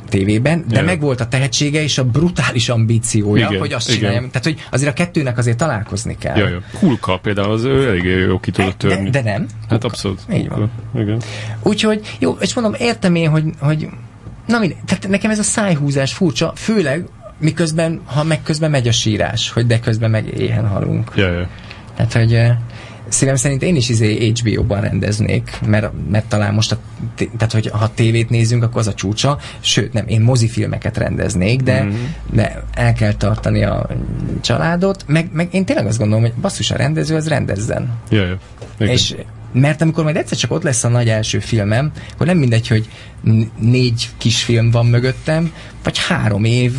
tévében, 0.10 0.60
de 0.60 0.74
Igen. 0.74 0.86
meg 0.86 1.00
volt 1.00 1.22
a 1.22 1.28
tehetsége 1.28 1.82
és 1.82 1.98
a 1.98 2.04
brutális 2.04 2.70
ambíciója, 2.70 3.48
Igen, 3.48 3.60
hogy 3.60 3.74
azt 3.74 3.88
igen. 3.88 4.00
csináljam. 4.00 4.28
Tehát, 4.28 4.44
hogy 4.44 4.68
azért 4.72 4.92
a 4.92 4.94
kettőnek 4.94 5.38
azért 5.38 5.58
találkozni 5.58 6.18
kell. 6.18 6.38
Ja, 6.38 6.48
ja. 6.48 6.62
Hulka 6.80 7.18
például, 7.18 7.52
az 7.52 7.64
ő 7.64 7.88
elég 7.88 8.04
jó 8.04 8.40
ki 8.40 8.52
tudott 8.52 8.82
de, 8.82 8.88
törni. 8.88 9.10
de 9.10 9.22
nem. 9.22 9.48
Hát 9.70 9.84
abszolút. 9.84 10.22
Így 10.34 10.50
van. 10.50 10.72
Igen. 10.96 11.22
Úgyhogy, 11.62 12.18
jó, 12.20 12.38
és 12.40 12.54
mondom, 12.54 12.74
értem 12.80 13.16
én, 13.16 13.30
hogy, 13.30 13.44
hogy 13.60 13.88
na 14.48 14.60
mindegy, 14.60 14.78
tehát 14.86 15.08
nekem 15.08 15.32
ez 15.32 15.40
a 15.40 15.44
szájhúzás 15.44 16.14
furcsa, 16.14 16.54
főleg 16.56 17.06
miközben, 17.40 18.02
ha 18.06 18.24
meg 18.24 18.44
közben 18.44 18.72
megy 18.72 18.88
a 18.88 18.92
sírás, 18.92 19.52
hogy 19.52 19.68
de 19.68 19.80
közben 19.80 20.10
meg 20.10 20.40
éhen 20.40 20.68
halunk. 20.68 21.12
Ja, 21.16 21.32
ja. 21.32 21.48
Tehát, 21.96 22.14
hogy 22.14 22.42
szívem 23.08 23.36
szerint 23.36 23.64
én 23.64 23.76
is 23.76 23.90
izé 23.90 24.32
HBO-ban 24.36 24.82
rendeznék, 24.82 25.60
mert, 25.66 25.92
mert 26.10 26.26
talán 26.26 26.54
most, 26.54 26.72
a, 26.72 26.78
tehát 27.16 27.52
hogy 27.52 27.68
ha 27.68 27.94
tévét 27.94 28.30
nézünk, 28.30 28.64
akkor 28.64 28.82
az 28.82 28.88
a 28.88 28.94
csúcsa, 28.94 29.38
sőt 29.60 29.94
nem, 29.94 30.08
én 30.08 30.22
mozifilmeket 30.22 30.98
rendeznék, 30.98 31.62
de, 31.62 31.84
mm-hmm. 31.84 32.04
de 32.32 32.64
el 32.74 32.94
kell 32.94 33.14
tartani 33.14 33.64
a 33.64 33.90
családot, 34.42 35.04
meg, 35.08 35.30
meg 35.32 35.48
én 35.52 35.66
tényleg 35.66 35.86
azt 35.86 35.98
gondolom, 35.98 36.24
hogy 36.24 36.34
basszus 36.34 36.72
a 36.72 36.76
rendező, 36.76 37.16
az 37.16 37.28
rendezzen. 37.28 37.90
Ja, 38.10 38.26
ja. 38.26 38.38
Igen. 38.78 38.94
És 38.94 39.16
mert 39.54 39.82
amikor 39.82 40.04
majd 40.04 40.16
egyszer 40.16 40.38
csak 40.38 40.52
ott 40.52 40.64
lesz 40.64 40.84
a 40.84 40.90
nagy 40.90 41.10
első 41.10 41.40
filmem, 41.40 41.92
akkor 42.14 42.26
nem 42.26 42.38
mindegy, 42.38 42.68
hogy 42.68 42.90
négy 43.58 44.10
kisfilm 44.18 44.72
van 44.72 44.86
mögöttem, 44.86 45.54
vagy 45.84 45.98
három 46.08 46.44
év 46.44 46.74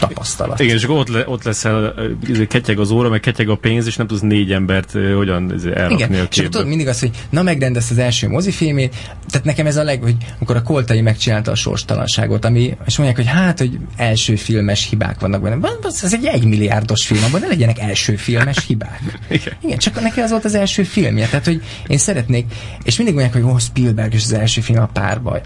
tapasztalat. 0.00 0.60
Igen, 0.60 0.76
és 0.76 0.84
akkor 0.84 0.96
ott, 0.96 1.08
le, 1.08 1.22
ott 1.26 1.44
leszel, 1.44 1.94
ö, 2.28 2.46
ketyeg 2.46 2.78
az 2.78 2.90
óra, 2.90 3.08
meg 3.08 3.20
ketyeg 3.20 3.48
a 3.48 3.54
pénz, 3.56 3.86
és 3.86 3.96
nem 3.96 4.06
tudsz 4.06 4.20
négy 4.20 4.52
embert 4.52 4.92
hogyan 5.16 5.52
izé, 5.54 5.68
elrakni 5.74 5.94
Igen, 5.94 6.10
a 6.12 6.16
és 6.22 6.28
képbe. 6.28 6.48
tudod 6.50 6.66
mindig 6.66 6.88
az, 6.88 7.00
hogy 7.00 7.10
na 7.30 7.42
megrendezt 7.42 7.90
az 7.90 7.98
első 7.98 8.28
mozifilmét, 8.28 8.94
tehát 9.30 9.46
nekem 9.46 9.66
ez 9.66 9.76
a 9.76 9.82
leg, 9.82 10.02
hogy 10.02 10.16
amikor 10.36 10.56
a 10.56 10.62
Koltai 10.62 11.00
megcsinálta 11.00 11.50
a 11.50 11.54
sorstalanságot, 11.54 12.44
ami, 12.44 12.76
és 12.86 12.96
mondják, 12.96 13.18
hogy 13.26 13.36
hát, 13.36 13.58
hogy 13.58 13.78
első 13.96 14.36
filmes 14.36 14.88
hibák 14.88 15.20
vannak 15.20 15.42
benne. 15.42 15.56
Van- 15.56 15.78
Ez 16.02 16.12
egy 16.14 16.24
egymilliárdos 16.24 17.06
film, 17.06 17.22
abban 17.24 17.40
ne 17.40 17.46
legyenek 17.46 17.78
első 17.78 18.16
filmes 18.16 18.66
hibák. 18.66 19.00
Igen. 19.30 19.54
Igen, 19.62 19.78
csak 19.78 20.00
neki 20.00 20.20
az 20.20 20.30
volt 20.30 20.44
az 20.44 20.54
első 20.54 20.82
filmje, 20.82 21.26
tehát 21.26 21.44
hogy 21.44 21.62
én 21.86 21.98
szeretnék, 21.98 22.46
és 22.82 22.96
mindig 22.96 23.14
mondják, 23.14 23.42
hogy 23.42 23.52
oh, 23.52 23.58
Spielberg 23.60 24.14
és 24.14 24.22
az 24.24 24.32
első 24.32 24.60
film 24.60 24.82
a 24.82 24.86
párbaj. 24.86 25.40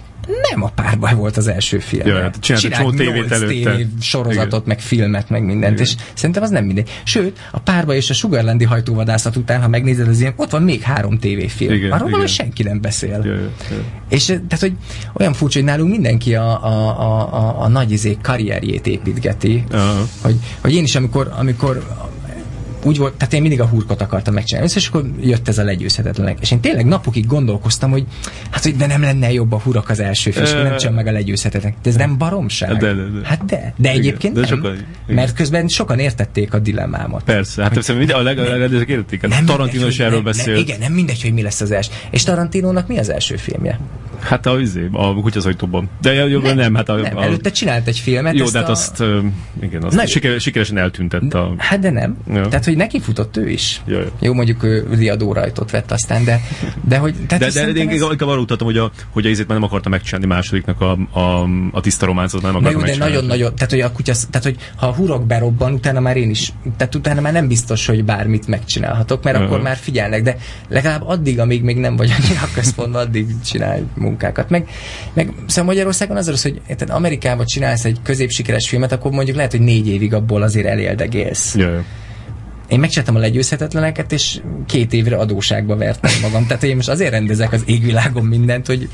Nem 0.50 0.62
a 0.62 0.68
párbaj 0.74 1.14
volt 1.14 1.36
az 1.36 1.46
első 1.46 1.78
film. 1.78 2.06
Ja, 2.06 2.20
hát 2.20 2.36
csinált 2.40 2.74
csomó 2.74 2.90
tévét 2.90 3.32
előtte. 3.32 3.78
sorozatot, 4.00 4.52
Igen. 4.52 4.62
meg 4.66 4.80
filmet, 4.80 5.28
meg 5.28 5.44
mindent, 5.44 5.72
Igen. 5.72 5.84
és 5.84 5.94
szerintem 6.14 6.42
az 6.42 6.50
nem 6.50 6.64
mindegy. 6.64 6.90
Sőt, 7.04 7.38
a 7.50 7.58
párbaj 7.58 7.96
és 7.96 8.10
a 8.10 8.14
Sugarlandi 8.14 8.64
hajtóvadászat 8.64 9.36
után, 9.36 9.60
ha 9.62 9.68
megnézed 9.68 10.08
az 10.08 10.20
ilyen, 10.20 10.32
ott 10.36 10.50
van 10.50 10.62
még 10.62 10.82
három 10.82 11.18
tévéfilm. 11.18 11.72
Igen, 11.72 11.90
Arról 11.90 11.98
valahogy 12.10 12.30
igen. 12.30 12.34
senki 12.34 12.62
nem 12.62 12.80
beszél. 12.80 13.20
Ja, 13.24 13.32
ja. 13.34 13.50
És 14.08 14.28
eh, 14.28 14.40
tehát, 14.48 14.60
hogy 14.60 14.72
olyan 15.12 15.32
furcsa, 15.32 15.58
hogy 15.58 15.68
nálunk 15.68 15.90
mindenki 15.90 16.34
a, 16.34 16.64
a, 16.64 17.00
a, 17.00 17.34
a, 17.34 17.62
a 17.62 17.68
nagy 17.68 17.90
izé 17.90 18.18
karrierjét 18.22 18.86
építgeti, 18.86 19.64
Aha. 19.70 20.06
hogy, 20.22 20.36
hogy 20.60 20.74
én 20.74 20.84
is, 20.84 20.94
amikor, 20.94 21.32
amikor 21.38 21.82
úgy 22.84 22.96
volt, 22.98 23.14
tehát 23.14 23.34
én 23.34 23.40
mindig 23.40 23.60
a 23.60 23.66
hurkot 23.66 24.00
akartam 24.00 24.34
megcsinálni, 24.34 24.70
és 24.74 24.88
akkor 24.88 25.04
jött 25.20 25.48
ez 25.48 25.58
a 25.58 25.64
legyőzhetetlenek. 25.64 26.38
És 26.40 26.50
én 26.50 26.60
tényleg 26.60 26.86
napokig 26.86 27.26
gondolkoztam, 27.26 27.90
hogy 27.90 28.04
hát, 28.50 28.62
hogy 28.62 28.76
de 28.76 28.86
nem 28.86 29.00
lenne 29.00 29.32
jobb 29.32 29.52
a 29.52 29.58
hurak 29.58 29.88
az 29.90 30.00
első 30.00 30.30
film, 30.30 30.44
és 30.44 30.50
akkor 30.52 30.64
nem 30.64 30.76
csak 30.76 30.94
meg 30.94 31.06
a 31.06 31.12
legyőzhetetlenek. 31.12 31.76
De 31.82 31.90
ez 31.90 31.96
nem 31.96 32.18
baromság. 32.18 32.76
De, 32.76 32.92
de, 32.94 33.02
de. 33.02 33.26
Hát 33.26 33.44
de. 33.44 33.74
De 33.76 33.88
Igen, 33.88 34.00
egyébként 34.00 34.34
de 34.34 34.40
nem, 34.40 34.48
sokan- 34.48 34.72
igen. 34.74 34.86
mert 35.14 35.34
közben 35.34 35.68
sokan 35.68 35.98
értették 35.98 36.54
a 36.54 36.58
dilemmámat. 36.58 37.22
Persze, 37.24 37.62
hát 37.62 37.70
szerintem 37.72 37.96
minden, 37.96 38.16
a 38.16 38.22
leg, 38.22 38.38
a 38.38 38.42
legrendezők 38.42 38.88
értik. 38.88 39.32
Hát 39.32 39.44
Tarantino 39.44 39.86
is 39.86 39.98
erről 39.98 40.14
hogy- 40.14 40.22
beszél. 40.24 40.56
Igen, 40.56 40.78
nem 40.78 40.92
mindegy, 40.92 41.22
hogy 41.22 41.32
mi 41.32 41.42
lesz 41.42 41.60
az 41.60 41.70
első. 41.70 41.90
És 42.10 42.22
Tarantinónak 42.24 42.88
mi 42.88 42.98
az 42.98 43.10
első 43.10 43.36
filmje? 43.36 43.78
Hát 44.24 44.46
a, 44.46 44.60
izé, 44.60 44.88
a 44.92 45.14
kutyaszajtóban. 45.14 45.88
De 46.00 46.12
jó, 46.12 46.40
nem, 46.40 46.56
nem, 46.56 46.74
hát 46.74 46.88
a, 46.88 46.94
Nem, 46.96 47.16
a, 47.16 47.22
előtte 47.22 47.50
csinált 47.50 47.86
egy 47.86 47.98
filmet. 47.98 48.34
jó, 48.38 48.48
de 48.48 48.58
hát 48.58 48.68
a... 48.68 48.70
azt, 48.70 49.02
igen, 49.62 49.82
azt 49.82 49.96
Nem. 49.96 50.06
siker, 50.06 50.40
sikeresen 50.40 50.78
eltüntett 50.78 51.34
a... 51.34 51.54
Hát 51.56 51.78
de 51.78 51.90
nem. 51.90 52.16
Ja. 52.28 52.48
Tehát, 52.48 52.64
hogy 52.64 52.76
neki 52.76 53.00
futott 53.00 53.36
ő 53.36 53.48
is. 53.48 53.82
Ja, 53.86 53.98
ja. 53.98 54.06
Jó, 54.20 54.32
mondjuk 54.34 54.62
ő 54.62 54.86
riadó 54.94 55.32
rajtot 55.32 55.70
vett 55.70 55.90
aztán, 55.90 56.24
de, 56.24 56.40
de 56.88 56.98
hogy... 56.98 57.14
Tehát 57.26 57.52
De, 57.52 57.60
de, 57.66 57.72
de 57.72 57.80
én 57.80 57.88
ez- 57.88 58.00
inkább 58.00 58.28
arra 58.28 58.40
utaltam, 58.40 58.66
hogy 58.66 58.78
a, 58.78 58.90
hogy 59.10 59.26
a 59.26 59.28
izét 59.28 59.46
már 59.48 59.58
nem 59.58 59.66
akarta 59.68 59.88
megcsinálni 59.88 60.26
másodiknak 60.26 60.80
a, 60.80 60.92
a, 61.18 61.48
a 61.72 61.80
tiszta 61.80 62.06
románcot, 62.06 62.42
nem 62.42 62.52
Na 62.52 62.58
akarta 62.58 62.78
jó, 62.78 62.84
de 62.84 62.96
nagyon-nagyon, 62.96 63.54
tehát 63.54 63.70
hogy 63.70 63.80
a 63.80 63.92
kutya, 63.92 64.12
tehát 64.30 64.46
hogy 64.46 64.56
ha 64.76 64.86
a 64.86 64.92
hurok 64.94 65.26
berobban, 65.26 65.72
utána 65.72 66.00
már 66.00 66.16
én 66.16 66.30
is, 66.30 66.52
tehát 66.76 66.94
utána 66.94 67.20
már 67.20 67.32
nem 67.32 67.48
biztos, 67.48 67.86
hogy 67.86 68.04
bármit 68.04 68.46
megcsinálhatok, 68.46 69.22
mert 69.22 69.36
Aha. 69.36 69.44
akkor 69.44 69.60
már 69.60 69.76
figyelnek, 69.76 70.22
de 70.22 70.36
legalább 70.68 71.02
addig, 71.06 71.38
amíg 71.40 71.62
még 71.62 71.76
nem 71.76 71.96
vagy 71.96 72.10
annyira 72.18 72.40
központban, 72.54 73.06
addig 73.06 73.26
csinálj 73.44 73.82
munkákat. 74.14 74.50
Meg, 74.50 74.68
meg 75.12 75.32
szóval 75.46 75.64
Magyarországon 75.64 76.16
az 76.16 76.28
az, 76.28 76.42
hogy 76.42 76.60
érted, 76.66 76.90
Amerikában 76.90 77.46
csinálsz 77.46 77.84
egy 77.84 77.98
középsikeres 78.02 78.68
filmet, 78.68 78.92
akkor 78.92 79.10
mondjuk 79.10 79.36
lehet, 79.36 79.50
hogy 79.50 79.60
négy 79.60 79.88
évig 79.88 80.14
abból 80.14 80.42
azért 80.42 80.66
eléldegélsz. 80.66 81.54
Ja, 81.54 81.68
ja. 81.68 81.84
Én 82.68 82.80
megcsináltam 82.80 83.16
a 83.16 83.18
legyőzhetetleneket, 83.18 84.12
és 84.12 84.40
két 84.66 84.92
évre 84.92 85.16
adóságba 85.16 85.76
vertem 85.76 86.12
magam. 86.22 86.46
Tehát 86.46 86.62
én 86.62 86.76
most 86.76 86.88
azért 86.88 87.10
rendezek 87.10 87.52
az 87.52 87.62
égvilágon 87.66 88.24
mindent, 88.24 88.66
hogy 88.66 88.88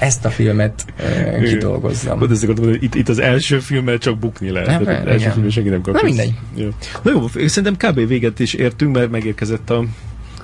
ezt 0.00 0.24
a 0.24 0.30
filmet 0.30 0.84
uh, 1.00 1.42
kidolgozzam. 1.42 2.18
Pont 2.18 2.30
ezt 2.30 2.42
akartam 2.42 2.72
itt, 2.80 2.94
itt 2.94 3.08
az 3.08 3.18
első 3.18 3.58
filmmel 3.58 3.98
csak 3.98 4.18
bukni 4.18 4.50
lehet. 4.50 4.68
Nem, 4.68 4.84
Tehát 4.84 5.00
az 5.00 5.04
igen. 5.04 5.14
első 5.14 5.30
filmmel 5.30 5.50
senki 5.50 5.68
nem 5.68 5.80
kap. 5.80 5.94
Na 5.94 6.00
mindegy. 6.02 6.32
Ja. 6.56 6.68
Na 7.02 7.10
jó, 7.10 7.28
szerintem 7.46 7.90
kb. 7.90 8.06
véget 8.06 8.40
is 8.40 8.54
értünk, 8.54 8.96
mert 8.96 9.10
megérkezett 9.10 9.70
a, 9.70 9.84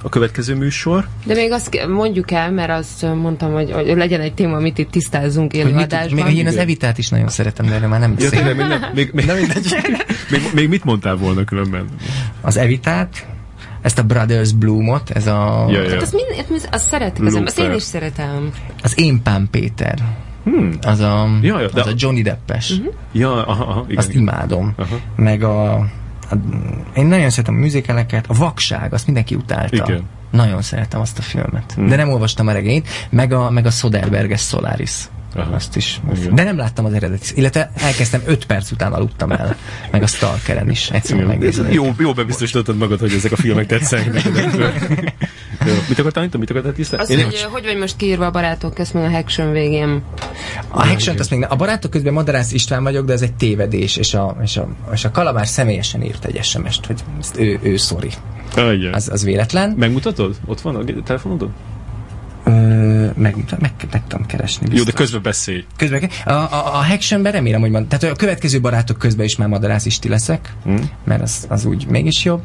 a 0.02 0.08
következő 0.08 0.54
műsor. 0.54 1.08
De 1.24 1.34
még 1.34 1.52
azt 1.52 1.86
mondjuk 1.88 2.30
el, 2.30 2.50
mert 2.50 2.70
azt 2.70 3.02
mondtam, 3.14 3.52
hogy, 3.52 3.72
hogy 3.72 3.86
legyen 3.86 4.20
egy 4.20 4.34
téma, 4.34 4.56
amit 4.56 4.78
itt 4.78 4.94
mit, 5.52 5.54
élőadásban. 5.54 6.24
még 6.24 6.36
én 6.36 6.46
az 6.46 6.56
Evitát 6.56 6.98
is 6.98 7.08
nagyon 7.08 7.28
szeretem, 7.28 7.66
de 7.66 7.74
erről 7.74 7.88
már 7.88 8.00
nem 8.00 8.10
Ja, 8.10 8.16
beszélek. 8.30 8.56
tényleg, 8.56 8.56
még, 8.68 8.78
nem, 8.78 8.90
még, 8.94 9.10
még, 9.12 9.26
mindegy. 9.38 9.74
még, 10.30 10.40
még, 10.54 10.68
mit 10.68 10.84
mondtál 10.84 11.16
volna 11.16 11.44
különben? 11.44 11.84
Az 12.40 12.56
Evitát, 12.56 13.26
ezt 13.82 13.98
a 13.98 14.02
Brothers 14.02 14.52
Bloomot, 14.52 15.10
ez 15.10 15.26
a, 15.26 15.66
Ja, 15.68 15.82
ja. 15.82 15.90
Hát 15.90 16.02
azt, 16.02 16.12
mind, 16.48 16.68
azt 16.70 16.86
szeretik, 16.88 17.24
az, 17.24 17.34
azt 17.44 17.58
én 17.58 17.72
is 17.72 17.82
szeretem. 17.82 18.50
az 18.82 18.92
Én 18.98 19.22
Pán 19.22 19.48
Péter. 19.50 19.98
Hmm. 20.44 20.70
Az 20.82 21.00
a, 21.00 21.28
Ja, 21.42 21.60
ja, 21.60 21.68
de- 21.68 21.80
az 21.80 21.86
a 21.86 21.92
Johnny 21.96 22.22
Deppes. 22.22 22.70
Mhm. 22.70 22.86
Ja, 23.12 23.46
aha, 23.46 23.64
aha 23.64 23.84
igen. 23.86 23.98
Azt 23.98 24.14
imádom. 24.14 24.72
Aha. 24.76 24.98
Meg 25.16 25.42
a, 25.42 25.86
a... 26.30 26.34
Én 26.94 27.06
nagyon 27.06 27.30
szeretem 27.30 27.54
a 27.54 27.58
műzikeleket. 27.58 28.24
A 28.28 28.34
Vakság, 28.34 28.92
azt 28.92 29.06
mindenki 29.06 29.34
utálta. 29.34 29.84
Igen. 29.88 30.02
Nagyon 30.30 30.62
szeretem 30.62 31.00
azt 31.00 31.18
a 31.18 31.22
filmet. 31.22 31.72
Hmm. 31.72 31.88
De 31.88 31.96
nem 31.96 32.08
olvastam 32.08 32.46
a 32.46 32.52
regényt. 32.52 32.88
Meg 33.10 33.32
a, 33.32 33.50
meg 33.50 33.66
a 33.66 33.70
Soderberges 33.70 34.40
Solaris. 34.40 35.08
Aha. 35.34 35.54
Azt 35.54 35.76
is. 35.76 36.00
Igen. 36.14 36.34
De 36.34 36.42
nem 36.42 36.56
láttam 36.56 36.84
az 36.84 36.92
eredetit. 36.92 37.36
Illetve 37.36 37.70
elkezdtem 37.74 38.22
5 38.24 38.46
perc 38.46 38.70
után 38.70 38.92
aludtam 38.92 39.32
el. 39.32 39.56
Meg 39.90 40.02
a 40.02 40.06
Stalkeren 40.06 40.70
is. 40.70 40.90
Egyszerűen 40.90 41.26
megnézem. 41.26 41.72
Jó, 41.72 41.94
jó 41.98 42.12
bebiztosítottad 42.12 42.76
magad, 42.76 43.00
hogy 43.00 43.12
ezek 43.12 43.32
a 43.32 43.36
filmek 43.36 43.66
tetszenek. 43.66 44.22
Mit 45.88 45.98
akartál, 45.98 46.22
Anita? 46.22 46.38
Mit 46.38 46.50
akartál 46.50 46.72
tisztán? 46.72 47.00
Azt, 47.00 47.14
hogy 47.14 47.40
ö, 47.44 47.48
hogy 47.50 47.64
vagy 47.64 47.76
most 47.76 47.96
kiírva 47.96 48.26
a 48.26 48.30
barátok 48.30 48.74
közt, 48.74 48.94
meg 48.94 49.12
a 49.12 49.16
Action 49.16 49.52
végén. 49.52 50.02
A 50.68 50.88
action 50.88 51.18
azt 51.18 51.30
még 51.30 51.38
ne. 51.38 51.46
A 51.46 51.56
barátok 51.56 51.90
közben 51.90 52.12
Madarász 52.12 52.52
István 52.52 52.82
vagyok, 52.82 53.06
de 53.06 53.12
ez 53.12 53.22
egy 53.22 53.34
tévedés, 53.34 53.96
és 53.96 54.14
a, 54.14 54.36
és 54.42 54.56
a, 54.56 54.68
és 54.92 55.04
a 55.04 55.10
Kalabár 55.10 55.46
személyesen 55.46 56.02
írt 56.02 56.24
egy 56.24 56.44
SMS-t, 56.44 56.86
hogy 56.86 57.00
ezt 57.20 57.38
ő, 57.38 57.58
ő 57.62 57.76
igen. 58.56 58.94
Az, 58.94 59.08
az 59.08 59.24
véletlen. 59.24 59.70
Megmutatod? 59.70 60.36
Ott 60.46 60.60
van 60.60 60.76
a 60.76 61.02
telefonodon? 61.04 61.52
Meg, 63.16 63.36
meg, 63.60 63.72
meg 63.92 64.02
tudom 64.08 64.26
keresni. 64.26 64.66
Jó, 64.66 64.72
Biztos. 64.72 64.92
de 64.92 64.98
közben 64.98 65.22
beszélj. 65.22 65.64
Közben, 65.76 66.10
a, 66.24 66.30
a, 66.32 66.74
a 66.74 66.84
Hactionben 66.84 67.32
remélem, 67.32 67.60
hogy 67.60 67.70
van. 67.70 67.88
Tehát 67.88 68.14
a 68.14 68.16
következő 68.16 68.60
barátok 68.60 68.98
közben 68.98 69.24
is 69.26 69.36
már 69.36 69.48
madarász 69.48 69.86
isti 69.86 70.08
leszek, 70.08 70.54
Hmm. 70.64 70.90
mert 71.04 71.22
az, 71.22 71.46
az 71.48 71.64
úgy 71.64 71.86
mégis 71.86 72.24
jobb. 72.24 72.42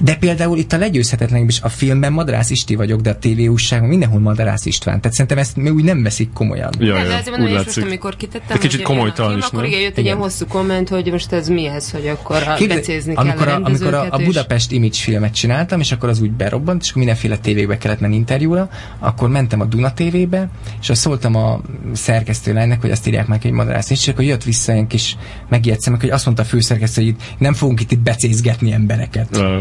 De 0.00 0.16
például 0.16 0.58
itt 0.58 0.72
a 0.72 0.78
legyőzhetetlen 0.78 1.48
is 1.48 1.60
a 1.60 1.68
filmben 1.68 2.12
madarász 2.12 2.50
isti 2.50 2.74
vagyok, 2.74 3.00
de 3.00 3.10
a 3.10 3.16
TV 3.18 3.50
újságban 3.50 3.88
mindenhol 3.88 4.20
madarász 4.20 4.66
István. 4.66 5.00
Tehát 5.00 5.12
szerintem 5.12 5.38
ezt 5.38 5.56
még 5.56 5.72
úgy 5.72 5.84
nem 5.84 6.02
veszik 6.02 6.32
komolyan. 6.32 6.72
Ja, 6.78 6.94
de, 6.94 7.02
de 7.02 7.08
ja, 7.08 7.16
azért 7.16 7.36
úgy 7.36 7.38
mondom, 7.38 7.62
most 7.64 7.76
amikor 7.78 8.16
kitettem, 8.16 8.56
Egy 8.56 8.58
kicsit 8.58 8.82
komolytalan 8.82 9.38
is, 9.38 9.44
akkor 9.44 9.64
igen, 9.64 9.80
jött 9.80 9.96
egy 9.96 10.04
ilyen 10.04 10.16
hosszú 10.16 10.46
komment, 10.46 10.88
hogy 10.88 11.10
most 11.10 11.32
ez 11.32 11.48
mihez, 11.48 11.90
hogy 11.90 12.06
akkor 12.08 12.36
a 12.36 12.54
Képzeld, 12.54 12.80
becézni 12.80 13.14
kell 13.14 13.24
amikor 13.24 13.48
a 13.48 13.54
a, 13.54 13.60
amikor 13.64 13.94
a, 13.94 14.06
a 14.10 14.18
Budapest 14.18 14.72
Image 14.72 14.96
filmet 14.96 15.34
csináltam, 15.34 15.80
és 15.80 15.92
akkor 15.92 16.08
az 16.08 16.20
úgy 16.20 16.30
berobbant, 16.30 16.82
és 16.82 16.88
akkor 16.88 17.02
mindenféle 17.02 17.36
tévékbe 17.38 17.78
kellett 17.78 18.00
menni 18.00 18.16
interjúra, 18.16 18.68
akkor 18.98 19.28
mentem 19.48 19.60
a 19.60 19.64
Duna 19.76 19.92
TV-be, 19.92 20.48
és 20.80 20.90
azt 20.90 21.00
szóltam 21.00 21.34
a 21.34 21.60
szerkesztőlánynak, 21.92 22.80
hogy 22.80 22.90
azt 22.90 23.06
írják 23.06 23.26
meg, 23.26 23.42
hogy 23.42 23.50
madarász 23.50 23.88
nincs, 23.88 24.00
és 24.00 24.08
akkor 24.08 24.24
jött 24.24 24.44
vissza 24.44 24.72
ilyen 24.72 24.86
kis 24.86 25.16
megjegyzem, 25.48 25.98
hogy 26.00 26.10
azt 26.10 26.24
mondta 26.24 26.42
a 26.42 26.46
főszerkesztő, 26.46 27.02
hogy 27.02 27.10
itt 27.10 27.22
nem 27.38 27.54
fogunk 27.54 27.80
itt, 27.80 27.90
itt 27.90 28.00
becézgetni 28.00 28.72
embereket. 28.72 29.36
Uh, 29.36 29.60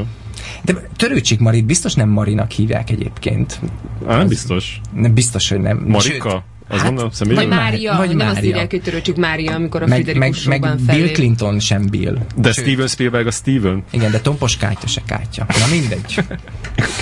De 0.63 0.73
Törőcsik 0.95 1.39
Marit 1.39 1.65
biztos 1.65 1.93
nem 1.93 2.09
Marinak 2.09 2.51
hívják 2.51 2.89
egyébként. 2.89 3.59
á, 4.07 4.17
nem 4.17 4.27
biztos. 4.27 4.81
Nem 4.93 5.13
biztos, 5.13 5.49
hogy 5.49 5.59
nem. 5.59 5.77
Sőt, 5.77 5.87
Marika? 5.87 6.35
Az 6.35 6.41
hát, 6.75 6.83
mondom, 6.83 7.09
személyesen? 7.11 7.49
Vagy 7.49 7.57
Má- 7.57 7.63
Mária, 7.63 7.95
vagy 7.97 8.15
nem 8.15 8.27
azt 8.27 8.35
Mária. 8.35 8.49
írják, 8.49 8.71
hogy 8.71 8.81
törőcsük 8.81 9.15
Mária, 9.15 9.55
amikor 9.55 9.81
a 9.81 9.87
meg, 9.87 9.97
meg, 9.97 10.05
Friderikus 10.05 10.43
meg 10.43 10.61
Bill 10.61 10.77
felé. 10.85 11.11
Clinton 11.11 11.59
sem 11.59 11.87
Bill. 11.89 12.17
De 12.35 12.51
Sőt, 12.51 12.65
Steven 12.65 12.87
Spielberg 12.87 13.27
a 13.27 13.31
Steven? 13.31 13.83
Igen, 13.91 14.11
de 14.11 14.19
Tompos 14.19 14.57
Kátya 14.57 14.87
se 14.87 15.01
Kátya. 15.05 15.45
Na 15.47 15.65
mindegy. 15.71 16.19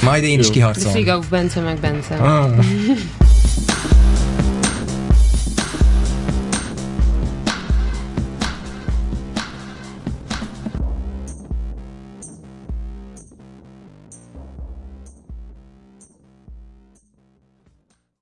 Majd 0.03 0.23
én 0.23 0.39
is 0.39 0.45
Jó. 0.45 0.51
De 0.51 0.57
kiharcolom. 0.57 0.91
Frigauf 0.91 1.27
Bence 1.29 1.61
meg 1.61 1.79
Bence. 1.79 2.15
Ah. 2.15 2.49